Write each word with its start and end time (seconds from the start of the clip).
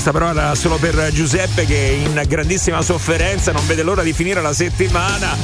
Questa 0.00 0.18
però 0.18 0.30
era 0.30 0.54
solo 0.54 0.78
per 0.78 1.10
Giuseppe 1.12 1.66
che 1.66 1.88
è 1.88 1.90
in 1.90 2.22
grandissima 2.26 2.80
sofferenza, 2.80 3.52
non 3.52 3.66
vede 3.66 3.82
l'ora 3.82 4.02
di 4.02 4.14
finire 4.14 4.40
la 4.40 4.54
settimana. 4.54 5.36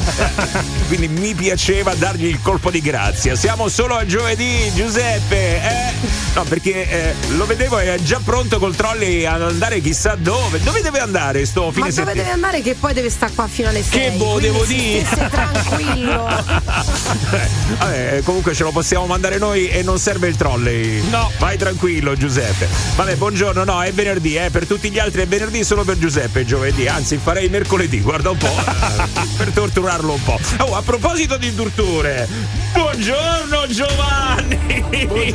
Quindi 0.89 1.09
mi 1.09 1.34
piaceva 1.34 1.95
dargli 1.95 2.25
il 2.25 2.40
colpo 2.40 2.71
di 2.71 2.80
grazia. 2.80 3.34
Siamo 3.34 3.68
solo 3.68 3.96
a 3.96 4.07
giovedì, 4.07 4.72
Giuseppe. 4.75 5.62
Eh? 5.62 5.93
No, 6.34 6.45
perché 6.45 6.89
eh, 6.89 7.14
lo 7.36 7.45
vedevo 7.45 7.77
è 7.77 7.98
già 8.00 8.18
pronto 8.25 8.58
col 8.58 8.75
trolley 8.75 9.27
ad 9.27 9.43
andare 9.43 9.82
chissà 9.82 10.14
dove. 10.14 10.59
Dove 10.62 10.80
deve 10.80 11.00
andare 11.00 11.44
sto 11.44 11.71
fine 11.71 11.88
Ma 11.88 11.91
dove 11.91 11.93
settimana? 11.93 12.14
deve 12.14 12.30
andare 12.30 12.63
che 12.63 12.75
poi 12.80 12.94
deve 12.94 13.11
stare 13.11 13.32
qua 13.35 13.46
fino 13.49 13.68
alle 13.68 13.82
6? 13.82 14.00
Che 14.00 14.11
boh, 14.16 14.41
devo 14.41 14.64
dire? 14.64 15.07
tranquillo. 15.29 16.85
Eh, 17.30 17.49
Vabbè, 17.79 18.22
comunque 18.25 18.54
ce 18.54 18.63
lo 18.63 18.71
possiamo 18.71 19.07
mandare 19.07 19.38
noi 19.38 19.68
e 19.68 19.82
non 19.82 19.99
serve 19.99 20.29
il 20.29 20.36
trolley. 20.36 21.02
No. 21.08 21.30
Vai 21.38 21.57
tranquillo, 21.57 22.14
Giuseppe. 22.16 22.68
Vabbè, 22.94 23.16
buongiorno. 23.16 23.64
No, 23.64 23.82
è 23.82 23.93
venerdì, 23.93 24.36
eh. 24.36 24.46
Per 24.50 24.67
tutti 24.67 24.91
gli 24.91 24.99
altri 24.99 25.23
è 25.23 25.27
venerdì, 25.27 25.63
solo 25.64 25.85
per 25.85 25.99
Giuseppe 25.99 26.41
è 26.41 26.45
giovedì. 26.45 26.86
Anzi, 26.89 27.18
farei 27.23 27.49
mercoledì, 27.49 28.00
guarda 28.00 28.31
un 28.31 28.39
po'. 28.39 28.46
eh, 28.46 29.27
per 29.36 29.50
torturarlo 29.50 30.13
un 30.13 30.22
po'. 30.22 30.39
Oh, 30.61 30.77
a 30.77 30.82
proposito 30.82 31.36
di 31.36 31.55
torture, 31.55 32.27
buongiorno 32.72 33.67
Giovanni. 33.69 34.84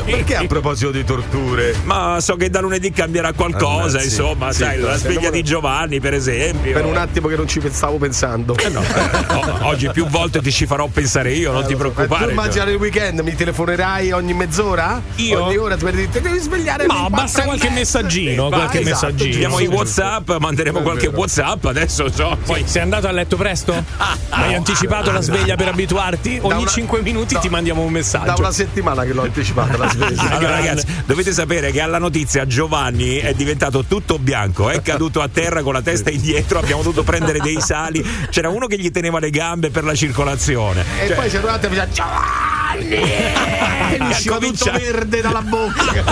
Perché 0.05 0.35
a 0.37 0.45
proposito 0.47 0.91
di 0.91 1.03
torture? 1.03 1.75
Ma 1.83 2.17
so 2.19 2.35
che 2.35 2.49
da 2.49 2.61
lunedì 2.61 2.91
cambierà 2.91 3.33
qualcosa, 3.33 3.99
Ah, 3.99 4.03
insomma, 4.03 4.51
Sì, 4.51 4.59
sai, 4.63 4.79
la 4.79 4.95
sveglia 4.97 5.29
no, 5.29 5.31
di 5.31 5.43
Giovanni, 5.43 5.99
per 5.99 6.13
esempio. 6.13 6.71
Per 6.73 6.85
un 6.85 6.97
attimo 6.97 7.27
che 7.27 7.35
non 7.35 7.47
ci 7.47 7.59
pensavo 7.59 7.97
pensando. 7.97 8.55
Eh 8.57 8.69
no, 8.69 8.81
eh, 8.81 9.33
o- 9.33 9.57
oggi 9.67 9.89
più 9.91 10.07
volte 10.07 10.41
ti 10.41 10.51
ci 10.51 10.65
farò 10.65 10.87
pensare 10.87 11.33
io, 11.33 11.51
non 11.51 11.61
ti 11.65 11.73
Eh, 11.73 11.75
tu 11.75 11.77
preoccupare. 11.79 12.31
immagina 12.31 12.63
nel 12.63 12.75
weekend 12.75 13.19
mi 13.19 13.35
telefonerai 13.35 14.11
ogni 14.11 14.33
mezz'ora? 14.33 15.01
Io? 15.17 15.43
Ogni 15.45 15.57
ora 15.57 15.75
ti 15.75 15.83
per 15.83 15.93
dire 15.95 16.21
devi 16.21 16.39
svegliare 16.39 16.85
No, 16.87 17.07
basta 17.09 17.43
qualche 17.43 17.69
messaggino, 17.69 18.49
qualche 18.49 18.79
esatto, 18.79 18.89
messaggino. 19.07 19.35
Abbiamo 19.35 19.59
i. 19.59 19.67
WhatsApp, 19.67 20.31
manderemo 20.39 20.79
È 20.79 20.81
qualche 20.83 21.07
vero. 21.07 21.19
WhatsApp. 21.19 21.65
Adesso 21.65 22.11
so. 22.11 22.37
Poi 22.45 22.63
Sei 22.65 22.81
andato 22.81 23.07
a 23.07 23.11
letto 23.11 23.35
presto? 23.37 23.73
Hai 24.29 24.53
anticipato 24.55 25.11
la 25.11 25.21
sveglia 25.21 25.55
per 25.55 25.69
abituarti? 25.69 26.39
Da 26.39 26.47
Ogni 26.47 26.61
una- 26.61 26.69
5 26.71 27.01
minuti 27.01 27.33
no. 27.35 27.39
ti 27.39 27.49
mandiamo 27.49 27.81
un 27.81 27.87
Da 27.91 27.97
messaggio. 27.99 28.39
una 28.41 28.51
settimana 28.51 29.03
che 29.03 29.13
l'ho 29.13 29.23
anticipata 29.23 29.77
la 29.77 29.89
sveglia. 29.89 30.21
Allora, 30.31 30.37
grande. 30.39 30.67
ragazzi, 30.67 30.85
dovete 31.05 31.31
sapere 31.33 31.71
che 31.71 31.81
alla 31.81 31.97
notizia 31.97 32.45
Giovanni 32.45 33.17
è 33.17 33.33
diventato 33.33 33.83
tutto 33.85 34.19
bianco, 34.19 34.69
è 34.69 34.81
caduto 34.81 35.21
a 35.21 35.27
terra 35.27 35.61
con 35.63 35.73
la 35.73 35.81
testa 35.81 36.09
indietro, 36.09 36.59
abbiamo 36.59 36.81
dovuto 36.83 37.03
prendere 37.03 37.39
dei 37.39 37.59
sali. 37.61 38.03
C'era 38.29 38.49
uno 38.49 38.67
che 38.67 38.77
gli 38.77 38.91
teneva 38.91 39.19
le 39.19 39.29
gambe 39.29 39.69
per 39.69 39.83
la 39.83 39.95
circolazione. 39.95 40.83
E 41.01 41.07
Cioè, 41.07 41.15
poi 41.15 41.29
c'è 41.29 41.37
arrivato 41.37 41.65
e 41.65 41.69
mi 41.69 41.75
dice 41.75 41.89
Giovanni! 41.91 42.89
E 42.89 43.97
mi 43.99 44.05
Ha 44.05 44.09
usciva 44.09 44.35
tutto 44.35 44.45
cominciato- 44.47 44.79
verde 44.79 45.21
dalla 45.21 45.41
bocca. 45.41 46.03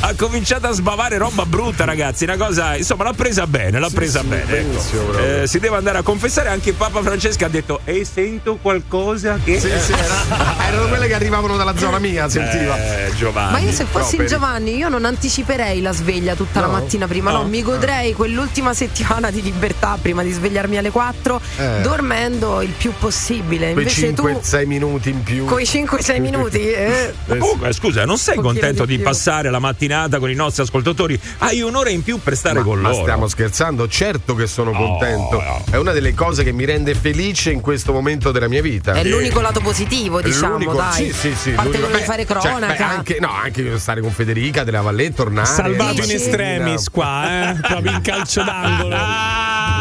ha 0.00 0.14
cominciato 0.16 0.66
a 0.66 0.72
sbavare 0.72 1.18
roba 1.18 1.44
brutta, 1.46 1.84
ragazzi. 1.84 2.24
Una 2.32 2.46
cosa, 2.46 2.76
insomma, 2.76 3.02
l'ha 3.02 3.12
presa 3.12 3.44
bene, 3.48 3.80
l'ha 3.80 3.90
presa 3.92 4.20
sì, 4.20 4.26
bene. 4.26 4.56
ecco. 4.58 5.18
Eh, 5.18 5.46
si 5.48 5.58
deve 5.58 5.76
andare 5.76 5.98
a 5.98 6.02
confessare. 6.02 6.48
Anche 6.48 6.72
Papa 6.72 7.02
Francesco 7.02 7.44
ha 7.44 7.48
detto: 7.48 7.80
E 7.84 8.04
sento 8.04 8.56
qualcosa 8.62 9.36
che. 9.42 9.58
Sì, 9.58 9.68
sì, 9.80 9.92
era- 9.92 10.56
erano 10.68 10.86
quelle 10.86 11.08
che 11.08 11.14
arrivavano 11.14 11.56
dalla 11.56 11.76
zona 11.76 11.98
mia, 11.98 12.28
sentiva. 12.28 12.76
Eh, 12.78 13.12
Giovanni. 13.16 13.52
Ma 13.52 13.58
io 13.58 13.72
se 13.72 13.84
fossi 13.84 14.14
proprio. 14.16 14.28
Giovanni, 14.38 14.76
io 14.76 14.88
non 14.88 15.04
anticiperei 15.06 15.80
la 15.80 15.92
sveglia 15.92 16.36
tutta 16.36 16.60
la 16.60 16.66
No? 16.66 16.72
mattina 16.74 17.08
prima, 17.08 17.32
no, 17.32 17.42
No? 17.42 17.48
mi 17.48 17.62
godrei 17.62 18.12
quell'ultima 18.12 18.74
settimana 18.74 19.30
di 19.32 19.42
libertà 19.42 19.98
prima 20.00 20.22
di 20.22 20.30
svegliarmi 20.30 20.76
alle 20.78 20.90
4, 20.90 21.40
Eh. 21.56 21.80
dormendo 21.82 22.62
il 22.62 22.70
più 22.78 22.92
possibile. 22.96 23.70
Invece 23.70 24.12
tu 24.12 24.22
5-6 24.28 24.66
minuti 24.66 25.10
in 25.10 25.22
più. 25.24 25.46
coi 25.46 25.64
5-6 25.64 26.20
minuti 26.20 26.60
eh, 26.70 27.12
Ma 27.26 27.36
comunque, 27.38 27.72
scusa, 27.72 28.04
non 28.04 28.18
sei 28.18 28.36
contento 28.36 28.84
di 28.84 28.96
di, 28.98 29.02
passare 29.02 29.50
la 29.50 29.58
mattinata 29.58 30.18
con 30.20 30.30
i 30.30 30.34
nostri 30.34 30.62
ascoltatori? 30.62 31.18
Hai 31.38 31.60
un'ora 31.60 31.90
in 31.90 32.02
più 32.04 32.19
per 32.20 32.36
stare 32.36 32.58
Ma, 32.58 32.64
con 32.64 32.78
ma 32.78 32.88
loro. 32.90 33.02
stiamo 33.02 33.26
scherzando? 33.28 33.88
Certo 33.88 34.34
che 34.34 34.46
sono 34.46 34.70
contento. 34.72 35.40
no. 35.40 35.64
È 35.70 35.76
una 35.76 35.92
delle 35.92 36.14
cose 36.14 36.44
che 36.44 36.52
mi 36.52 36.64
rende 36.64 36.94
felice 36.94 37.50
in 37.50 37.60
questo 37.60 37.92
momento 37.92 38.30
della 38.32 38.48
mia 38.48 38.62
vita. 38.62 38.92
è 38.92 39.04
l'unico 39.04 39.40
lato 39.40 39.60
positivo, 39.60 40.20
diciamo, 40.20 40.52
L'unico- 40.54 40.74
dai. 40.74 40.92
Sì, 41.06 41.12
sì, 41.12 41.34
sì. 41.34 41.50
Parte 41.52 41.78
l'unico- 41.78 41.98
fare 41.98 42.26
cioè, 42.26 42.36
cronaca. 42.40 42.74
beh, 42.74 42.82
anche, 42.82 43.18
no, 43.20 43.30
anche 43.32 43.78
stare 43.78 44.00
con 44.00 44.10
Federica 44.10 44.64
della 44.64 44.80
Valle, 44.80 45.12
tornare. 45.12 45.46
Salvato 45.46 45.98
la 45.98 46.04
in 46.04 46.10
estremis 46.10 46.88
qua, 46.90 47.50
eh? 47.50 47.54
Proprio 47.60 47.92
in 47.92 48.00
calcio 48.02 48.42
d'angolo. 48.44 48.96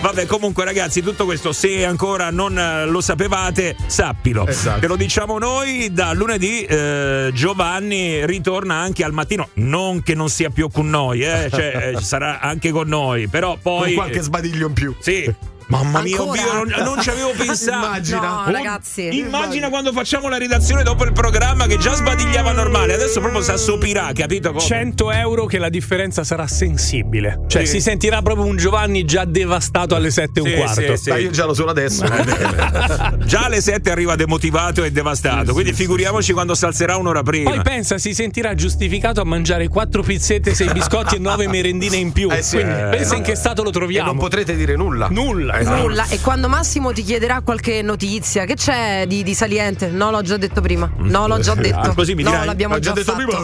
Vabbè, 0.00 0.26
comunque, 0.26 0.64
ragazzi, 0.64 1.02
tutto 1.02 1.24
questo, 1.24 1.52
se 1.52 1.84
ancora 1.84 2.30
non 2.30 2.56
eh, 2.56 2.86
lo 2.86 3.00
sapevate, 3.00 3.74
sappilo. 3.86 4.46
Esatto. 4.46 4.80
Ve 4.80 4.86
lo 4.86 4.96
diciamo 4.96 5.38
noi. 5.38 5.92
Da 5.92 6.12
lunedì 6.12 6.62
eh, 6.62 7.30
Giovanni 7.34 8.24
ritorna 8.24 8.76
anche 8.76 9.02
al 9.02 9.12
mattino. 9.12 9.48
Non 9.54 10.02
che 10.02 10.14
non 10.14 10.28
sia 10.28 10.50
più 10.50 10.68
con 10.70 10.88
noi, 10.88 11.22
eh, 11.22 11.48
cioè, 11.50 11.94
eh, 11.96 12.00
sarà 12.00 12.38
anche 12.38 12.70
con 12.70 12.86
noi, 12.86 13.26
però 13.28 13.58
Con 13.60 13.60
poi. 13.60 13.94
qualche 13.94 14.20
sbadiglio 14.20 14.68
in 14.68 14.72
più. 14.72 14.94
Sì. 15.00 15.34
Mamma 15.68 16.00
mia, 16.00 16.16
Ancora? 16.18 16.40
oddio, 16.40 16.52
non, 16.76 16.84
non 16.94 17.02
ci 17.02 17.10
avevo 17.10 17.32
pensato. 17.36 17.84
Immagina. 17.86 18.20
No, 18.20 18.42
Oh, 18.46 18.50
ragazzi. 18.50 19.18
Immagina 19.18 19.68
quando 19.68 19.92
facciamo 19.92 20.28
la 20.28 20.38
redazione 20.38 20.82
dopo 20.82 21.04
il 21.04 21.12
programma 21.12 21.66
che 21.66 21.76
già 21.76 21.92
sbadigliava 21.94 22.52
normale, 22.52 22.94
adesso 22.94 23.20
proprio 23.20 23.42
si 23.42 23.50
assopirà, 23.50 24.10
capito? 24.14 24.48
come? 24.52 24.60
100 24.64 25.10
euro 25.12 25.44
che 25.46 25.58
la 25.58 25.68
differenza 25.68 26.24
sarà 26.24 26.46
sensibile. 26.46 27.40
Cioè 27.48 27.66
Sì. 27.66 27.72
si 27.72 27.80
sentirà 27.80 28.22
proprio 28.22 28.46
un 28.46 28.56
Giovanni 28.56 29.04
già 29.04 29.24
devastato 29.26 29.94
alle 29.94 30.10
7 30.10 30.40
e 30.40 30.42
Sì, 30.42 30.48
un 30.48 30.56
quarto. 30.56 30.80
sì, 30.80 31.02
sì. 31.02 31.10
Dai, 31.10 31.22
io 31.24 31.30
già 31.30 31.44
lo 31.44 31.52
sono 31.54 31.70
adesso. 31.70 32.04
Già 33.28 33.44
alle 33.44 33.60
7 33.60 33.90
arriva 33.90 34.16
demotivato 34.16 34.82
e 34.84 34.90
devastato, 34.90 35.52
quindi 35.52 35.72
figuriamoci 35.74 36.32
quando 36.32 36.54
si 36.54 36.64
alzerà 36.64 36.96
un'ora 36.96 37.22
prima. 37.22 37.50
Poi 37.50 37.60
pensa, 37.62 37.98
si 37.98 38.14
sentirà 38.14 38.54
giustificato 38.54 39.20
a 39.20 39.24
mangiare 39.24 39.68
4 39.68 40.02
pizzette, 40.02 40.54
6 40.54 40.72
biscotti 40.72 41.16
e 41.16 41.18
9 41.18 41.46
merendine 41.48 41.96
in 41.96 42.12
più. 42.12 42.30
Eh 42.30 42.42
sì. 42.42 42.56
Quindi 42.56 42.72
Eh, 42.80 42.84
pensa 42.88 43.12
no. 43.12 43.16
in 43.18 43.22
che 43.22 43.34
stato 43.34 43.62
lo 43.62 43.68
e 43.68 43.72
troviamo. 43.72 44.06
non 44.06 44.18
potrete 44.18 44.56
dire 44.56 44.74
nulla. 44.76 45.08
Nulla. 45.10 45.57
Esatto. 45.58 45.80
Nulla. 45.82 46.06
E 46.08 46.20
quando 46.20 46.48
Massimo 46.48 46.92
ti 46.92 47.02
chiederà 47.02 47.40
qualche 47.42 47.82
notizia, 47.82 48.44
che 48.44 48.54
c'è 48.54 49.04
di, 49.06 49.22
di 49.22 49.34
saliente? 49.34 49.88
No, 49.88 50.10
l'ho 50.10 50.22
già 50.22 50.36
detto 50.36 50.60
prima. 50.60 50.90
No, 50.98 51.26
l'ho 51.26 51.38
già 51.40 51.54
detto. 51.56 51.78
Ah, 51.90 51.94
così 51.94 52.14
mi 52.14 52.22
no, 52.22 52.30
dirai? 52.30 52.46
l'abbiamo 52.46 52.74
Ho 52.74 52.78
già 52.78 52.92
già, 52.92 53.02
detto 53.02 53.12
fatto. 53.12 53.36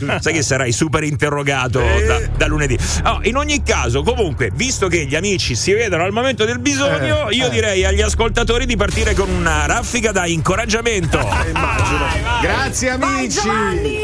prima. 0.00 0.20
Sai 0.20 0.32
che 0.32 0.42
sarai 0.42 0.72
super 0.72 1.02
interrogato 1.04 1.80
Eh. 1.80 2.04
da, 2.04 2.20
da 2.36 2.46
lunedì. 2.46 2.76
Oh, 3.04 3.20
in 3.22 3.36
ogni 3.36 3.62
caso, 3.62 4.02
comunque, 4.02 4.50
visto 4.54 4.88
che 4.88 5.04
gli 5.06 5.14
amici 5.14 5.54
si 5.54 5.72
vedono 5.72 6.04
al 6.04 6.12
momento 6.12 6.44
del 6.44 6.58
bisogno, 6.58 7.28
Eh, 7.28 7.34
io 7.34 7.46
eh. 7.46 7.50
direi 7.50 7.84
agli 7.84 8.02
ascoltatori 8.02 8.66
di 8.66 8.76
partire 8.76 9.14
con 9.14 9.28
una 9.30 9.66
raffica 9.66 10.12
da 10.12 10.26
incoraggiamento. 10.26 11.18
Immagino. 11.46 12.06
Grazie 12.42 12.90
amici. 12.90 13.40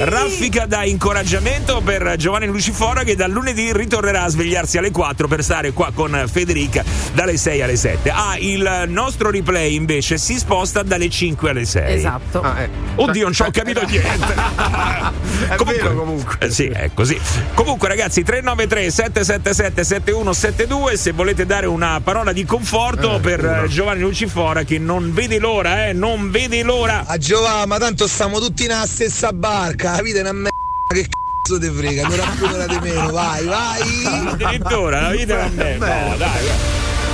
Raffica 0.00 0.66
da 0.66 0.84
incoraggiamento 0.84 1.80
per 1.80 2.14
Giovanni 2.16 2.46
Lucifora 2.46 3.02
che 3.04 3.14
dal 3.16 3.30
lunedì 3.30 3.72
ritornerà 3.72 4.22
a 4.24 4.28
svegliarsi 4.28 4.78
alle 4.78 4.90
4 4.90 5.28
per 5.28 5.42
stare 5.42 5.72
qua 5.72 5.90
con 5.94 6.24
Federica 6.72 6.84
dalle 7.12 7.36
6 7.36 7.62
alle 7.62 7.76
7. 7.76 8.10
Ah, 8.10 8.36
il 8.38 8.84
nostro 8.88 9.30
replay 9.30 9.74
invece 9.74 10.16
si 10.16 10.38
sposta 10.38 10.82
dalle 10.82 11.08
5 11.10 11.50
alle 11.50 11.64
6. 11.66 11.94
Esatto. 11.94 12.40
Ah, 12.40 12.60
eh. 12.62 12.70
Oddio, 12.94 13.24
non 13.24 13.32
ci 13.32 13.42
ho 13.42 13.50
capito 13.50 13.84
niente. 13.84 14.34
È 15.48 15.56
vero 15.64 15.94
comunque. 15.94 16.36
Eh, 16.46 16.50
sì, 16.50 16.66
è 16.66 16.90
così. 16.94 17.18
Comunque, 17.54 17.88
ragazzi, 17.88 18.22
393 18.22 18.90
777 18.90 19.84
7172 19.84 20.96
se 20.96 21.12
volete 21.12 21.44
dare 21.44 21.66
una 21.66 22.00
parola 22.02 22.32
di 22.32 22.44
conforto 22.44 23.16
Eh, 23.16 23.20
per 23.20 23.44
uno. 23.44 23.62
eh, 23.64 23.68
Giovanni 23.68 24.00
Lucifora 24.00 24.62
che 24.62 24.78
non 24.78 25.12
vede 25.12 25.38
l'ora, 25.38 25.88
eh, 25.88 25.92
non 25.92 26.30
vede 26.30 26.62
l'ora. 26.62 27.04
A 27.06 27.18
Giovanni, 27.18 27.66
ma 27.66 27.78
tanto 27.78 28.06
stiamo 28.06 28.38
tutti 28.38 28.66
nella 28.66 28.86
stessa 28.86 29.32
barca, 29.32 29.92
la 29.96 30.02
vita 30.02 30.18
è 30.18 30.22
una 30.22 30.32
merda, 30.32 30.50
che 30.88 31.06
cazzo 31.42 31.58
te 31.58 31.70
frega, 31.70 32.06
più, 32.06 32.46
un'ora 32.46 32.66
di 32.66 32.78
meno, 32.80 33.10
vai, 33.10 33.44
vai! 33.44 34.04
Addirittura 34.28 35.00
la 35.00 35.10
vita 35.10 35.48
non 35.48 35.60
è. 35.60 35.76
No, 35.76 36.16
dai, 36.16 36.46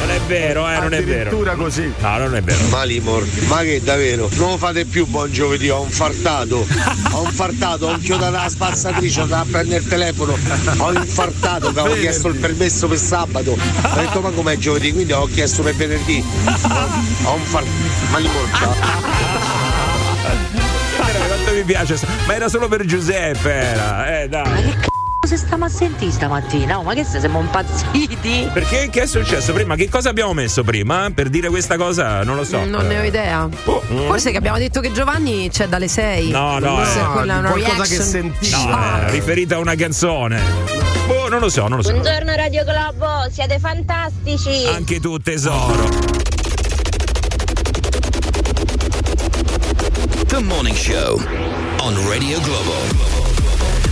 non 0.01 0.11
è 0.11 0.21
vero, 0.27 0.69
eh, 0.69 0.79
non 0.79 0.93
è 0.93 1.03
vero. 1.03 1.31
Addirittura 1.31 1.55
così. 1.55 1.93
No, 1.99 2.19
non 2.19 2.37
è 2.37 2.43
vero. 2.43 2.69
Malimor, 2.69 3.27
ma 3.47 3.63
che 3.63 3.81
davvero? 3.83 4.29
Non 4.35 4.51
lo 4.51 4.57
fate 4.59 4.85
più 4.85 5.07
buon 5.07 5.33
giovedì, 5.33 5.71
ho 5.71 5.81
un 5.81 5.89
fartato. 5.91 6.67
Ho 7.13 7.23
un 7.23 7.33
fartato, 7.33 7.87
ho 7.87 7.91
un 7.93 8.01
chiodato 8.01 8.37
alla 8.37 8.49
spazzatrice, 8.51 9.23
andavo 9.23 9.43
a 9.43 9.47
prendere 9.51 9.81
il 9.81 9.89
telefono, 9.89 10.37
ho 10.77 10.93
infartato, 10.93 11.69
avevo 11.69 11.95
chiesto 11.95 12.29
il 12.29 12.37
permesso 12.37 12.87
per 12.87 12.99
sabato. 12.99 13.53
Ho 13.53 13.95
detto 13.95 14.21
ma 14.21 14.31
com'è 14.31 14.59
giovedì? 14.59 14.93
Quindi 14.93 15.13
ho 15.13 15.27
chiesto 15.27 15.63
per 15.63 15.75
venerdì. 15.75 16.23
Ho 17.25 17.35
un 17.35 17.43
fartato. 17.45 17.73
Malimor, 18.11 18.51
ciao. 18.59 19.78
Mi 21.59 21.65
piace, 21.65 21.99
ma 22.25 22.37
era 22.37 22.49
solo 22.49 22.69
per 22.69 22.85
Giuseppe, 22.85 23.53
era. 23.53 24.21
Eh, 24.21 24.29
dai. 24.29 24.63
Che 24.63 24.77
c***o 24.79 25.27
se 25.27 25.37
stiamo 25.37 25.65
a 25.65 25.69
sentire 25.69 26.13
stamattina? 26.13 26.79
Oh, 26.79 26.85
ma 26.85 26.95
che 26.95 27.03
se 27.03 27.19
siamo 27.19 27.41
impazziti? 27.41 28.49
Perché 28.53 28.89
che 28.91 29.03
è 29.03 29.07
successo 29.07 29.53
prima? 29.53 29.75
Che 29.75 29.89
cosa 29.89 30.11
abbiamo 30.11 30.33
messo 30.35 30.63
prima? 30.63 31.11
Per 31.13 31.29
dire 31.29 31.49
questa 31.49 31.77
cosa, 31.77 32.23
non 32.23 32.37
lo 32.37 32.45
so. 32.45 32.65
Non 32.65 32.87
ne 32.87 33.01
ho 33.01 33.03
idea. 33.03 33.49
Oh, 33.65 33.83
mm. 33.93 34.07
Forse 34.07 34.31
che 34.31 34.37
abbiamo 34.37 34.57
detto 34.59 34.79
che 34.79 34.93
Giovanni 34.93 35.51
c'è 35.51 35.67
dalle 35.67 35.89
6. 35.89 36.31
No, 36.31 36.61
no, 36.61 36.77
Forse 36.77 37.01
no, 37.01 37.13
quella 37.13 37.35
è 37.35 37.39
una 37.39 37.51
qualcosa 37.51 37.83
che 37.83 38.03
sentivo. 38.03 38.69
No, 38.69 39.01
è 39.01 39.11
riferita 39.11 39.57
a 39.57 39.59
una 39.59 39.75
canzone. 39.75 40.41
Boh, 41.09 41.29
non 41.29 41.41
lo 41.41 41.49
so, 41.49 41.67
non 41.67 41.79
lo 41.79 41.83
so. 41.83 41.91
Buongiorno 41.91 42.37
Radio 42.37 42.63
Globo, 42.63 43.29
siete 43.33 43.59
fantastici. 43.59 44.65
Anche 44.65 45.01
tu, 45.01 45.19
tesoro. 45.19 45.89
The 50.29 50.39
Morning 50.41 50.77
Show 50.77 51.19
on 51.89 52.07
Radio 52.07 52.39
Globo. 52.41 52.75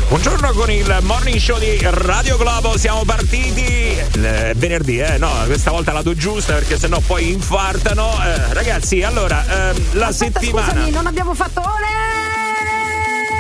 Buongiorno 0.08 0.52
con 0.52 0.70
il 0.70 0.98
morning 1.00 1.38
show 1.38 1.58
di 1.58 1.78
Radio 1.80 2.36
Globo, 2.36 2.76
siamo 2.76 3.04
partiti 3.06 3.64
eh, 3.64 4.52
venerdì, 4.54 4.98
eh? 4.98 5.16
No, 5.16 5.30
questa 5.46 5.70
volta 5.70 5.92
la 5.92 6.02
do 6.02 6.14
giusta 6.14 6.52
perché 6.52 6.78
sennò 6.78 7.00
poi 7.00 7.32
infartano. 7.32 8.12
Eh, 8.22 8.52
ragazzi, 8.52 9.02
allora, 9.02 9.70
ehm, 9.70 9.76
la 9.92 10.08
Aspetta, 10.08 10.40
settimana. 10.40 10.66
Scusami, 10.72 10.90
non 10.90 11.06
abbiamo 11.06 11.32
fatto 11.32 11.60
ole! 11.60 11.86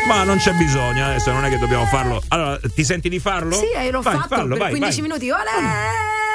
Ma 0.06 0.22
non 0.22 0.38
c'è 0.38 0.52
bisogno, 0.52 1.04
adesso 1.04 1.30
non 1.32 1.44
è 1.44 1.50
che 1.50 1.58
dobbiamo 1.58 1.84
farlo. 1.84 2.22
Allora, 2.28 2.58
ti 2.74 2.82
senti 2.82 3.10
di 3.10 3.18
farlo? 3.18 3.56
Sì, 3.56 3.72
eh, 3.76 3.90
l'ho 3.90 4.00
Vai, 4.00 4.14
fatto 4.16 4.36
fallo, 4.36 4.48
per 4.54 4.58
vai, 4.58 4.70
15 4.70 5.00
vai. 5.00 5.08
minuti. 5.10 5.30
Ole! 5.30 6.25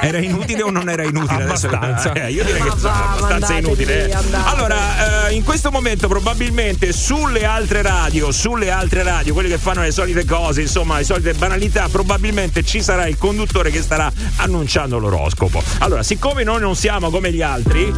Era 0.00 0.18
inutile 0.18 0.62
o 0.62 0.70
non 0.70 0.88
era 0.88 1.02
inutile? 1.02 1.42
Abbastanza. 1.44 2.12
Eh, 2.18 2.30
io 2.30 2.44
direi 2.44 2.62
che 2.62 2.68
è 2.68 2.72
va, 2.76 3.12
abbastanza 3.12 3.54
inutile. 3.54 4.08
eh. 4.08 4.12
andate. 4.12 4.48
Allora, 4.48 5.28
eh, 5.28 5.34
in 5.34 5.42
questo 5.44 5.70
momento 5.70 6.08
probabilmente 6.08 6.92
sulle 6.92 7.44
altre 7.44 7.82
radio, 7.82 8.30
sulle 8.32 8.70
altre 8.70 9.02
radio, 9.02 9.32
quelli 9.34 9.48
che 9.48 9.58
fanno 9.58 9.82
le 9.82 9.90
solite 9.90 10.24
cose, 10.24 10.62
insomma, 10.62 10.98
le 10.98 11.04
solite 11.04 11.32
banalità, 11.34 11.88
probabilmente 11.90 12.62
ci 12.64 12.82
sarà 12.82 13.06
il 13.06 13.18
conduttore 13.18 13.70
che 13.70 13.82
starà 13.82 14.10
annunciando 14.36 14.98
l'oroscopo. 14.98 15.62
Allora, 15.78 16.02
siccome 16.02 16.44
noi 16.44 16.60
non 16.60 16.74
siamo 16.76 17.10
come 17.10 17.32
gli 17.32 17.42
altri. 17.42 17.92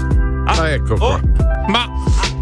Ah, 0.46 0.68
ecco 0.70 0.94
oh, 0.94 0.96
qua. 0.96 1.20
Ma 1.68 1.86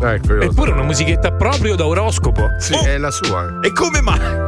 Ecco, 0.00 0.34
lo 0.34 0.42
so. 0.42 0.50
eppure 0.50 0.70
una 0.70 0.84
musichetta 0.84 1.32
proprio 1.32 1.74
da 1.74 1.84
oroscopo. 1.86 2.48
Sì, 2.58 2.72
oh. 2.74 2.82
è 2.84 2.96
la 2.98 3.10
sua. 3.10 3.58
E 3.62 3.72
come 3.72 4.00
mai? 4.00 4.47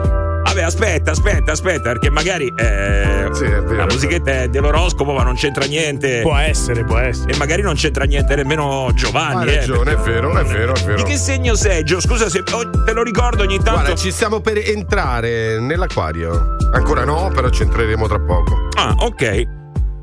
Vabbè, 0.50 0.62
aspetta, 0.62 1.12
aspetta, 1.12 1.52
aspetta, 1.52 1.82
perché 1.93 2.11
magari 2.11 2.52
eh, 2.56 3.29
Sì, 3.31 3.44
è 3.44 3.62
vero, 3.62 3.75
la 3.76 3.82
è 3.85 3.93
musichetta 3.93 4.31
è 4.32 4.49
dell'oroscopo, 4.49 5.12
ma 5.12 5.23
non 5.23 5.37
c'entra 5.37 5.64
niente. 5.64 6.23
Può 6.23 6.37
essere, 6.37 6.82
può 6.85 6.99
essere. 6.99 7.32
E 7.32 7.37
magari 7.37 7.62
non 7.62 7.75
c'entra 7.76 8.02
niente 8.05 8.35
nemmeno 8.35 8.87
Ha 8.87 8.93
Giovanni. 8.93 9.49
eh, 9.52 9.56
ragione, 9.58 9.93
è 9.93 9.94
perché- 9.94 10.11
vero, 10.11 10.37
è 10.37 10.44
vero, 10.44 10.75
è 10.75 10.81
vero. 10.82 10.97
Di 10.97 11.02
che 11.05 11.17
segno 11.17 11.55
sei, 11.55 11.85
Gio? 11.85 12.00
Scusa 12.00 12.29
se 12.29 12.43
oh, 12.52 12.69
te 12.85 12.93
lo 12.93 13.05
ricordo 13.05 13.44
ogni 13.44 13.58
tanto. 13.58 13.70
Guarda, 13.81 13.94
ci 13.94 14.11
stiamo 14.11 14.41
per 14.41 14.58
entrare 14.58 15.61
nell'acquario. 15.61 16.56
Ancora 16.73 17.05
no, 17.05 17.31
però 17.32 17.49
ci 17.50 17.62
entreremo 17.62 18.08
tra 18.08 18.19
poco. 18.19 18.69
Ah, 18.76 18.93
ok. 18.99 19.43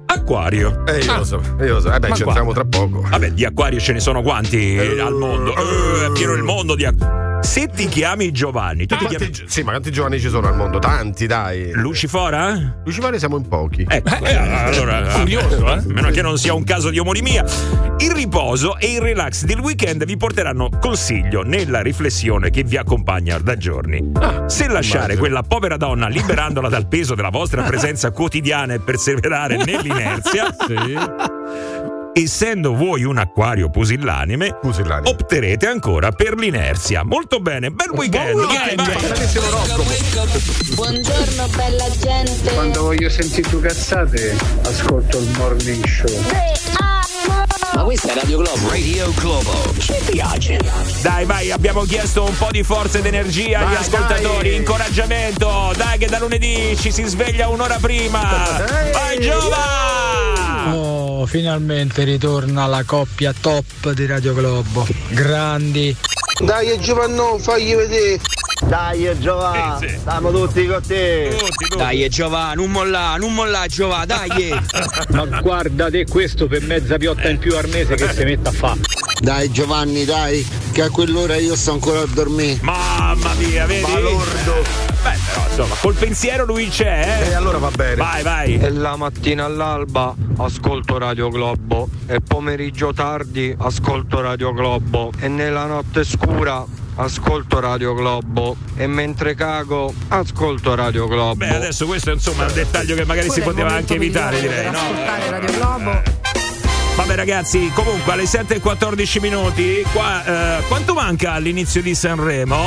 Acquario. 0.05 0.85
Eh, 0.87 0.99
io 0.99 1.17
lo 1.17 1.23
so, 1.25 1.41
io 1.59 1.73
lo 1.73 1.79
so. 1.81 1.91
Eh 1.93 1.99
beh, 1.99 2.13
ci 2.13 2.23
entriamo 2.23 2.53
tra 2.53 2.63
poco. 2.63 3.01
Vabbè, 3.09 3.31
di 3.31 3.43
acquari 3.43 3.81
ce 3.81 3.91
ne 3.91 3.99
sono 3.99 4.21
quanti 4.21 4.75
Eh, 4.77 5.01
al 5.01 5.13
mondo? 5.13 5.53
Eh, 5.53 6.05
è 6.07 6.11
pieno 6.13 6.31
il 6.31 6.43
mondo 6.43 6.73
di 6.75 6.85
acquari. 6.85 7.25
Se 7.47 7.69
ti 7.69 7.87
chiami 7.87 8.31
Giovanni, 8.31 8.85
tu 8.85 8.97
ti 8.97 9.05
Quanti 9.05 9.31
chiami 9.31 9.49
sì, 9.49 9.63
ma 9.63 9.71
quanti 9.71 9.89
giovani 9.89 10.19
ci 10.19 10.27
sono 10.27 10.47
al 10.47 10.55
mondo? 10.55 10.79
Tanti, 10.79 11.27
dai. 11.27 11.71
Lucifora? 11.71 12.81
Lucifari 12.83 13.17
siamo 13.17 13.37
in 13.37 13.47
pochi. 13.47 13.85
Ecco, 13.87 14.25
eh, 14.25 14.35
allora, 14.35 15.07
Curioso, 15.13 15.73
eh? 15.73 15.81
meno 15.85 16.09
che 16.09 16.21
non 16.21 16.37
sia 16.37 16.53
un 16.53 16.65
caso 16.65 16.89
di 16.89 16.99
omonimia. 16.99 17.45
Il 17.99 18.11
riposo 18.11 18.77
e 18.77 18.91
il 18.91 19.01
relax 19.01 19.45
del 19.45 19.59
weekend 19.59 20.05
vi 20.05 20.17
porteranno 20.17 20.69
consiglio 20.79 21.41
nella 21.41 21.81
riflessione 21.81 22.49
che 22.51 22.63
vi 22.63 22.77
accompagna 22.77 23.39
da 23.39 23.55
giorni. 23.55 24.11
Se 24.47 24.67
lasciare 24.67 25.13
immagino. 25.13 25.19
quella 25.19 25.41
povera 25.41 25.77
donna 25.77 26.09
liberandola 26.09 26.67
dal 26.67 26.87
peso 26.87 27.15
della 27.15 27.29
vostra 27.29 27.63
presenza 27.63 28.11
quotidiana 28.11 28.73
e 28.73 28.79
perseverare 28.81 29.55
nell'inerzia, 29.63 30.53
essendo 32.21 32.73
voi 32.75 33.03
un 33.03 33.17
acquario 33.17 33.69
pusillanime, 33.69 34.57
Pusillanime. 34.59 35.09
opterete 35.09 35.67
ancora 35.67 36.11
per 36.11 36.35
l'inerzia. 36.35 37.03
Molto 37.03 37.39
bene, 37.39 37.69
bel 37.69 37.89
weekend. 37.91 38.39
vai, 38.45 38.75
vai. 38.75 38.95
Benissimo 38.95 39.49
l'oroscopo. 39.49 39.83
Buongiorno 40.75 41.47
bella 41.55 41.89
gente. 41.99 42.53
Quando 42.53 42.81
voglio 42.83 43.09
sentire 43.09 43.49
due 43.49 43.61
cazzate, 43.61 44.35
ascolto 44.63 45.19
il 45.19 45.29
morning 45.37 45.85
show. 45.85 46.21
Ma 47.73 47.83
questa 47.83 48.11
è 48.11 48.15
Radio 48.15 48.39
Globo. 48.39 48.69
Radio 48.69 49.13
Globo. 49.13 49.73
Ci 49.77 49.93
piace. 50.09 50.59
Dai, 51.01 51.25
vai, 51.25 51.51
abbiamo 51.51 51.83
chiesto 51.83 52.23
un 52.23 52.35
po' 52.35 52.49
di 52.49 52.63
forza 52.63 52.97
ed 52.97 53.05
energia 53.05 53.67
agli 53.67 53.75
ascoltatori, 53.75 54.49
dai. 54.49 54.57
incoraggiamento. 54.57 55.73
Dai, 55.75 55.97
che 55.99 56.07
da 56.07 56.17
lunedì 56.17 56.75
ci 56.77 56.91
si 56.91 57.03
sveglia 57.03 57.49
un'ora 57.49 57.77
prima. 57.79 58.63
Dai. 58.65 58.91
Vai, 58.91 59.19
Giova! 59.19 60.36
Finalmente 61.25 62.03
ritorna 62.03 62.65
la 62.67 62.83
coppia 62.83 63.33
top 63.33 63.91
di 63.91 64.05
Radio 64.05 64.33
Globo. 64.33 64.85
Grandi. 65.09 65.95
Dai 66.43 66.79
Giovanni, 66.79 67.39
fagli 67.39 67.73
vedere. 67.73 68.19
Dai 68.65 69.07
Giova, 69.19 69.77
Sì, 69.79 69.87
sì. 69.87 69.97
stiamo 69.99 70.31
tutti 70.31 70.65
con 70.65 70.81
te. 70.85 71.27
Tutti, 71.37 71.51
tutti. 71.69 71.77
Dai, 71.77 72.09
Giova, 72.09 72.53
non 72.53 72.71
molla, 72.71 73.15
non 73.17 73.33
molla, 73.33 73.65
Giova, 73.67 74.03
dai. 74.05 74.53
Ma 75.11 75.25
guarda 75.41 75.89
te 75.89 76.05
questo 76.05 76.47
per 76.47 76.63
mezza 76.63 76.97
piotta 76.97 77.29
in 77.29 77.37
più 77.37 77.55
al 77.55 77.67
mese 77.69 77.95
che 77.95 78.11
si 78.13 78.23
mette 78.23 78.49
a 78.49 78.51
fare. 78.51 78.79
Dai 79.19 79.51
Giovanni, 79.51 80.05
dai, 80.05 80.45
che 80.71 80.81
a 80.83 80.89
quell'ora 80.89 81.35
io 81.37 81.55
sto 81.55 81.71
ancora 81.73 82.01
a 82.01 82.05
dormire. 82.07 82.57
Mamma 82.61 83.33
mia, 83.35 83.65
vedi? 83.65 83.81
Balordo. 83.81 84.53
Beh, 85.03 85.17
però, 85.25 85.47
insomma, 85.47 85.75
col 85.79 85.93
pensiero 85.93 86.45
lui 86.45 86.67
c'è, 86.69 87.21
E 87.23 87.29
eh? 87.29 87.33
allora 87.33 87.57
va 87.59 87.69
bene. 87.71 87.95
Vai, 87.95 88.23
vai. 88.23 88.57
E 88.59 88.69
la 88.71 88.95
mattina 88.95 89.45
all'alba 89.45 90.13
ascolto 90.37 90.97
Radio 90.97 91.29
Globo 91.29 91.87
e 92.07 92.19
pomeriggio 92.21 92.91
tardi 92.93 93.55
ascolto 93.57 94.19
Radio 94.21 94.51
Globo 94.51 95.11
e 95.19 95.27
nella 95.27 95.65
notte 95.65 96.03
scura 96.03 96.63
ascolto 96.97 97.59
Radio 97.59 97.93
Globo 97.93 98.55
e 98.75 98.87
mentre 98.87 99.35
cago 99.35 99.93
ascolto 100.09 100.75
Radio 100.75 101.07
Globo. 101.07 101.35
Beh, 101.35 101.55
adesso 101.55 101.85
questo 101.85 102.11
è 102.11 102.13
insomma 102.13 102.45
un 102.45 102.53
dettaglio 102.53 102.95
che 102.95 103.05
magari 103.05 103.29
si 103.29 103.41
Quello 103.41 103.49
il 103.49 103.55
poteva 103.55 103.77
anche 103.77 103.95
evitare, 103.95 104.39
direi, 104.39 104.71
no? 104.71 104.77
ascoltare 104.77 105.29
Radio 105.29 105.53
Globo. 105.53 106.16
Ragazzi, 107.17 107.71
comunque 107.73 108.13
alle 108.13 108.27
7 108.27 108.57
e 108.57 108.59
14 108.59 109.19
minuti, 109.19 109.83
qua, 109.91 110.59
eh, 110.59 110.61
quanto 110.67 110.93
manca 110.93 111.31
all'inizio 111.31 111.81
di 111.81 111.95
Sanremo? 111.95 112.63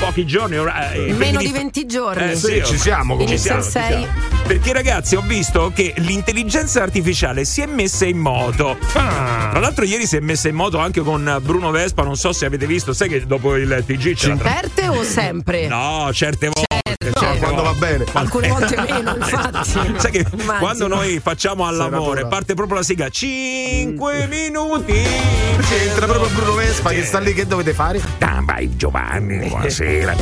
Pochi 0.00 0.24
giorni, 0.24 0.56
ora, 0.56 0.92
eh, 0.92 1.12
Meno 1.12 1.40
di 1.40 1.52
20 1.52 1.84
giorni. 1.84 2.30
Eh, 2.30 2.34
sì, 2.34 2.62
ci 2.64 2.78
siamo 2.78 3.18
ci 3.26 3.36
siamo, 3.36 3.62
ci 3.62 3.70
6. 3.70 3.88
siamo. 3.90 4.06
Perché 4.46 4.72
ragazzi 4.72 5.14
ho 5.14 5.20
visto 5.20 5.72
che 5.74 5.92
l'intelligenza 5.98 6.82
artificiale 6.82 7.44
si 7.44 7.60
è 7.60 7.66
messa 7.66 8.06
in 8.06 8.16
moto. 8.16 8.78
Tra 8.92 9.60
l'altro 9.60 9.84
ieri 9.84 10.06
si 10.06 10.16
è 10.16 10.20
messa 10.20 10.48
in 10.48 10.54
moto 10.54 10.78
anche 10.78 11.02
con 11.02 11.38
Bruno 11.42 11.70
Vespa, 11.70 12.02
non 12.02 12.16
so 12.16 12.32
se 12.32 12.46
avete 12.46 12.66
visto, 12.66 12.94
sai 12.94 13.10
che 13.10 13.26
dopo 13.26 13.56
il 13.56 13.84
TG 13.86 14.14
c'è 14.14 14.38
Certe 14.38 14.88
o 14.88 15.04
sempre? 15.04 15.66
No, 15.66 16.08
certe 16.14 16.46
volte. 16.46 16.71
Certo. 17.22 17.38
certe 17.38 17.38
Quando 17.40 17.62
va 17.62 17.72
bene. 17.74 18.04
Alcune 18.12 18.48
volte 18.52 18.76
meno, 18.88 19.16
infatti. 19.16 19.70
Sai 19.96 20.10
che 20.10 20.26
Immagino. 20.32 20.58
quando 20.58 20.86
noi 20.88 21.20
facciamo 21.20 21.66
all'amore 21.66 22.26
parte 22.26 22.54
proprio 22.54 22.78
la 22.78 22.82
sigla 22.82 23.08
5 23.08 24.26
minuti 24.28 24.94
Sì, 25.60 25.74
entra 25.88 26.06
proprio 26.06 26.28
Bruno 26.34 26.54
Vespa 26.54 26.90
che 26.90 27.04
sta 27.04 27.18
lì, 27.18 27.32
che 27.34 27.46
dovete 27.46 27.72
fare? 27.74 28.00
Ah, 28.20 28.40
vai 28.42 28.76
Giovanni, 28.76 29.48
buonasera. 29.48 30.14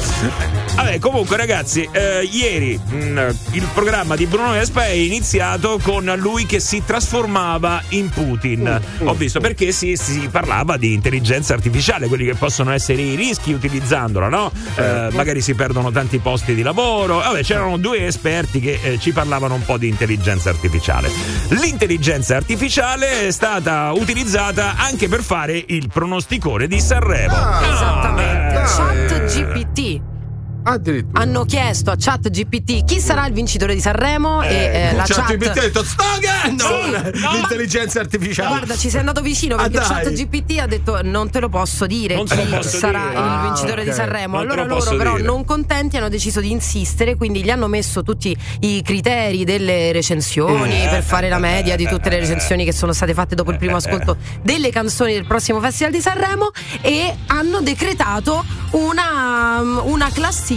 Vabbè, 0.74 0.98
comunque 0.98 1.36
ragazzi, 1.36 1.88
eh, 1.90 2.28
ieri 2.30 2.78
mh, 2.78 3.34
il 3.52 3.66
programma 3.72 4.16
di 4.16 4.26
Bruno 4.26 4.50
Vespa 4.52 4.84
è 4.86 4.90
iniziato 4.92 5.78
con 5.82 6.04
lui 6.18 6.46
che 6.46 6.60
si 6.60 6.82
trasformava 6.84 7.82
in 7.90 8.08
Putin. 8.10 8.80
Ho 9.04 9.14
visto 9.14 9.40
perché 9.40 9.72
si, 9.72 9.96
si 9.96 10.28
parlava 10.30 10.76
di 10.76 10.92
intelligenza 10.92 11.54
artificiale, 11.54 12.06
quelli 12.08 12.24
che 12.24 12.34
possono 12.34 12.72
essere 12.72 13.00
i 13.02 13.14
rischi 13.14 13.52
utilizzandola, 13.52 14.28
no? 14.28 14.50
Eh, 14.76 15.08
magari 15.12 15.40
si 15.40 15.54
perdono 15.54 15.90
tanti 15.90 16.18
posti 16.18 16.54
di 16.54 16.62
lavoro. 16.62 16.89
Vabbè, 16.90 17.42
c'erano 17.42 17.76
due 17.78 18.06
esperti 18.06 18.60
che 18.60 18.78
eh, 18.82 18.98
ci 18.98 19.12
parlavano 19.12 19.54
un 19.54 19.64
po' 19.64 19.78
di 19.78 19.88
intelligenza 19.88 20.50
artificiale. 20.50 21.10
L'intelligenza 21.50 22.36
artificiale 22.36 23.26
è 23.26 23.30
stata 23.30 23.92
utilizzata 23.92 24.74
anche 24.76 25.08
per 25.08 25.22
fare 25.22 25.62
il 25.68 25.88
pronosticone 25.92 26.66
di 26.66 26.80
Sanremo. 26.80 27.34
Esattamente. 27.34 28.56
Ah, 28.56 28.64
Chat 28.64 29.24
GPT. 29.24 30.19
Addirittura. 30.62 31.20
Hanno 31.22 31.44
chiesto 31.44 31.90
a 31.90 31.96
Chat 31.98 32.28
GPT 32.30 32.84
chi 32.84 33.00
sarà 33.00 33.26
il 33.26 33.32
vincitore 33.32 33.74
di 33.74 33.80
Sanremo 33.80 34.42
e 34.42 34.54
eh, 34.54 34.92
la 34.94 35.04
Chat. 35.06 35.34
GPT 35.34 35.56
ha 35.56 35.60
detto 35.60 35.84
sto 35.84 36.04
cagando 36.20 36.64
Sì, 36.64 37.20
no, 37.20 37.30
l'intelligenza 37.32 38.00
artificiale. 38.00 38.48
Guarda, 38.48 38.76
ci 38.76 38.90
sei 38.90 39.00
andato 39.00 39.20
vicino 39.22 39.56
perché 39.56 39.78
Ah, 39.78 39.80
dai. 39.88 40.02
Chat 40.04 40.12
GPT 40.12 40.58
ha 40.60 40.66
detto 40.66 41.00
non 41.02 41.30
te 41.30 41.40
lo 41.40 41.48
posso 41.48 41.86
dire 41.86 42.14
Non 42.14 42.26
chi 42.26 42.36
posso 42.36 42.76
sarà 42.78 42.98
dire. 43.08 43.12
il 43.12 43.18
Ah, 43.18 43.42
vincitore 43.44 43.80
ok. 43.82 43.88
di 43.88 43.92
Sanremo. 43.94 44.36
Non 44.36 44.44
allora 44.50 44.64
lo 44.64 44.76
loro 44.78 44.96
però 44.96 45.14
dire. 45.16 45.26
non 45.26 45.44
contenti 45.44 45.96
hanno 45.96 46.08
deciso 46.08 46.40
di 46.40 46.50
insistere, 46.50 47.16
quindi 47.16 47.42
gli 47.42 47.50
hanno 47.50 47.66
messo 47.66 48.02
tutti 48.02 48.36
i 48.60 48.82
criteri 48.82 49.44
delle 49.44 49.92
recensioni 49.92 50.84
Eh. 50.84 50.88
per 50.88 51.02
fare 51.02 51.28
la 51.28 51.38
media 51.38 51.76
di 51.76 51.86
tutte 51.86 52.08
le 52.10 52.18
recensioni 52.20 52.64
che 52.64 52.72
sono 52.72 52.92
state 52.92 53.14
fatte 53.14 53.34
dopo 53.34 53.50
il 53.50 53.56
primo 53.56 53.76
ascolto 53.76 54.16
delle 54.42 54.70
canzoni 54.70 55.14
del 55.14 55.26
prossimo 55.26 55.60
Festival 55.60 55.92
di 55.92 56.00
Sanremo 56.00 56.50
e 56.82 57.14
hanno 57.28 57.60
decretato 57.62 58.44
una, 58.72 59.60
una 59.82 60.08
classifica 60.12 60.48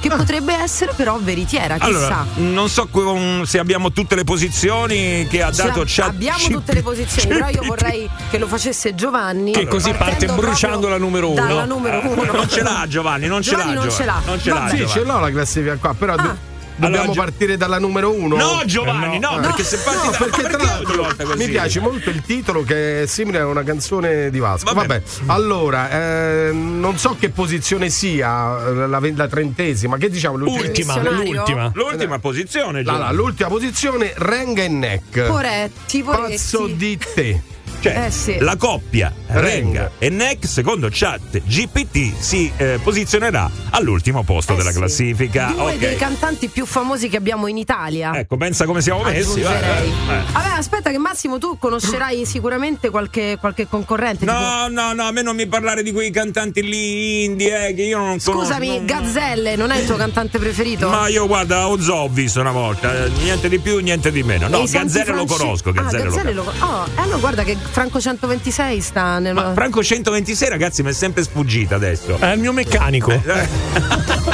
che 0.00 0.08
potrebbe 0.08 0.52
essere 0.54 0.92
però 0.96 1.16
veritiera, 1.20 1.76
chissà. 1.76 1.86
Allora, 1.86 2.26
non 2.36 2.68
so 2.68 2.88
con- 2.88 3.44
se 3.46 3.58
abbiamo 3.60 3.92
tutte 3.92 4.16
le 4.16 4.24
posizioni 4.24 5.26
che 5.28 5.42
ha 5.42 5.52
Ce 5.52 5.62
dato 5.62 5.84
Chat 5.86 6.08
abbiamo 6.08 6.48
tutte 6.48 6.72
le 6.74 6.82
posizioni, 6.82 7.28
però 7.28 7.48
io 7.48 7.62
vorrei 7.66 8.08
che 8.30 8.38
lo 8.38 8.48
facesse 8.48 8.94
Giovanni. 8.96 9.52
Che 9.52 9.66
così 9.68 9.92
parte 9.92 10.26
bruciando 10.26 10.88
la 10.88 10.98
numero 10.98 11.30
uno. 11.30 11.40
Dalla 11.46 11.64
numero 11.64 12.00
uno. 12.04 12.32
Non 12.32 12.48
ce 12.48 12.62
l'ha 12.62 12.84
Giovanni, 12.88 13.26
non 13.28 13.42
ce 13.42 13.50
Giovanni 13.50 13.74
l'ha 13.74 13.80
non 13.80 13.88
Giovanni. 13.88 13.96
ce 13.96 14.04
l'ha. 14.04 14.22
Non 14.26 14.40
ce 14.40 14.50
l'ha. 14.50 14.68
Sì, 14.68 14.76
Giovanni. 14.78 14.88
ce 14.88 15.04
l'ho 15.04 15.20
la 15.20 15.30
classifica 15.30 15.76
qua, 15.76 15.94
però 15.94 16.14
Ah. 16.14 16.36
Dobbiamo 16.76 17.04
Allora, 17.12 17.22
partire 17.22 17.56
dalla 17.56 17.78
numero 17.78 18.12
uno? 18.12 18.36
No, 18.36 18.62
Giovanni, 18.64 19.16
Eh, 19.16 19.18
no, 19.18 19.38
perché 19.40 19.64
se 19.64 19.78
parti 19.78 20.04
No, 20.06 20.10
da- 20.12 20.16
perché 20.18 20.42
perché 20.42 20.56
tra 20.56 20.64
l'altro 20.64 21.36
mi 21.36 21.48
piace 21.48 21.80
molto 21.80 22.10
il 22.10 22.22
titolo 22.22 22.62
che 22.62 23.02
è 23.02 23.06
simile 23.06 23.40
a 23.40 23.46
una 23.46 23.62
canzone 23.62 24.30
di 24.30 24.38
Vasco. 24.38 24.72
Vabbè. 24.72 24.86
Vabbè, 24.86 25.02
allora, 25.26 25.90
eh, 25.90 26.50
non 26.52 26.98
so 26.98 27.16
che 27.18 27.28
posizione 27.30 27.88
sia 27.90 28.66
eh, 28.66 28.86
la, 28.86 29.00
la 29.14 29.28
trentesima, 29.28 29.96
che 29.96 30.08
diciamo 30.10 30.36
l'ultima? 30.36 30.94
Ultima, 30.94 31.10
l'ultima. 31.10 31.70
L'ultima 31.74 32.18
posizione, 32.18 32.82
La- 32.82 32.96
la- 32.98 33.12
l'ultima 33.12 33.48
posizione, 33.48 34.12
Renga 34.16 34.62
e 34.62 34.68
Neck. 34.68 35.22
Poretti. 35.26 36.02
Pazzo 36.02 36.66
di 36.66 36.98
te. 37.14 37.42
Cioè, 37.80 38.04
Eh 38.06 38.10
sì. 38.10 38.38
la 38.38 38.56
coppia 38.56 39.12
Renga 39.26 39.92
e 39.98 40.08
Neck, 40.08 40.46
secondo 40.46 40.88
chat 40.90 41.40
GPT, 41.44 42.12
si 42.18 42.50
eh, 42.56 42.78
posizionerà 42.82 43.50
all'ultimo 43.70 44.22
posto 44.22 44.52
Eh 44.52 44.56
della 44.56 44.70
sì. 44.70 44.78
classifica. 44.78 45.52
Due 45.54 45.72
Ok. 45.72 45.78
dei 45.78 45.96
cantanti 45.96 46.48
più 46.48 46.64
famosi 46.66 47.08
che 47.08 47.16
abbiamo 47.16 47.46
in 47.48 47.56
Italia. 47.56 48.16
Ecco, 48.16 48.36
pensa 48.36 48.66
come 48.66 48.80
siamo 48.82 49.02
messi. 49.02 49.40
Eh. 49.40 49.44
Vabbè, 49.44 50.48
aspetta, 50.56 50.90
che 50.90 50.98
Massimo, 50.98 51.38
tu 51.38 51.58
conoscerai 51.58 52.24
sicuramente 52.26 52.90
qualche, 52.90 53.36
qualche 53.40 53.66
concorrente. 53.68 54.24
No, 54.24 54.68
no, 54.68 54.92
no, 54.92 55.04
a 55.04 55.10
me 55.12 55.22
non 55.22 55.34
mi 55.34 55.46
parlare 55.46 55.82
di 55.82 55.92
quei 55.92 56.10
cantanti 56.10 56.62
lì 56.62 57.24
indie 57.24 57.68
eh, 57.68 57.74
che 57.74 57.82
io 57.82 57.98
non 57.98 58.18
tipo- 58.18 58.32
conosco. 58.32 58.52
Scusami, 58.54 58.84
Gazzelle 58.84 59.56
non 59.56 59.70
è 59.70 59.78
il 59.80 59.86
tuo 59.86 59.96
cantante 59.96 60.38
preferito? 60.38 60.88
Ma 60.88 61.08
io 61.08 61.26
guarda, 61.26 61.66
Ozzo 61.68 61.94
ho 61.94 62.08
visto 62.08 62.40
una 62.40 62.52
volta, 62.52 63.04
eh, 63.04 63.08
niente 63.22 63.48
di 63.48 63.58
più, 63.58 63.78
niente 63.78 64.10
di 64.12 64.22
meno. 64.22 64.46
No, 64.48 64.64
Gazzelle 64.66 65.10
lo 65.12 65.26
Franci- 65.26 65.36
conosco, 65.36 65.68
Ah, 65.70 65.72
Gazzelle 65.72 66.04
lo 66.04 66.10
Gazzelle 66.10 66.34
conosco. 66.34 66.58
lo 66.58 66.66
Oh, 66.66 66.86
e 66.86 67.00
allora 67.00 67.16
guarda 67.18 67.42
che 67.42 67.56
Franco 67.70 68.00
126 68.00 68.80
sta 68.80 69.18
nel. 69.18 69.34
Ma 69.34 69.52
Franco 69.52 69.82
126 69.82 70.48
ragazzi 70.48 70.82
mi 70.82 70.90
è 70.90 70.92
sempre 70.92 71.22
sfuggita 71.22 71.74
adesso. 71.74 72.18
È 72.18 72.32
il 72.32 72.40
mio 72.40 72.52
meccanico. 72.52 73.10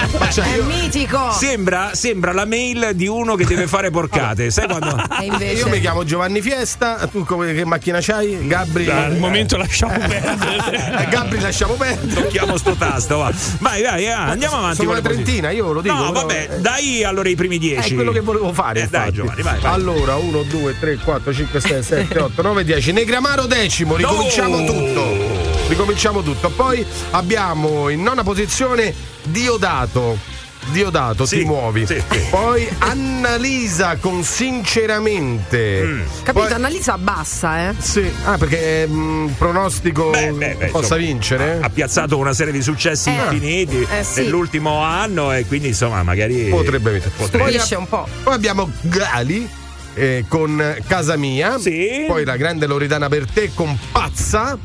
Cioè, 0.30 0.44
è 0.56 0.60
mitico! 0.62 1.32
Sembra, 1.32 1.90
sembra 1.94 2.32
la 2.32 2.44
mail 2.44 2.90
di 2.94 3.06
uno 3.06 3.34
che 3.34 3.44
deve 3.44 3.66
fare 3.66 3.90
porcate. 3.90 4.50
Sai 4.50 4.66
quando. 4.68 4.96
E 5.20 5.24
invece. 5.24 5.62
Io 5.62 5.68
mi 5.68 5.80
chiamo 5.80 6.04
Giovanni 6.04 6.40
Fiesta, 6.40 7.08
tu 7.10 7.24
come, 7.24 7.52
che 7.54 7.64
macchina 7.64 7.98
c'hai? 8.00 8.46
Gabri? 8.46 8.84
Dai, 8.84 9.04
al 9.04 9.16
momento 9.18 9.54
Eh. 9.54 9.58
lasciamo 9.58 9.96
perdere. 9.98 11.02
Eh, 11.02 11.08
Gabri 11.08 11.40
lasciamo 11.40 11.74
perdere. 11.74 12.22
Tocchiamo 12.22 12.56
sto 12.56 12.74
tasto, 12.74 13.18
va. 13.18 13.32
Vai, 13.60 13.82
vai, 13.82 14.04
eh, 14.04 14.10
andiamo 14.10 14.56
avanti. 14.56 14.76
Sono 14.76 14.90
con 14.90 14.98
una 14.98 15.08
trentina, 15.08 15.50
io 15.50 15.72
lo 15.72 15.80
dico. 15.80 15.94
No, 15.94 16.12
però- 16.12 16.26
vabbè, 16.26 16.48
dai 16.58 17.04
allora 17.04 17.28
i 17.28 17.34
primi 17.34 17.58
dieci. 17.58 17.92
È 17.92 17.94
quello 17.94 18.12
che 18.12 18.20
volevo 18.20 18.52
fare. 18.52 18.82
Eh, 18.82 18.86
dai. 18.88 19.12
Giovanni, 19.12 19.42
vai, 19.42 19.58
vai. 19.60 19.72
Allora, 19.72 20.16
1, 20.16 20.42
2, 20.42 20.78
3, 20.78 20.96
4, 20.98 21.32
5, 21.32 21.60
6, 21.60 21.82
7, 21.82 22.18
8, 22.18 22.42
9, 22.42 22.64
10. 22.64 22.92
Negramaro 22.92 23.46
decimo, 23.46 23.96
ricominciamo 23.96 24.58
No! 24.58 24.64
tutto. 24.64 25.38
Ricominciamo 25.68 26.22
tutto. 26.22 26.48
Poi 26.50 26.84
abbiamo 27.10 27.88
in 27.90 28.02
nona 28.02 28.22
posizione 28.22 28.94
Diodato. 29.25 30.37
Diodato, 30.70 31.25
Sì, 31.25 31.38
ti 31.38 31.44
muovi. 31.44 31.87
sì, 31.87 32.02
sì. 32.10 32.18
Poi 32.30 32.68
Annalisa 32.78 33.96
con 33.96 34.22
sinceramente. 34.22 35.82
Mm. 35.82 36.00
Capito? 36.25 36.44
Poi- 36.46 36.52
Annalisa 36.52 36.98
bassa, 36.98 37.68
eh? 37.70 37.75
Sì, 37.78 38.10
ah, 38.25 38.37
perché 38.37 38.87
mm, 38.87 39.28
pronostico 39.38 40.10
Beh, 40.10 40.32
beh, 40.32 40.54
beh, 40.56 40.66
possa 40.66 40.96
insomma, 40.96 41.00
vincere? 41.00 41.58
Ha 41.62 41.70
piazzato 41.70 42.18
una 42.18 42.34
serie 42.34 42.52
di 42.52 42.60
successi 42.60 43.08
Eh. 43.08 43.12
infiniti 43.12 43.87
Eh, 43.90 44.02
sì. 44.04 44.22
nell'ultimo 44.22 44.80
anno 44.82 45.32
e 45.32 45.46
quindi 45.46 45.68
insomma 45.68 46.02
magari 46.02 46.48
Potrebbe 46.50 46.90
vincere. 46.92 47.12
potrebbe. 47.16 47.44
Poi, 47.44 47.52
Strisce 47.52 47.75
un 47.76 47.88
po'. 47.88 48.06
poi 48.25 48.34
abbiamo 48.34 48.70
Gali 48.82 49.48
eh, 49.94 50.25
con 50.28 50.76
Casa 50.87 51.16
Mia. 51.16 51.58
Sì. 51.58 52.04
Poi 52.06 52.25
la 52.26 52.37
grande 52.37 52.66
Loredana 52.66 53.08
Bertè 53.08 53.50
con 53.54 53.78
Pazza. 53.90 54.58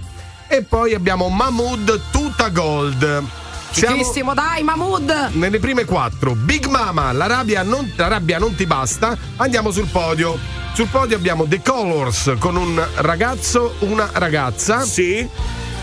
E 0.53 0.61
poi 0.61 0.93
abbiamo 0.93 1.29
Mahmood 1.29 1.99
Tuta 2.11 2.49
Gold. 2.49 3.23
Siamo 3.71 3.97
Fichissimo, 3.97 4.35
dai, 4.35 4.61
Mahmood! 4.61 5.31
nelle 5.31 5.57
prime 5.57 5.83
quattro. 5.83 6.35
Big 6.35 6.67
Mama, 6.67 7.11
la 7.11 7.25
rabbia, 7.25 7.63
non, 7.63 7.91
la 7.95 8.07
rabbia 8.07 8.37
non 8.37 8.53
ti 8.53 8.67
basta. 8.67 9.17
Andiamo 9.37 9.71
sul 9.71 9.87
podio. 9.87 10.37
Sul 10.75 10.85
podio 10.89 11.17
abbiamo 11.17 11.45
The 11.47 11.59
Colors 11.63 12.35
con 12.37 12.55
un 12.55 12.79
ragazzo, 12.97 13.77
una 13.79 14.07
ragazza. 14.13 14.81
Sì. 14.81 15.27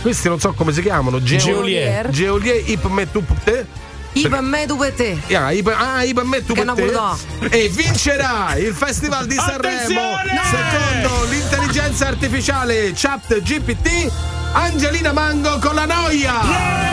Questi 0.03 0.29
non 0.29 0.39
so 0.39 0.53
come 0.53 0.73
si 0.73 0.83
chiamano. 0.83 1.21
Geo- 1.21 1.39
Geolier. 1.39 2.09
Geolier 2.11 2.63
Ip 2.71 2.85
Metupte. 2.85 3.67
Ipa 4.13 4.41
me 4.41 4.67
tu 4.67 4.77
per 4.77 4.93
te. 4.93 5.19
Ah, 5.35 5.53
Ip, 5.53 5.69
ah, 5.69 6.03
Metu 6.25 6.55
Che 6.55 6.65
per 6.65 6.75
te. 6.75 7.57
E 7.57 7.69
vincerà 7.69 8.57
il 8.57 8.75
Festival 8.75 9.27
di 9.27 9.37
Sanremo 9.37 10.19
secondo 10.51 11.25
l'intelligenza 11.31 12.09
artificiale 12.09 12.93
Chat 12.95 13.41
GPT 13.41 14.11
Angelina 14.53 15.13
Mango 15.13 15.59
con 15.59 15.75
la 15.75 15.85
noia. 15.85 16.89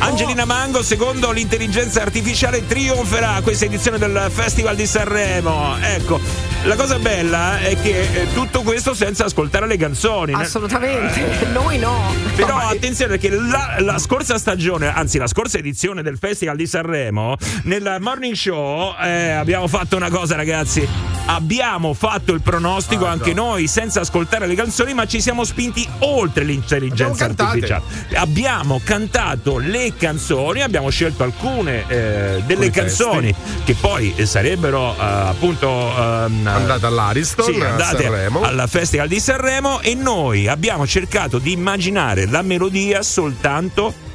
Angelina 0.00 0.44
Mango, 0.44 0.82
secondo 0.82 1.32
l'intelligenza 1.32 2.02
artificiale, 2.02 2.66
trionferà 2.66 3.34
a 3.34 3.42
questa 3.42 3.64
edizione 3.64 3.98
del 3.98 4.28
Festival 4.32 4.76
di 4.76 4.86
Sanremo. 4.86 5.76
Ecco, 5.80 6.20
la 6.64 6.76
cosa 6.76 6.98
bella 6.98 7.58
è 7.58 7.76
che 7.80 8.00
eh, 8.22 8.32
tutto 8.32 8.62
questo 8.62 8.94
senza 8.94 9.24
ascoltare 9.24 9.66
le 9.66 9.76
canzoni. 9.76 10.32
Assolutamente. 10.32 11.46
Noi 11.52 11.78
no. 11.78 12.14
Però 12.36 12.56
attenzione 12.56 13.18
perché 13.18 13.30
la, 13.30 13.76
la 13.80 13.98
scorsa 13.98 14.38
stagione, 14.38 14.86
anzi 14.92 15.18
la 15.18 15.26
scorsa 15.26 15.58
edizione 15.58 16.02
del 16.02 16.16
Festival 16.16 16.56
di 16.56 16.66
Sanremo, 16.66 17.36
nel 17.64 17.96
morning 18.00 18.34
show 18.34 18.94
eh, 19.02 19.30
abbiamo 19.30 19.66
fatto 19.66 19.96
una 19.96 20.10
cosa 20.10 20.36
ragazzi, 20.36 20.86
abbiamo 21.26 21.92
fatto 21.92 22.32
il 22.32 22.40
pronostico 22.40 23.06
Ah, 23.06 23.10
anche 23.10 23.34
noi 23.34 23.66
senza 23.66 24.00
ascoltare 24.00 24.46
le 24.46 24.54
canzoni 24.54 24.94
ma 24.94 25.06
ci 25.06 25.20
siamo 25.20 25.44
spinti 25.44 25.86
oltre 26.00 26.44
l'intelligenza 26.44 27.24
Abbiamo 27.24 27.34
cantate. 27.34 27.72
artificiale. 27.72 28.16
Abbiamo 28.16 28.80
cantato 28.84 29.58
le 29.58 29.87
canzoni, 29.96 30.62
abbiamo 30.62 30.88
scelto 30.90 31.22
alcune 31.22 31.84
eh, 31.88 32.42
delle 32.46 32.70
canzoni 32.70 33.34
che 33.64 33.74
poi 33.74 34.12
eh, 34.16 34.26
sarebbero 34.26 34.94
eh, 34.94 35.02
appunto 35.02 35.68
ehm, 35.68 36.46
Andate 36.46 36.86
all'Ariston 36.86 37.52
sì, 37.54 37.60
a 37.60 37.70
andate 37.70 38.02
Sanremo. 38.04 38.42
al 38.42 38.64
Festival 38.68 39.08
di 39.08 39.20
Sanremo 39.20 39.80
e 39.80 39.94
noi 39.94 40.46
abbiamo 40.48 40.86
cercato 40.86 41.38
di 41.38 41.52
immaginare 41.52 42.26
la 42.26 42.42
melodia 42.42 43.02
soltanto 43.02 44.06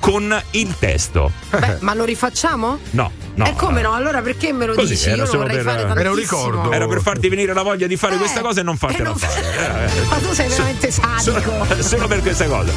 con 0.00 0.36
il 0.52 0.74
testo. 0.80 1.30
Beh, 1.50 1.76
ma 1.80 1.94
lo 1.94 2.04
rifacciamo? 2.04 2.78
No, 2.90 3.12
no. 3.36 3.46
E 3.46 3.54
come 3.54 3.82
no? 3.82 3.92
Allora 3.92 4.20
perché 4.20 4.52
me 4.52 4.66
lo 4.66 4.74
Così, 4.74 4.94
dici? 4.94 5.08
era 5.10 5.22
Io 5.22 5.32
lo 5.32 5.44
per- 5.44 5.62
fare 5.62 5.80
era 5.82 5.92
tantissimo. 5.94 6.10
un 6.10 6.16
ricordo. 6.16 6.72
Era 6.72 6.88
per 6.88 7.00
farti 7.02 7.28
venire 7.28 7.52
la 7.54 7.62
voglia 7.62 7.86
di 7.86 7.96
fare 7.96 8.14
Eh, 8.16 8.18
questa 8.18 8.40
cosa 8.40 8.60
e 8.60 8.62
non 8.64 8.74
e 8.74 8.78
fartela 8.78 9.04
non 9.10 9.16
fare. 9.16 9.42
fa- 9.42 9.84
Eh, 9.84 10.00
Ma 10.08 10.16
tu 10.16 10.32
sei 10.34 10.48
veramente 10.48 10.90
sadico. 10.92 11.40
Solo, 11.40 11.82
solo 11.82 12.06
per 12.08 12.20
questa 12.20 12.46
cosa. 12.46 12.72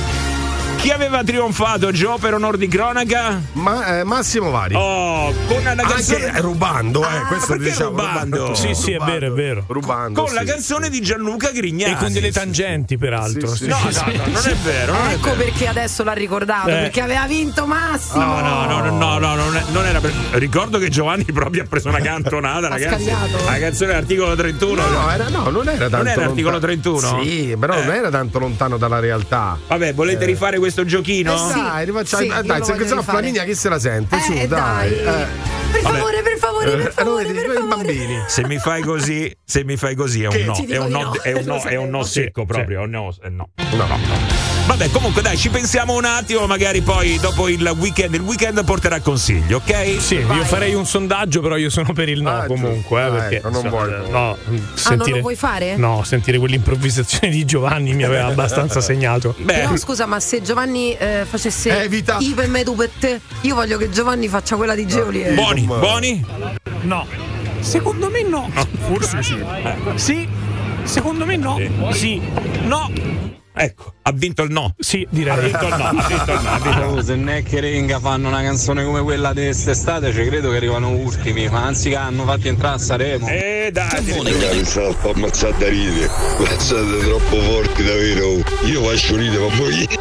Chi 0.86 0.92
aveva 0.92 1.24
trionfato 1.24 1.90
Gio 1.92 2.20
per 2.20 2.36
onor 2.36 2.58
di 2.58 2.68
cronaca? 2.68 3.42
Ma, 3.54 3.98
eh, 3.98 4.04
Massimo 4.04 4.52
Vari. 4.52 4.76
Oh, 4.76 5.34
con 5.48 5.64
la 5.64 5.74
canzone 5.74 6.26
Anche 6.28 6.42
rubando, 6.42 7.02
eh, 7.02 7.08
Ah, 7.08 7.26
questo 7.26 7.54
perché 7.54 7.70
diciamo. 7.72 7.90
rubando? 7.90 8.54
Sì, 8.54 8.76
sì, 8.76 8.92
è 8.92 9.00
vero, 9.00 9.26
è 9.26 9.32
vero. 9.32 9.64
Rubando. 9.66 10.22
con 10.24 10.32
la 10.36 10.42
sì. 10.42 10.46
canzone 10.46 10.90
di 10.92 11.02
Gianluca 11.02 11.50
Grignani. 11.50 11.94
E 11.94 11.96
con 11.96 12.12
delle 12.14 12.32
tangenti, 12.32 13.00
peraltro. 13.00 13.48
Sì, 13.48 13.64
sì. 13.64 13.68
No, 13.68 13.80
no, 13.82 13.90
no, 13.90 14.12
non 14.32 14.44
è 14.46 14.56
vero. 14.64 14.94
Non 14.94 15.08
è 15.08 15.14
Ecco 15.14 15.30
vero. 15.30 15.38
perché 15.44 15.68
adesso 15.68 16.04
l'ha 16.04 16.14
ricordato, 16.14 16.70
Eh. 16.70 16.74
perché 16.74 17.02
aveva 17.02 17.26
vinto 17.26 17.66
Massimo. 17.66 18.24
No, 18.24 18.42
no, 18.42 18.66
no, 18.68 18.80
no, 18.86 18.92
no, 18.92 19.18
no, 19.18 19.36
non, 19.36 19.56
è- 19.58 19.64
non 19.72 19.86
era 19.88 20.00
per... 20.00 20.14
Ricordo 20.34 20.78
che 20.78 20.90
Giovanni 20.90 21.24
proprio 21.24 21.64
ha 21.64 21.66
preso 21.68 21.90
una 21.90 22.00
cantonata, 22.00 22.68
ragazzi. 22.70 23.06
La 23.06 23.58
canzone 23.58 23.88
dell'articolo 23.88 24.36
31. 24.36 24.82
No, 24.84 24.88
no, 25.02 25.10
era, 25.12 25.30
no, 25.30 25.50
non 25.50 25.68
era 25.68 25.90
tanto. 25.90 25.98
Non 25.98 26.08
era 26.10 26.26
articolo 26.26 26.60
lontano. 26.60 26.60
31? 26.60 27.24
Sì, 27.24 27.56
però 27.60 27.74
non 27.74 27.92
Eh. 27.92 27.98
era 27.98 28.10
tanto 28.12 28.38
lontano 28.38 28.78
dalla 28.78 29.00
realtà. 29.00 29.58
Vabbè, 29.68 29.96
volete 29.96 30.26
rifare 30.26 30.60
questo 30.60 30.74
giochino? 30.84 31.34
Eh 31.34 31.38
sì. 31.38 31.62
Dai, 31.62 31.86
rifacciamo. 31.86 32.24
Sì, 32.24 32.30
eh, 32.30 32.42
dai, 32.44 32.64
se 32.64 32.94
no. 32.96 33.02
Flaminia 33.04 33.44
chi 33.44 33.56
se 33.56 33.70
la 33.70 33.80
sente? 33.80 34.16
Eh, 34.16 34.20
Su, 34.20 34.34
dai. 34.34 34.48
dai. 34.48 34.92
eh. 34.94 35.26
Per 35.72 35.82
favore, 35.82 36.22
per 36.22 36.38
favore, 36.38 36.70
per 36.72 36.88
Eh, 36.88 36.92
favore, 36.92 37.26
per 37.26 37.36
i 37.36 37.40
favore. 37.54 37.62
bambini. 37.68 38.24
Se 38.28 38.46
mi 38.46 38.58
fai 38.60 38.82
così, 38.82 39.36
se 39.44 39.64
mi 39.64 39.78
fai 39.78 39.96
così 39.96 40.24
è 40.24 40.28
un 40.28 40.44
no, 40.46 40.56
è 40.68 40.78
un 40.78 40.90
no, 40.90 41.14
è 41.22 41.32
un 41.34 41.44
no, 41.46 41.64
è 41.64 41.76
un 41.76 41.90
no 41.90 42.04
secco 42.04 42.46
proprio, 42.46 42.86
no, 42.86 43.14
no. 43.22 43.50
No, 43.72 43.86
no. 43.88 44.45
Vabbè, 44.68 44.90
comunque 44.90 45.22
dai, 45.22 45.38
ci 45.38 45.50
pensiamo 45.50 45.94
un 45.96 46.06
attimo, 46.06 46.48
magari 46.48 46.82
poi 46.82 47.20
dopo 47.20 47.48
il 47.48 47.62
weekend, 47.78 48.16
il 48.16 48.22
weekend 48.22 48.64
porterà 48.66 49.00
consigli, 49.00 49.54
ok? 49.54 50.02
Sì, 50.02 50.16
io 50.16 50.44
farei 50.44 50.74
un 50.74 50.86
sondaggio, 50.88 51.40
però 51.40 51.56
io 51.56 51.70
sono 51.70 51.94
per 51.94 52.10
il 52.10 52.22
no 52.24 52.32
Ah, 52.32 52.46
comunque. 52.46 53.00
eh, 53.00 53.04
Ah, 53.06 53.12
perché 53.12 53.36
ecco, 53.38 53.50
non 53.52 53.64
insomma, 53.64 53.86
vuoi. 53.86 54.10
No, 54.10 54.30
Ah, 54.32 54.38
sentire, 54.74 54.96
non 54.98 55.10
lo 55.10 55.20
vuoi 55.22 55.36
fare? 55.36 55.76
No, 55.78 56.04
sentire 56.04 56.40
quell'improvvisazione 56.40 57.32
di 57.32 57.46
Giovanni 57.46 57.94
mi 57.94 58.04
aveva 58.04 58.26
abbastanza 58.34 58.82
segnato. 58.82 59.36
Beh, 59.38 59.54
Però 59.54 59.78
scusa, 59.78 60.08
ma 60.08 60.20
se 60.20 60.42
Giovanni 60.42 60.94
eh, 60.98 61.26
facesse 61.30 61.84
Evita. 61.84 62.18
I 62.20 62.34
per 62.36 62.48
me, 62.50 62.64
tu 62.64 62.76
per 62.76 62.90
te, 63.00 63.22
io 63.42 63.54
voglio 63.56 63.78
che 63.78 63.90
Giovanni 63.92 64.28
faccia 64.28 64.56
quella 64.56 64.74
di 64.74 64.88
Geolier. 64.88 65.36
buoni, 65.36 65.62
buoni? 65.62 66.26
No. 66.82 67.06
Secondo 67.60 68.10
me 68.10 68.24
no. 68.24 68.50
Forse 68.88 69.22
sì. 69.22 69.38
Sì. 69.96 70.28
Secondo 70.84 71.26
me 71.26 71.36
no. 71.38 71.60
Sì. 71.92 72.20
No. 72.64 72.92
Ecco, 73.58 73.94
ha 74.02 74.12
vinto 74.12 74.42
il 74.44 74.52
no. 74.52 74.76
Sì, 74.78 75.04
Ha 75.06 75.08
direi. 75.12 75.40
vinto 75.50 75.66
il 75.66 75.76
no, 75.76 75.84
ha 75.86 75.92
vinto 75.92 76.32
il 76.34 76.42
no, 76.42 76.50
ha 76.50 76.60
vinto 76.60 76.80
il 76.80 76.94
no. 76.96 77.02
Se 77.04 77.16
ne 77.16 77.42
che 77.44 77.60
Renga 77.62 78.00
fanno 78.00 78.28
una 78.28 78.42
canzone 78.42 78.84
come 78.84 79.02
quella 79.02 79.32
di 79.34 79.44
quest'estate, 79.44 80.12
ci 80.14 80.26
credo 80.26 80.50
che 80.52 80.58
arrivano 80.58 80.90
ultimi, 80.90 81.48
ma 81.48 81.64
anzi 81.64 81.90
che 81.90 81.96
hanno 81.96 82.26
fatti 82.26 82.50
entrare 82.50 82.76
a 82.76 82.78
Saremo. 82.80 83.28
Eh 83.30 83.70
dai, 83.72 84.04
Mi 84.04 84.64
sta 84.66 84.94
ammazzando 85.04 85.58
da 85.58 85.70
ridere, 85.70 86.10
ma 86.40 86.60
siete 86.60 86.98
troppo 87.00 87.40
forti 87.42 87.84
davvero. 87.84 88.44
Io 88.66 88.84
faccio 88.84 89.16
ridere, 89.16 89.48
ma 89.48 89.56
voi. 89.56 89.88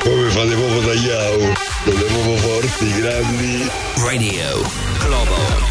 Come 0.00 0.30
fate 0.30 0.54
proprio 0.54 0.80
tagliato? 0.80 1.52
Siete 1.84 2.04
proprio 2.04 2.36
forti, 2.36 2.92
grandi. 3.00 3.70
Radio 3.96 4.62
Globo. 5.04 5.67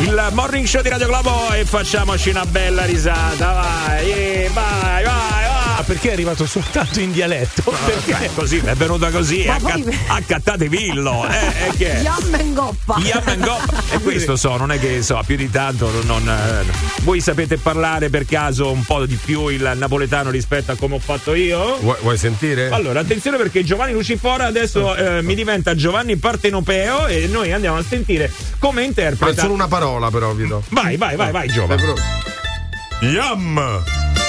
Il 0.00 0.28
morning 0.32 0.66
show 0.66 0.82
di 0.82 0.88
Radio 0.88 1.06
Globo 1.06 1.52
e 1.52 1.64
facciamoci 1.64 2.30
una 2.30 2.44
bella 2.44 2.84
risata, 2.84 3.52
vai, 3.52 4.48
vai, 4.52 5.04
vai, 5.04 5.39
Ah, 5.80 5.82
perché 5.82 6.10
è 6.10 6.12
arrivato 6.12 6.44
soltanto 6.46 7.00
in 7.00 7.10
dialetto? 7.10 7.62
Perché? 7.86 8.14
Beh, 8.14 8.30
così, 8.34 8.58
è 8.62 8.74
venuta 8.74 9.08
così, 9.10 9.44
Ma 9.46 9.56
poi- 9.58 9.98
accattate 10.08 10.68
villo, 10.68 11.26
eh, 11.26 11.68
eh, 11.68 11.76
che? 11.78 12.00
Yam 12.02 12.34
and 12.34 12.52
Goppa. 12.52 12.98
Yam 12.98 13.22
and 13.24 13.42
Goppa. 13.42 13.82
E 13.90 13.98
questo 14.04 14.36
so, 14.36 14.58
non 14.58 14.72
è 14.72 14.78
che 14.78 15.00
so, 15.02 15.18
più 15.24 15.36
di 15.36 15.48
tanto 15.48 15.90
non. 16.04 16.28
eh, 16.28 16.64
voi 17.00 17.22
sapete 17.22 17.56
parlare 17.56 18.10
per 18.10 18.26
caso 18.26 18.70
un 18.70 18.84
po' 18.84 19.06
di 19.06 19.14
più 19.14 19.48
il 19.48 19.72
napoletano 19.76 20.28
rispetto 20.28 20.72
a 20.72 20.76
come 20.76 20.96
ho 20.96 20.98
fatto 20.98 21.32
io? 21.32 21.78
Vuoi, 21.80 21.96
vuoi 22.02 22.18
sentire? 22.18 22.68
Allora, 22.68 23.00
attenzione 23.00 23.38
perché 23.38 23.64
Giovanni 23.64 23.94
Lucifora 23.94 24.44
adesso 24.44 24.94
eh, 24.94 25.22
mi 25.22 25.34
diventa 25.34 25.74
Giovanni 25.74 26.16
Partenopeo 26.16 27.06
e 27.06 27.26
noi 27.26 27.52
andiamo 27.52 27.78
a 27.78 27.84
sentire 27.88 28.30
come 28.58 28.74
Ma 28.74 28.80
è 28.82 28.84
interpreta. 28.84 29.40
solo 29.40 29.54
una 29.54 29.68
parola, 29.68 30.10
però, 30.10 30.34
Vito. 30.34 30.62
Vai, 30.68 30.98
vai, 30.98 31.16
vai, 31.16 31.30
vai, 31.32 31.48
Giovanni. 31.48 31.80
Sei 33.00 33.16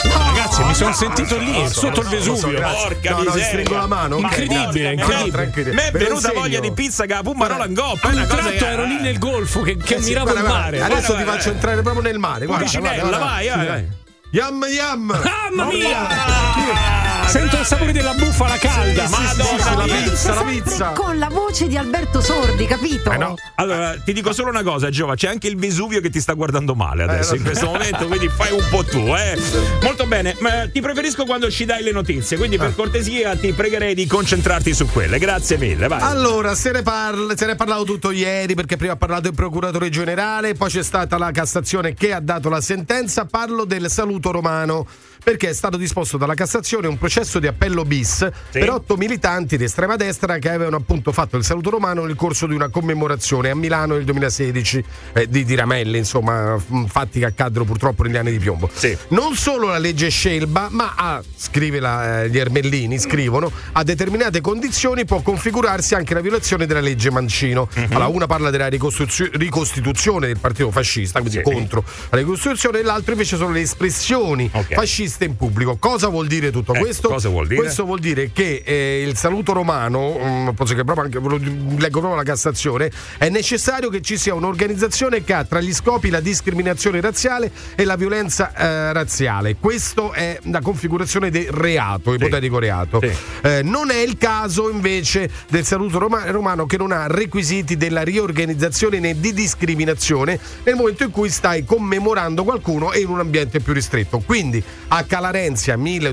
Ragazzi, 0.03 0.63
mi 0.63 0.73
sono 0.73 0.93
sentito 0.93 1.37
lì, 1.37 1.67
sotto 1.69 2.01
il 2.01 2.07
Vesuvio. 2.07 2.59
Porca 2.61 3.11
no, 3.11 3.17
no, 3.17 3.23
miseria. 3.23 3.45
stringo 3.45 3.75
la 3.75 3.87
mano. 3.87 4.17
Incredibile, 4.17 4.93
incredibile. 4.93 5.73
Mi 5.73 5.81
è 5.81 5.91
venuta 5.91 6.31
voglia 6.33 6.59
di 6.59 6.71
pizza 6.71 7.05
che 7.05 7.13
la 7.13 7.21
Pummarola 7.21 7.65
in 7.65 7.73
goppa. 7.73 8.07
A 8.07 8.11
È 8.11 8.15
un 8.15 8.27
tratto 8.27 8.65
ero 8.65 8.85
lì 8.85 8.99
nel 8.99 9.17
golfo 9.19 9.61
che, 9.61 9.77
Eh 9.83 9.95
ammiravo 9.95 10.31
guarda, 10.31 10.41
il 10.41 10.47
mare. 10.47 10.81
Adesso 10.81 11.15
ti 11.15 11.23
faccio 11.23 11.49
entrare 11.49 11.81
proprio 11.81 12.03
nel 12.03 12.17
mare. 12.17 12.45
Guarda, 12.45 12.79
vai, 12.79 13.47
vai. 13.47 13.99
Yam 14.33 14.63
yam! 14.63 15.07
Mamma 15.07 15.65
mia! 15.65 17.20
Sento 17.31 17.57
il 17.57 17.65
sapore 17.65 17.93
della 17.93 18.13
bufala 18.13 18.57
calda. 18.57 19.07
Sì, 19.07 19.11
Madonna 19.11 19.63
sì, 19.63 19.75
la 19.75 20.03
pizza, 20.03 20.33
la 20.33 20.43
pizza. 20.43 20.85
Con 20.89 21.17
la 21.17 21.29
voce 21.29 21.69
di 21.69 21.77
Alberto 21.77 22.19
Sordi, 22.19 22.65
capito? 22.65 23.09
Eh 23.09 23.15
no. 23.17 23.35
Allora, 23.55 23.97
ti 23.97 24.11
dico 24.11 24.33
solo 24.33 24.49
una 24.49 24.63
cosa, 24.63 24.89
Giova, 24.89 25.15
c'è 25.15 25.29
anche 25.29 25.47
il 25.47 25.55
Vesuvio 25.55 26.01
che 26.01 26.09
ti 26.09 26.19
sta 26.19 26.33
guardando 26.33 26.75
male 26.75 27.03
adesso 27.03 27.33
Eh, 27.33 27.37
in 27.37 27.43
questo 27.43 27.67
momento, 27.67 28.05
quindi 28.07 28.27
fai 28.27 28.51
un 28.51 28.65
po' 28.69 28.83
tu, 28.83 29.15
eh. 29.15 29.39
Molto 29.81 30.07
bene, 30.07 30.35
ma 30.39 30.67
ti 30.69 30.81
preferisco 30.81 31.23
quando 31.23 31.49
ci 31.49 31.63
dai 31.63 31.83
le 31.83 31.93
notizie, 31.93 32.35
quindi 32.35 32.57
per 32.57 32.75
cortesia 32.75 33.33
ti 33.37 33.53
pregherei 33.53 33.95
di 33.95 34.05
concentrarti 34.07 34.73
su 34.73 34.87
quelle. 34.87 35.17
Grazie 35.17 35.57
mille, 35.57 35.87
vai. 35.87 36.01
Allora, 36.01 36.53
se 36.53 36.71
ne, 36.71 36.81
parla, 36.81 37.37
se 37.37 37.45
ne 37.45 37.53
è 37.53 37.55
parlato 37.55 37.85
tutto 37.85 38.11
ieri 38.11 38.55
perché 38.55 38.75
prima 38.75 38.91
ha 38.93 38.97
parlato 38.97 39.29
il 39.29 39.35
procuratore 39.35 39.87
generale, 39.87 40.53
poi 40.55 40.69
c'è 40.69 40.83
stata 40.83 41.17
la 41.17 41.31
Cassazione 41.31 41.93
che 41.93 42.11
ha 42.11 42.19
dato 42.19 42.49
la 42.49 42.59
sentenza. 42.59 43.23
Parlo 43.23 43.63
del 43.63 43.89
saluto 43.89 44.31
romano 44.31 44.85
perché 45.23 45.49
è 45.49 45.53
stato 45.53 45.77
disposto 45.77 46.17
dalla 46.17 46.33
Cassazione 46.33 46.87
un 46.87 46.97
processo 46.97 47.19
di 47.39 47.47
appello 47.47 47.83
bis 47.83 48.27
per 48.51 48.69
otto 48.71 48.97
militanti 48.97 49.57
di 49.57 49.63
estrema 49.65 49.95
destra 49.95 50.37
che 50.39 50.49
avevano 50.49 50.77
appunto 50.77 51.11
fatto 51.11 51.37
il 51.37 51.43
saluto 51.43 51.69
romano 51.69 52.03
nel 52.05 52.15
corso 52.15 52.47
di 52.47 52.53
una 52.55 52.69
commemorazione 52.69 53.49
a 53.49 53.55
Milano 53.55 53.93
nel 53.95 54.03
2016 54.05 54.83
eh, 55.13 55.27
di, 55.29 55.45
di 55.45 55.55
Ramelli, 55.55 55.97
insomma, 55.99 56.57
fatti 56.87 57.19
che 57.19 57.25
accaddero 57.25 57.63
purtroppo 57.65 58.03
negli 58.03 58.17
anni 58.17 58.31
di 58.31 58.39
piombo. 58.39 58.69
Sì. 58.73 58.97
Non 59.09 59.35
solo 59.35 59.67
la 59.67 59.77
legge 59.77 60.09
Scelba, 60.09 60.67
ma 60.71 60.93
a, 60.95 61.21
scrive 61.35 61.79
la- 61.79 62.23
eh, 62.23 62.29
gli 62.29 62.37
Ermellini, 62.37 62.97
scrivono, 62.99 63.51
a 63.73 63.83
determinate 63.83 64.41
condizioni 64.41 65.05
può 65.05 65.21
configurarsi 65.21 65.95
anche 65.95 66.13
la 66.13 66.21
violazione 66.21 66.65
della 66.65 66.79
legge 66.81 67.11
Mancino. 67.11 67.67
Mhm. 67.73 67.85
Allora, 67.91 68.07
una 68.07 68.25
parla 68.27 68.49
della 68.49 68.67
ricostuzio- 68.67 69.29
ricostituzione 69.33 70.27
del 70.27 70.39
partito 70.39 70.71
fascista, 70.71 71.19
quindi 71.19 71.37
Sì. 71.37 71.43
contro 71.43 71.83
la 72.09 72.17
ricostituzione, 72.17 72.79
e 72.79 72.83
l'altro 72.83 73.11
invece 73.13 73.37
sono 73.37 73.51
le 73.51 73.61
espressioni 73.61 74.49
Ok. 74.51 74.73
fasciste 74.73 75.25
in 75.25 75.35
pubblico. 75.35 75.77
Cosa 75.77 76.07
vuol 76.07 76.27
dire 76.27 76.51
tutto 76.51 76.73
Eh, 76.73 76.79
questo? 76.79 77.09
Cosa 77.13 77.29
vuol 77.29 77.47
dire? 77.47 77.61
Questo 77.61 77.85
vuol 77.85 77.99
dire 77.99 78.31
che 78.33 78.61
eh, 78.65 79.03
il 79.07 79.15
saluto 79.15 79.53
romano, 79.53 80.17
mm, 80.21 80.49
posso 80.49 80.73
che 80.73 80.83
proprio 80.83 81.05
anche, 81.05 81.19
leggo 81.19 81.99
proprio 81.99 82.15
la 82.15 82.23
Cassazione, 82.23 82.91
è 83.17 83.29
necessario 83.29 83.89
che 83.89 84.01
ci 84.01 84.17
sia 84.17 84.33
un'organizzazione 84.33 85.23
che 85.23 85.33
ha 85.33 85.43
tra 85.43 85.59
gli 85.59 85.73
scopi 85.73 86.09
la 86.09 86.19
discriminazione 86.19 87.01
razziale 87.01 87.51
e 87.75 87.83
la 87.83 87.95
violenza 87.95 88.53
eh, 88.53 88.93
razziale. 88.93 89.55
Questo 89.59 90.11
è 90.13 90.39
la 90.43 90.61
configurazione 90.61 91.29
del 91.29 91.49
reato, 91.49 92.13
ipotetico 92.13 92.59
reato. 92.59 92.99
Sì. 93.01 93.11
Eh, 93.41 93.61
non 93.63 93.91
è 93.91 93.97
il 93.97 94.17
caso 94.17 94.69
invece 94.69 95.29
del 95.49 95.65
saluto 95.65 95.99
roma- 95.99 96.29
romano 96.31 96.65
che 96.65 96.77
non 96.77 96.91
ha 96.91 97.07
requisiti 97.07 97.77
della 97.77 98.03
riorganizzazione 98.03 98.99
né 98.99 99.19
di 99.19 99.33
discriminazione 99.33 100.39
nel 100.63 100.75
momento 100.75 101.03
in 101.03 101.11
cui 101.11 101.29
stai 101.29 101.65
commemorando 101.65 102.43
qualcuno 102.43 102.91
e 102.91 102.99
in 102.99 103.09
un 103.09 103.19
ambiente 103.19 103.59
più 103.59 103.73
ristretto. 103.73 104.19
Quindi 104.19 104.63
a 104.89 105.03
Calarenzia 105.03 105.77
1000, 105.77 106.11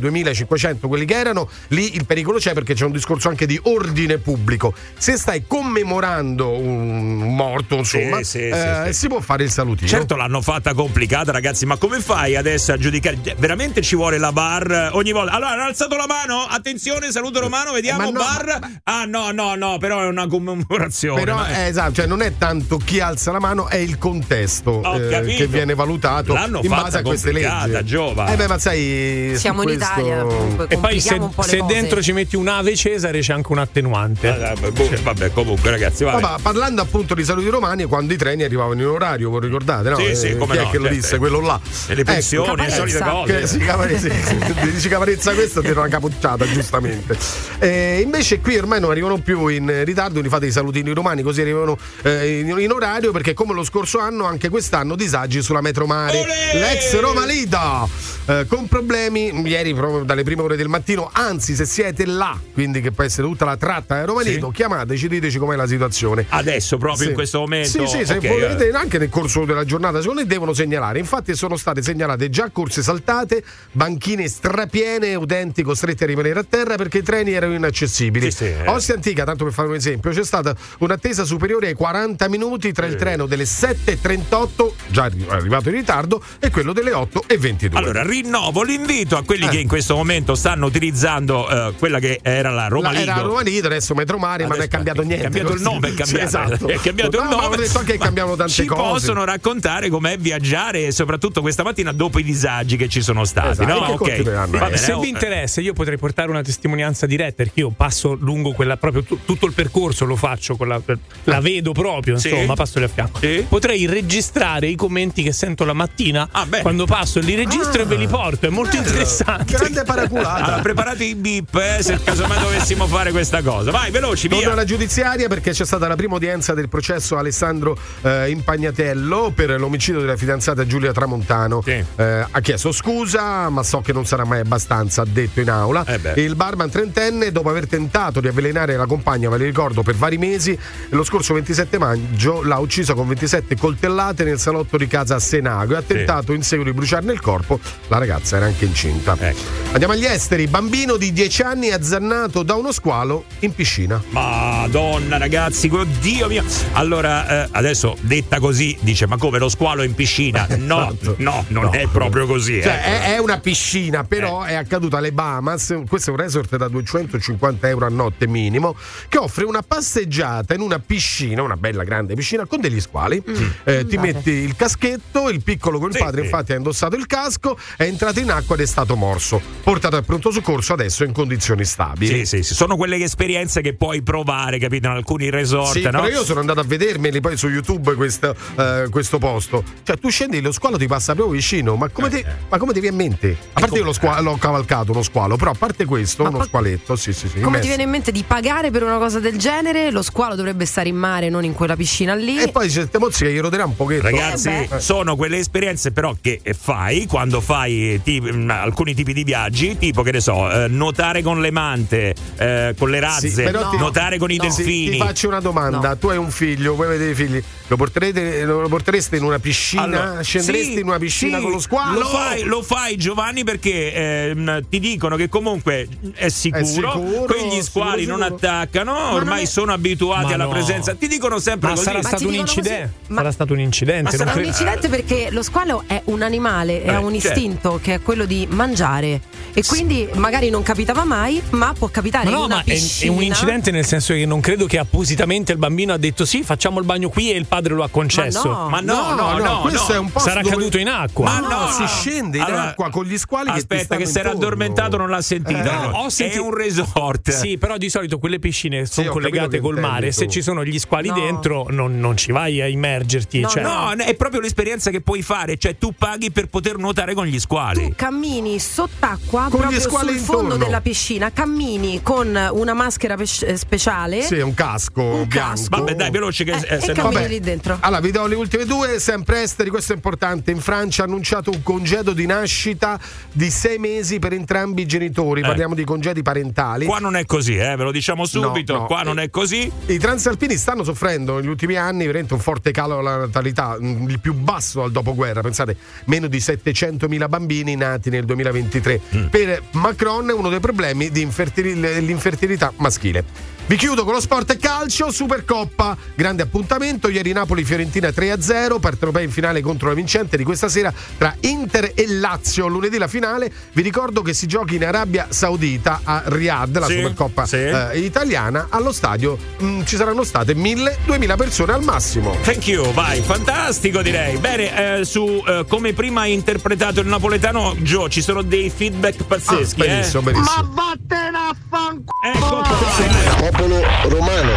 2500 0.79 0.89
quelli 0.89 1.05
che 1.05 1.15
erano, 1.15 1.49
lì 1.69 1.95
il 1.95 2.07
pericolo 2.07 2.39
c'è 2.39 2.53
perché 2.53 2.75
c'è 2.75 2.85
un 2.85 2.93
discorso 2.93 3.29
anche 3.29 3.47
di 3.47 3.59
ordine 3.65 4.19
pubblico. 4.19 4.73
Se 4.97 5.17
stai 5.17 5.45
commemorando 5.47 6.51
un 6.51 7.35
morto, 7.35 7.77
insomma, 7.77 8.23
sì, 8.23 8.49
eh, 8.49 8.85
sì, 8.87 8.93
sì. 8.93 8.99
si 8.99 9.09
può 9.09 9.21
fare 9.21 9.45
il 9.45 9.51
salutino. 9.51 9.89
Certo 9.89 10.17
l'hanno 10.17 10.41
fatta 10.41 10.75
complicata 10.75 11.33
ragazzi, 11.33 11.67
ma 11.67 11.77
come 11.77 12.01
fai 12.01 12.37
adesso 12.37 12.73
a 12.73 12.77
giudicare? 12.77 13.19
Cioè, 13.23 13.37
Veramente 13.37 13.83
ci 13.83 13.97
vuole 13.97 14.19
la 14.19 14.33
bar 14.33 14.71
eh, 14.71 14.89
ogni 14.93 15.13
volta. 15.13 15.33
Allora 15.33 15.51
hanno 15.53 15.63
alzato 15.63 15.97
la 15.97 16.07
mano, 16.07 16.47
attenzione, 16.49 17.11
saluto 17.11 17.41
romano, 17.41 17.73
vediamo 17.73 17.99
Ma 17.99 18.11
no, 18.11 18.19
bar. 18.19 18.61
Ah 18.85 19.05
no, 19.05 19.31
no, 19.33 19.55
no, 19.55 19.79
però 19.79 20.01
è 20.01 20.07
una 20.07 20.27
commemorazione. 20.27 21.21
Però 21.21 21.37
ma 21.37 21.49
è 21.49 21.67
esatto, 21.67 21.95
cioè 21.95 22.07
non 22.07 22.23
è 22.23 22.37
tanto 22.37 22.79
chi 22.79 23.01
alza 23.01 23.33
la 23.33 23.41
mano, 23.41 23.69
è 23.69 23.77
il 23.77 23.99
contesto 23.99 24.83
eh, 24.95 25.35
che 25.37 25.47
viene 25.47 25.75
valutato 25.75 26.33
L'hanno 26.33 26.61
in 26.63 26.69
fatta 26.69 26.83
base 26.83 26.99
a 26.99 27.03
queste 27.03 27.31
complicata, 27.31 27.67
leggi. 27.67 27.87
Giova. 27.87 28.27
Eh 28.27 28.37
beh, 28.37 28.47
ma 28.47 28.59
sai, 28.59 29.33
Siamo 29.37 29.63
in 29.63 29.77
questo- 29.77 29.85
Italia, 29.93 30.23
comunque, 30.23 30.68
E 30.69 30.77
poi 30.77 31.01
se, 31.01 31.19
se 31.41 31.63
dentro 31.67 32.03
ci 32.03 32.13
metti 32.13 32.37
un 32.37 32.47
ave 32.49 32.77
Cesare 32.77 33.21
c'è 33.21 33.33
anche 33.33 33.51
un 33.53 33.59
attenuante. 33.59 34.29
Ah, 34.29 34.55
vabbè, 34.55 34.71
boh, 34.71 34.91
vabbè, 35.03 35.33
comunque 35.33 35.71
ragazzi, 35.71 36.05
vai. 36.05 36.21
Vabbè, 36.21 36.43
parlando 36.43 36.83
appunto 36.83 37.15
di 37.15 37.25
saluti 37.25 37.49
romani, 37.49 37.85
quando 37.85 38.13
i 38.13 38.17
treni 38.17 38.43
arrivavano 38.45 38.81
in 38.81 38.87
orario, 38.87 39.31
voi 39.31 39.41
ricordate, 39.41 39.89
no? 39.91 39.97
Sì, 39.99 40.15
sì, 40.15 40.27
Eh, 40.29 40.37
come 40.37 40.57
chi 40.57 40.63
no, 40.63 40.69
è 40.69 40.71
che 40.71 40.77
lo 40.79 40.85
certo. 40.85 40.99
disse? 41.01 41.19
Quello 41.19 41.41
là. 41.41 41.61
E 41.89 41.95
le 41.95 42.05
pensioni, 42.05 42.49
Ecco, 42.49 42.63
le 42.63 42.71
solite 42.71 42.99
Caparezza. 42.99 43.21
cose. 43.21 43.41
che 43.41 43.47
si 43.47 43.59
Cavarezza, 43.59 44.09
sì, 44.63 44.71
dici 44.71 44.89
Cavarezza 44.89 45.35
questo 45.35 45.61
ti 45.63 45.73
do 45.73 45.81
una 45.81 45.89
capocciata 45.89 46.47
giustamente 46.47 47.17
Eh, 47.59 48.01
invece 48.03 48.41
qui 48.41 48.57
ormai 48.57 48.81
non 48.81 48.91
arrivano 48.91 49.19
più 49.19 49.47
in 49.49 49.85
ritardo 49.85 50.13
quindi 50.13 50.29
fate 50.29 50.47
i 50.47 50.51
salutini 50.53 50.93
romani 50.93 51.23
così 51.23 51.41
arrivano 51.41 51.77
eh, 52.03 52.41
in, 52.41 52.59
in 52.59 52.71
orario 52.73 53.11
perché 53.13 53.35
come 53.35 53.55
lo 53.55 53.65
scorso 53.65 53.99
anno 53.99 54.25
anche 54.25 54.49
quest'anno 54.49 54.95
disagi 54.97 55.43
sulla 55.43 55.61
metro 55.61 55.87
mare 55.87 56.19
Olè! 56.21 56.59
l'ex 56.61 56.99
Roma 57.01 57.25
Lida 57.27 57.87
eh, 58.27 58.47
con 58.47 58.67
problemi 58.69 59.33
ieri 59.47 59.75
proprio 59.75 60.05
dalle 60.05 60.23
prime 60.23 60.43
ore 60.43 60.57
del 60.59 60.69
mattino 60.69 61.09
anzi 61.13 61.55
se 61.55 61.65
siete 61.65 62.05
là 62.05 62.39
quindi 62.53 62.81
che 62.81 62.91
può 62.91 63.05
essere 63.05 63.27
tutta 63.27 63.45
la 63.45 63.57
tratta 63.57 63.95
a 63.97 64.05
Roma 64.05 64.23
Sì. 64.23 64.45
Chiamateci 64.53 65.09
diteci 65.09 65.39
com'è 65.39 65.57
la 65.57 65.67
situazione 65.67 66.27
Adesso 66.29 66.77
proprio 66.77 67.03
Sì. 67.05 67.09
in 67.09 67.15
questo 67.15 67.39
momento. 67.39 67.87
Sì, 67.87 67.99
sì, 67.99 68.05
se 68.05 68.17
Ok, 68.17 68.27
volete 68.29 68.69
eh. 68.69 68.75
anche 68.75 68.99
nel 68.99 69.09
corso 69.09 69.45
della 69.45 69.65
giornata, 69.65 70.01
secondo 70.01 70.21
me 70.23 70.27
devono 70.27 70.53
segnalare. 70.53 70.99
Infatti 70.99 71.35
sono 71.37 71.57
state 71.57 71.81
segnalate 71.83 72.29
già 72.29 72.51
corse 72.51 72.83
saltate, 72.83 73.43
banchine 73.73 74.27
strapiene, 74.29 75.15
utenti 75.15 75.63
costretti 75.63 76.03
a 76.03 76.07
rimanere 76.07 76.41
a 76.41 76.45
terra 76.49 76.75
perché 76.75 76.99
i 76.99 77.03
treni 77.03 77.33
erano 77.33 77.55
inaccessibili. 77.55 78.31
Sì, 78.31 78.37
sì, 78.39 78.45
eh. 78.45 78.67
Ostia 78.67 78.95
Antica, 78.95 79.25
tanto 79.25 79.45
per 79.45 79.53
fare 79.53 79.69
un 79.69 79.75
esempio, 79.77 80.11
c'è 80.11 80.25
stata 80.25 80.55
un'attesa 80.79 81.25
superiore 81.25 81.69
ai 81.69 81.75
40 81.75 82.29
minuti 82.29 82.73
tra 82.73 82.87
il 82.87 82.97
treno 82.97 83.27
delle 83.27 83.45
7.38, 83.45 84.73
già 84.89 85.05
arri- 85.05 85.27
arrivato 85.29 85.69
in 85.69 85.75
ritardo, 85.77 86.23
e 86.41 86.51
quello 86.51 86.73
delle 86.73 86.91
8.22. 86.93 87.77
Allora, 87.77 88.03
rinnovo 88.03 88.63
l'invito 88.63 89.17
a 89.17 89.23
quelli 89.23 89.45
Eh. 89.47 89.49
che 89.49 89.59
in 89.59 89.69
questo 89.69 89.95
momento 89.95 90.35
stanno 90.35 90.48
utilizzando 90.67 91.49
eh, 91.69 91.73
quella 91.79 91.99
che 91.99 92.21
era 92.23 92.51
la 92.51 92.69
Roma 92.69 92.93
La- 92.93 93.01
era 93.01 93.15
Lido. 93.15 93.27
Roma 93.27 93.41
Lido, 93.43 93.67
adesso 93.67 93.95
Metro 93.95 94.19
Mare, 94.19 94.45
ma 94.45 94.51
non 94.51 94.61
è 94.61 94.65
Adesso 94.65 94.69
cambiato 94.77 95.03
è 95.03 95.05
niente. 95.05 95.25
cambiato 95.25 95.53
il 95.55 95.61
nome, 95.61 95.89
è 95.89 95.91
Sì, 95.91 95.97
cambiato, 95.97 96.25
esatto. 96.27 96.69
è 96.69 96.81
cambiato 96.81 97.17
il 97.17 97.23
No, 97.23 97.29
ma 97.29 97.35
nome. 97.35 97.47
avevo 97.47 97.63
detto 97.63 97.79
anche 97.79 97.93
che 97.93 97.99
Ma 97.99 98.05
cambiamo 98.05 98.37
tante 98.37 98.53
ci 98.53 98.65
cose. 98.67 98.83
possono 98.83 99.25
raccontare 99.25 99.89
com'è 99.89 100.17
viaggiare 100.19 100.87
e 100.87 100.93
soprattutto 100.93 101.41
questa 101.41 101.63
mattina 101.63 101.93
dopo 101.93 102.19
i 102.19 102.23
disagi 102.25 102.77
che 102.77 102.89
ci 102.89 103.01
sono 103.03 103.25
stati. 103.25 103.63
Esatto, 103.63 103.67
no? 103.81 103.87
che 103.87 103.93
Ok. 103.93 103.99
continueranno. 103.99 104.59
Va 104.59 104.67
Eh, 104.67 104.71
bene, 104.71 104.77
Se 104.77 104.97
vi 104.97 105.09
interessa, 105.09 105.61
io 105.61 105.73
potrei 105.73 105.99
portare 105.99 106.31
una 106.31 106.43
testimonianza 106.43 107.07
diretta 107.07 107.43
perché 107.43 107.61
io 107.61 107.71
passo 107.77 108.15
lungo 108.19 108.53
quella 108.53 108.77
proprio 108.77 109.03
tu- 109.03 109.19
tutto 109.25 109.47
il 109.47 109.53
percorso 109.53 110.05
lo 110.05 110.17
faccio, 110.17 110.57
con 110.57 110.69
la, 110.69 110.81
la 111.25 111.41
vedo 111.41 111.73
proprio, 111.73 112.17
Sì. 112.19 112.29
insomma, 112.31 112.55
passo 112.55 112.79
lì 112.79 112.85
a 112.85 112.89
fianco. 112.89 113.19
Sì. 113.21 113.45
Potrei 113.49 113.87
registrare 113.87 114.67
i 114.69 114.75
commenti 114.77 115.23
che 115.23 115.33
sento 115.33 115.65
la 115.65 115.73
mattina 115.73 116.29
Ah, 116.33 116.47
quando 116.63 116.85
passo, 116.87 117.21
li 117.21 117.35
registro 117.35 117.83
e 117.83 117.85
ve 117.85 117.97
li 117.97 118.07
porto. 118.07 118.47
è 118.47 118.51
molto 118.51 118.77
interessante. 118.77 119.55
Grande 119.57 119.83
paraculata. 119.85 120.37
Allora, 120.45 120.63
preparate 120.63 121.05
i 121.05 121.15
beep 121.15 121.55
eh, 121.55 121.83
se 121.83 121.99
casomai 122.03 122.39
dovessimo 122.41 122.87
fare 122.87 123.11
questa 123.11 123.43
cosa. 123.43 123.71
Vai, 123.71 123.91
veloci, 123.91 124.29
via. 124.29 124.53
alla 124.53 124.65
giudiziaria 124.65 125.29
perché 125.29 125.53
c'è 125.53 125.65
stata 125.65 125.89
la 125.89 125.97
prima 125.97 126.15
udienza 126.15 126.55
del 126.55 126.69
processo 126.69 127.17
Alessandro 127.17 127.77
eh, 128.03 128.31
Impagnatello 128.31 129.33
per 129.35 129.59
l'omicidio 129.59 130.01
della 130.01 130.17
fidanzata 130.17 130.67
Giulia 130.67 130.93
Tramontano. 130.93 131.63
Eh, 131.65 132.27
ha 132.31 132.41
chiesto 132.41 132.73
scusa, 132.73 133.49
ma 133.49 133.63
so 133.63 133.81
che 133.81 133.93
non 133.93 134.07
sarà 134.07 134.25
mai 134.25 134.41
abbastanza, 134.41 135.03
ha 135.03 135.07
detto 135.07 135.41
in 135.41 135.51
aula. 135.51 135.85
Eh 135.85 136.27
il 136.29 136.35
barman 136.35 136.71
trentenne, 136.71 137.33
dopo 137.33 137.51
aver 137.51 137.67
tentato 137.67 138.21
di 138.21 138.29
avvelenare 138.29 138.77
la 138.77 138.87
compagna, 138.87 139.29
ve 139.29 139.39
le 139.39 139.45
ricordo, 139.45 139.83
per 139.83 139.95
vari 139.95 140.19
mesi, 140.19 140.59
lo 140.91 141.05
scorso 141.05 141.35
27 141.35 141.79
maggio 141.79 142.43
l'ha 142.43 142.59
uccisa 142.59 142.95
con 142.95 143.07
27 143.07 143.57
coltellate 143.57 144.25
nel 144.25 144.39
salotto 144.39 144.77
di 144.77 144.87
casa 144.87 145.17
a 145.17 145.19
Senago 145.19 145.75
e 145.75 145.77
ha 145.77 145.83
tentato 145.83 146.33
in 146.33 146.43
seguito 146.43 146.71
di 146.71 146.77
bruciarne 146.77 147.13
il 147.13 147.21
corpo. 147.21 147.59
La 147.89 147.99
ragazza 147.99 148.37
era 148.37 148.47
anche 148.47 148.65
incinta. 148.65 149.17
Ecco. 149.19 149.41
Andiamo 149.73 149.95
agli 149.95 150.05
esteri. 150.05 150.28
Bambino 150.49 150.97
di 150.97 151.13
10 151.13 151.43
anni 151.43 151.71
azzannato 151.71 152.43
da 152.43 152.55
uno 152.55 152.71
squalo 152.73 153.25
in 153.41 153.55
piscina. 153.55 154.03
Madonna, 154.11 155.17
ragazzi, 155.17 155.69
oddio 155.73 156.29
mio. 156.29 156.45
Allora, 156.73 157.45
eh, 157.45 157.49
adesso 157.53 157.97
detta 158.01 158.39
così, 158.39 158.77
dice: 158.81 159.07
Ma 159.07 159.17
come 159.17 159.39
lo 159.39 159.49
squalo 159.49 159.83
in 159.83 159.95
piscina? 159.95 160.47
No, 160.69 160.95
no, 161.17 161.45
non 161.49 161.75
è 161.75 161.87
proprio 161.87 162.27
così. 162.27 162.61
Cioè, 162.61 162.73
eh. 162.73 162.83
è, 162.83 163.15
è 163.15 163.19
una 163.19 163.39
piscina, 163.39 164.05
però 164.05 164.43
è 164.43 164.55
accaduto 164.55 164.97
alle 164.97 165.13
Bahamas. 165.13 165.83
Questo 165.89 166.11
è 166.11 166.13
un 166.13 166.19
resort 166.19 166.57
da 166.57 166.69
250 166.69 167.69
euro 167.69 167.87
a 167.87 167.89
notte 167.89 168.27
minimo, 168.27 168.77
che 169.09 169.17
offre 169.19 169.45
una 169.45 169.63
passeggiata 169.63 170.53
in 170.55 170.61
una 170.61 170.79
piscina, 170.79 171.43
una 171.43 171.57
bella 171.57 171.85
grande 171.85 172.15
piscina 172.15 172.45
con 172.45 172.61
degli 172.61 172.81
squali. 172.81 173.23
Eh, 173.65 173.87
ti 173.87 173.97
Vabbè. 173.97 174.13
metti 174.13 174.31
il 174.31 174.57
caschetto, 174.57 175.31
il 175.31 175.43
piccolo 175.43 175.79
col 175.79 175.93
Sì, 175.93 175.99
padre, 175.99 176.21
sì. 176.21 176.27
infatti, 176.27 176.53
ha 176.53 176.57
indossato 176.57 176.97
il 176.97 177.07
casco, 177.07 177.57
è 177.77 177.85
entrato 177.85 178.21
in 178.21 178.31
acqua 178.31 178.55
ed 178.57 178.63
è 178.63 178.67
stato 178.67 178.95
morso. 178.97 179.41
Portato 179.63 179.97
al 179.97 180.05
pronto 180.19 180.31
soccorso, 180.33 180.73
adesso 180.73 181.05
in 181.05 181.13
condizioni 181.13 181.65
stabili. 181.65 182.19
Sì, 182.19 182.27
sì, 182.39 182.43
sì, 182.43 182.55
sono 182.55 182.77
quelle 182.77 182.97
esperienze 183.03 183.61
che 183.61 183.75
puoi 183.75 184.03
provare, 184.03 184.59
capito? 184.59 184.89
In 184.89 184.95
alcuni 184.95 185.31
resort, 185.31 185.73
Sì, 185.73 185.83
no? 185.83 185.91
però 185.91 186.09
io 186.09 186.25
sono 186.25 186.41
andato 186.41 186.61
a 186.61 186.65
vedermeli 186.65 187.21
poi 187.21 187.37
su 187.37 187.49
YouTube 187.49 187.95
questo, 187.95 188.35
eh, 188.57 188.89
questo 188.91 189.19
posto. 189.19 189.63
Cioè, 189.85 189.97
tu 189.99 190.09
scendi, 190.11 190.41
lo 190.41 190.53
squalo 190.53 190.77
ti 190.77 190.87
passa 190.87 191.15
proprio 191.15 191.35
vicino. 191.37 191.77
Ma 191.77 191.87
Eh, 191.87 191.93
come, 191.93 192.09
ti, 192.11 192.25
ma 192.49 192.59
come 192.59 192.73
ti 192.73 192.81
viene 192.81 192.97
in 193.03 193.09
mente? 193.09 193.37
A 193.53 193.61
parte 193.61 193.77
io 193.79 193.85
lo 193.85 193.93
squa- 193.93 194.21
l'ho 194.21 194.37
cavalcato 194.37 194.91
uno 194.93 195.03
squalo, 195.03 195.37
però 195.37 195.53
a 195.53 195.55
parte 195.55 195.85
questo, 195.85 196.25
uno 196.25 196.43
squaletto, 196.43 196.97
sì, 196.97 197.13
sì, 197.13 197.29
sì. 197.29 197.35
Come 197.35 197.47
immesso. 197.47 197.61
ti 197.63 197.67
viene 197.69 197.83
in 197.85 197.91
mente 197.91 198.11
di 198.13 198.25
pagare 198.27 198.71
per 198.71 198.83
una 198.83 198.99
cosa 198.99 199.21
del 199.21 199.39
genere? 199.39 199.91
Lo 199.91 200.03
squalo 200.03 200.35
dovrebbe 200.35 200.65
stare 200.67 200.89
in 200.89 200.97
mare, 200.97 201.29
non 201.29 201.45
in 201.45 201.53
quella 201.55 201.77
piscina 201.77 202.15
lì. 202.15 202.39
E 202.41 202.49
poi 202.51 202.69
se 202.69 202.89
te 202.89 202.99
mozzica 202.99 203.31
gli 203.31 203.39
roderà 203.41 203.65
un 203.65 203.77
pochetto. 203.77 204.03
Ragazzi, 204.03 204.49
Eh 204.49 204.69
sono 204.79 205.17
quelle 205.17 205.39
esperienze 205.39 205.93
però 205.93 206.17
che 206.21 206.41
fai 206.59 207.07
quando 207.07 207.41
fai 207.41 207.95
eh, 207.95 208.03
ti- 208.03 208.21
mh, 208.21 208.51
alcuni 208.51 208.95
tipi 208.95 209.13
di 209.13 209.25
viaggi, 209.25 209.77
tipo 209.79 210.03
che 210.09 210.13
ne 210.15 210.21
so, 210.21 210.51
eh, 210.51 210.69
nuotare 210.69 211.23
con 211.23 211.41
le 211.41 211.51
mante, 211.51 212.15
eh, 212.39 212.75
con 212.79 212.89
le 212.89 212.99
razze, 213.01 213.29
Sì, 213.29 213.43
però 213.43 213.69
ti- 213.69 213.77
nuotare 213.77 214.17
con 214.19 214.31
i 214.31 214.35
Sì, 214.35 214.41
delfini. 214.41 214.91
ti 214.93 214.97
faccio 214.97 215.29
una 215.29 215.41
domanda: 215.41 215.97
tu 215.97 216.09
hai 216.09 216.17
un 216.17 216.31
figlio, 216.31 216.75
vuoi 216.75 216.89
vedere 216.89 217.11
i 217.11 217.15
figli? 217.15 217.43
Lo, 217.67 217.77
porterete, 217.77 218.45
lo 218.45 218.67
portereste 218.69 219.17
in 219.17 219.25
una 219.25 219.39
piscina? 219.39 219.83
Allora, 219.83 220.23
Scenderesti 220.23 220.73
sì, 220.73 220.81
in 220.81 220.87
una 220.87 220.99
piscina 220.99 221.37
sì, 221.37 221.43
con 221.43 221.53
lo 221.53 221.59
squalo? 221.59 221.99
Lo 222.01 222.07
fai, 222.07 222.43
lo 222.45 222.63
fai, 222.63 222.97
Giovanni, 222.97 223.45
perché 223.45 223.93
ehm, 223.93 224.63
ti 224.71 224.81
dicono 224.81 225.17
che 225.17 225.29
comunque 225.29 225.87
è 226.15 226.29
sicuro, 226.31 226.65
sicuro, 226.65 227.25
quegli 227.27 227.61
squali 227.63 228.01
sicuro, 228.05 228.17
non 228.17 228.27
sicuro. 228.29 228.51
attaccano, 228.51 229.13
ormai 229.13 229.43
è- 229.43 229.47
sono 229.47 229.73
abituati 229.73 230.25
Ma 230.29 230.35
alla 230.35 230.45
no. 230.45 230.51
presenza. 230.51 230.95
Ti 230.95 231.07
dicono 231.07 231.39
sempre 231.39 231.69
Ma 231.69 231.75
così. 231.75 231.85
sarà 231.87 231.99
Ma 232.01 232.09
stato 232.09 232.17
ti 232.17 232.25
un 232.25 232.31
dicono 232.31 232.49
incidente. 232.49 232.93
così? 232.97 233.13
Ma- 233.13 233.17
Sarà 233.19 233.33
stato 233.33 233.53
un 233.53 233.61
incidente. 233.61 234.03
Ma 234.03 234.11
sarà 234.11 234.33
È 234.33 234.37
un 234.39 234.45
incidente 234.45 234.89
perché 234.89 235.29
lo 235.31 235.43
squalo 235.43 235.85
è 235.87 236.01
un 236.07 236.23
animale 236.23 236.83
e 236.83 236.87
Eh, 236.87 236.93
ha 236.95 237.01
un 237.01 237.13
certo. 237.21 237.29
istinto 237.39 237.81
che 237.83 237.95
è 237.95 238.01
quello 238.01 238.25
di 238.25 238.47
mangiare 238.51 239.21
e 239.53 239.63
quindi 239.67 239.88
magari 240.15 240.51
non 240.51 240.63
capitava 240.63 241.05
mai, 241.05 241.43
ma 241.51 241.73
può 241.77 241.89
capitare 241.89 242.25
Ma 242.25 242.31
in 242.31 242.37
no, 242.37 242.45
una 242.45 242.55
ma 242.57 242.63
è, 242.65 242.79
è 243.05 243.09
un 243.09 243.23
incidente 243.23 243.71
nel 243.71 243.87
senso 243.87 244.13
che 244.15 244.27
non 244.27 244.41
credo 244.41 244.67
che 244.67 244.79
appositamente 244.79 245.53
il 245.53 245.59
bambino 245.59 245.93
ha 245.93 245.97
detto 245.97 246.25
sì, 246.25 246.43
facciamo 246.43 246.79
il 246.79 246.85
bagno 246.85 247.09
qui 247.09 247.31
e 247.33 247.37
il 247.37 247.47
padre 247.47 247.75
lo 247.75 247.83
ha 247.83 247.89
concesso. 247.89 248.49
no. 248.49 248.69
Ma 248.69 248.81
no, 248.81 249.15
no, 249.15 249.39
no, 249.39 249.61
questo 249.61 249.89
no. 249.93 249.95
è 249.95 249.99
un 249.99 250.11
posto 250.13 250.29
Sarà 250.29 250.41
dove- 250.43 250.55
caduto 250.57 250.79
in 250.79 250.89
acqua. 250.89 251.25
Ma 251.25 251.39
no, 251.41 251.49
no, 251.49 251.69
si 251.71 251.87
scende 251.87 252.39
in 252.39 252.43
Allora, 252.45 252.69
acqua 252.69 252.91
con 252.91 253.05
gli 253.05 253.17
squali 253.19 253.51
che 253.51 253.59
Aspetta, 253.59 253.85
stanno 253.85 254.01
che 254.01 254.07
si 254.07 254.19
era 254.19 254.31
addormentato, 254.31 254.97
non 254.97 255.09
l'ha 255.11 255.23
sentito. 255.23 255.59
Eh, 255.59 255.63
No, 255.63 255.91
ho 256.05 256.09
È 256.17 256.37
un 256.39 256.55
resort. 256.55 257.31
Sì, 257.31 257.59
però 257.59 257.77
di 257.77 257.89
solito 257.89 258.19
quelle 258.19 258.39
piscine 258.39 258.87
sono 258.87 259.11
collegate 259.11 259.57
che 259.57 259.61
col 259.61 259.79
mare. 259.79 260.09
tu. 260.09 260.13
Se 260.15 260.29
ci 260.29 260.43
sono 260.43 260.65
gli 260.65 260.79
squali 260.79 261.09
No. 261.09 261.15
dentro, 261.15 261.67
non, 261.71 261.99
non 261.99 262.17
ci 262.17 262.33
vai 262.33 262.61
a 262.61 262.67
immergerti. 262.67 263.41
No, 263.41 263.49
cioè, 263.49 263.63
No, 263.63 263.93
è 263.93 264.15
proprio 264.15 264.41
l'esperienza 264.41 264.91
che 264.91 265.01
puoi 265.01 265.23
fare, 265.23 265.57
cioè 265.57 265.77
tu 265.79 265.95
paghi 265.97 266.31
per 266.31 266.49
poter 266.49 266.77
nuotare 266.77 267.15
con 267.15 267.27
gli 267.27 267.39
squali. 267.39 267.89
Tu 267.89 267.93
cammini 267.97 268.59
sott'acqua 268.59 269.49
Con 269.51 269.67
gli 269.69 269.78
proprio 269.81 269.99
squali 269.99 270.17
sul 270.19 270.27
fondo 270.27 270.43
intorno. 270.43 270.65
della 270.65 270.81
piscina, 270.81 271.33
cammini 271.33 272.01
con 272.03 272.35
una 272.53 272.75
maschera 272.75 273.17
pes- 273.17 273.43
eh, 273.43 273.57
speciale. 273.57 274.23
Sì, 274.23 274.37
è 274.37 274.43
un 274.43 274.55
casco 274.55 275.03
Un 275.03 275.27
bianco. 275.27 275.51
casco. 275.53 275.69
Vabbè, 275.71 275.95
dai, 275.95 276.11
veloce 276.11 276.45
che 276.45 276.53
Eh, 276.53 276.77
eh, 276.77 276.81
se 276.81 276.91
e 276.91 276.95
no- 276.95 277.03
cammini 277.03 277.15
Vabbè. 277.15 277.29
lì 277.29 277.41
dentro. 277.41 277.77
Allora, 277.81 278.01
vi 278.01 278.11
do 278.11 278.27
le 278.27 278.35
ultime 278.35 278.65
due, 278.65 278.99
sempre 279.01 279.43
esteri, 279.43 279.71
questo 279.71 279.93
è 279.93 279.95
importante. 279.97 280.51
In 280.51 280.61
Francia 280.61 281.03
ha 281.03 281.07
annunciato 281.07 281.51
un 281.51 281.63
congedo 281.63 282.13
di 282.13 282.27
nascita 282.27 282.99
di 283.33 283.51
sei 283.51 283.79
mesi 283.79 284.19
per 284.19 284.33
entrambi 284.33 284.83
i 284.83 284.87
genitori. 284.87 285.41
Parliamo 285.43 285.75
di 285.75 285.85
congedi 285.85 286.23
parentali. 286.23 286.87
Qua 286.87 286.99
non 286.99 287.17
è 287.17 287.25
così, 287.27 287.57
eh, 287.57 287.77
ve 287.77 287.85
lo 287.85 287.93
diciamo 287.93 288.25
subito. 288.27 288.73
No, 288.73 288.79
no. 288.81 288.87
Qua 288.87 289.03
non 289.03 289.19
è 289.19 289.31
così. 289.31 289.71
I 289.87 289.99
transalpini 289.99 290.57
stanno 290.57 290.85
soffrendo 290.85 291.37
negli 291.37 291.49
ultimi 291.49 291.77
anni 291.77 292.05
veramente 292.07 292.35
un 292.35 292.41
forte 292.41 292.71
calo 292.71 292.99
alla 292.99 293.17
natalità, 293.17 293.77
mm, 293.81 294.09
il 294.09 294.21
più 294.21 294.35
basso 294.35 294.81
dal 294.81 294.91
dopoguerra. 294.93 295.41
Pensate, 295.41 295.77
meno 296.07 296.27
di 296.27 296.39
700.000 296.41 297.29
bambini 297.29 297.75
nati 297.77 298.11
nel 298.11 298.25
2023. 298.25 299.01
Mm. 299.17 299.27
Per 299.27 299.63
Macron 299.73 300.31
è 300.31 300.33
uno 300.33 300.49
dei 300.49 300.61
problemi 300.61 301.11
di 301.11 301.21
infertili- 301.21 301.75
l'infertilità 302.05 302.73
maschile. 302.77 303.25
Vi 303.69 303.77
chiudo 303.77 304.03
con 304.05 304.15
lo 304.15 304.21
sport 304.21 304.51
e 304.53 304.57
calcio, 304.57 305.11
Supercoppa, 305.13 305.95
grande 306.15 306.43
appuntamento. 306.43 307.11
Ieri 307.11 307.33
Napoli-Fiorentina 307.33 308.09
3-0, 308.09 308.81
partenopea 308.81 309.23
in 309.23 309.31
finale 309.31 309.61
contro 309.61 309.89
la 309.89 309.95
vincente 309.95 310.39
di 310.39 310.43
questa 310.43 310.71
sera 310.71 310.91
tra 311.19 311.37
Inter 311.41 311.93
e 311.95 312.07
Lazio. 312.09 312.67
Lunedì 312.67 312.97
la 312.97 313.09
finale. 313.09 313.53
Vi 313.75 313.83
ricordo 313.83 314.23
che 314.23 314.33
si 314.33 314.47
giochi 314.47 314.77
in 314.77 314.87
Arabia 314.87 315.27
Saudita 315.29 316.01
a 316.03 316.23
Riyadh, 316.25 316.79
la 316.79 316.87
Sì, 316.87 316.95
Supercoppa 316.95 317.45
sì. 317.45 317.57
eh, 317.57 317.99
italiana. 317.99 318.69
Allo 318.71 318.91
stadio 318.91 319.37
mm, 319.63 319.83
ci 319.85 319.97
saranno 319.97 320.25
state 320.25 320.55
1000-2000 320.55 321.37
persone 321.37 321.73
al 321.75 321.83
massimo. 321.85 322.39
Thank 322.45 322.69
you, 322.69 322.91
vai, 322.95 323.21
fantastico 323.21 324.01
direi. 324.01 324.39
Bene, 324.39 325.01
eh, 325.01 325.05
su 325.05 325.43
eh, 325.47 325.67
come 325.69 325.93
prima 325.93 326.23
hai 326.23 326.33
interpretato 326.33 327.01
il 327.01 327.07
napoletano, 327.07 327.77
Gio, 327.83 328.09
ci 328.09 328.23
sono 328.23 328.41
dei 328.41 328.71
feedback 328.75 329.25
pazzeschi. 329.25 329.83
Ah, 329.83 329.85
benissimo, 329.85 330.21
eh. 330.21 330.33
benissimo. 330.33 330.71
vattene 330.73 331.37
a 331.37 331.55
fanculo! 331.69 332.17
Ecco. 332.25 333.57
Popolo 333.59 333.83
romano, 334.05 334.53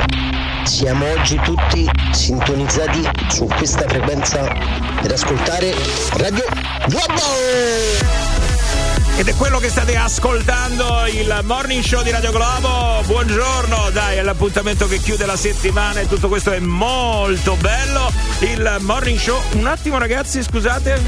siamo 0.64 1.10
oggi 1.10 1.36
tutti 1.44 1.90
sintonizzati 2.12 3.02
su 3.30 3.48
questa 3.48 3.88
frequenza 3.88 4.44
per 5.02 5.12
ascoltare 5.14 5.74
Radio 6.18 6.46
Globo! 6.86 8.41
Ed 9.18 9.28
è 9.28 9.36
quello 9.36 9.60
che 9.60 9.70
state 9.70 9.96
ascoltando, 9.96 11.06
il 11.06 11.42
morning 11.44 11.84
show 11.84 12.02
di 12.02 12.10
Radio 12.10 12.32
Globo. 12.32 13.04
Buongiorno, 13.06 13.90
dai, 13.92 14.18
è 14.18 14.24
l'appuntamento 14.24 14.88
che 14.88 14.98
chiude 14.98 15.28
la 15.28 15.36
settimana 15.36 16.00
e 16.00 16.08
tutto 16.08 16.28
questo 16.28 16.52
è 16.52 16.60
molto 16.60 17.56
bello. 17.58 18.12
Il 18.40 18.78
morning 18.80 19.20
show. 19.20 19.40
Un 19.52 19.68
attimo, 19.68 20.00
ragazzi, 20.00 20.42
scusate. 20.42 21.00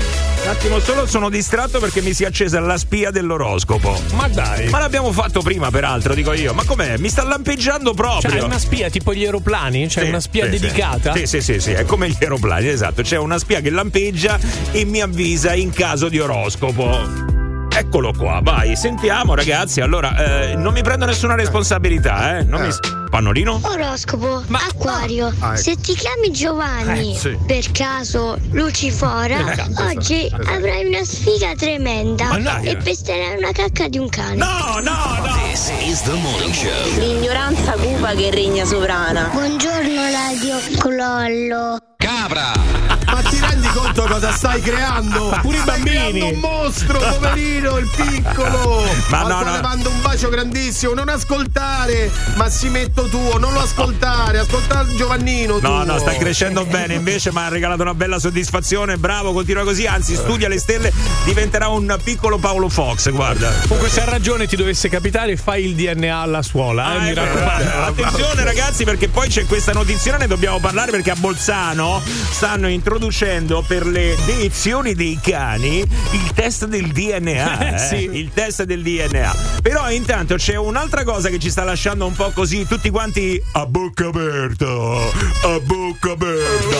Un 0.44 0.50
attimo 0.50 0.80
solo, 0.80 1.08
sono 1.08 1.30
distratto 1.30 1.80
perché 1.80 2.02
mi 2.02 2.13
si 2.13 2.24
è 2.24 2.28
accesa 2.28 2.60
la 2.60 2.78
spia 2.78 3.10
dell'oroscopo. 3.10 4.00
Ma 4.13 4.28
dai. 4.28 4.70
Ma 4.70 4.78
l'abbiamo 4.78 5.12
fatto 5.12 5.42
prima, 5.42 5.72
peraltro, 5.72 6.13
dico 6.13 6.34
io. 6.34 6.54
Ma 6.54 6.66
com'è? 6.66 6.98
Mi 6.98 7.10
sta 7.10 7.24
lampeggiando 7.24 7.96
proprio. 7.96 8.30
Cioè, 8.30 8.39
è 8.42 8.44
una 8.44 8.60
spia 8.60 8.89
tipo 8.92 9.12
gli 9.13 9.24
aeroplani? 9.24 9.89
Cioè, 9.89 10.04
Sì, 10.04 10.10
una 10.10 10.20
spia 10.20 10.44
sì, 10.44 10.50
dedicata? 10.52 11.16
Sì, 11.16 11.26
sì, 11.26 11.42
sì, 11.42 11.60
sì, 11.60 11.72
è 11.72 11.84
come 11.86 12.10
gli 12.10 12.18
aeroplani, 12.20 12.68
esatto. 12.68 13.02
C'è 13.02 13.18
una 13.18 13.39
spia 13.39 13.60
che 13.60 13.72
lampeggia 13.72 14.38
e 14.72 14.86
mi 14.86 15.02
avvisa 15.02 15.56
in 15.56 15.72
caso 15.72 16.10
di 16.10 16.20
oroscopo. 16.20 17.42
Eccolo 17.75 18.13
qua, 18.15 18.39
vai, 18.43 18.75
sentiamo 18.75 19.33
ragazzi. 19.36 19.81
Allora, 19.81 20.49
eh, 20.51 20.55
non 20.55 20.73
mi 20.73 20.83
prendo 20.83 21.05
nessuna 21.05 21.36
responsabilità, 21.36 22.38
eh? 22.38 22.43
Non 22.43 22.62
mi... 22.62 22.69
Pannolino? 23.09 23.59
Oroscopo, 23.63 24.43
Acquario, 24.51 25.31
Ah, 25.39 25.51
ecco. 25.51 25.62
se 25.62 25.75
ti 25.75 25.93
chiami 25.93 26.31
Giovanni, 26.31 27.13
Eh, 27.13 27.17
sì. 27.17 27.38
per 27.45 27.71
caso 27.71 28.39
Lucifora, 28.51 29.51
Esatto, 29.51 29.83
oggi 29.83 30.25
esatto. 30.25 30.49
avrai 30.49 30.86
una 30.88 31.03
sfiga 31.03 31.53
tremenda 31.55 32.25
Ma 32.29 32.39
dai. 32.39 32.65
e 32.69 32.77
pesterai 32.77 33.38
una 33.38 33.51
cacca 33.51 33.88
di 33.88 33.99
un 33.99 34.09
cane. 34.09 34.36
No, 34.38 34.79
no, 34.81 35.19
no! 35.25 35.33
This 35.51 35.71
is 35.86 36.01
the 36.01 36.13
morning 36.13 36.53
show. 36.53 36.97
L'ignoranza 36.99 37.73
cupa 37.73 38.13
che 38.15 38.31
regna 38.31 38.65
sovrana. 38.65 39.29
Buongiorno 39.31 40.01
Radio 40.09 40.55
Clollo. 40.79 41.77
Capra! 41.97 42.92
Ma 43.06 43.22
ti 43.22 43.39
rendi 43.39 43.68
conto 43.68 44.04
cosa 44.04 44.32
stai 44.32 44.62
creando? 44.62 45.38
Pure 45.42 45.58
i 45.58 45.62
Stai 45.62 45.82
bambini. 45.82 46.20
creando 46.20 46.26
un 46.28 46.39
mostro, 46.39 47.00
poverino, 47.00 47.78
il 47.78 47.89
piccolo. 47.96 48.84
Ma 49.10 49.20
Al 49.22 49.28
no, 49.28 49.44
no. 49.44 49.60
mando 49.62 49.89
un 49.89 50.02
bacio 50.02 50.30
grandissimo. 50.30 50.94
Non 50.94 51.10
ascoltare, 51.10 52.12
Massimetto 52.36 53.04
tuo, 53.08 53.38
non 53.38 53.54
lo 53.54 53.60
ascoltare, 53.62 54.39
ascolta 54.39 54.82
il 54.82 54.96
Giovannino. 54.96 55.54
No, 55.54 55.60
tuo. 55.60 55.84
no, 55.86 55.98
sta 56.00 56.13
crescendo 56.13 56.66
bene, 56.66 56.96
invece 56.96 57.32
mi 57.32 57.39
ha 57.39 57.50
regalato 57.50 57.82
una 57.82 57.94
bella 57.94 58.20
soddisfazione, 58.20 58.98
bravo, 58.98 59.34
continua 59.34 59.63
così, 59.63 59.86
anzi 59.86 60.16
studia 60.16 60.48
le 60.48 60.60
stelle, 60.60 60.92
diventerà 61.26 61.68
un 61.68 61.96
piccolo 62.04 62.38
Paolo 62.38 62.70
Fox, 62.70 63.10
guarda. 63.12 63.52
Comunque, 63.68 63.89
se 63.89 64.02
ha 64.02 64.06
ragione 64.06 64.48
ti 64.48 64.56
dovesse 64.56 64.89
capitare, 64.89 65.36
fai 65.38 65.66
il 65.66 65.76
DNA 65.76 66.16
alla 66.18 66.42
suola. 66.42 66.94
Eh, 66.94 66.96
Ah, 66.96 67.00
mi 67.00 67.10
è 67.10 67.13
vero. 67.13 67.26
raccomando. 67.26 67.72
Attenzione 68.04 68.44
ragazzi 68.44 68.84
perché 68.84 69.08
poi 69.10 69.28
c'è 69.30 69.46
questa 69.46 69.72
notizia, 69.74 70.18
ne 70.18 70.28
dobbiamo 70.28 70.60
parlare 70.60 70.92
perché 70.92 71.12
a 71.12 71.16
Bolzano 71.16 72.02
stanno 72.32 72.68
introducendo 72.68 72.92
per 73.67 73.88
le 73.88 74.15
deiezioni 74.25 74.93
dei 74.93 75.19
cani 75.21 75.79
il 75.79 76.32
test 76.34 76.65
del 76.65 76.88
DNA. 76.88 77.60
Eh, 77.60 77.73
eh, 77.73 77.77
sì. 77.79 78.10
Il 78.13 78.32
test 78.34 78.63
del 78.63 78.84
DNA. 78.84 79.36
Però 79.62 79.89
intanto 79.89 80.36
c'è 80.36 80.56
un'altra 80.56 81.03
cosa 81.03 81.29
che 81.29 81.39
ci 81.39 81.49
sta 81.49 81.63
lasciando 81.63 82.06
un 82.06 82.13
po' 82.13 82.32
così, 82.32 82.67
tutti 82.67 82.89
quanti 82.89 83.41
a 83.53 83.65
bocca 83.65 84.08
aperta, 84.08 84.65
a 84.67 85.60
bocca 85.60 86.12
aperta. 86.12 86.77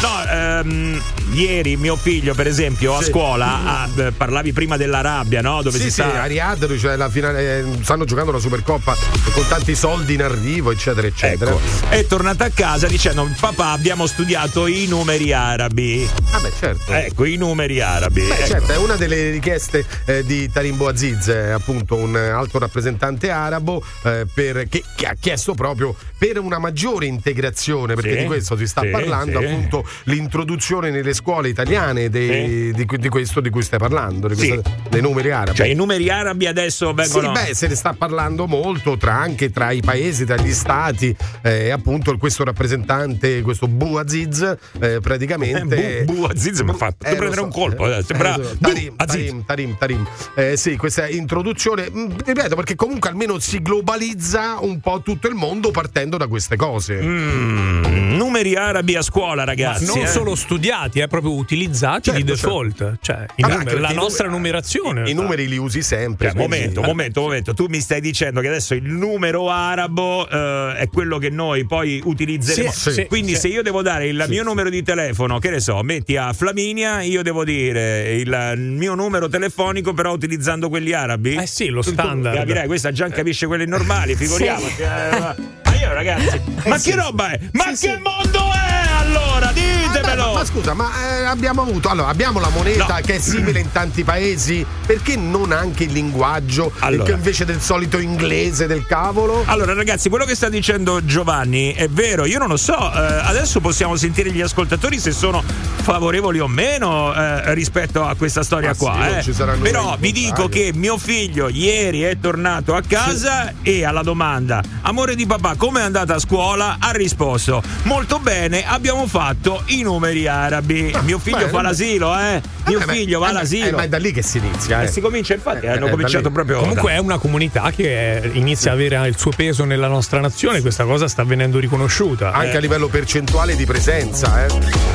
No, 0.00 0.30
ehm, 0.30 1.02
ieri 1.32 1.76
mio 1.76 1.96
figlio 1.96 2.34
per 2.34 2.46
esempio 2.46 2.96
a 2.96 3.02
Sì. 3.02 3.10
scuola, 3.10 3.60
ah, 3.64 3.88
eh, 3.96 4.12
parlavi 4.12 4.52
prima 4.52 4.76
dell'Arabia, 4.76 5.40
no? 5.42 5.62
Dove 5.62 5.78
Sì, 5.78 5.84
si 5.84 5.90
sì, 5.90 6.02
sta... 6.02 6.22
a 6.22 6.26
Riyadh, 6.26 6.78
cioè 6.78 6.96
la 6.96 7.08
finale, 7.08 7.58
eh, 7.58 7.64
stanno 7.82 8.04
giocando 8.04 8.32
la 8.32 8.38
Supercoppa 8.38 8.96
con 9.32 9.46
tanti 9.48 9.74
soldi 9.74 10.14
in 10.14 10.22
arrivo, 10.22 10.70
eccetera, 10.70 11.06
eccetera. 11.06 11.50
Ecco, 11.52 11.60
è 11.88 12.06
tornata 12.06 12.46
a 12.46 12.50
casa 12.52 12.86
dicendo 12.86 13.28
papà 13.38 13.70
abbiamo 13.70 14.06
studiato 14.06 14.66
i 14.66 14.86
numeri 14.86 15.32
arabi. 15.52 16.08
Ah, 16.30 16.40
beh, 16.40 16.52
certo. 16.58 16.92
Ecco, 16.92 17.24
i 17.24 17.36
numeri 17.36 17.80
arabi. 17.80 18.22
Beh, 18.22 18.34
Ecco. 18.34 18.46
certo, 18.46 18.72
è 18.72 18.76
una 18.76 18.96
delle 18.96 19.30
richieste 19.30 19.84
eh, 20.06 20.24
di 20.24 20.50
Tarimbo 20.50 20.88
Aziz, 20.88 21.28
eh, 21.28 21.50
appunto 21.50 21.96
un 21.96 22.16
alto 22.16 22.58
rappresentante 22.58 23.30
arabo, 23.30 23.82
eh, 24.04 24.26
per- 24.32 24.66
che, 24.68 24.82
che 24.96 25.06
ha 25.06 25.14
chiesto 25.18 25.54
proprio 25.54 25.94
per 26.16 26.38
una 26.38 26.58
maggiore 26.58 27.06
integrazione, 27.06 27.94
perché 27.94 28.12
Sì, 28.14 28.18
di 28.20 28.24
questo 28.26 28.56
si 28.56 28.66
sta 28.66 28.80
sì, 28.82 28.88
parlando, 28.88 29.40
sì. 29.40 29.44
appunto 29.46 29.86
l'introduzione 30.04 30.90
nelle 30.90 31.12
scuole 31.14 31.48
italiane 31.48 32.08
dei- 32.08 32.72
di, 32.72 32.86
di 32.86 33.08
questo 33.08 33.40
di 33.40 33.50
cui 33.50 33.62
stai 33.62 33.78
parlando, 33.78 34.28
questa- 34.28 34.60
dei 34.88 35.00
numeri 35.00 35.30
arabi. 35.30 35.56
Cioè 35.56 35.66
i 35.66 35.74
numeri 35.74 36.08
arabi 36.08 36.46
adesso 36.46 36.92
vengono... 36.94 37.34
Sì, 37.34 37.42
beh, 37.46 37.54
se 37.54 37.66
ne 37.68 37.74
sta 37.74 37.92
parlando 37.92 38.46
molto 38.46 38.96
tra, 38.96 39.14
anche 39.14 39.50
tra 39.50 39.70
i 39.70 39.80
paesi, 39.80 40.24
tra 40.24 40.36
gli 40.36 40.52
stati. 40.52 41.14
eh, 41.42 41.70
appunto, 41.70 42.16
questo 42.16 42.44
rappresentante, 42.44 43.42
questo 43.42 43.66
Bouaziz, 43.68 44.40
eh, 44.80 44.98
praticamente. 45.00 45.40
Eh, 45.50 46.04
Bu- 46.04 46.14
Bouaziz 46.14 46.60
mi 46.60 46.70
ha 46.70 46.74
fatto 46.74 47.04
Eh, 47.06 47.14
prendere 47.16 47.34
so, 47.40 47.44
un 47.44 47.50
colpo, 47.50 47.86
eh, 47.90 47.98
eh, 47.98 48.02
sembra- 48.02 48.34
eh, 48.36 48.58
Tarim, 48.60 48.94
Bouaziz. 48.94 48.96
Tarim, 49.06 49.44
Tarim, 49.44 49.76
Tarim. 49.78 50.08
Eh, 50.36 50.56
sì, 50.56 50.76
questa 50.76 51.08
introduzione, 51.08 51.90
mh, 51.90 52.16
ripeto, 52.24 52.54
perché 52.54 52.74
comunque 52.74 53.08
almeno 53.10 53.38
si 53.38 53.60
globalizza 53.60 54.58
un 54.60 54.80
po' 54.80 55.00
tutto 55.02 55.28
il 55.28 55.34
mondo 55.34 55.70
partendo 55.70 56.16
da 56.16 56.26
queste 56.26 56.56
cose. 56.56 57.00
Mm, 57.02 58.14
numeri 58.16 58.54
arabi 58.56 58.94
a 58.96 59.02
scuola, 59.02 59.34
Ma 59.36 59.44
ragazzi. 59.44 59.84
non 59.86 59.98
eh. 59.98 60.06
solo 60.06 60.34
studiati, 60.34 61.00
è 61.00 61.08
proprio 61.08 61.32
utilizzati 61.34 62.10
di 62.10 62.18
Certo, 62.18 62.32
default. 62.32 62.98
Cioè, 63.00 63.26
i 63.36 63.42
Vabbè, 63.42 63.54
numeri- 63.56 63.80
la 63.80 63.90
i 63.90 63.94
nostra 63.94 64.24
numeri- 64.26 64.30
numerazione. 64.42 65.08
I 65.10 65.14
numeri 65.14 65.48
li 65.48 65.56
usi 65.56 65.82
sempre. 65.82 66.28
Cioè, 66.30 66.38
momento, 66.38 66.80
momento, 66.82 67.20
momento. 67.20 67.54
Tu 67.54 67.66
mi 67.68 67.80
stai 67.80 68.00
dicendo 68.00 68.40
che 68.40 68.48
adesso 68.48 68.74
il 68.74 68.84
numero 68.84 69.50
arabo 69.50 70.28
eh, 70.28 70.74
è 70.78 70.88
quello 70.88 71.18
che 71.18 71.30
noi 71.30 71.64
poi 71.66 72.00
utilizzeremo. 72.04 72.70
Sì, 72.72 72.90
sì, 72.92 73.06
Quindi, 73.06 73.34
sì. 73.34 73.40
se 73.40 73.48
io 73.48 73.62
devo 73.62 73.82
dare 73.82 74.06
il 74.08 74.24
mio 74.28 74.42
numero 74.42 74.68
di 74.70 74.82
telefono, 74.82 75.31
che 75.38 75.50
ne 75.50 75.60
so, 75.60 75.82
metti 75.82 76.16
a 76.16 76.32
Flaminia, 76.32 77.02
io 77.02 77.22
devo 77.22 77.44
dire 77.44 78.14
il 78.14 78.54
mio 78.58 78.94
numero 78.94 79.28
telefonico, 79.28 79.92
però 79.92 80.12
utilizzando 80.12 80.68
quelli 80.68 80.92
arabi. 80.92 81.34
Eh 81.36 81.46
sì, 81.46 81.68
lo 81.68 81.82
standard. 81.82 82.36
Capirai, 82.36 82.66
questa 82.66 82.92
già 82.92 83.08
capisce 83.08 83.46
quelli 83.46 83.66
normali, 83.66 84.14
figuriamoci. 84.14 84.82
eh, 84.82 85.18
ma 85.18 85.36
ma 85.64 85.74
io, 85.78 85.92
ragazzi, 85.94 86.40
ma 86.66 86.78
che 86.78 86.94
roba 86.94 87.30
è? 87.30 87.40
Ma 87.52 87.72
che 87.78 87.98
mondo 87.98 88.52
è 88.52 88.71
allora? 89.16 89.52
Beh, 89.52 89.60
Ditemelo! 89.92 90.26
ma, 90.26 90.32
ma 90.32 90.44
scusa, 90.44 90.74
ma 90.74 90.90
eh, 91.20 91.24
abbiamo 91.24 91.62
avuto. 91.62 91.88
Allora, 91.88 92.08
abbiamo 92.08 92.40
la 92.40 92.48
moneta 92.48 92.86
No. 92.94 93.00
che 93.04 93.16
è 93.16 93.18
simile 93.18 93.60
in 93.60 93.70
tanti 93.72 94.04
paesi. 94.04 94.64
Perché 94.86 95.16
non 95.16 95.52
anche 95.52 95.84
il 95.84 95.92
linguaggio? 95.92 96.72
Allora. 96.80 97.12
Invece 97.12 97.44
del 97.44 97.60
solito 97.60 97.98
inglese 97.98 98.66
del 98.66 98.84
cavolo? 98.86 99.42
Allora, 99.46 99.74
ragazzi, 99.74 100.08
quello 100.08 100.24
che 100.24 100.34
sta 100.34 100.48
dicendo 100.48 101.04
Giovanni 101.04 101.72
è 101.74 101.88
vero. 101.88 102.24
Io 102.26 102.38
non 102.38 102.48
lo 102.48 102.56
so. 102.56 102.76
eh, 102.92 102.98
adesso 103.24 103.60
possiamo 103.60 103.96
sentire 103.96 104.30
gli 104.30 104.40
ascoltatori 104.40 104.98
se 104.98 105.12
sono 105.12 105.42
favorevoli 105.82 106.38
o 106.40 106.46
meno 106.48 107.12
eh, 107.14 107.54
rispetto 107.54 108.04
a 108.04 108.14
questa 108.14 108.42
storia 108.42 108.68
Ma 108.68 108.74
sì, 108.74 108.80
qua. 108.80 109.18
eh. 109.18 109.32
saranno 109.32 109.62
Però 109.62 109.96
vi 109.98 110.12
dico 110.12 110.48
che 110.48 110.72
mio 110.74 110.96
figlio 110.98 111.48
ieri 111.48 112.02
è 112.02 112.18
tornato 112.18 112.74
a 112.74 112.82
casa 112.86 113.52
e 113.62 113.84
alla 113.84 114.02
domanda: 114.02 114.62
Amore 114.82 115.14
di 115.14 115.26
papà, 115.26 115.54
come 115.56 115.80
è 115.80 115.84
andata 115.84 116.14
a 116.14 116.18
scuola? 116.18 116.76
Ha 116.78 116.90
risposto: 116.92 117.62
Molto 117.84 118.18
bene, 118.18 118.66
abbiamo 118.66 119.01
fatto 119.06 119.62
i 119.66 119.82
numeri 119.82 120.26
arabi. 120.26 120.94
mio 121.02 121.18
figlio 121.18 121.36
bene, 121.38 121.48
fa 121.50 121.56
beh. 121.58 121.62
l'asilo, 121.62 122.18
eh? 122.18 122.40
Mio 122.66 122.80
Eh, 122.80 122.84
beh, 122.84 122.92
figlio 122.92 123.18
va 123.18 123.26
eh, 123.28 123.32
beh, 123.32 123.36
all'asilo. 123.38 123.66
eh, 123.66 123.72
ma 123.72 123.82
è 123.82 123.88
da 123.88 123.98
lì 123.98 124.12
che 124.12 124.22
si 124.22 124.38
inizia, 124.38 124.82
E 124.82 124.84
eh. 124.84 124.88
si 124.88 125.00
comincia, 125.00 125.34
infatti, 125.34 125.66
Eh, 125.66 125.68
hanno 125.70 125.78
eh, 125.78 125.84
da 125.84 125.90
cominciato 125.90 126.28
lì. 126.28 126.34
proprio. 126.34 126.58
Comunque 126.60 126.92
è 126.92 126.98
una 126.98 127.18
comunità 127.18 127.70
che 127.74 128.16
eh, 128.18 128.30
inizia 128.34 128.70
a 128.70 128.74
avere 128.74 129.08
il 129.08 129.18
suo 129.18 129.30
peso 129.34 129.64
nella 129.64 129.88
nostra 129.88 130.20
nazione, 130.20 130.60
questa 130.60 130.84
cosa 130.84 131.08
sta 131.08 131.24
venendo 131.24 131.58
riconosciuta. 131.58 132.32
Anche 132.32 132.52
Eh, 132.52 132.56
a 132.56 132.60
livello 132.60 132.88
percentuale 132.88 133.56
di 133.56 133.64
presenza, 133.64 134.44
eh. 134.44 134.48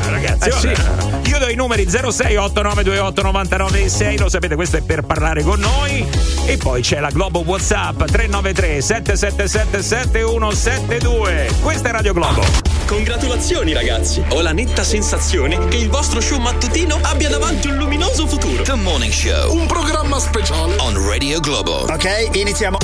ragazzi. 0.09 0.49
Eh, 0.49 0.51
sì. 0.53 1.29
Io 1.29 1.39
do 1.39 1.49
i 1.49 1.55
numeri 1.55 1.87
06 1.89 2.35
8928 2.37 3.21
996, 3.21 4.17
lo 4.17 4.29
sapete, 4.29 4.55
questo 4.55 4.77
è 4.77 4.81
per 4.81 5.01
parlare 5.03 5.43
con 5.43 5.59
noi. 5.59 6.05
E 6.45 6.57
poi 6.57 6.81
c'è 6.81 6.99
la 6.99 7.09
Globo 7.09 7.39
WhatsApp 7.45 8.03
393 8.05 8.81
777 8.81 9.81
7172. 9.83 11.49
Questa 11.61 11.89
è 11.89 11.91
Radio 11.91 12.13
Globo. 12.13 12.66
Congratulazioni 12.87 13.73
ragazzi! 13.73 14.23
Ho 14.29 14.39
la 14.41 14.53
netta 14.53 14.81
sensazione 14.81 15.67
che 15.67 15.75
il 15.75 15.89
vostro 15.89 16.21
show 16.21 16.39
mattutino 16.39 16.97
abbia 17.01 17.27
davanti 17.27 17.67
un 17.67 17.75
luminoso 17.75 18.25
futuro. 18.27 18.63
The 18.63 18.75
Morning 18.75 19.11
Show 19.11 19.53
Un 19.53 19.67
programma 19.67 20.17
speciale. 20.19 20.75
on 20.79 21.05
Radio 21.05 21.41
Globo. 21.41 21.85
Ok, 21.91 22.29
iniziamo. 22.31 22.77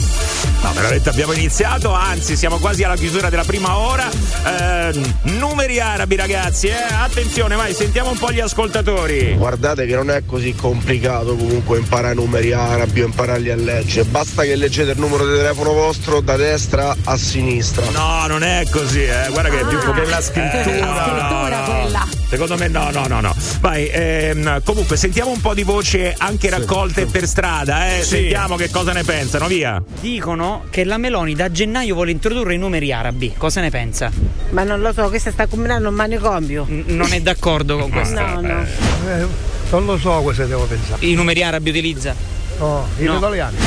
No, 0.63 0.71
veramente 0.71 1.09
abbiamo 1.09 1.33
iniziato, 1.33 1.91
anzi 1.91 2.37
siamo 2.37 2.57
quasi 2.57 2.83
alla 2.83 2.95
chiusura 2.95 3.29
della 3.29 3.43
prima 3.43 3.77
ora. 3.77 4.09
Eh, 4.09 5.01
numeri 5.23 5.81
arabi 5.81 6.15
ragazzi, 6.15 6.67
eh. 6.67 6.73
attenzione, 6.73 7.55
vai, 7.55 7.73
sentiamo 7.73 8.11
un 8.11 8.17
po' 8.17 8.31
gli 8.31 8.39
ascoltatori. 8.39 9.33
Guardate 9.35 9.85
che 9.85 9.93
non 9.93 10.09
è 10.09 10.23
così 10.25 10.55
complicato 10.55 11.35
comunque 11.35 11.79
imparare 11.79 12.13
numeri 12.13 12.53
arabi 12.53 13.01
o 13.01 13.05
impararli 13.05 13.51
a 13.51 13.55
leggere. 13.57 14.05
Basta 14.05 14.43
che 14.43 14.55
leggete 14.55 14.91
il 14.91 14.99
numero 14.99 15.29
di 15.29 15.35
telefono 15.35 15.73
vostro 15.73 16.21
da 16.21 16.37
destra 16.37 16.95
a 17.03 17.17
sinistra. 17.17 17.89
No, 17.89 18.25
non 18.27 18.43
è 18.43 18.65
così, 18.71 19.03
eh. 19.03 19.27
guarda 19.31 19.49
che 19.49 19.59
è 19.59 19.65
più 19.65 19.79
che 19.79 20.05
la 20.05 20.21
scrittura. 20.21 20.63
Eh, 20.63 20.79
no, 20.79 20.93
La 20.93 21.03
scrittura 21.03 21.59
no, 21.59 21.65
no. 21.65 21.81
quella. 21.81 22.22
Secondo 22.33 22.57
me 22.57 22.67
no, 22.67 22.89
no, 22.89 23.05
no, 23.05 23.21
no. 23.21 23.35
Vai, 23.59 23.87
ehm, 23.91 24.63
comunque 24.63 24.97
sentiamo 24.97 25.29
un 25.29 25.39
po' 25.39 25.53
di 25.53 25.61
voce 25.61 26.15
anche 26.17 26.49
raccolte 26.49 27.05
per 27.05 27.27
strada, 27.27 27.95
eh. 27.95 28.01
Sì. 28.01 28.15
Sentiamo 28.15 28.55
che 28.55 28.71
cosa 28.71 28.91
ne 28.91 29.03
pensano, 29.03 29.45
via. 29.45 29.79
Dicono 29.99 30.63
che 30.71 30.83
la 30.83 30.97
Meloni 30.97 31.35
da 31.35 31.51
gennaio 31.51 31.93
vuole 31.93 32.09
introdurre 32.09 32.55
i 32.55 32.57
numeri 32.57 32.91
arabi. 32.91 33.33
Cosa 33.37 33.61
ne 33.61 33.69
pensa? 33.69 34.11
Ma 34.49 34.63
non 34.63 34.81
lo 34.81 34.91
so, 34.93 35.09
questa 35.09 35.29
sta 35.31 35.45
combinando 35.45 35.89
un 35.89 35.93
manicomio. 35.93 36.65
N- 36.67 36.85
non 36.87 37.13
è 37.13 37.21
d'accordo 37.21 37.77
con 37.77 37.91
questo? 37.91 38.19
No, 38.19 38.41
no. 38.41 38.61
Eh, 38.63 39.25
non 39.69 39.85
lo 39.85 39.97
so 39.99 40.09
cosa 40.23 40.45
devo 40.45 40.65
pensare. 40.65 41.05
I 41.05 41.13
numeri 41.13 41.43
arabi 41.43 41.69
utilizza? 41.69 42.15
No, 42.57 42.87
in 42.97 43.05
No. 43.05 43.17
italiano. 43.17 43.57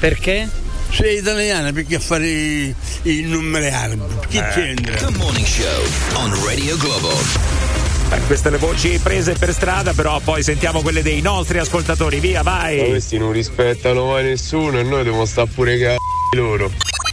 Perché? 0.00 0.48
Sei 0.90 1.18
italiana 1.18 1.70
perché 1.72 1.94
a 1.94 2.00
fare 2.00 2.26
i, 2.26 2.74
i 3.02 3.22
numeri 3.22 3.68
arabi? 3.68 4.02
Che 4.28 4.42
c'entra? 4.52 4.96
The 4.96 5.16
Morning 5.16 5.46
Show 5.46 5.84
on 6.14 6.44
Radio 6.44 6.76
Globo. 6.76 7.69
Eh, 8.12 8.20
queste 8.26 8.50
le 8.50 8.56
voci 8.58 8.98
prese 9.02 9.34
per 9.34 9.52
strada, 9.52 9.92
però 9.92 10.18
poi 10.18 10.42
sentiamo 10.42 10.82
quelle 10.82 11.02
dei 11.02 11.20
nostri 11.20 11.58
ascoltatori, 11.58 12.18
via, 12.18 12.42
Ma 12.42 12.50
vai. 12.58 12.88
questi 12.88 13.18
non 13.18 13.30
rispettano 13.30 14.06
mai 14.06 14.24
nessuno 14.24 14.78
e 14.78 14.82
noi 14.82 15.04
dobbiamo 15.04 15.24
stare 15.26 15.48
pure 15.54 15.76
c***i 15.78 16.36
loro. 16.36 16.70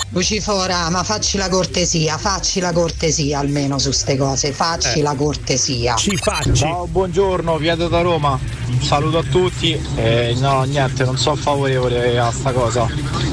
Lucifora, 0.10 0.90
ma 0.90 1.04
facci 1.04 1.38
la 1.38 1.50
cortesia, 1.50 2.18
facci 2.18 2.62
la 2.62 2.72
cortesia 2.72 3.40
almeno 3.40 3.78
su 3.78 3.92
ste 3.92 4.16
cose, 4.16 4.54
facci 4.54 5.00
Eh. 5.00 5.02
la 5.02 5.14
cortesia. 5.16 5.96
Ci 5.96 6.16
facci. 6.16 6.54
Ciao, 6.54 6.88
buongiorno, 6.88 7.58
Vieto 7.58 7.90
da 7.90 8.00
Roma. 8.02 8.40
Un 8.70 8.82
saluto 8.82 9.18
a 9.18 9.24
tutti. 9.24 9.78
Eh, 9.96 10.34
no, 10.40 10.64
niente, 10.64 11.04
non 11.04 11.18
sono 11.18 11.36
favorevole 11.36 12.18
a 12.20 12.32
sta 12.32 12.52
cosa. 12.54 12.88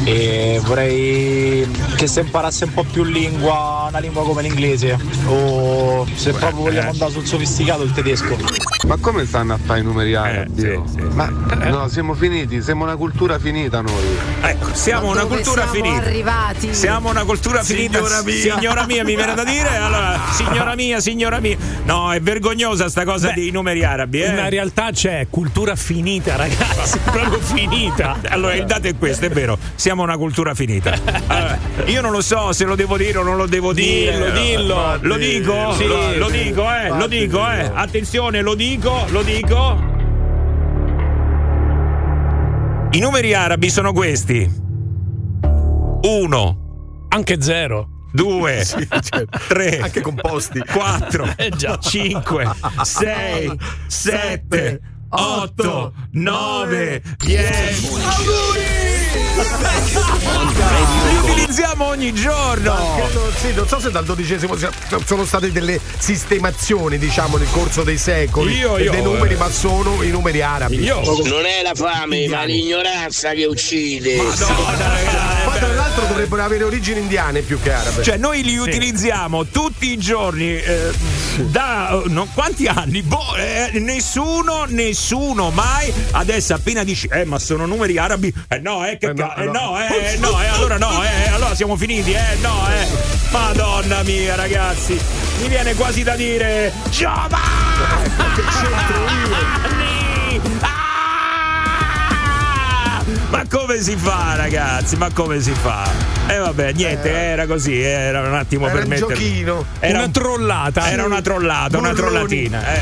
E 0.05 0.61
vorrei 0.65 1.67
che 1.97 2.07
si 2.09 2.19
imparasse 2.21 2.65
un 2.65 2.75
po' 2.75 2.85
più 2.85 3.05
lingua, 3.05 3.87
una 3.89 3.99
lingua 4.01 4.25
come 4.25 4.43
l'inglese. 4.43 4.99
O 5.29 6.05
se 6.15 6.33
proprio 6.33 6.61
vogliamo 6.63 6.91
andare 6.91 7.11
sul 7.13 7.25
sofisticato 7.25 7.83
il 7.83 7.93
tedesco. 7.93 8.37
Ma 8.87 8.97
come 8.99 9.25
stanno 9.27 9.55
a 9.55 9.59
fare 9.65 9.81
i 9.81 9.83
numeri 9.83 10.15
arabi? 10.15 10.67
oh? 10.71 10.85
Ma 11.13 11.27
no, 11.27 11.89
siamo 11.89 12.15
finiti, 12.15 12.61
siamo 12.63 12.85
una 12.85 12.97
cultura 12.97 13.39
finita 13.39 13.81
noi. 13.81 14.05
Ecco, 14.43 14.69
siamo 14.75 15.07
Ma 15.07 15.13
una 15.13 15.23
dove 15.23 15.35
cultura 15.37 15.69
siamo 15.69 15.73
finita. 15.87 16.05
arrivati? 16.05 16.63
Infatti. 16.64 16.74
Siamo 16.74 17.11
una 17.11 17.24
cultura 17.24 17.62
finita. 17.62 17.98
Signora 17.98 18.22
mia. 18.22 18.35
Signora 18.35 18.87
mia, 18.87 19.05
mi 19.05 19.14
viene 19.14 19.35
da 19.35 19.44
dire. 19.44 19.77
Allora, 19.77 20.20
signora 20.33 20.74
mia, 20.74 21.00
signora 21.00 21.40
mia. 21.40 21.57
No, 21.85 22.12
è 22.12 22.20
vergognosa 22.20 22.88
sta 22.88 23.05
cosa 23.05 23.29
Beh, 23.29 23.35
dei 23.35 23.50
numeri 23.50 23.85
arabi, 23.85 24.22
eh. 24.22 24.29
In 24.29 24.48
realtà 24.48 24.90
c'è 24.90 25.27
cultura 25.29 25.77
finita, 25.77 26.37
ragazzi. 26.37 26.98
proprio 27.05 27.40
finita. 27.40 28.18
Allora, 28.29 28.55
il 28.55 28.64
dato 28.64 28.88
è 28.88 28.96
questo, 28.96 29.27
è 29.27 29.31
vero, 29.31 29.59
siamo 29.74 30.03
una 30.03 30.16
cultura 30.16 30.55
finita. 30.55 30.98
Allora, 31.27 31.59
io 31.87 32.00
non 32.00 32.12
lo 32.12 32.20
so 32.20 32.53
se 32.53 32.64
lo 32.64 32.74
devo 32.74 32.96
dire 32.96 33.18
o 33.18 33.22
non 33.22 33.37
lo 33.37 33.46
devo 33.46 33.72
dire. 33.72 34.33
Dillo, 34.33 34.98
dillo. 34.98 34.98
Lo 35.00 35.16
dico? 35.16 35.74
Sì. 35.74 35.87
lo, 35.87 36.16
lo 36.16 36.29
dico, 36.29 36.62
eh, 36.72 36.88
lo 36.88 37.07
dico, 37.07 37.50
eh. 37.50 37.70
Attenzione, 37.72 38.40
lo 38.40 38.55
dico, 38.55 39.05
lo 39.09 39.22
dico. 39.22 39.92
I 42.92 43.00
numeri 43.00 43.35
arabi 43.35 43.70
sono 43.70 43.92
questi. 43.92 44.63
1, 46.07 47.07
Anche 47.09 47.40
zero. 47.40 47.88
2, 48.12 48.62
Sì, 48.64 48.87
certo. 49.01 49.38
3, 49.49 49.79
Anche 49.79 50.03
composti. 50.03 50.61
4, 50.61 51.33
Eh 51.37 51.49
già. 51.49 51.79
5, 51.79 52.47
6, 52.83 53.59
7, 53.87 54.81
8, 55.09 55.93
9, 56.11 57.03
10. 57.17 59.04
Li 61.09 61.16
utilizziamo 61.16 61.85
ogni 61.87 62.12
giorno. 62.12 63.00
Sì, 63.40 63.53
non 63.55 63.68
so 63.68 63.79
se 63.81 63.90
dal 63.90 64.05
dodicesimo 64.05 64.57
sono 65.05 65.24
state 65.24 65.53
delle 65.53 65.81
sistemazioni, 65.98 66.98
diciamo, 66.98 67.37
nel 67.37 67.48
corso 67.50 67.83
dei 67.83 67.98
secoli 67.98 68.57
Io- 68.57 68.79
io, 68.79 68.90
dei 68.90 69.03
numeri, 69.03 69.35
eh. 69.35 69.37
ma 69.37 69.50
sono 69.50 70.03
i 70.03 70.09
numeri 70.11 70.42
arabi. 70.42 70.81
Io. 70.81 71.00
Non 71.24 71.44
è 71.44 71.62
la 71.62 71.74
fame, 71.74 72.27
ma 72.29 72.44
l'ignoranza 72.44 73.33
che 73.33 73.44
uccide. 73.44 74.16
Poi 74.16 75.59
tra 75.59 75.72
l'altro 75.72 76.07
dovrebbero 76.07 76.42
avere 76.42 76.64
origini 76.64 77.00
indiane 77.00 77.42
più 77.42 77.61
che 77.61 77.72
arabe. 77.72 78.03
Cioè, 78.03 78.16
noi 78.16 78.42
li 78.42 78.57
utilizziamo 78.57 79.46
tutti 79.46 79.92
i 79.92 79.98
giorni 79.98 80.57
eh, 80.57 80.90
da 81.37 82.03
eh, 82.05 82.09
no, 82.09 82.29
quanti 82.35 82.66
anni? 82.66 83.03
Boh, 83.03 83.37
eh, 83.37 83.70
nessuno, 83.81 84.64
nessuno 84.68 85.50
mai. 85.50 85.92
Adesso 86.12 86.55
appena 86.55 86.83
dici, 86.85 87.09
eh, 87.11 87.24
ma 87.24 87.38
sono 87.38 87.66
numeri 87.66 87.98
arabi. 87.98 88.33
Eh 88.48 88.59
no, 88.59 88.87
eh, 88.87 88.96
che 88.98 89.04
Eh 89.05 89.12
no, 89.14 89.29
ca- 89.29 89.35
eh, 89.37 89.45
no. 89.45 89.53
no, 89.53 89.81
eh, 89.81 89.87
eh, 90.12 90.17
no, 90.19 90.43
eh, 90.43 90.47
allora 90.49 90.77
no, 90.79 91.03
eh, 91.05 91.29
allora 91.33 91.55
siamo 91.55 91.77
finiti, 91.77 92.12
eh, 92.12 92.37
no, 92.40 92.67
eh. 92.69 92.87
Madonna 93.31 94.03
mia, 94.03 94.35
ragazzi, 94.37 94.99
mi 95.40 95.49
viene 95.49 95.75
quasi 95.75 96.03
da 96.03 96.14
dire 96.17 96.73
Giovanni! 96.90 97.35
Ah! 97.35 97.43
Ma 103.35 103.42
come 103.51 103.81
si 103.83 103.97
fa, 103.97 104.35
ragazzi? 104.37 104.97
Ma 104.97 105.11
come 105.12 105.40
si 105.40 105.51
fa? 105.53 105.90
E 106.29 106.37
vabbè, 106.38 106.73
niente, 106.73 107.11
era 107.11 107.47
così, 107.47 107.81
era 107.81 108.20
un 108.20 108.33
attimo 108.35 108.66
Era 108.66 108.75
per 108.75 108.83
un 108.85 108.88
mettere. 108.90 109.14
giochino. 109.14 109.64
Era 109.81 109.97
Una 109.99 110.05
un- 110.07 110.12
trollata. 110.12 110.88
Era 110.90 111.05
una 111.05 111.20
trollata, 111.20 111.79
una 111.79 111.90
Burroni. 111.90 112.11
trollatina. 112.12 112.75
eh. 112.75 112.81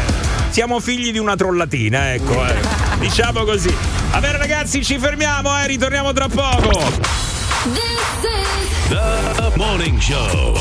Siamo 0.51 0.79
figli 0.81 1.11
di 1.11 1.19
una 1.19 1.37
trollatina, 1.37 2.12
ecco. 2.12 2.45
eh. 2.47 2.55
Diciamo 2.99 3.45
così. 3.45 3.75
Va 4.11 4.21
bene, 4.21 4.37
ragazzi, 4.37 4.85
ci 4.85 4.99
fermiamo, 4.99 5.59
eh, 5.59 5.67
ritorniamo 5.69 6.12
tra 6.12 6.29
poco. 6.29 6.71
The 8.91 9.53
Morning 9.57 9.99
Show 9.99 10.55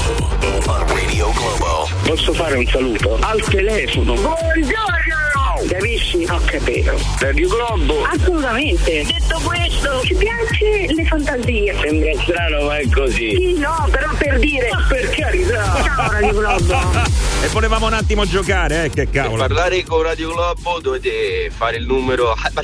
on 0.68 0.88
Radio 0.88 1.32
Globo. 1.32 1.90
Posso 2.06 2.32
fare 2.34 2.56
un 2.56 2.66
saluto? 2.66 3.18
Al 3.20 3.42
telefono. 3.42 4.14
Buongiorno! 4.14 5.31
Capisci? 5.68 6.26
Ho 6.30 6.40
capito. 6.46 6.98
Radio 7.20 7.48
Globo. 7.48 8.04
Assolutamente. 8.04 9.04
Detto 9.06 9.40
questo, 9.44 10.02
ci 10.04 10.16
piace 10.16 10.94
le 10.94 11.06
fantasie. 11.06 11.76
Sembra 11.82 12.12
strano, 12.24 12.66
ma 12.66 12.78
è 12.78 12.90
così. 12.90 13.30
Sì, 13.36 13.58
no, 13.60 13.88
però 13.92 14.10
per 14.18 14.40
dire. 14.40 14.70
Per 14.90 15.10
carità. 15.10 15.82
Ciao 15.84 16.12
Radio 16.12 16.34
Globo. 16.34 16.80
E 17.44 17.48
volevamo 17.48 17.88
un 17.88 17.94
attimo 17.94 18.26
giocare, 18.26 18.86
eh, 18.86 18.90
che 18.90 19.08
Per 19.08 19.24
cavolo. 19.24 19.46
parlare 19.48 19.84
con 19.84 20.02
Radio 20.04 20.32
Globo 20.34 20.80
dovete 20.82 21.52
fare 21.56 21.78
il 21.78 21.86
numero. 21.86 22.36
Ma 22.42 22.62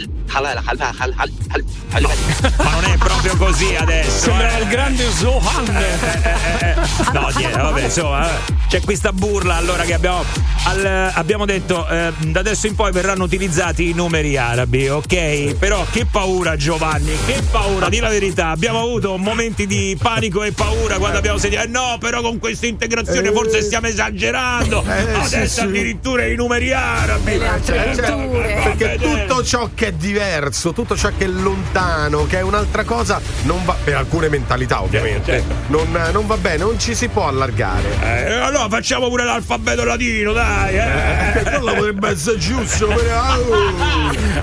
non 2.71 2.83
è 2.83 2.97
proprio 2.97 3.35
così 3.37 3.75
adesso. 3.75 4.29
Sembra 4.29 4.57
eh. 4.57 4.61
il 4.61 4.67
grande 4.67 5.09
Zohan. 5.11 5.75
Eh, 5.75 6.75
No, 7.13 7.29
niente, 7.35 7.57
vabbè, 7.57 7.83
insomma, 7.83 8.29
eh, 8.29 8.33
c'è 8.67 8.81
questa 8.81 9.11
burla 9.11 9.55
allora 9.55 9.83
che 9.83 9.93
abbiamo, 9.93 10.23
al- 10.65 11.11
abbiamo 11.13 11.45
detto 11.45 11.87
eh, 11.87 12.11
da 12.17 12.39
adesso 12.39 12.67
in 12.67 12.75
poi 12.75 12.86
verranno 12.91 13.23
utilizzati 13.23 13.89
i 13.89 13.93
numeri 13.93 14.37
arabi, 14.37 14.87
ok? 14.89 15.55
Però 15.55 15.85
che 15.91 16.05
paura 16.05 16.55
Giovanni, 16.55 17.15
che 17.25 17.41
paura, 17.49 17.89
di 17.89 17.99
la 17.99 18.09
verità. 18.09 18.49
Abbiamo 18.49 18.79
avuto 18.79 19.17
momenti 19.17 19.65
di 19.67 19.97
panico 20.01 20.43
e 20.43 20.51
paura 20.51 20.97
quando 20.97 21.17
abbiamo 21.17 21.37
sentito, 21.37 21.61
eh 21.61 21.67
no, 21.67 21.97
però 21.99 22.21
con 22.21 22.39
questa 22.39 22.65
integrazione 22.67 23.31
forse 23.31 23.61
stiamo 23.61 23.87
esagerando. 23.87 24.83
Eh, 24.87 25.13
Adesso 25.13 25.27
sì, 25.27 25.47
sì. 25.47 25.59
addirittura 25.61 26.25
i 26.25 26.35
numeri 26.35 26.71
arabi. 26.73 27.37
Le 27.37 27.47
altre 27.47 27.77
Eh, 27.77 27.95
culture. 28.13 28.53
va 28.55 28.61
Perché 28.63 28.97
bene. 28.97 29.25
tutto 29.25 29.43
ciò 29.43 29.69
che 29.73 29.87
è 29.87 29.91
diverso, 29.93 30.73
tutto 30.73 30.95
ciò 30.97 31.09
che 31.17 31.25
è 31.25 31.27
lontano, 31.27 32.25
che 32.25 32.37
è 32.39 32.41
un'altra 32.41 32.83
cosa, 32.83 33.19
non 33.43 33.63
va 33.65 33.75
per 33.83 33.95
alcune 33.95 34.29
mentalità 34.29 34.81
ovviamente. 34.81 35.31
certo. 35.31 35.55
Non, 35.67 36.09
non 36.11 36.25
va 36.27 36.37
bene, 36.37 36.57
non 36.57 36.79
ci 36.79 36.95
si 36.95 37.07
può 37.07 37.27
allargare. 37.27 37.89
Eh, 38.01 38.33
allora 38.33 38.67
facciamo 38.69 39.07
pure 39.09 39.23
l'alfabeto 39.23 39.83
latino, 39.83 40.33
dai. 40.33 40.75
Eh. 40.77 41.43
Quello 41.43 41.73
potrebbe 41.73 42.09
essere 42.09 42.37
giusto, 42.37 42.76
però. 42.85 43.21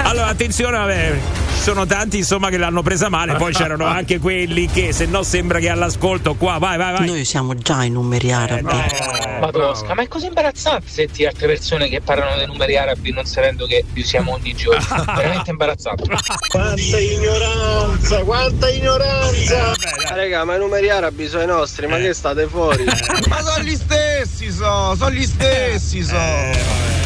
Allora, 0.02 0.26
attenzione, 0.26 0.76
vabbè, 0.76 1.18
ci 1.54 1.60
sono 1.60 1.86
tanti 1.86 2.18
insomma 2.18 2.48
che 2.48 2.56
l'hanno 2.56 2.82
presa 2.82 3.08
male, 3.08 3.34
poi 3.34 3.52
c'erano 3.52 3.86
anche 3.86 4.18
quelli 4.18 4.66
che 4.66 4.92
se 4.92 5.06
no 5.06 5.22
sembra 5.22 5.58
che 5.58 5.68
all'ascolto 5.68 6.34
qua, 6.34 6.58
vai, 6.58 6.76
vai, 6.76 6.92
vai. 6.92 7.06
Noi 7.06 7.24
siamo 7.24 7.54
già 7.54 7.84
i 7.84 7.90
numeri 7.90 8.32
arabi. 8.32 8.62
Ma 8.64 9.50
Tosca, 9.50 9.94
ma 9.94 10.02
è 10.02 10.08
così 10.08 10.26
imbarazzante 10.26 10.86
sentire 10.88 11.28
altre 11.28 11.46
persone 11.46 11.88
che 11.88 12.00
parlano 12.00 12.36
dei 12.36 12.46
numeri 12.46 12.76
arabi 12.76 13.12
non 13.12 13.24
sapendo 13.24 13.66
che 13.66 13.84
li 13.92 14.00
usiamo 14.00 14.32
ogni 14.32 14.54
giorno. 14.54 15.04
Veramente 15.14 15.50
imbarazzante. 15.50 16.04
Quanta 16.48 16.98
ignoranza, 16.98 18.22
quanta 18.24 18.70
ignoranza! 18.70 19.72
Ah, 20.08 20.14
raga, 20.14 20.44
ma 20.44 20.56
i 20.56 20.58
numeri 20.58 20.90
arabi 20.90 21.28
sono 21.28 21.42
i 21.42 21.46
nostri, 21.46 21.86
ma 21.86 21.98
che 21.98 22.12
state 22.14 22.46
fuori? 22.46 22.84
Ma 22.84 23.40
sono 23.42 23.62
gli 23.62 23.76
stessi, 23.76 24.50
so, 24.50 24.94
sono 24.96 25.10
gli 25.10 25.24
stessi, 25.24 26.02
so. 26.02 27.03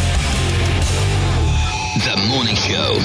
The 1.98 2.14
Morning 2.28 2.56
Show. 2.56 2.96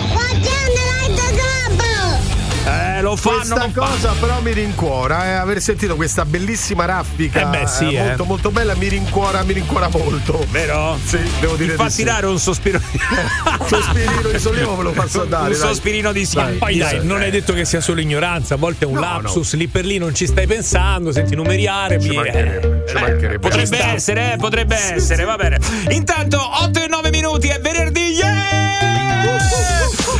Eh, 2.65 3.01
lo 3.01 3.15
fanno, 3.17 3.36
Questa 3.38 3.56
non 3.56 3.71
fanno. 3.71 3.88
cosa 3.89 4.13
però 4.19 4.39
mi 4.41 4.53
rincuora, 4.53 5.25
eh, 5.25 5.32
aver 5.34 5.62
sentito 5.62 5.95
questa 5.97 6.23
bellissima 6.23 6.86
raffica 6.86 7.41
Eh 7.41 7.45
beh, 7.45 7.67
sì, 7.67 7.93
eh. 7.93 8.01
molto 8.03 8.23
molto 8.23 8.51
bella 8.51 8.73
mi 8.75 8.88
rincuora, 8.88 9.43
mi 9.43 9.51
rincuora 9.53 9.89
molto. 9.89 10.45
Vero? 10.49 10.97
Sì, 11.03 11.19
devo 11.41 11.56
dire 11.56 11.71
Ti 11.71 11.77
fa 11.77 11.84
di 11.86 11.89
sì. 11.91 11.97
tirare 11.97 12.25
un 12.27 12.39
sospiro. 12.39 12.79
Un 12.79 13.67
sospirino 13.67 14.29
di 14.32 14.39
sollievo 14.39 14.75
ve 14.77 14.84
lo 14.84 14.93
faccio 14.93 15.25
dare. 15.25 15.53
un 15.53 15.60
dai. 15.60 15.67
sospirino 15.67 16.12
di 16.13 16.25
sì. 16.25 16.36
Dai, 16.36 16.53
Poi 16.58 16.77
dai, 16.77 17.06
non 17.06 17.21
è 17.21 17.29
detto 17.29 17.51
che 17.53 17.65
sia 17.65 17.82
solo 17.82 17.99
ignoranza, 17.99 18.53
a 18.53 18.58
volte 18.58 18.86
è 18.86 18.88
un 18.88 18.93
No, 18.93 18.99
lapsus, 19.01 19.56
lì 19.56 19.67
per 19.67 19.84
lì 19.86 19.97
non 19.97 20.15
ci 20.15 20.25
stai 20.25 20.47
pensando, 20.47 21.12
senti 21.12 21.34
i 21.34 21.36
numeri 21.36 21.67
arabi. 21.67 22.03
Ci 22.10 22.15
eh. 22.15 22.72
Ci 22.87 22.93
mancherebbe. 22.95 23.39
Potrebbe 23.39 23.83
essere, 23.83 24.33
eh, 24.33 24.37
potrebbe 24.37 24.75
essere, 24.75 25.23
va 25.23 25.35
bene. 25.35 25.59
Intanto 25.89 26.39
8 26.63 26.83
e 26.83 26.87
9 26.87 27.09
minuti 27.09 27.47
è 27.47 27.59
venerdì. 27.59 28.11
yeah! 28.11 28.93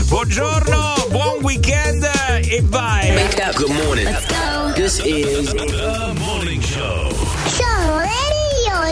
Buongiorno, 0.08 1.08
buon 1.10 1.40
weekend 1.42 2.08
e 2.48 2.62
vai. 2.64 3.14
Good 3.56 3.72
morning. 3.72 4.10
This 4.76 5.00
is 5.00 5.52
The 5.52 6.14
Morning 6.20 6.53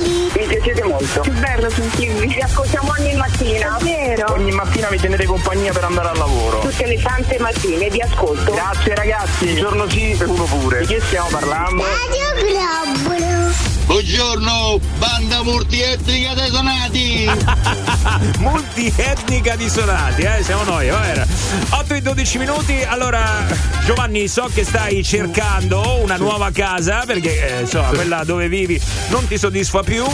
Mi 0.02 0.46
piacete 0.48 0.84
molto. 0.84 1.22
Che 1.22 1.30
bello 1.32 1.70
sentirvi. 1.70 2.28
Vi 2.28 2.42
ascoltiamo 2.42 2.94
ogni 2.98 3.16
mattina. 3.16 3.78
Vero? 3.82 4.34
Ogni 4.34 4.52
mattina 4.52 4.90
mi 4.90 4.98
tenete 4.98 5.26
compagnia 5.26 5.72
per 5.72 5.84
andare 5.84 6.10
al 6.10 6.18
lavoro. 6.18 6.60
Tutte 6.60 6.86
le 6.86 7.02
tante 7.02 7.38
mattine 7.40 7.90
vi 7.90 8.02
ascolto. 8.02 8.52
Grazie 8.52 8.96
ragazzi, 8.96 9.56
giorno 9.56 9.90
sì 9.90 10.18
uno 10.26 10.46
pure. 10.46 10.80
Di 10.80 10.88
che 10.88 11.02
stiamo 11.02 11.28
parlando? 11.30 11.84
Radio 11.84 12.48
Globo. 12.48 13.81
Buongiorno, 13.86 14.80
banda 15.00 15.44
multietnica 15.44 16.34
dei 16.34 16.50
sonati! 16.50 17.30
Multietnica 18.39 19.56
di 19.56 19.70
sonati, 19.70 20.22
eh, 20.22 20.44
siamo 20.44 20.63
noi, 20.63 20.88
va 20.89 21.00
bene. 21.00 21.28
8 21.70 21.94
e 21.96 22.02
12 22.02 22.38
minuti. 22.38 22.82
Allora, 22.88 23.46
Giovanni, 23.86 24.28
so 24.30 24.50
che 24.54 24.63
stai 24.63 25.04
cercando 25.04 26.00
una 26.02 26.15
nuova 26.15 26.52
casa 26.52 27.04
perché 27.06 27.58
eh, 27.58 27.62
insomma, 27.62 27.88
quella 27.89 28.24
dove 28.24 28.48
vivi 28.48 28.80
non 29.10 29.28
ti 29.28 29.38
soddisfa 29.38 29.84
più. 29.84 30.06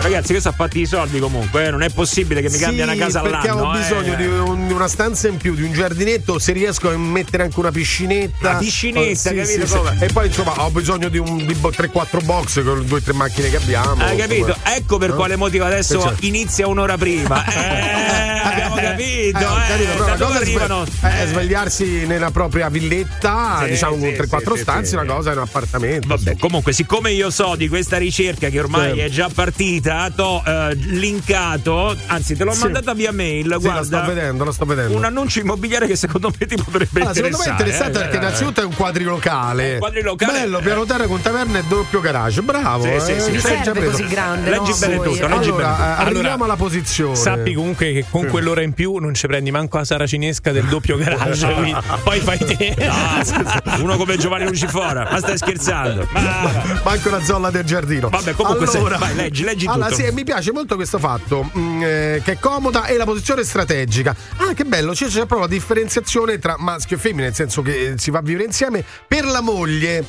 Ragazzi, 0.00 0.32
questo 0.32 0.50
ha 0.50 0.52
fatti 0.52 0.80
i 0.80 0.86
soldi 0.86 1.18
comunque, 1.18 1.66
eh, 1.66 1.70
non 1.70 1.82
è 1.82 1.88
possibile 1.90 2.42
che 2.42 2.50
mi 2.50 2.58
cambia 2.58 2.84
una 2.84 2.96
casa 2.96 3.20
perché 3.22 3.48
all'anno. 3.48 3.70
ho 3.70 3.76
bisogno 3.78 4.12
eh. 4.12 4.16
di, 4.16 4.26
un- 4.26 4.66
di 4.66 4.72
una 4.72 4.88
stanza 4.88 5.26
in 5.28 5.38
più, 5.38 5.54
di 5.54 5.62
un 5.62 5.72
giardinetto, 5.72 6.38
se 6.38 6.52
riesco 6.52 6.90
a 6.90 6.96
mettere 6.98 7.44
anche 7.44 7.58
una 7.58 7.70
piscinetta. 7.70 8.50
Una 8.50 8.58
piscinetta, 8.58 9.04
Oh, 9.06 9.14
sì, 9.14 9.34
capito 9.34 9.66
sì, 9.66 9.96
sì. 9.98 10.04
E 10.04 10.08
poi 10.12 10.26
insomma 10.26 10.52
ho 10.64 10.70
bisogno 10.70 11.08
di 11.08 11.18
un 11.18 11.44
di 11.46 11.54
bo- 11.54 11.70
3-4 11.70 12.24
box 12.24 12.62
con 12.62 12.84
due 12.86 13.00
tre 13.06 13.12
macchine 13.14 13.48
che 13.50 13.56
abbiamo. 13.56 14.02
Hai 14.04 14.16
capito? 14.16 14.48
insomma. 14.48 14.74
Ecco 14.74 14.98
per 14.98 15.10
No? 15.10 15.14
quale 15.14 15.36
motivo 15.36 15.64
adesso 15.64 15.98
Perciò- 16.00 16.14
inizia 16.26 16.66
un'ora 16.66 16.96
prima. 16.98 17.44
Eh, 17.56 18.48
abbiamo 18.52 18.74
capito. 18.76 19.38
Eh, 19.38 19.40
eh, 19.40 19.68
capito, 19.68 20.02
una 20.04 20.14
dove 20.16 20.32
cosa 20.32 20.38
arrivano? 20.38 20.86
è 21.00 21.26
svegliarsi 21.26 22.06
nella 22.06 22.30
propria 22.30 22.68
villetta, 22.68 23.60
Sì, 23.62 23.70
diciamo 23.70 23.96
con 23.96 24.08
sì, 24.08 24.20
3-4 24.22 24.52
sì, 24.54 24.60
stanze, 24.60 24.96
una 24.96 25.04
cosa 25.14 25.30
è 25.30 25.34
un 25.34 25.40
appartamento. 25.42 26.06
Vabbè, 26.08 26.36
comunque, 26.38 26.72
siccome 26.72 27.10
io 27.12 27.30
so 27.30 27.54
di 27.56 27.68
questa 27.68 27.96
ricerca 27.98 28.48
che 28.48 28.58
ormai 28.58 28.98
è 29.00 29.08
già 29.08 29.28
partita, 29.32 30.10
t'ho 30.14 30.42
eh, 30.46 30.74
linkato, 30.74 31.96
anzi 32.06 32.36
te 32.36 32.44
l'ho 32.44 32.54
mandata 32.54 32.94
via 32.94 33.12
mail. 33.12 33.46
Guarda, 33.58 33.78
lo 33.78 33.84
sto 33.84 34.04
vedendo, 34.04 34.44
lo 34.44 34.52
sto 34.52 34.64
vedendo. 34.64 34.96
un 34.96 35.04
annuncio 35.04 35.40
immobiliare 35.40 35.86
che 35.86 35.96
secondo 35.96 36.32
me 36.38 36.46
ti 36.46 36.56
potrebbe 36.56 37.00
Allora, 37.00 37.14
secondo 37.14 37.38
me 37.38 37.44
è 37.44 37.50
interessante 37.50 37.98
eh. 37.98 38.00
perché 38.02 38.16
innanzitutto 38.16 38.60
è 38.60 38.64
un 38.64 38.74
quadrilocale. 38.74 39.72
Un 39.74 39.78
quadrilocale. 39.78 40.32
Bello, 40.40 40.58
piano 40.60 40.84
terra 40.84 41.06
con 41.06 41.20
taverna 41.20 41.58
e 41.58 41.64
doppio 41.66 42.00
garage. 42.00 42.42
Bravo. 42.42 42.84
Sì, 43.00 43.12
sì, 43.14 43.20
sì. 43.20 43.30
mi 43.32 43.38
sei 43.40 43.60
serve 43.64 43.86
così 43.86 44.06
grande, 44.06 44.50
Leggi 44.50 44.70
no? 44.70 44.76
bene 44.78 44.94
tutto, 44.96 45.08
leggi 45.08 45.20
bene 45.20 45.34
Allora, 45.34 45.46
tutto. 45.46 45.60
eh, 45.60 45.64
arriviamo 45.84 46.28
Allora, 46.28 46.44
alla 46.44 46.56
posizione. 46.56 47.16
Sappi 47.16 47.52
comunque 47.54 47.92
che 47.92 48.04
con 48.10 48.26
quell'ora 48.26 48.62
in 48.62 48.72
più 48.72 48.96
non 48.98 49.14
ci 49.14 49.26
prendi 49.26 49.50
manco 49.50 49.78
la 49.78 49.84
saracinesca 49.84 50.52
del 50.52 50.64
doppio 50.66 50.96
garage. 50.98 51.46
quindi 51.52 51.74
poi 52.02 52.20
fai 52.20 52.38
te. 52.38 52.74
Scusa, 53.24 53.62
uno 53.80 53.96
come 53.96 54.16
Giovanni 54.16 54.44
Lucifora, 54.46 55.08
ma 55.10 55.18
stai 55.18 55.36
scherzando? 55.36 56.06
Ma- 56.12 56.74
Manco 56.84 57.10
la 57.10 57.22
zolla 57.22 57.50
del 57.50 57.64
giardino. 57.64 58.08
Vabbè, 58.08 58.34
comunque 58.34 58.66
se- 58.66 58.78
vai, 58.80 59.14
leggi, 59.14 59.42
leggi 59.44 59.66
allora, 59.66 59.88
tutto. 59.88 60.02
sì, 60.02 60.10
mi 60.12 60.24
piace 60.24 60.52
molto 60.52 60.76
questo 60.76 60.98
fatto, 60.98 61.50
mm, 61.56 61.82
eh, 61.82 62.20
che 62.24 62.32
è 62.32 62.38
comoda 62.38 62.86
e 62.86 62.96
la 62.96 63.04
posizione 63.04 63.42
strategica. 63.44 64.14
Ah, 64.36 64.52
che 64.54 64.64
bello, 64.64 64.92
c'è, 64.92 65.06
c'è 65.06 65.18
proprio 65.26 65.40
la 65.40 65.46
differenziazione 65.48 66.38
tra 66.38 66.56
maschio 66.58 66.96
e 66.96 67.00
femmina, 67.00 67.24
nel 67.24 67.34
senso 67.34 67.62
che 67.62 67.90
eh, 67.90 67.94
si 67.96 68.10
va 68.10 68.18
a 68.18 68.22
vivere 68.22 68.44
insieme 68.44 68.84
per 69.06 69.24
la 69.24 69.40
moglie. 69.40 70.04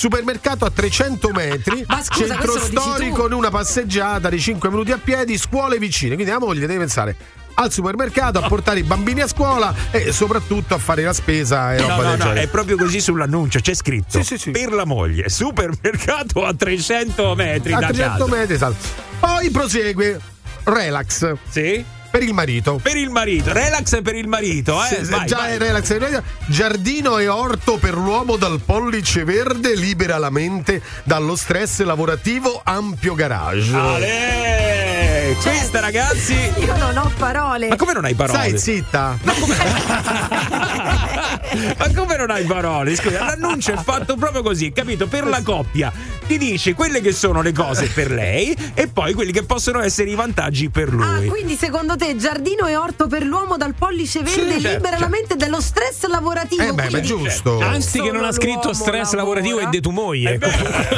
Supermercato 0.00 0.64
a 0.64 0.70
300 0.70 1.30
metri, 1.32 1.84
Ma 1.88 2.00
scusa, 2.04 2.34
centro 2.36 2.56
storico 2.56 3.26
in 3.26 3.32
una 3.32 3.50
passeggiata 3.50 4.28
di 4.28 4.38
5 4.38 4.68
minuti 4.70 4.92
a 4.92 4.98
piedi, 5.02 5.36
scuole 5.36 5.76
vicine. 5.78 6.14
Quindi 6.14 6.30
la 6.32 6.38
moglie 6.38 6.66
deve 6.68 6.78
pensare 6.78 7.16
al 7.54 7.72
supermercato, 7.72 8.38
a 8.38 8.46
portare 8.46 8.78
i 8.78 8.84
bambini 8.84 9.22
a 9.22 9.26
scuola 9.26 9.74
e 9.90 10.12
soprattutto 10.12 10.74
a 10.74 10.78
fare 10.78 11.02
la 11.02 11.12
spesa 11.12 11.74
e 11.74 11.80
No, 11.80 11.88
roba 11.88 12.02
no, 12.04 12.10
no, 12.10 12.16
genere. 12.16 12.42
è 12.42 12.46
proprio 12.46 12.76
così 12.76 13.00
sull'annuncio, 13.00 13.58
c'è 13.58 13.74
scritto 13.74 14.18
Sì, 14.18 14.22
sì, 14.22 14.38
sì. 14.38 14.50
per 14.52 14.72
la 14.72 14.84
moglie, 14.84 15.28
supermercato 15.28 16.44
a 16.44 16.54
300 16.54 17.34
metri 17.34 17.72
a 17.72 17.80
da 17.80 17.86
300 17.88 18.24
casa. 18.24 18.36
metri, 18.36 18.54
esatto. 18.54 18.76
Poi 19.18 19.50
prosegue 19.50 20.20
relax 20.62 21.32
Sì? 21.48 21.84
Per 22.10 22.22
il 22.22 22.32
marito. 22.32 22.80
Per 22.82 22.96
il 22.96 23.10
marito, 23.10 23.52
relax 23.52 24.02
per 24.02 24.14
il 24.14 24.26
marito, 24.28 24.82
eh? 24.84 25.04
Sì, 25.04 25.10
vai, 25.10 25.26
già 25.26 25.36
vai. 25.38 25.52
è 25.52 25.58
relax 25.58 25.86
per 25.86 25.96
il 25.96 26.02
marito. 26.02 26.22
Giardino 26.46 27.18
e 27.18 27.28
orto 27.28 27.76
per 27.76 27.94
l'uomo 27.94 28.36
dal 28.36 28.60
pollice 28.60 29.24
verde, 29.24 29.74
libera 29.74 30.18
la 30.18 30.30
mente 30.30 30.82
dallo 31.04 31.36
stress 31.36 31.82
lavorativo, 31.82 32.60
ampio 32.64 33.14
garage. 33.14 33.74
Ale! 33.74 35.36
Questa 35.42 35.80
ragazzi 35.80 36.34
Io 36.56 36.76
non 36.76 36.96
ho 36.96 37.12
parole. 37.18 37.68
Ma 37.68 37.76
come 37.76 37.92
non 37.92 38.04
hai 38.04 38.14
parole? 38.14 38.38
Stai 38.38 38.58
zitta. 38.58 39.18
Ma 39.22 39.32
come 39.34 39.56
non 42.18 42.30
hai 42.30 42.44
parole? 42.44 42.94
Scusa, 42.96 43.24
l'annuncio 43.24 43.72
è 43.72 43.76
fatto 43.76 44.16
proprio 44.16 44.42
così, 44.42 44.72
capito? 44.72 45.06
Per 45.06 45.26
la 45.26 45.42
coppia. 45.42 45.92
Ti 46.26 46.36
dice 46.36 46.74
quelle 46.74 47.00
che 47.00 47.12
sono 47.12 47.40
le 47.40 47.52
cose 47.52 47.86
per 47.86 48.10
lei 48.10 48.54
e 48.74 48.86
poi 48.88 49.14
quelli 49.14 49.32
che 49.32 49.44
possono 49.44 49.80
essere 49.80 50.10
i 50.10 50.14
vantaggi 50.14 50.68
per 50.68 50.88
Ah, 51.00 51.16
lui. 51.18 51.26
quindi 51.28 51.54
secondo 51.56 51.96
te 51.96 52.16
giardino 52.16 52.66
e 52.66 52.76
orto 52.76 53.06
per 53.06 53.22
l'uomo 53.24 53.56
dal 53.56 53.72
pollice 53.72 54.20
verde 54.22 54.32
Sì, 54.56 54.60
certo, 54.60 54.68
libera 54.76 54.90
la 54.90 54.96
certo. 54.98 55.08
mente 55.08 55.36
dallo 55.36 55.60
stress 55.62 56.06
lavorativo? 56.06 56.62
Eh 56.62 56.66
beh, 56.66 56.72
ma 56.74 56.82
è 56.84 56.88
quindi- 56.88 57.06
giusto. 57.06 57.58
Anzi, 57.60 58.00
che 58.02 58.10
non 58.10 58.24
ha 58.24 58.32
scritto 58.32 58.74
stress 58.74 59.12
lavora. 59.14 59.40
lavorativo 59.40 59.60
e 59.60 59.66
de 59.70 59.80
tu 59.80 59.90
moglie. 59.90 60.34
Eh 60.34 60.38
beh, 60.38 60.50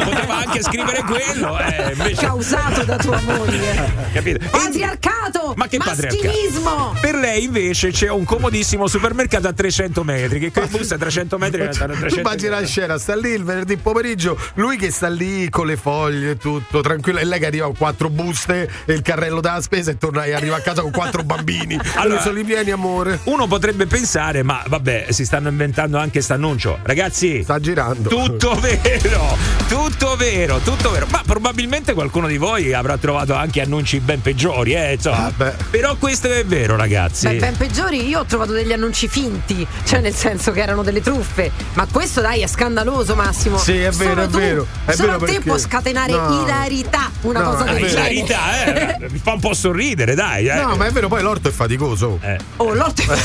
poteva 0.04 0.38
anche 0.38 0.62
scrivere 0.62 1.02
quello, 1.04 1.58
eh, 1.60 1.92
invece- 1.92 2.26
Causato 2.26 2.82
da 2.82 2.96
tua 2.96 3.20
moglie. 3.20 4.08
capito? 4.12 4.38
Patriarcato! 4.50 5.52
Ma 5.54 5.68
che 5.68 5.76
patriarcato? 5.78 6.96
Per 7.00 7.14
lei 7.14 7.44
invece 7.44 7.90
c'è 7.92 8.10
un 8.10 8.24
comodissimo 8.24 8.88
supermercato 8.88 9.46
a 9.46 9.52
300 9.52 10.02
metri. 10.02 10.39
Che 10.40 10.50
che 10.50 10.66
busta 10.66 10.94
a 10.94 10.98
300 10.98 11.38
metri 11.38 11.58
diventano 11.58 11.92
300 11.92 12.18
Immagina 12.18 12.60
la 12.60 12.66
scena, 12.66 12.98
sta 12.98 13.14
lì 13.14 13.30
il 13.30 13.44
venerdì 13.44 13.76
pomeriggio, 13.76 14.38
lui 14.54 14.76
che 14.76 14.90
sta 14.90 15.08
lì 15.08 15.48
con 15.50 15.66
le 15.66 15.76
foglie 15.76 16.30
e 16.30 16.36
tutto, 16.36 16.80
tranquillo, 16.80 17.18
e 17.18 17.24
lei 17.24 17.38
che 17.38 17.46
arriva 17.46 17.66
con 17.66 17.76
quattro 17.76 18.08
buste 18.08 18.70
e 18.86 18.92
il 18.94 19.02
carrello 19.02 19.40
della 19.40 19.60
spesa 19.60 19.90
e 19.90 19.98
torna 19.98 20.24
e 20.24 20.32
arriva 20.32 20.56
a 20.56 20.60
casa 20.60 20.82
con 20.82 20.90
quattro 20.90 21.22
bambini. 21.22 21.78
Allora- 21.94 22.20
sono 22.20 22.34
li 22.34 22.44
vieni 22.44 22.70
amore. 22.70 23.20
Uno 23.24 23.46
potrebbe 23.46 23.86
pensare, 23.86 24.42
ma 24.42 24.62
vabbè, 24.66 25.06
si 25.10 25.24
stanno 25.24 25.48
inventando 25.48 25.98
anche 25.98 26.20
st'annuncio. 26.22 26.78
Ragazzi, 26.82 27.42
Sta 27.42 27.60
girando. 27.60 28.08
tutto 28.08 28.54
vero, 28.60 29.36
tutto 29.68 30.16
vero, 30.16 30.58
tutto 30.58 30.90
vero. 30.90 31.06
Ma 31.10 31.22
probabilmente 31.24 31.92
qualcuno 31.92 32.26
di 32.26 32.38
voi 32.38 32.72
avrà 32.72 32.96
trovato 32.96 33.34
anche 33.34 33.60
annunci 33.60 34.00
ben 34.00 34.22
peggiori, 34.22 34.72
eh, 34.74 34.94
insomma. 34.94 35.26
Ah. 35.36 35.54
Però 35.70 35.96
questo 35.96 36.32
è 36.32 36.44
vero, 36.44 36.76
ragazzi. 36.76 37.26
Beh, 37.28 37.36
ben 37.36 37.56
peggiori, 37.56 38.08
io 38.08 38.20
ho 38.20 38.24
trovato 38.24 38.52
degli 38.52 38.72
annunci 38.72 39.08
finti, 39.08 39.66
cioè 39.84 40.00
nel 40.00 40.14
senso 40.14 40.29
che 40.52 40.60
erano 40.60 40.82
delle 40.82 41.00
truffe. 41.00 41.50
Ma 41.74 41.86
questo 41.90 42.20
dai 42.20 42.40
è 42.42 42.46
scandaloso, 42.46 43.14
Massimo. 43.14 43.58
Sì, 43.58 43.78
è 43.78 43.90
vero, 43.90 44.10
Solo 44.10 44.22
è 44.22 44.28
vero, 44.28 44.66
è 44.84 44.92
solo 44.92 45.06
vero 45.08 45.18
te 45.18 45.24
perché- 45.26 45.40
può 45.40 45.58
scatenare 45.58 46.12
No. 46.12 46.42
ilarità 46.44 47.10
una 47.22 47.40
No, 47.40 47.50
cosa 47.50 47.64
è 47.64 47.72
del. 47.74 47.82
La 47.82 47.88
genere. 47.88 48.02
verità, 48.08 48.64
eh, 48.64 48.96
mi 49.10 49.18
fa 49.22 49.32
un 49.32 49.40
po' 49.40 49.54
sorridere, 49.54 50.14
dai. 50.14 50.48
Eh. 50.48 50.54
No, 50.54 50.76
ma 50.76 50.86
è 50.86 50.90
vero, 50.92 51.08
poi 51.08 51.22
l'orto 51.22 51.48
è 51.48 51.52
faticoso. 51.52 52.18
Eh. 52.22 52.38
Oh, 52.56 52.72
l'orto 52.74 53.02
dopo, 53.04 53.18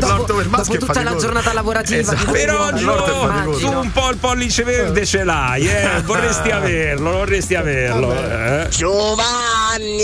L'orto 0.06 0.34
per 0.34 0.44
il 0.44 0.50
maschio 0.50 0.78
dopo 0.78 0.84
è 0.84 0.86
tutta 0.86 0.92
la 1.02 1.10
faticoso. 1.10 1.26
giornata 1.26 1.52
lavorativa 1.52 2.00
Esatto. 2.00 2.32
è 2.32 2.44
Gio, 2.76 2.96
faticoso. 3.04 3.58
tu 3.58 3.72
un 3.78 3.92
po' 3.92 4.10
il 4.10 4.16
pollice 4.16 4.62
verde 4.64 5.04
ce 5.06 5.24
l'hai, 5.24 5.68
eh. 5.68 6.00
Vorresti 6.08 6.50
averlo, 6.50 7.10
vorresti 7.12 7.54
averlo. 7.54 8.12
Eh. 8.12 8.66
Giovanni, 8.70 9.96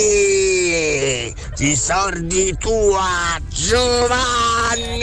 i 1.58 1.76
sordi 1.76 2.56
tua, 2.58 3.38
Giovanni! 3.48 5.02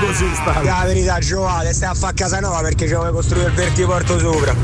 Così, 0.00 0.32
stavi. 0.34 0.66
La 0.66 0.82
verità, 0.84 1.18
Giovanni, 1.18 1.72
stai 1.72 1.90
a 1.90 1.94
fare 1.94 2.14
casa 2.14 2.40
nuova 2.40 2.60
perché 2.60 2.86
ci 2.86 2.94
vuoi 2.94 3.10
costruire 3.12 3.48
il 3.48 3.54
vertiporto 3.54 4.18
sopra. 4.18 4.54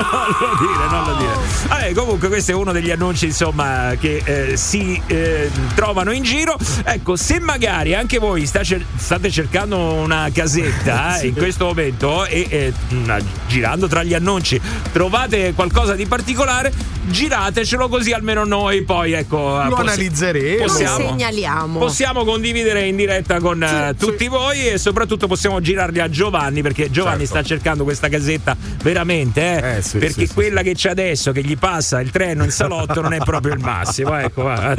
Non 0.00 0.48
lo 0.50 0.56
dire, 0.66 0.88
non 0.90 1.04
lo 1.04 1.14
dire. 1.16 1.68
Vabbè, 1.68 1.92
comunque 1.92 2.28
questo 2.28 2.50
è 2.52 2.54
uno 2.54 2.72
degli 2.72 2.90
annunci 2.90 3.26
insomma 3.26 3.92
che 3.98 4.22
eh, 4.24 4.56
si 4.56 5.00
eh, 5.06 5.50
trovano 5.74 6.12
in 6.12 6.22
giro. 6.22 6.56
Ecco, 6.84 7.16
se 7.16 7.40
magari 7.40 7.94
anche 7.94 8.18
voi 8.18 8.46
sta 8.46 8.62
cer- 8.62 8.84
state 8.96 9.30
cercando 9.30 9.78
una 9.78 10.28
casetta 10.32 11.18
eh, 11.20 11.26
in 11.28 11.34
questo 11.34 11.66
momento 11.66 12.24
e 12.26 12.46
eh, 12.48 12.72
mh, 12.94 13.18
girando 13.46 13.86
tra 13.88 14.02
gli 14.02 14.14
annunci 14.14 14.60
trovate 14.92 15.52
qualcosa 15.54 15.94
di 15.94 16.06
particolare, 16.06 16.72
giratecelo 17.04 17.88
così 17.88 18.12
almeno 18.12 18.44
noi 18.44 18.82
poi 18.82 19.12
ecco 19.12 19.36
Lo 19.62 19.68
possi- 19.70 19.80
analizzeremo. 19.82 20.58
Lo 20.64 20.72
Possiamo, 20.72 21.08
segnaliamo. 21.08 21.78
possiamo 21.78 22.24
condividere 22.24 22.86
in 22.86 22.96
diretta 22.96 23.40
con 23.40 23.62
eh, 23.62 23.94
tutti 23.98 24.28
voi 24.28 24.68
e 24.68 24.78
soprattutto 24.78 25.26
possiamo 25.26 25.60
girarli 25.60 26.00
a 26.00 26.08
Giovanni 26.08 26.62
perché 26.62 26.90
Giovanni 26.90 27.18
Certo. 27.26 27.34
sta 27.34 27.42
cercando 27.42 27.84
questa 27.84 28.08
casetta 28.08 28.56
veramente 28.82 29.40
eh, 29.62 29.76
Eh, 29.76 29.82
sì, 29.90 29.98
perché 29.98 30.20
sì, 30.20 30.26
sì, 30.26 30.34
quella 30.34 30.62
che 30.62 30.74
c'è 30.74 30.90
adesso 30.90 31.32
che 31.32 31.42
gli 31.42 31.56
passa 31.56 32.00
il 32.00 32.10
treno 32.10 32.44
in 32.44 32.50
salotto 32.50 33.00
non 33.00 33.12
è 33.12 33.18
proprio 33.18 33.54
il 33.54 33.60
massimo 33.60 34.16
ecco 34.16 34.42
va. 34.42 34.74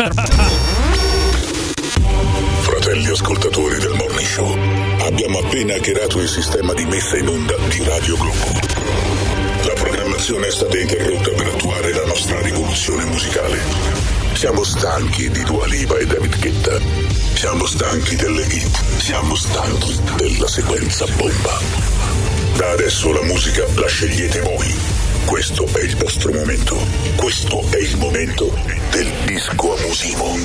Fratelli 2.62 3.08
ascoltatori 3.08 3.78
del 3.80 3.94
Morning 3.96 4.28
Show, 4.28 4.58
abbiamo 5.02 5.40
appena 5.40 5.76
hackerato 5.76 6.22
il 6.22 6.28
sistema 6.28 6.74
di 6.74 6.86
messa 6.86 7.18
in 7.18 7.28
onda 7.28 7.56
di 7.68 7.84
Radio 7.84 8.16
Globo. 8.16 8.60
La 9.66 9.74
programmazione 9.74 10.48
è 10.48 10.52
stata 10.52 10.78
interrotta 10.80 11.30
per 11.32 11.48
attuare 11.48 11.94
la 11.94 12.06
nostra 12.06 12.42
rivoluzione 12.42 13.06
musicale. 13.06 13.60
Siamo 14.34 14.64
stanchi 14.64 15.30
di 15.30 15.44
Dua 15.44 15.68
Lipa 15.68 15.98
e 15.98 16.06
David 16.06 16.40
Guetta. 16.40 16.80
Siamo 17.34 17.66
stanchi 17.66 18.16
delle 18.16 18.44
hit. 18.44 18.82
Siamo 18.98 19.36
stanchi 19.36 20.00
della 20.18 20.48
sequenza 20.48 21.06
bomba. 21.16 22.01
Da 22.56 22.72
adesso 22.72 23.12
la 23.12 23.24
musica 23.24 23.66
la 23.76 23.88
scegliete 23.88 24.42
voi. 24.42 24.76
Questo 25.26 25.66
è 25.74 25.84
il 25.84 25.96
vostro 25.96 26.32
momento. 26.32 26.78
Questo 27.16 27.64
è 27.72 27.78
il 27.78 27.98
momento 27.98 28.54
del 28.92 29.12
disco 29.26 29.76
abusivo 29.78 30.36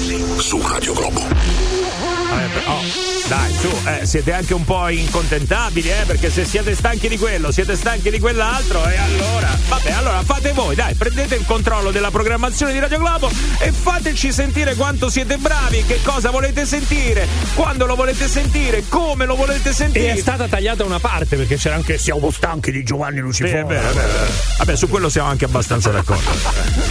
su 0.41 0.61
Radio 0.67 0.93
Globo. 0.95 1.21
Oh, 1.21 3.16
dai 3.29 3.53
su 3.59 3.69
eh, 3.87 4.07
siete 4.07 4.33
anche 4.33 4.55
un 4.55 4.65
po' 4.65 4.89
incontentabili 4.89 5.91
eh, 5.91 6.05
perché 6.07 6.31
se 6.31 6.45
siete 6.45 6.75
stanchi 6.75 7.09
di 7.09 7.19
quello 7.19 7.51
siete 7.51 7.75
stanchi 7.75 8.11
di 8.11 8.21
quell'altro 8.21 8.87
e 8.89 8.97
allora 8.97 9.49
vabbè 9.69 9.91
allora 9.91 10.23
fate 10.23 10.53
voi 10.53 10.75
dai 10.77 10.95
prendete 10.95 11.35
il 11.35 11.45
controllo 11.45 11.91
della 11.91 12.11
programmazione 12.11 12.73
di 12.73 12.79
Radio 12.79 12.99
Globo 12.99 13.29
e 13.59 13.73
fateci 13.73 14.33
sentire 14.33 14.75
quanto 14.77 15.09
siete 15.09 15.39
bravi 15.39 15.85
che 15.85 16.01
cosa 16.03 16.31
volete 16.31 16.65
sentire 16.67 17.27
quando 17.55 17.87
lo 17.87 17.97
volete 17.97 18.29
sentire 18.29 18.85
come 18.89 19.25
lo 19.27 19.35
volete 19.35 19.71
E 19.71 19.73
sentire 19.73 20.13
è 20.13 20.17
stata 20.17 20.47
tagliata 20.47 20.85
una 20.85 21.01
parte 21.01 21.37
perché 21.37 21.57
c'era 21.57 21.75
anche 21.75 21.99
Siamo 21.99 22.31
stanchi 22.31 22.71
di 22.71 22.85
Giovanni 22.85 23.17
Sì, 23.17 23.23
Lucifora. 23.23 23.61
è 23.61 23.65
vero, 23.65 23.89
è 23.89 23.93
vero, 23.93 24.09
è 24.09 24.13
vero. 24.13 24.33
Vabbè, 24.59 24.77
su 24.77 24.89
quello 24.89 25.09
siamo 25.09 25.29
anche 25.29 25.45
abbastanza 25.47 25.91
d'accordo. 25.91 26.31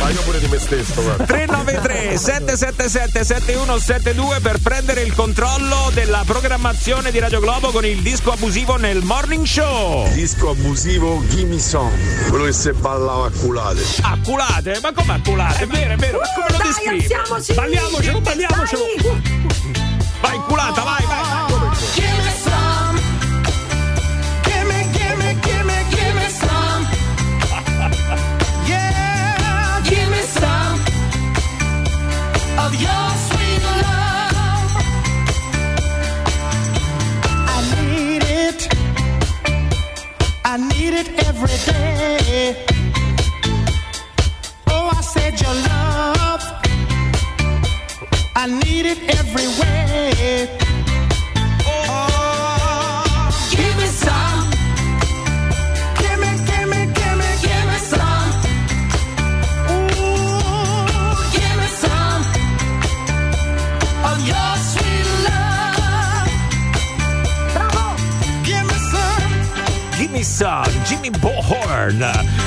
Ma 0.01 0.09
io 0.09 0.21
pure 0.23 0.39
di 0.39 0.47
me 0.47 0.59
stesso, 0.59 1.01
guarda. 1.01 1.23
393 1.25 2.17
777 2.17 3.23
7172 3.23 4.39
per 4.41 4.57
prendere 4.61 5.01
il 5.01 5.13
controllo 5.13 5.89
della 5.93 6.23
programmazione 6.25 7.11
di 7.11 7.19
Radio 7.19 7.39
Globo 7.39 7.69
con 7.69 7.85
il 7.85 8.01
disco 8.01 8.31
abusivo 8.31 8.77
nel 8.77 9.03
morning 9.03 9.45
show. 9.45 10.11
Disco 10.11 10.49
abusivo 10.49 11.23
Gimme 11.29 11.59
Song, 11.59 12.29
quello 12.29 12.45
che 12.45 12.51
se 12.51 12.73
ballava 12.73 13.27
a 13.27 13.29
culate. 13.29 13.81
Acculate? 14.01 14.79
Ma 14.81 14.91
come 14.91 15.13
acculate? 15.13 15.63
È 15.63 15.67
vero, 15.67 15.93
è 15.93 15.95
vero, 15.95 16.17
ma 16.19 16.25
come 16.33 16.47
lo 16.49 16.57
Dai, 16.57 16.67
descrivi? 16.67 17.13
alziamoci! 17.13 17.53
Balliamocelo, 17.53 18.21
balliamocelo! 18.21 18.83
Vai, 20.21 20.39
culata, 20.47 20.81
vai, 20.81 21.05
vai, 21.05 21.23
some. 21.25 21.55
Gimme, 21.93 22.35
I 40.85 40.87
need 40.87 40.99
it 40.99 41.25
every 41.25 41.57
day. 41.65 42.63
Oh, 44.67 44.91
I 44.93 45.01
said 45.01 45.41
your 45.41 45.55
love. 45.55 46.43
I 48.35 48.45
need 48.45 48.85
it 48.85 48.99
every 49.17 49.47
way. 49.59 50.64
Jimmy 70.35 71.09
Bohorn. 71.11 71.97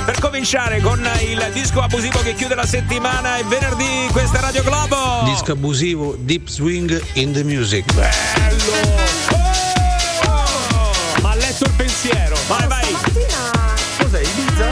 Per 0.04 0.20
cominciare 0.20 0.78
con 0.82 1.00
il 1.20 1.48
disco 1.54 1.80
abusivo 1.80 2.20
che 2.20 2.34
chiude 2.34 2.54
la 2.54 2.66
settimana 2.66 3.38
è 3.38 3.44
venerdì, 3.44 4.06
questa 4.12 4.36
è 4.36 4.40
Radio 4.42 4.62
Globo. 4.62 5.22
Disco 5.24 5.52
abusivo 5.52 6.14
Deep 6.18 6.48
Swing 6.48 7.02
in 7.14 7.32
the 7.32 7.42
Music. 7.42 7.90
Bello! 7.94 8.72
Oh! 10.20 11.20
Ma 11.22 11.30
ha 11.30 11.34
letto 11.36 11.64
il 11.64 11.72
pensiero. 11.76 12.36
Vai, 12.46 12.66
vai! 12.66 12.96
Cos'è 13.96 14.20
Ibiza? 14.20 14.68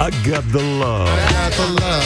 I 0.00 0.10
got 0.28 0.44
the 0.50 0.60
love. 0.60 1.08
I 1.08 1.32
got 1.32 1.52
the 1.56 1.68
love 1.80 2.04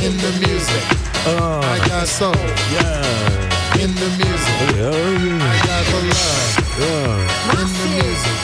in 0.00 0.16
the 0.16 0.32
music. 0.44 0.82
I 1.24 1.78
got 1.86 2.04
soul 2.08 2.34
Yeah. 2.72 3.80
in 3.80 3.94
the 3.94 4.08
music. 4.18 4.74
Yeah. 4.74 4.90
I 4.90 5.66
got 5.66 5.84
the 5.86 6.02
love 6.08 6.61
Yeah. 6.82 7.60
in 7.62 7.68
the 7.78 7.86
music. 7.94 8.38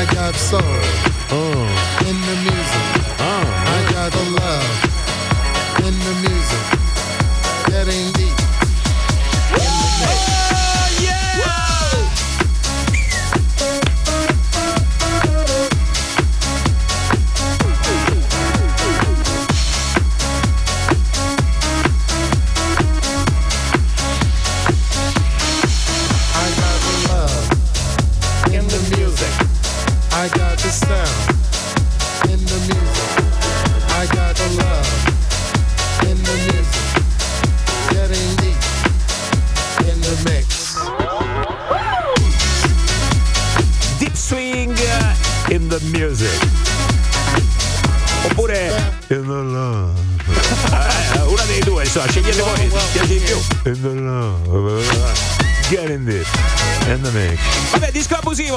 I 0.00 0.06
got 0.14 0.34
soul 0.34 0.60
Oh. 1.30 2.08
in 2.08 2.16
the 2.28 2.36
music. 2.44 2.61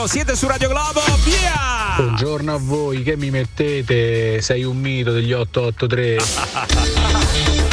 Siete 0.08 0.36
su 0.36 0.47
Radio 0.47 0.70
Globo, 0.70 1.01
via! 1.24 1.95
Buongiorno 1.97 2.53
a 2.53 2.60
voi, 2.60 3.01
che 3.01 3.18
mi 3.18 3.32
mettete? 3.32 4.39
Sei 4.41 4.64
un 4.64 4.78
mito 4.78 5.12
degli 5.12 5.32
883. 5.32 7.62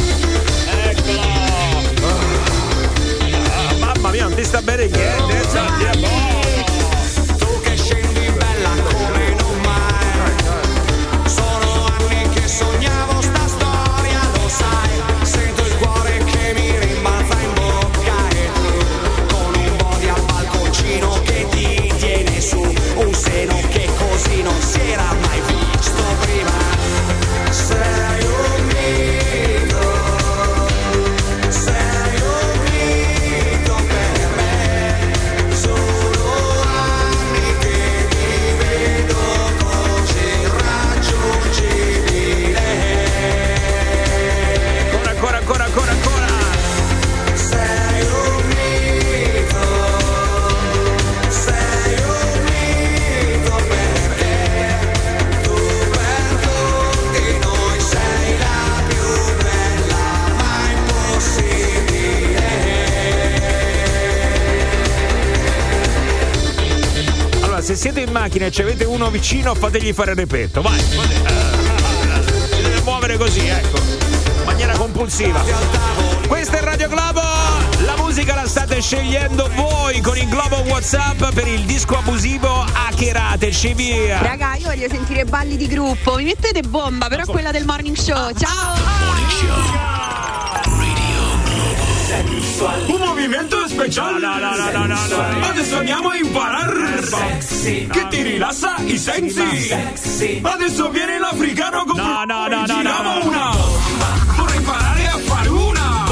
siete 68.42 68.46
in 68.46 68.46
macchina 68.46 68.46
e 68.46 68.50
ci 68.50 68.62
avete 68.62 68.84
uno 68.84 69.10
vicino, 69.10 69.54
fategli 69.54 69.92
fare 69.92 70.14
repetto, 70.14 70.62
vai. 70.62 70.80
Si 70.80 72.62
deve 72.62 72.80
muovere 72.82 73.16
così, 73.16 73.46
ecco. 73.46 73.78
In 73.78 74.44
maniera 74.44 74.72
compulsiva. 74.76 75.44
Questa 76.26 76.58
è 76.58 76.62
Radio 76.62 76.88
Globo. 76.88 77.20
La 77.84 77.96
musica 77.96 78.34
la 78.34 78.46
state 78.46 78.80
scegliendo 78.80 79.50
voi 79.54 80.00
con 80.00 80.16
il 80.16 80.28
Globo 80.28 80.56
WhatsApp 80.68 81.32
per 81.34 81.46
il 81.46 81.64
disco 81.64 81.98
abusivo 81.98 82.64
Hackerateci 82.72 83.74
via. 83.74 84.18
Raga, 84.20 84.54
io 84.56 84.66
voglio 84.66 84.88
sentire 84.88 85.24
balli 85.24 85.56
di 85.56 85.66
gruppo. 85.66 86.16
Mi 86.16 86.24
mettete 86.24 86.62
bomba, 86.62 87.08
però 87.08 87.24
quella 87.24 87.50
del 87.50 87.64
morning 87.64 87.96
show. 87.96 88.32
Ciao! 88.32 88.74
Un 88.74 89.81
movimento 92.66 93.66
speciale. 93.68 94.18
No, 94.20 94.38
no, 94.38 94.54
no, 94.54 94.70
no, 94.70 94.86
no, 94.86 95.06
no. 95.06 95.46
Adesso 95.48 95.78
andiamo 95.78 96.10
a 96.10 96.16
imparare 96.16 97.00
che 97.90 98.06
ti 98.08 98.22
rilassa 98.22 98.76
i 98.84 98.98
sensi. 98.98 99.40
Adesso 100.42 100.90
viene 100.90 101.18
l'africano 101.18 101.84
con 101.84 101.96
No, 101.96 102.24
no, 102.24 102.46
no, 102.46 102.64
no, 102.66 102.82
no. 102.82 103.26
una. 103.26 103.50
Vorrei 104.36 104.56
imparare 104.58 105.06
a 105.06 105.18
fare 105.18 105.48
una. 105.48 106.04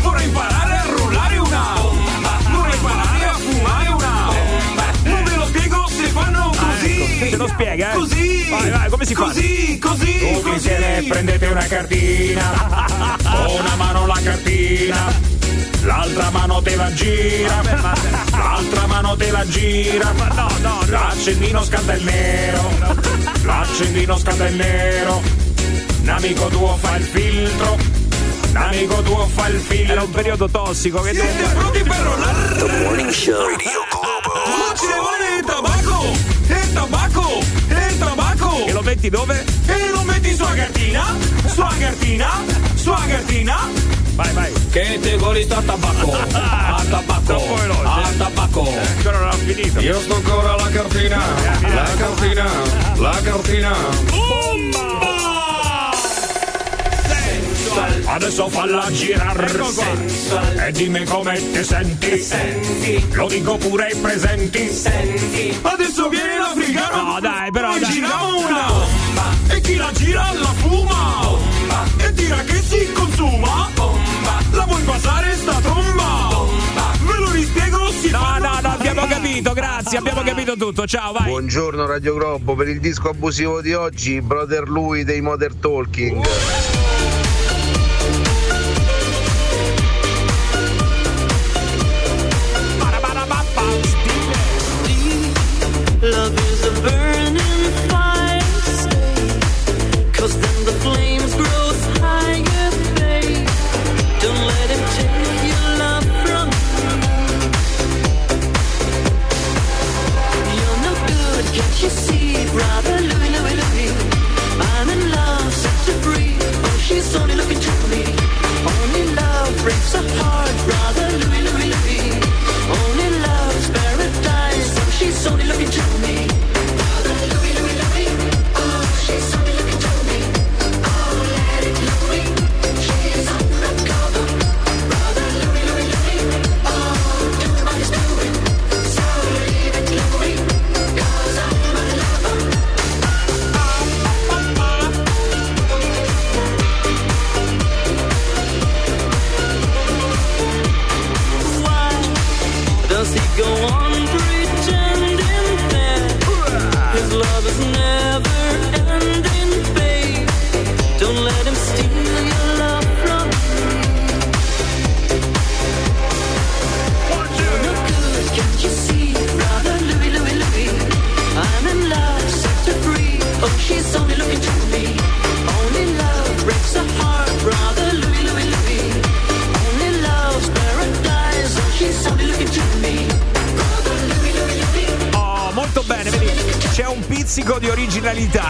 Vorrei 0.00 0.24
imparare 0.26 0.72
a 0.76 0.84
rollare 0.96 1.36
una. 1.38 1.64
Vorrei 2.50 2.74
imparare 2.74 3.24
a 3.24 3.32
fumare 3.34 3.88
una. 3.88 4.32
Non 5.04 5.22
ve 5.24 5.36
lo 5.36 5.46
spiego 5.46 5.86
se 5.88 6.06
fanno 6.08 6.50
così. 6.56 7.28
Te 7.30 7.36
lo 7.36 7.46
spiega, 7.48 7.92
eh? 7.92 7.94
Così. 7.94 8.46
Vai, 8.50 8.70
vai, 8.70 8.88
come 8.90 9.04
si 9.04 9.14
fa? 9.14 9.24
Così, 9.24 9.78
così, 9.78 10.18
Tutti 10.18 10.40
così. 10.40 10.48
insieme 10.54 11.04
prendete 11.08 11.46
una 11.46 11.66
cartina. 11.66 13.16
Con 13.28 13.60
una 13.60 13.76
mano 13.76 14.06
la 14.06 14.18
cartina. 14.22 15.36
L'altra 15.82 16.30
mano 16.30 16.60
te 16.60 16.76
la 16.76 16.92
gira, 16.92 17.62
l'altra 18.30 18.86
mano 18.86 19.16
te 19.16 19.30
la 19.30 19.46
gira, 19.46 20.12
no, 20.34 20.48
no, 20.60 20.78
l'accendino 20.86 21.62
scalda 21.62 21.94
il 21.94 22.04
nero, 22.04 22.70
l'accendino 23.42 24.18
scalda 24.18 24.48
il 24.48 24.56
nero, 24.56 25.22
un 26.02 26.08
amico 26.08 26.46
tuo 26.48 26.76
fa 26.76 26.96
il 26.96 27.04
filtro, 27.04 27.72
un 27.74 28.56
Amico 28.56 29.02
tuo 29.02 29.28
fa 29.34 29.48
il 29.48 29.60
figlio. 29.60 29.92
Era 29.92 30.02
un 30.02 30.10
periodo 30.10 30.48
tossico 30.48 31.00
che 31.02 31.12
Siete 31.12 31.54
pronti 31.54 31.82
per 31.82 31.96
rollare? 31.96 32.54
The 32.56 32.82
Morning 32.82 33.10
Show. 33.10 33.50
Ma 33.50 34.74
ci 34.74 34.86
vuole 34.86 35.38
il 35.38 35.44
tabacco! 35.44 36.04
Il 36.48 36.72
tabacco! 36.72 37.38
Il 37.68 37.98
tabacco! 37.98 38.66
E 38.66 38.72
lo 38.72 38.82
metti 38.82 39.08
dove? 39.10 39.44
E 39.66 39.90
lo 39.90 40.02
metti 40.02 40.34
sulla 40.34 40.54
cartina! 40.54 41.14
Sulla 41.46 41.74
cartina! 41.78 42.28
Sulla 42.74 43.04
cartina! 43.06 43.77
Vai, 44.18 44.32
vai. 44.32 44.52
Che 44.72 44.98
te 45.00 45.16
goli 45.16 45.44
sta 45.44 45.62
tabacco! 45.64 46.12
A 46.32 46.82
tabacco! 46.90 47.36
A 47.86 48.10
tabacco! 48.18 48.66
Eh, 48.66 48.86
ancora 48.96 49.18
non 49.20 49.28
ha 49.28 49.32
finito. 49.32 49.78
Io 49.78 50.00
sto 50.00 50.16
ancora 50.16 50.54
alla 50.54 50.68
cartina! 50.70 51.22
La 51.62 51.88
cartina! 51.96 52.44
La 52.96 53.20
cartina! 53.22 53.76
Adesso 58.06 58.48
falla 58.48 58.90
girare 58.90 59.46
e 60.66 60.72
dimmi 60.72 61.04
come 61.04 61.40
ti 61.52 61.62
senti. 61.62 63.06
Lo 63.12 63.28
dico 63.28 63.56
pure 63.56 63.84
ai 63.86 63.94
presenti. 63.94 64.68
Adesso 65.62 66.08
viene 66.08 66.38
l'africano! 66.38 67.12
No, 67.12 67.20
dai, 67.20 67.52
però, 67.52 67.72
Ne 67.74 67.78
dai. 67.78 67.92
giriamo 67.92 68.36
una! 68.36 68.66
E 69.46 69.60
chi 69.60 69.76
la 69.76 69.92
gira 69.92 70.32
la 70.32 70.52
fuma! 70.56 71.36
E 71.98 72.12
tira 72.14 72.42
che 72.42 72.60
si 72.60 72.92
consuma! 72.92 73.77
Passare 75.00 75.32
sta 75.34 75.60
tromba? 75.60 76.28
Ve 77.06 77.18
lo 77.18 77.30
rispiego, 77.30 77.88
si 77.92 78.10
No, 78.10 78.36
no, 78.40 78.58
no, 78.60 78.68
abbiamo 78.68 79.06
capito, 79.06 79.52
grazie, 79.52 79.98
abbiamo 79.98 80.22
capito 80.22 80.56
tutto. 80.56 80.88
Ciao, 80.88 81.12
vai. 81.12 81.28
Buongiorno 81.28 81.86
Radio 81.86 82.14
Globo, 82.14 82.56
per 82.56 82.66
il 82.66 82.80
disco 82.80 83.10
abusivo 83.10 83.60
di 83.60 83.74
oggi, 83.74 84.20
Brother 84.20 84.68
Lui 84.68 85.04
dei 85.04 85.20
Modern 85.20 85.60
Talking. 85.60 86.26
Love 96.00 96.47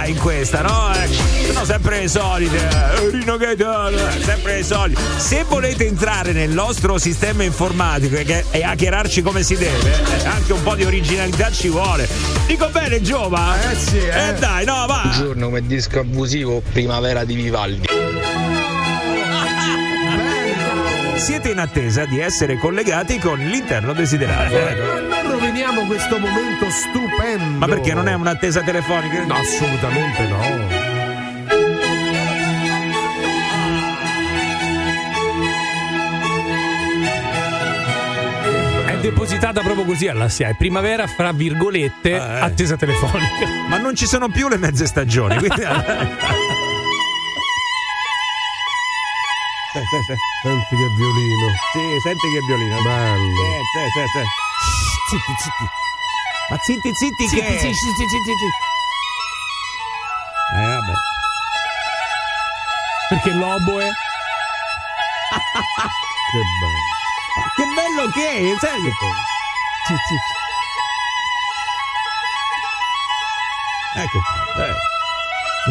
in 0.09 0.19
questa, 0.19 0.63
no? 0.63 0.93
Eh, 0.95 1.09
sono 1.47 1.65
sempre 1.65 2.01
le 2.01 2.09
solite, 2.09 2.57
eh, 2.57 3.11
Rino 3.11 3.37
Gaetano, 3.37 3.97
eh, 3.97 4.23
sempre 4.23 4.57
le 4.57 4.63
solite. 4.63 5.01
Se 5.17 5.45
volete 5.47 5.87
entrare 5.87 6.33
nel 6.33 6.51
nostro 6.51 6.99
sistema 6.99 7.43
informatico 7.43 8.17
e, 8.17 8.45
e 8.51 8.63
hackerarci 8.65 9.23
come 9.23 9.43
si 9.43 9.57
deve, 9.57 9.93
eh, 9.93 10.27
anche 10.27 10.53
un 10.53 10.63
po' 10.63 10.75
di 10.75 10.85
originalità 10.85 11.51
ci 11.51 11.69
vuole. 11.69 12.09
Dico 12.47 12.69
bene, 12.71 13.03
Giova? 13.03 13.55
Eh 13.71 13.77
sì, 13.77 13.99
eh. 13.99 14.29
Eh 14.29 14.35
dai, 14.35 14.65
no, 14.65 14.87
va. 14.87 15.03
Buongiorno 15.05 15.47
come 15.47 15.67
disco 15.67 16.01
abusivo 16.01 16.63
Primavera 16.73 17.25
di 17.25 17.35
Vivaldi. 17.35 17.89
Siete 21.17 21.51
in 21.51 21.59
attesa 21.59 22.07
di 22.07 22.21
essere 22.21 22.57
collegati 22.59 23.19
con 23.19 23.39
l'interno 23.39 23.93
desiderato. 23.93 25.08
Roviniamo 25.59 25.87
questo 25.87 26.19
momento 26.19 26.71
stupendo. 26.71 27.59
Ma 27.59 27.67
perché 27.67 27.93
non 27.93 28.07
è 28.07 28.15
un'attesa 28.15 28.63
telefonica? 28.63 29.25
No, 29.25 29.35
assolutamente 29.35 30.27
no. 30.29 30.87
È 38.87 38.97
depositata 39.01 39.61
proprio 39.63 39.85
così 39.85 40.07
alla 40.07 40.29
SIAE. 40.29 40.55
Primavera, 40.55 41.07
fra 41.09 41.33
virgolette, 41.33 42.11
Eh. 42.13 42.17
attesa 42.41 42.77
telefonica. 42.77 43.47
Ma 43.69 43.79
non 43.79 43.97
ci 43.97 44.07
sono 44.07 44.29
più 44.29 44.49
le 44.49 44.59
mezze 44.59 44.87
stagioni. 44.87 45.37
Quindi... 45.39 45.61
Sì, 49.73 49.79
sì. 50.07 50.15
Senti 50.43 50.77
che 50.77 50.89
violino. 50.97 51.49
Sì, 51.73 51.81
senti 52.05 52.31
che 52.33 52.41
violino. 52.47 52.77
Bello. 52.83 53.35
Sì, 53.35 53.59
sì, 53.73 54.01
sì, 54.01 54.19
sì. 54.19 54.48
Zitti, 55.09 55.33
zitti. 55.39 55.65
Ma 56.51 56.57
zitti, 56.63 56.91
zitti, 56.95 57.27
che? 57.29 57.37
Zitti, 57.59 57.75
zitti, 57.75 57.75
zitti, 57.75 58.33
zitti. 58.39 58.47
Eh, 60.57 60.67
vabbè. 60.67 60.93
Perché 63.09 63.31
l'oboe 63.31 63.85
Che 66.31 66.39
bello. 66.61 66.79
Ma 67.37 67.45
che 67.57 67.65
bello 67.75 68.11
che 68.13 68.29
è, 68.53 68.57
sai? 68.59 68.81
Ecco. 74.03 74.19
eh. 74.63 74.75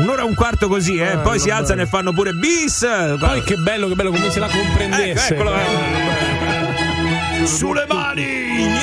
Un'ora 0.02 0.22
e 0.22 0.26
un 0.26 0.34
quarto 0.36 0.68
così, 0.68 0.98
eh. 0.98 1.12
Ah, 1.14 1.18
Poi 1.20 1.40
si 1.40 1.50
alzano 1.50 1.82
e 1.82 1.86
fanno 1.88 2.12
pure 2.14 2.34
bis. 2.34 2.86
Poi 3.20 3.44
che 3.44 3.56
bello, 3.56 3.88
che 3.88 3.94
bello, 3.96 4.12
come 4.12 4.30
se 4.32 4.40
la 4.40 4.48
comprendesse. 4.48 5.34
Ecco, 5.36 5.50
eccolo. 5.50 6.27
Sulle 7.48 7.86
mani! 7.88 8.76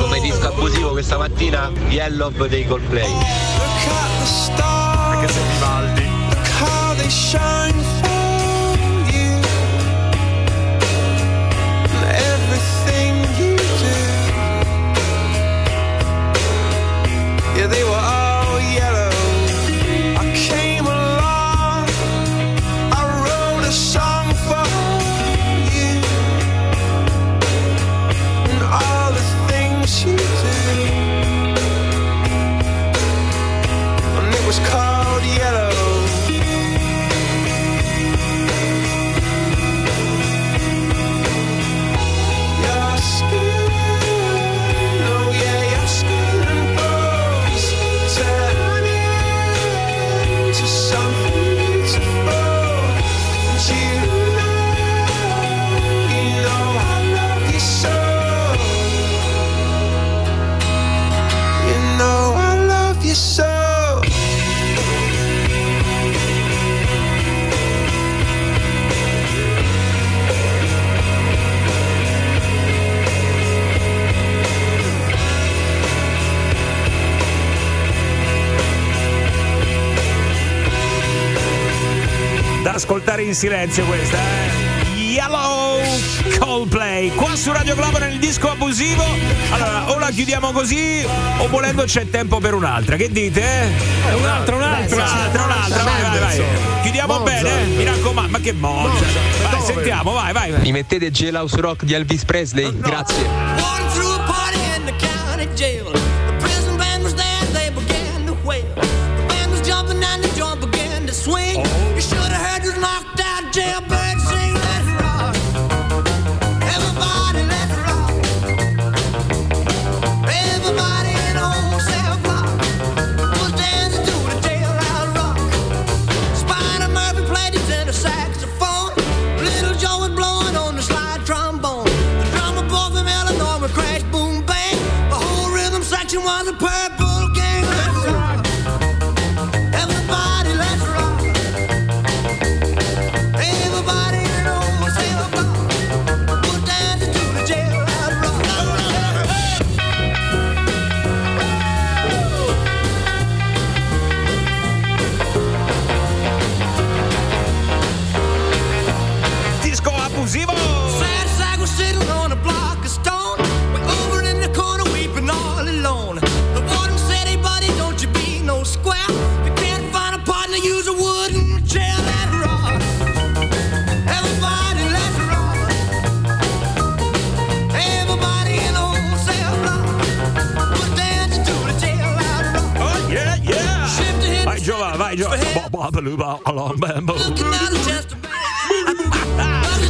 Come 0.00 0.20
disco 0.20 0.48
abusivo 0.48 0.90
questa 0.90 1.16
mattina 1.16 1.70
Yellow 1.88 2.30
dei 2.48 2.66
Coldplay. 2.66 3.12
Anche 5.10 5.28
se 5.32 5.40
Vivaldi. 5.52 6.04
In 83.34 83.40
silenzio 83.40 83.84
questa, 83.86 84.16
eh. 84.16 84.94
Yellow 84.94 85.80
Coldplay 86.38 87.10
qua 87.10 87.34
su 87.34 87.50
Radio 87.50 87.74
Globo 87.74 87.98
nel 87.98 88.18
disco 88.18 88.48
abusivo 88.48 89.04
allora 89.50 89.90
o 89.90 89.98
la 89.98 90.10
chiudiamo 90.10 90.52
così 90.52 91.04
o 91.38 91.48
volendo 91.48 91.82
c'è 91.82 92.08
tempo 92.08 92.38
per 92.38 92.54
un'altra 92.54 92.94
che 92.94 93.10
dite? 93.10 93.42
Eh, 93.42 94.14
un'altra, 94.14 94.54
un'altra 94.54 94.96
un'altra, 94.96 95.44
un'altra 95.44 95.82
vai 95.82 96.02
vai 96.02 96.18
vai 96.20 96.42
chiudiamo 96.82 97.18
Mozart. 97.18 97.42
bene 97.42 97.62
eh? 97.62 97.66
mi 97.76 97.84
raccomando 97.84 98.30
ma 98.30 98.38
che 98.38 98.52
Mozart 98.52 99.50
vai 99.50 99.62
sentiamo 99.62 100.12
vai 100.12 100.32
vai, 100.32 100.50
vai. 100.52 100.60
Mi 100.60 100.70
mettete 100.70 101.10
Jailhouse 101.10 101.60
Rock 101.60 101.84
di 101.84 101.92
Elvis 101.92 102.24
Presley? 102.24 102.72
Grazie. 102.78 104.13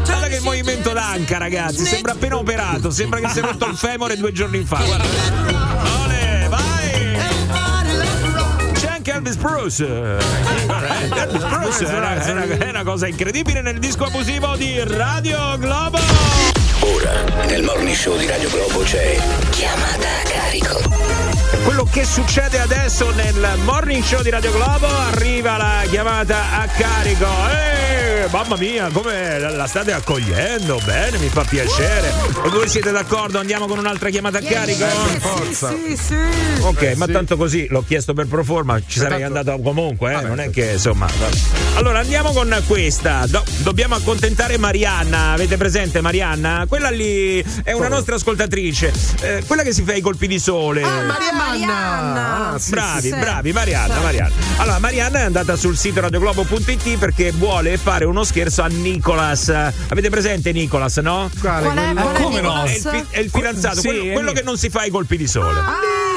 Guarda 0.05 0.27
che 0.29 0.41
movimento 0.41 0.93
d'anca, 0.93 1.39
ragazzi. 1.39 1.85
Sembra 1.85 2.13
appena 2.13 2.37
operato. 2.37 2.91
Sembra 2.91 3.21
che 3.21 3.29
si 3.29 3.39
è 3.39 3.43
rotto 3.43 3.67
il 3.67 3.77
femore 3.77 4.17
due 4.17 4.33
giorni 4.33 4.63
fa. 4.65 4.77
Guarda. 4.85 5.05
Ole, 6.05 6.47
vai! 6.49 7.19
C'è 8.75 8.89
anche 8.89 9.13
Elvis 9.13 9.37
Bruce. 9.37 9.87
Elvis 9.87 11.43
Bruce 11.45 11.85
è 11.87 11.97
una, 11.97 12.23
è 12.23 12.31
una- 12.31 12.45
è 12.45 12.69
una 12.69 12.83
cosa 12.85 13.07
incredibile 13.07 13.61
nel 13.63 13.79
disco 13.79 14.05
abusivo 14.05 14.55
di 14.57 14.79
Radio 14.85 15.57
Globo. 15.59 15.99
Ora, 16.81 17.45
nel 17.47 17.63
morning 17.63 17.95
show 17.97 18.17
di 18.17 18.27
Radio 18.27 18.51
Globo 18.51 18.81
c'è 18.81 19.19
chiamata 19.51 19.83
a 19.83 19.84
carico. 19.84 19.84
Quello 21.65 21.85
che 21.91 22.05
succede 22.05 22.61
adesso 22.61 23.11
nel 23.13 23.59
morning 23.65 24.03
show 24.03 24.21
di 24.23 24.29
Radio 24.31 24.53
Globo 24.53 24.87
arriva 24.87 25.57
la 25.57 25.83
chiamata 25.89 26.61
a 26.61 26.67
carico. 26.67 27.27
Eh, 27.51 28.29
mamma 28.31 28.57
mia, 28.57 28.91
come 28.93 29.39
la, 29.39 29.51
la 29.51 29.67
state 29.67 29.93
accogliendo? 29.93 30.79
Bene, 30.85 31.17
mi 31.19 31.29
fa 31.29 31.43
piacere. 31.43 32.13
E 32.45 32.49
voi 32.51 32.69
siete 32.69 32.93
d'accordo? 32.93 33.39
Andiamo 33.39 33.67
con 33.67 33.79
un'altra 33.79 34.11
chiamata 34.11 34.39
a 34.39 34.43
carico? 34.43 34.85
Forza. 35.21 35.71
Sì, 35.71 35.97
sì. 35.97 36.17
Ok, 36.61 36.93
ma 36.97 37.07
tanto 37.07 37.37
così 37.39 37.67
l'ho 37.71 37.83
chiesto 37.83 38.13
per 38.13 38.27
pro 38.27 38.45
forma, 38.45 38.79
ci 38.87 38.99
sarei 38.99 39.21
tanto- 39.21 39.39
andato 39.39 39.63
comunque, 39.63 40.13
eh? 40.13 40.21
non 40.21 40.41
è 40.41 40.51
che 40.51 40.73
insomma. 40.73 41.07
Allora 41.77 42.01
andiamo 42.01 42.33
con 42.33 42.63
questa. 42.67 43.25
Do- 43.27 43.43
dobbiamo 43.59 43.95
accontentare 43.95 44.59
Marianna. 44.59 45.33
Avete 45.33 45.57
presente 45.57 46.03
Marianna? 46.03 46.67
Quella 46.69 46.91
lì 46.91 47.43
è 47.65 47.73
una 47.73 47.89
nostra 47.89 48.17
ascoltatrice, 48.17 48.93
eh, 49.23 49.43
quella 49.47 49.63
che 49.63 49.73
si 49.73 49.83
fa 49.83 49.95
i 49.95 50.03
colpi 50.03 50.27
di 50.27 50.39
sole. 50.39 50.83
Marianna. 50.83 51.53
Marianna. 51.59 52.53
Ah, 52.53 52.59
sì, 52.59 52.71
bravi, 52.71 53.09
sì. 53.09 53.17
bravi, 53.17 53.53
Marianna, 53.53 54.01
Marianna. 54.01 54.35
Allora, 54.57 54.79
Marianna 54.79 55.19
è 55.21 55.23
andata 55.23 55.57
sul 55.57 55.77
sito 55.77 56.01
radioglobo.it 56.01 56.99
perché 56.99 57.31
vuole 57.33 57.77
fare 57.77 58.05
uno 58.05 58.25
scherzo 58.25 58.63
a 58.63 58.67
Nicolas. 58.67 59.49
Avete 59.49 60.11
presente 60.11 60.53
Nicolas, 60.53 60.97
no? 60.99 61.31
Quale? 61.41 61.67
Qual 61.67 61.77
è, 61.79 61.93
qual 61.93 62.15
è 62.15 62.21
come 62.23 62.41
no? 62.41 62.63
Nicolas? 62.65 62.71
È 62.71 62.75
il, 62.75 62.81
fi- 62.83 63.07
è 63.11 63.19
il 63.21 63.31
fidanzato, 63.31 63.81
Sì, 63.81 63.87
quello, 63.89 64.13
quello 64.13 64.33
che 64.33 64.43
non 64.43 64.59
si 64.59 64.69
fa 64.71 64.85
i 64.85 64.91
colpi 64.91 65.17
di 65.17 65.27
sole. 65.27 65.61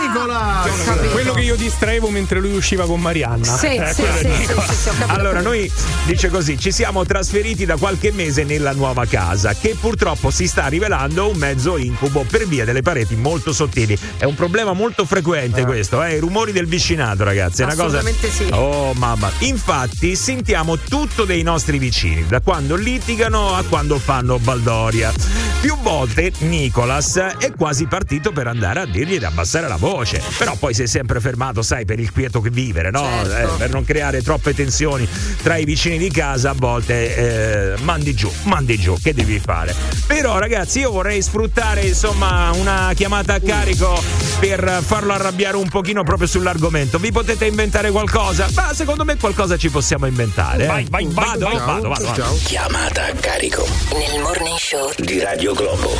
Nicola. 0.02 0.66
Quello 1.12 1.34
che 1.34 1.42
io 1.42 1.56
distraevo 1.56 2.10
mentre 2.10 2.40
lui 2.40 2.56
usciva 2.56 2.86
con 2.86 3.00
Marianna. 3.02 3.58
Sì, 3.58 3.76
Eh, 3.76 3.94
sì, 3.94 4.04
sì, 4.20 4.46
sì. 4.46 4.90
Allora, 5.08 5.42
noi 5.42 5.70
dice 6.06 6.30
così: 6.30 6.58
ci 6.58 6.72
siamo 6.72 7.06
trasferiti 7.06 7.66
da 7.66 7.78
qualche 7.78 8.12
mese 8.12 8.44
nella 8.44 8.72
nuova 8.74 9.06
casa, 9.06 9.54
che 9.54 9.76
purtroppo 9.80 10.30
si 10.30 10.48
sta 10.48 10.68
rivelando 10.68 11.30
un 11.30 11.38
mezzo 11.38 11.78
incubo 11.78 12.26
per 12.30 12.48
via 12.48 12.64
delle 12.64 12.82
pareti 12.82 13.16
molto 13.16 13.52
sottili. 13.52 13.98
È 14.18 14.24
un 14.24 14.36
problema 14.36 14.74
molto 14.74 15.04
frequente 15.06 15.26
questo, 15.64 16.04
eh? 16.04 16.16
I 16.16 16.20
rumori 16.20 16.52
del 16.52 16.68
vicinato, 16.68 17.24
ragazzi. 17.24 17.62
È 17.62 17.66
una 17.66 17.76
cosa. 17.76 18.02
Sì. 18.02 18.48
Oh, 18.52 18.94
mamma. 18.94 19.32
Infatti, 19.40 20.16
sentiamo 20.16 20.78
tutto 20.78 21.26
dei 21.26 21.44
nostri 21.44 21.78
vicini, 21.78 22.26
da 22.26 22.42
quando 22.42 22.76
litigano 22.76 23.54
a 23.54 23.64
quando 23.64 24.00
fanno 24.00 24.40
baldoria. 24.40 25.14
Più 25.60 25.76
volte 25.82 26.32
Nicolas 26.40 27.16
è 27.16 27.52
quasi 27.58 27.88
partito 27.88 28.32
per 28.32 28.48
andare 28.48 28.82
a 28.82 28.86
dirgli 28.86 29.18
di 29.18 29.26
abbassare 29.26 29.68
la 29.68 29.76
voce, 29.76 30.22
però 30.38 30.56
poi 30.56 30.74
si 30.74 30.84
è 30.84 30.86
sempre 30.86 31.20
fermato, 31.20 31.62
sai, 31.62 31.84
per 31.84 32.00
il 32.00 32.12
quieto 32.12 32.42
che 32.42 32.50
vivere, 32.50 32.92
no? 32.92 33.02
Certo. 33.24 33.56
Eh, 33.56 33.58
per 33.58 33.72
non 33.72 33.84
creare 33.84 34.22
troppe 34.22 34.54
tensioni 34.54 35.08
tra 35.42 35.58
i 35.58 35.66
vicini 35.66 35.98
di 35.98 36.12
casa, 36.12 36.52
a 36.52 36.56
volte 36.56 37.74
eh, 37.74 37.82
mandi 37.82 38.14
giù, 38.14 38.32
mandi 38.44 38.78
giù, 38.78 38.96
che 39.02 39.14
devi 39.14 39.40
fare? 39.40 39.76
Però 40.06 40.38
ragazzi, 40.38 40.80
io 40.80 40.92
vorrei 40.92 41.22
sfruttare 41.22 41.82
insomma 41.82 42.52
una 42.52 42.92
chiamata 42.94 43.34
a 43.34 43.40
carico 43.40 44.02
per 44.40 44.82
farlo 44.86 45.14
arrabbiare 45.18 45.58
un 45.58 45.68
pochino 45.70 46.04
proprio 46.04 46.28
sull'argomento. 46.28 46.98
Vi 46.98 47.12
potete 47.12 47.46
inventare 47.46 47.92
qualcosa? 47.92 48.48
Ma 48.56 48.74
secondo 48.74 49.04
me 49.04 49.18
qualcosa 49.18 49.58
ci 49.58 49.70
possiamo 49.70 50.06
inventare. 50.06 50.64
eh. 50.64 50.68
Vai, 50.68 50.86
vai, 50.90 51.06
vai, 51.06 51.26
vado, 51.26 51.46
vai. 51.46 51.56
vado, 51.58 51.88
vado, 51.90 52.06
vado. 52.06 52.24
Chiamata 52.46 53.06
a 53.06 53.12
carico. 53.20 53.66
Nel 53.94 54.22
morning 54.22 54.58
show 54.58 54.92
di 54.98 55.20
Radio 55.20 55.54
Globo. 55.54 55.92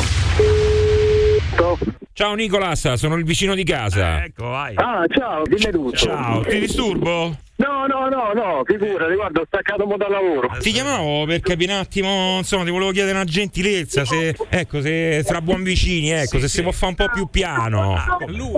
Ciao 2.12 2.34
Nicolas, 2.34 2.92
sono 2.94 3.14
il 3.16 3.24
vicino 3.24 3.54
di 3.54 3.64
casa. 3.64 4.24
ecco, 4.24 4.46
vai. 4.48 4.74
Ah, 4.76 5.04
ciao, 5.08 5.42
dimmi 5.44 5.70
tutto. 5.70 5.96
Ciao, 5.96 6.40
ti 6.42 6.58
disturbo? 6.58 7.36
No, 7.58 7.86
no, 7.88 8.08
no, 8.08 8.32
no, 8.34 8.62
figurati, 8.64 9.14
guarda, 9.14 9.40
ho 9.40 9.44
staccato 9.46 9.84
mo 9.84 9.96
dal 9.96 10.12
lavoro. 10.12 10.48
Ti 10.60 10.70
chiamavo 10.70 11.24
per 11.26 11.40
capire 11.40 11.72
un 11.72 11.78
attimo, 11.80 12.36
insomma, 12.38 12.62
ti 12.62 12.70
volevo 12.70 12.92
chiedere 12.92 13.16
una 13.16 13.24
gentilezza, 13.24 14.04
se, 14.04 14.36
ecco, 14.48 14.80
se 14.80 15.24
tra 15.26 15.40
buon 15.40 15.64
vicini, 15.64 16.10
ecco, 16.10 16.38
se 16.38 16.46
si 16.46 16.62
può 16.62 16.70
fare 16.70 16.94
un 16.96 17.06
po' 17.06 17.12
più 17.12 17.26
piano. 17.28 17.96
Lui. 18.28 18.52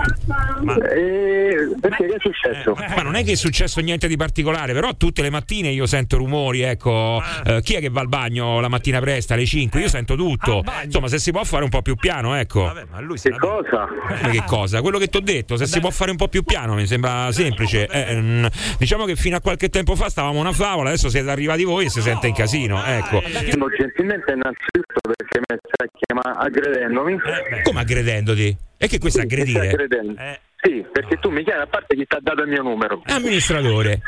Ma, 0.61 0.75
Eh, 0.75 1.71
perché 1.81 2.07
che 2.09 2.15
è 2.15 2.19
successo? 2.21 2.75
ma 2.95 3.03
non 3.03 3.15
è 3.15 3.25
che 3.25 3.33
è 3.33 3.37
successo 3.37 3.81
niente 3.81 4.07
di 4.07 4.17
particolare, 4.17 4.75
però 4.75 4.95
tutte 4.95 5.23
le 5.23 5.31
mattine 5.31 5.69
io 5.71 5.87
sento 5.87 6.19
rumori, 6.19 6.61
ecco, 6.61 7.23
eh, 7.47 7.63
chi 7.63 7.77
è 7.77 7.81
che 7.81 7.89
va 7.89 8.03
al 8.03 8.09
bagno 8.09 8.61
la 8.61 8.69
mattina 8.69 9.01
presto 9.01 9.33
alle 9.33 9.47
5? 9.47 9.81
Io 9.81 9.89
sento 9.89 10.15
tutto. 10.15 10.63
Insomma, 10.85 11.09
se 11.09 11.19
si 11.19 11.31
può 11.31 11.43
fare 11.45 11.65
un 11.65 11.71
po' 11.71 11.81
più 11.81 11.95
piano, 11.97 12.35
ecco. 12.35 12.71
ma 12.91 13.01
lui 13.01 13.19
Che 13.19 13.31
cosa? 13.39 13.89
Ma 14.23 14.29
che 14.29 14.43
cosa? 14.45 14.83
Quello 14.83 14.99
che 14.99 15.07
ti 15.09 15.17
ho 15.17 15.21
detto, 15.21 15.57
se 15.57 15.65
si 15.65 15.81
può 15.81 15.89
fare 15.91 16.11
un 16.11 16.19
po' 16.19 16.29
più 16.29 16.43
piano 16.43 16.75
mi 16.75 16.87
sembra 16.87 17.33
semplice. 17.33 17.87
Eh, 17.87 18.15
mm, 18.21 18.47
diciamo 18.91 19.07
che 19.07 19.15
fino 19.15 19.37
a 19.37 19.41
qualche 19.41 19.69
tempo 19.69 19.95
fa 19.95 20.09
stavamo 20.09 20.41
una 20.41 20.51
favola, 20.51 20.89
adesso 20.89 21.09
siete 21.09 21.31
arrivati 21.31 21.63
voi 21.63 21.85
e 21.85 21.91
si 21.91 22.01
sente 22.01 22.27
in 22.27 22.35
casino. 22.35 22.85
Ecco. 22.85 23.23
No, 23.57 23.69
gentilmente 23.71 24.33
innanzitutto 24.33 24.99
perché 25.01 25.39
mi 25.39 25.57
stai 25.63 25.89
chiamando 25.95 26.41
aggredendomi. 26.41 27.19
Come 27.63 27.81
aggredendoti? 27.81 28.57
E 28.77 28.89
che 28.89 28.99
questo 28.99 29.21
stai 29.21 29.31
aggredire? 29.31 30.41
Sì, 30.61 30.85
perché 30.91 31.19
tu 31.21 31.31
mi 31.31 31.45
chiami 31.45 31.63
a 31.63 31.67
parte 31.69 31.95
chi 31.95 32.05
ti 32.05 32.17
ha 32.17 32.19
dato 32.21 32.43
il 32.43 32.49
mio 32.49 32.63
numero. 32.63 33.01
Amministratore. 33.07 34.01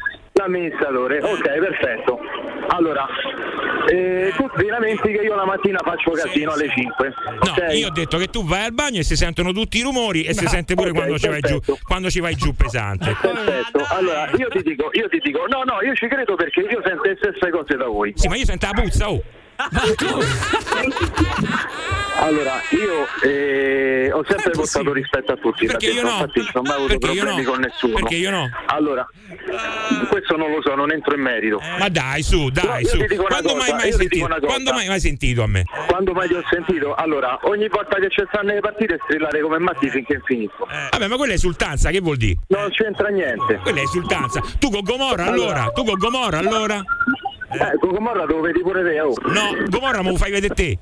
L'amministratore, 0.43 1.21
ok, 1.23 1.59
perfetto. 1.61 2.19
Allora, 2.71 3.07
eh, 3.89 4.33
tu 4.35 4.51
ti 4.57 4.67
lamenti 4.67 5.13
che 5.13 5.21
io 5.23 5.37
la 5.37 5.45
mattina 5.45 5.79
faccio 5.85 6.11
casino 6.11 6.51
alle 6.51 6.69
5. 6.69 7.15
No, 7.45 7.73
io 7.73 7.87
ho 7.87 7.91
detto 7.93 8.19
che 8.19 8.27
tu 8.27 8.45
vai 8.45 8.65
al 8.65 8.73
bagno 8.73 8.99
e 8.99 9.05
si 9.05 9.15
sentono 9.15 9.53
tutti 9.53 9.79
i 9.79 9.83
rumori 9.83 10.25
e 10.25 10.35
si 10.35 10.47
sente 10.49 10.75
pure 10.75 10.91
ok, 10.91 10.97
quando, 10.97 11.19
ci 11.19 11.29
vai 11.29 11.41
giù, 11.41 11.61
quando 11.85 12.11
ci 12.11 12.19
vai 12.19 12.35
giù 12.35 12.53
pesante. 12.55 13.17
Perfetto, 13.21 13.87
allora 13.89 14.31
io 14.37 14.49
ti 14.49 14.63
dico, 14.63 14.91
io 14.93 15.09
ti 15.09 15.21
dico, 15.23 15.47
no, 15.47 15.63
no, 15.63 15.81
io 15.81 15.95
ci 15.95 16.09
credo 16.09 16.35
perché 16.35 16.61
io 16.63 16.83
sento 16.85 17.03
le 17.05 17.17
stesse 17.21 17.51
cose 17.51 17.77
da 17.77 17.87
voi. 17.87 18.13
Sì, 18.17 18.27
ma 18.27 18.35
io 18.35 18.45
sento 18.45 18.67
la 18.67 18.83
puzza, 18.83 19.11
oh. 19.11 19.23
Allora, 22.23 22.61
io 22.71 23.07
eh, 23.29 24.11
ho 24.13 24.25
sempre 24.29 24.51
portato 24.53 24.93
rispetto 24.93 25.33
a 25.33 25.37
tutti, 25.37 25.67
Perché 25.67 25.87
io 25.87 26.03
no? 26.03 26.11
infatti 26.11 26.41
non 26.41 26.51
ho 26.55 26.63
mai 26.63 26.77
avuto 26.77 26.99
Perché 26.99 27.17
io 27.17 27.23
problemi 27.23 27.45
no? 27.45 27.51
con 27.51 27.61
nessuno. 27.61 27.95
Perché 27.95 28.15
io 28.15 28.31
no? 28.31 28.49
Allora, 28.67 29.09
questo 30.09 30.37
non 30.37 30.51
lo 30.53 30.63
so, 30.63 30.75
non 30.75 30.93
entro 30.93 31.15
in 31.15 31.21
merito. 31.21 31.61
Ma 31.79 31.89
dai, 31.89 32.23
su, 32.23 32.49
dai, 32.51 32.85
su. 32.85 32.99
Quando 32.99 33.55
cosa, 33.55 33.57
mai 33.57 33.73
mai 33.73 33.93
sentito? 33.93 34.27
Quando 34.41 34.73
mai 34.73 34.87
mai 34.87 35.01
sentito 35.01 35.43
a 35.43 35.47
me? 35.49 35.65
Quando 35.89 36.13
mai 36.13 36.29
ti 36.29 36.35
ho 36.35 36.45
sentito? 36.49 36.95
Allora, 36.95 37.39
ogni 37.43 37.67
volta 37.69 37.99
che 37.99 38.09
ci 38.11 38.23
stanno 38.29 38.53
le 38.53 38.61
partite 38.61 39.01
strillare 39.05 39.41
come 39.41 39.59
matti 39.59 39.91
finché 39.91 40.21
finisco. 40.25 40.69
Vabbè, 40.91 41.09
ma 41.09 41.17
quella 41.17 41.33
è 41.33 41.37
esultanza, 41.37 41.91
che 41.91 42.01
vuol 42.01 42.19
dire? 42.19 42.39
Non 42.49 42.71
c'entra 42.71 43.09
niente. 43.09 43.59
Quella 43.63 43.81
è 43.81 43.83
esultanza. 43.83 44.41
Tu 44.61 44.71
con 44.71 44.83
Gomorra 44.83 45.27
allora? 45.27 45.71
Tu 45.75 45.85
con 45.85 45.99
Gomorra 45.99 46.39
allora? 46.39 46.83
Eh, 47.55 47.79
con 47.79 47.91
Gomorra 47.91 48.25
lo 48.25 48.41
vedi 48.41 48.61
pure 48.61 48.83
te, 48.83 49.01
oh. 49.01 49.15
No, 49.27 49.57
Gomorra 49.69 50.03
me 50.03 50.11
lo 50.11 50.17
fai 50.17 50.31
vedere 50.31 50.55
te. 50.55 50.79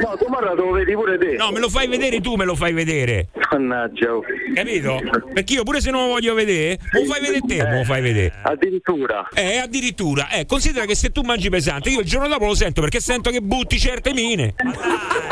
No, 0.00 0.16
Gomorra 0.18 0.54
lo 0.54 0.70
vedi 0.70 0.92
pure 0.94 1.18
te. 1.18 1.32
No, 1.36 1.50
me 1.50 1.60
lo 1.60 1.68
fai 1.68 1.86
vedere 1.88 2.20
tu, 2.20 2.34
me 2.36 2.44
lo 2.44 2.54
fai 2.54 2.72
vedere. 2.72 3.28
Mannaggia, 3.50 4.14
oh. 4.14 4.22
Capito? 4.54 5.00
Perché 5.32 5.54
io 5.54 5.62
pure 5.64 5.80
se 5.80 5.90
non 5.90 6.02
lo 6.02 6.08
voglio 6.08 6.34
vedere, 6.34 6.78
me 6.92 7.00
lo 7.00 7.06
fai 7.06 7.20
vedere 7.20 7.40
te, 7.46 7.62
me 7.62 7.78
lo 7.78 7.84
fai 7.84 8.00
vedere. 8.02 8.32
Addirittura. 8.42 9.28
Eh, 9.34 9.56
addirittura. 9.58 10.28
Eh, 10.30 10.46
considera 10.46 10.84
che 10.86 10.94
se 10.94 11.10
tu 11.10 11.22
mangi 11.22 11.48
pesante, 11.50 11.90
io 11.90 12.00
il 12.00 12.06
giorno 12.06 12.28
dopo 12.28 12.46
lo 12.46 12.54
sento 12.54 12.80
perché 12.80 13.00
sento 13.00 13.30
che 13.30 13.40
butti 13.40 13.78
certe 13.78 14.12
mine. 14.12 14.54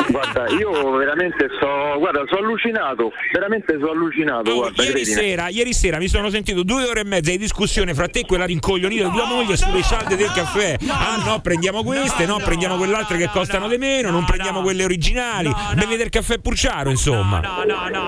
Guarda, 0.09 0.47
io 0.49 0.91
veramente 0.91 1.47
sto. 1.55 1.97
Guarda, 1.99 2.23
sono 2.27 2.45
allucinato. 2.45 3.11
Veramente 3.31 3.73
sono 3.79 3.91
allucinato. 3.91 4.53
guarda, 4.53 4.83
Ieri 4.83 5.01
credimi. 5.01 5.15
sera, 5.15 5.47
ieri 5.49 5.73
sera 5.73 5.97
mi 5.97 6.07
sono 6.07 6.29
sentito 6.29 6.63
due 6.63 6.83
ore 6.85 7.01
e 7.01 7.05
mezza 7.05 7.31
di 7.31 7.37
discussione 7.37 7.93
fra 7.93 8.07
te 8.07 8.19
e 8.19 8.25
quella 8.25 8.45
rincoglionita 8.45 9.05
di 9.05 9.11
tua 9.11 9.25
moglie 9.25 9.55
sulle 9.57 9.81
cialde 9.81 10.15
del 10.15 10.31
caffè. 10.31 10.72
Ah 10.87 11.21
no, 11.25 11.39
prendiamo 11.41 11.83
queste, 11.83 12.25
no, 12.25 12.37
prendiamo 12.37 12.75
quell'altre 12.77 13.17
che 13.17 13.29
costano 13.29 13.67
di 13.67 13.77
meno, 13.77 14.09
non 14.09 14.25
prendiamo 14.25 14.61
quelle 14.61 14.83
originali. 14.83 15.51
Bevi 15.75 15.95
del 15.95 16.09
caffè 16.09 16.39
purciaro, 16.39 16.89
insomma. 16.89 17.41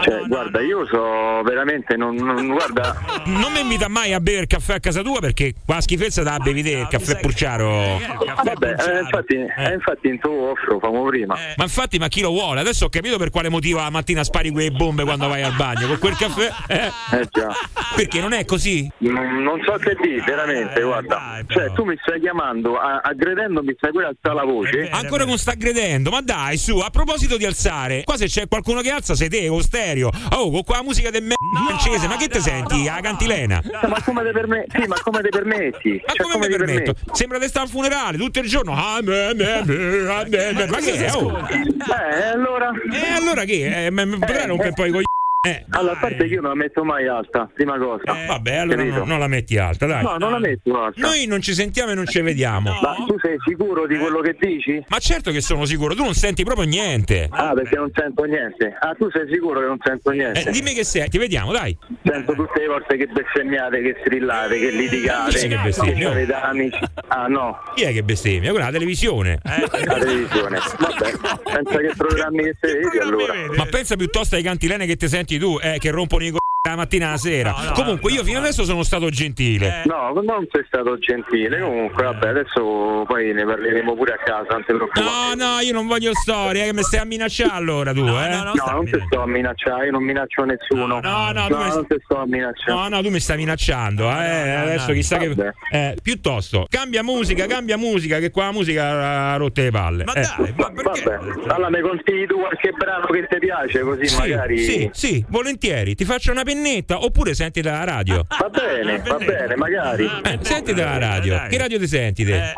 Cioè, 0.04 0.22
guarda, 0.28 0.62
io 0.62 0.86
so 0.88 1.42
veramente. 1.44 1.96
Non, 1.96 2.16
non- 2.16 2.48
guarda, 2.48 2.96
Non 3.26 3.52
mi 3.52 3.62
invita 3.62 3.88
mai 3.88 4.14
a 4.14 4.20
bere 4.20 4.42
il 4.42 4.48
caffè 4.48 4.76
a 4.76 4.80
casa 4.80 5.02
tua 5.02 5.20
perché 5.20 5.54
qua 5.66 5.82
schifezza 5.82 6.24
da 6.24 6.38
bevi 6.40 6.62
il 6.70 6.88
caffè 6.90 7.20
purciaro. 7.20 8.00
vabbè, 8.44 8.68
eh, 8.68 9.00
infatti, 9.02 9.36
eh, 9.36 9.74
infatti 9.74 10.08
in 10.08 10.20
tuo 10.20 10.52
offro, 10.52 10.80
famo 10.80 11.04
prima. 11.06 11.36
Ma 11.56 11.64
infatti, 11.64 11.98
ma 11.98 12.08
chi 12.08 12.22
lo 12.22 12.30
vuole? 12.30 12.60
Adesso 12.60 12.86
ho 12.86 12.90
capito 12.90 13.18
per 13.18 13.30
quale 13.30 13.50
motivo 13.50 13.80
la 13.80 13.90
mattina 13.90 14.24
spari 14.24 14.50
quelle 14.50 14.72
bombe 14.72 15.04
quando 15.04 15.28
vai 15.28 15.44
al 15.44 15.54
bagno. 15.54 15.88
Con 15.88 16.00
quel 16.00 16.16
caffè. 16.16 16.52
Eh? 16.68 16.92
Eh 17.20 17.28
già. 17.32 17.50
Perché 17.96 18.20
non 18.22 18.34
è 18.34 18.46
così? 18.46 18.90
Non, 19.00 19.44
non 19.44 19.62
so 19.66 19.74
che 19.74 19.96
dire, 20.02 20.24
veramente, 20.26 20.82
guarda. 20.82 21.40
Cioè, 21.48 21.72
tu 21.74 21.84
mi 21.84 21.98
stai 22.02 22.20
chiamando, 22.20 22.55
a- 22.64 23.02
aggredendomi, 23.04 23.74
stai 23.78 23.92
pure 23.92 24.06
a 24.06 24.08
alzare 24.10 24.36
la 24.36 24.44
voce. 24.44 24.90
Ancora 24.92 25.26
non 25.26 25.38
sta 25.38 25.52
aggredendo, 25.52 26.10
ma 26.10 26.22
dai, 26.22 26.58
su, 26.58 26.78
a 26.80 26.90
proposito 26.90 27.38
di 27.38 27.46
alzare, 27.46 28.04
qua 28.04 28.18
se 28.18 28.26
c'è 28.28 28.48
qualcuno 28.48 28.82
che 28.82 28.90
alza 28.90 29.16
sei 29.16 29.30
te, 29.30 29.48
con 29.48 29.62
stereo. 29.62 30.10
Oh, 30.32 30.50
con 30.52 30.64
quella 30.64 30.84
musica 30.84 31.10
del 31.10 31.24
me 31.24 31.34
francese, 31.68 32.08
ma 32.08 32.16
che 32.18 32.28
te 32.28 32.40
senti? 32.40 32.84
La 32.86 33.00
cantilena? 33.02 33.62
Eh, 33.62 33.88
Ma 33.88 34.02
come 34.04 34.24
te 34.24 34.32
permetti? 34.32 34.82
Sì, 34.82 34.88
ma 34.88 34.96
come 35.04 35.22
te 35.22 35.30
permetti? 35.30 36.02
Ma 36.06 36.14
Cioè, 36.14 36.24
come 36.24 36.38
mi 36.38 36.52
ti 36.52 36.58
permetto? 36.58 36.94
permetti? 36.94 37.10
Sembra 37.14 37.38
di 37.40 37.48
stare 37.48 37.66
al 37.66 37.72
funerale 37.72 38.18
tutto 38.18 38.40
il 38.40 38.48
giorno. 38.48 38.74
Ah, 38.74 39.00
me, 39.02 39.34
me, 39.34 39.62
me, 39.66 40.10
ah, 40.12 40.26
me, 40.28 40.52
me. 40.54 40.66
Ma 40.68 40.78
che 40.78 41.06
è? 41.06 41.12
Oh? 41.14 41.38
Eh, 41.48 42.24
allora. 42.34 42.72
E 42.92 43.12
allora 43.14 43.44
che? 43.44 43.86
Eh, 43.86 43.90
me- 43.92 44.08
potrai 44.08 44.48
rompere 44.48 44.72
poi 44.74 44.92
con 44.92 45.02
eh. 45.46 45.66
Allora, 45.70 45.94
a 45.94 45.98
parte 46.00 46.18
che 46.28 46.34
io 46.34 46.42
non 46.42 46.50
la 46.52 46.56
metto 46.56 46.84
mai 46.84 47.08
alta, 47.08 47.50
prima 47.54 47.78
cosa. 47.78 48.04
Vabbè, 48.28 48.56
allora 48.56 48.78
Capito? 48.78 48.98
no- 49.00 49.06
non 49.06 49.20
la 49.20 49.28
metti 49.28 49.58
alta, 49.58 49.86
dai. 49.86 50.04
No, 50.04 50.18
non 50.18 50.32
la 50.32 50.40
metto 50.40 50.82
alta. 50.82 51.00
Noi 51.02 51.26
non 51.26 51.42
ci 51.42 51.54
sentiamo 51.54 51.92
e 51.92 51.96
non 51.96 52.06
ci 52.06 52.22
vediamo. 52.22 52.72
Ma 52.82 52.96
tu 53.08 53.18
sei 53.20 53.38
sicuro 53.46 53.88
di 53.88 53.98
quello 53.98 54.20
che 54.22 54.36
dici? 54.40 54.84
Ma 54.88 54.98
certo 55.00 55.32
che 55.32 55.42
sono 55.42 55.66
sicuro, 55.66 55.94
tu 55.96 56.04
non 56.04 56.14
senti 56.14 56.44
proprio 56.44 56.66
niente. 56.66 57.28
Ah, 57.32 57.54
perché 57.54 57.76
non 57.76 57.92
sento 57.94 58.24
niente. 58.24 58.76
Ah, 58.80 58.94
tu 58.98 59.10
sei 59.12 59.28
sicuro 59.32 59.60
che 59.60 59.66
non 59.68 59.78
sento 59.84 60.12
niente? 60.12 60.44
Eh, 60.48 60.52
dimmi 60.52 60.74
che 60.74 60.84
senti, 60.84 61.18
vediamo, 61.18 61.52
dai. 61.52 61.78
Sento 62.04 62.34
tutte 62.34 62.60
le 62.62 62.68
volte 62.68 62.98
che 62.98 63.08
bestemmiate, 63.08 63.82
che 63.82 63.96
strillate, 64.04 64.60
che 64.60 64.70
litigate. 64.72 65.38
Chi 65.38 65.48
che 65.48 65.60
bestemmia? 65.64 66.12
Che 66.14 66.26
da 66.26 66.42
amici. 66.42 66.80
Ah, 67.08 67.28
no, 67.28 67.58
Chi 67.76 67.84
è 67.84 67.94
che 67.94 68.04
bestemmia? 68.04 68.50
Quella 68.52 68.66
la 68.66 68.72
televisione. 68.72 69.40
la 69.44 69.94
televisione. 70.00 70.58
Vabbè, 70.80 71.12
pensa 71.54 71.78
che 71.80 71.92
programmi 71.96 72.44
che 72.44 72.56
vedi 72.62 72.98
allora. 73.00 73.34
Ma 73.56 73.66
pensa 73.66 73.96
piuttosto 73.96 74.36
ai 74.36 74.42
cantilene 74.44 74.86
che 74.86 74.96
ti 74.96 75.08
senti 75.08 75.35
tu, 75.38 75.58
eh, 75.62 75.78
che 75.80 75.90
rompono 75.92 76.24
i 76.24 76.32
co- 76.32 76.40
la 76.70 76.76
mattina 76.76 77.08
alla 77.10 77.18
sera. 77.18 77.54
Comunque, 77.74 78.12
io 78.12 78.24
fino 78.24 78.40
adesso 78.40 78.64
sono 78.64 78.84
stato 78.84 79.10
gentile. 79.10 79.84
No, 79.86 80.12
non 80.22 80.48
sei 80.52 80.64
stato 80.68 80.98
gentile. 80.98 81.60
Comunque, 81.60 82.04
vabbè, 82.04 82.28
adesso 82.30 83.04
poi 83.08 83.34
ne 83.34 83.44
parleremo 83.46 83.96
pure 83.96 84.14
a 84.14 84.18
casa. 84.24 84.58
No, 84.66 85.34
no, 85.36 85.60
io 85.60 85.74
non 85.74 85.88
voglio 85.88 86.14
storie, 86.14 86.64
eh, 86.64 86.66
che 86.68 86.74
mi 86.74 86.84
stai 86.84 87.00
a 87.02 87.06
minacciare 87.06 87.52
allora 87.54 87.94
tu, 87.94 88.02
eh? 88.08 88.30
No, 88.30 88.54
non 88.72 88.86
ti 88.86 89.00
sto 89.06 89.22
a 89.22 89.28
minacciare, 89.28 89.86
io 89.86 89.92
non 89.92 90.04
minaccio 90.04 90.44
nessuno. 90.44 91.00
No, 91.00 91.32
no, 91.32 91.48
tu 91.48 91.58
mi- 91.58 91.68
non 91.70 91.88
ti 91.88 91.96
sto 92.04 92.20
a 92.22 92.26
minacciare. 92.26 92.72
No, 92.74 92.88
no, 92.88 93.02
tu 93.02 93.10
mi 93.10 93.20
stai 93.20 93.38
minacciando, 93.38 94.10
eh. 94.10 94.50
Adesso 94.56 94.92
chissà 94.94 95.18
che. 95.18 95.34
Eh, 95.72 95.96
piuttosto, 96.02 96.66
cambia 96.70 97.04
musica, 97.04 97.46
cambia 97.48 97.78
musica, 97.78 98.20
che 98.20 98.32
qua 98.32 98.46
la 98.46 98.52
musica 98.52 99.32
ha 99.32 99.36
rotte 99.38 99.64
le 99.64 99.72
palle. 99.72 100.04
Ma 100.04 100.14
dai, 100.14 100.54
Ma 100.56 100.72
Vabbè, 100.76 101.20
allora 101.48 101.70
mi 101.70 101.82
consigli 101.82 102.26
tu 102.28 102.38
qualche 102.40 102.72
brano 102.72 103.06
che 103.08 103.28
ti 103.30 103.40
piace, 103.40 103.80
così 103.82 104.08
Sì, 104.08 104.18
magari. 104.18 104.58
sì, 104.60 104.90
sì, 104.94 105.26
volentieri. 105.30 105.96
Ti 105.96 106.06
faccio 106.06 106.32
una 106.32 106.44
pennetta 106.56 107.04
oppure 107.04 107.34
senti 107.34 107.62
dalla 107.62 107.84
radio. 107.84 108.24
Va 108.40 108.50
bene, 108.50 109.00
va 109.00 109.18
bene, 109.18 109.56
magari. 109.56 110.06
Eh, 110.24 110.40
senti 110.42 110.74
dalla 110.74 110.98
radio. 110.98 111.46
Che 111.50 111.58
radio 111.58 111.78
ti 111.78 111.88
senti 111.88 112.24
te? 112.24 112.54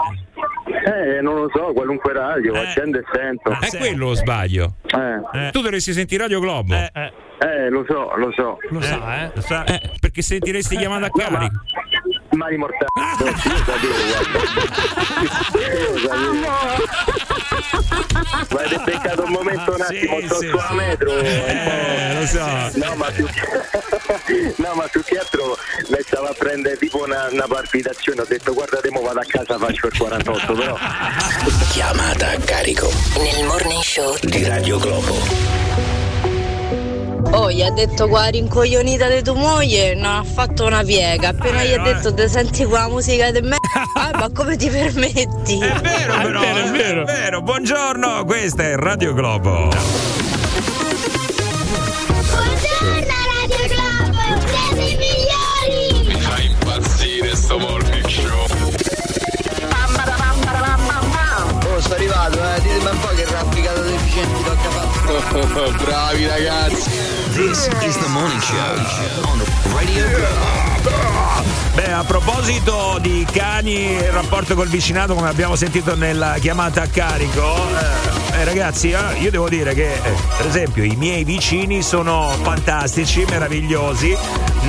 Eh, 0.86 1.22
non 1.22 1.36
lo 1.36 1.50
so, 1.54 1.74
qualunque 1.74 2.14
radio, 2.14 2.54
accendo 2.54 2.98
e 3.00 3.04
sento. 3.12 3.52
È 3.60 3.78
quello 3.78 4.08
lo 4.10 4.14
sbaglio. 4.14 4.76
Eh. 4.86 5.50
Tu 5.52 5.62
dovresti 5.62 5.92
sentire 5.94 6.24
Radio 6.24 6.40
Globo. 6.40 6.74
Eh, 6.76 6.92
Eh, 7.40 7.70
lo 7.70 7.86
so, 7.88 8.16
lo 8.16 8.32
so. 8.32 8.58
Lo 8.70 8.82
sa, 8.82 9.26
eh? 9.26 9.32
Lo 9.36 9.42
sa. 9.42 9.64
perché 10.00 10.22
sentiresti 10.22 10.76
chiamata 10.76 11.06
a 11.06 11.10
carico. 11.10 11.62
Mani 12.38 12.58
mortali. 12.58 12.86
Io 13.18 13.34
sapevo, 15.36 15.94
guarda. 16.06 16.78
Ma 18.50 18.60
avete 18.60 18.82
beccato 18.86 19.24
un 19.24 19.32
momento 19.32 19.74
un 19.74 19.82
attimo, 19.82 20.20
sto 20.26 20.42
su 20.42 20.56
a 20.56 20.74
metro. 20.74 21.18
Eh, 21.18 22.20
lo 22.20 22.26
so. 22.28 22.46
No, 22.76 22.96
ma 22.96 23.10
più 23.10 23.26
che, 23.26 24.54
no, 24.58 24.74
ma 24.76 24.88
più 24.88 25.04
che 25.04 25.18
altro 25.18 25.58
lei 25.88 26.04
stava 26.04 26.30
a 26.30 26.34
prendere 26.38 26.78
tipo 26.78 27.04
una, 27.04 27.28
una 27.32 27.48
palpitazione. 27.48 28.22
Ho 28.22 28.26
detto 28.26 28.54
guardate, 28.54 28.92
mo 28.92 29.02
vado 29.02 29.20
a 29.20 29.26
casa, 29.28 29.58
faccio 29.58 29.88
il 29.88 29.98
48, 29.98 30.54
però. 30.54 30.78
Chiamata 31.72 32.30
a 32.30 32.38
carico 32.38 32.92
Nel 33.18 33.46
morning 33.46 33.82
show 33.82 34.16
di 34.22 34.44
Radio 34.46 34.78
Globo. 34.78 36.07
Oh, 37.32 37.52
gli 37.52 37.62
ha 37.62 37.70
detto 37.72 38.08
qua 38.08 38.28
rincoglionita 38.28 39.08
di 39.10 39.22
tua 39.22 39.34
moglie, 39.34 39.94
non 39.96 40.06
ha 40.06 40.24
fatto 40.24 40.66
una 40.66 40.84
piega. 40.84 41.30
Appena 41.30 41.64
gli 41.64 41.74
ha 41.74 41.82
detto 41.82 42.14
te 42.14 42.28
senti 42.28 42.66
quella 42.66 42.88
musica 42.88 43.32
di 43.32 43.42
me. 43.42 43.58
Ah, 43.98 44.12
ma 44.14 44.30
come 44.32 44.56
ti 44.58 44.70
permetti? 44.70 45.60
È 45.60 45.74
vero, 45.82 46.14
però, 46.22 46.42
è 46.42 46.70
vero, 46.72 47.02
è 47.02 47.06
vero. 47.06 47.42
Buongiorno, 47.42 48.24
questa 48.26 48.64
è 48.64 48.76
Radio 48.76 49.14
Globo. 49.14 49.70
Buongiorno 52.30 53.14
Radio 53.34 53.66
Globo, 53.68 54.22
siete 54.48 54.84
i 54.92 54.98
migliori! 54.98 56.08
Mi 56.14 56.22
fa 56.22 56.40
impazzire 56.42 57.36
sto 57.36 57.58
morning 57.58 58.08
show. 58.08 58.46
Oh, 61.66 61.80
sto 61.82 61.94
arrivato, 61.94 62.40
eh. 62.40 62.62
Ditemi 62.62 62.90
un 62.90 63.00
po' 63.00 63.08
che 63.10 63.26
rafficato 63.26 63.82
deficiente 63.82 64.44
tocca 64.44 64.70
fare. 64.70 64.87
Bravi 65.78 66.28
ragazzi. 66.28 66.90
This 67.32 67.68
is 67.86 67.98
the 67.98 68.10
morning 68.10 68.42
show 68.42 68.76
on 69.30 69.40
Radio 69.74 70.06
Globo. 70.10 70.96
Beh, 71.76 71.92
a 71.94 72.04
proposito 72.04 72.98
di 73.00 73.26
cani 73.32 73.98
e 74.00 74.04
il 74.06 74.12
rapporto 74.12 74.54
col 74.56 74.68
vicinato, 74.68 75.14
come 75.14 75.30
abbiamo 75.30 75.56
sentito 75.56 75.96
nella 75.96 76.36
chiamata 76.42 76.82
a 76.82 76.88
carico, 76.88 77.56
eh, 77.56 78.40
eh, 78.40 78.44
ragazzi, 78.44 78.92
eh, 78.92 79.20
io 79.20 79.32
devo 79.32 79.48
dire 79.48 79.74
che, 79.74 79.94
eh, 79.94 80.14
per 80.36 80.46
esempio, 80.46 80.84
i 80.84 80.96
miei 80.98 81.24
vicini 81.24 81.82
sono 81.84 82.30
fantastici, 82.42 83.24
meravigliosi, 83.30 84.18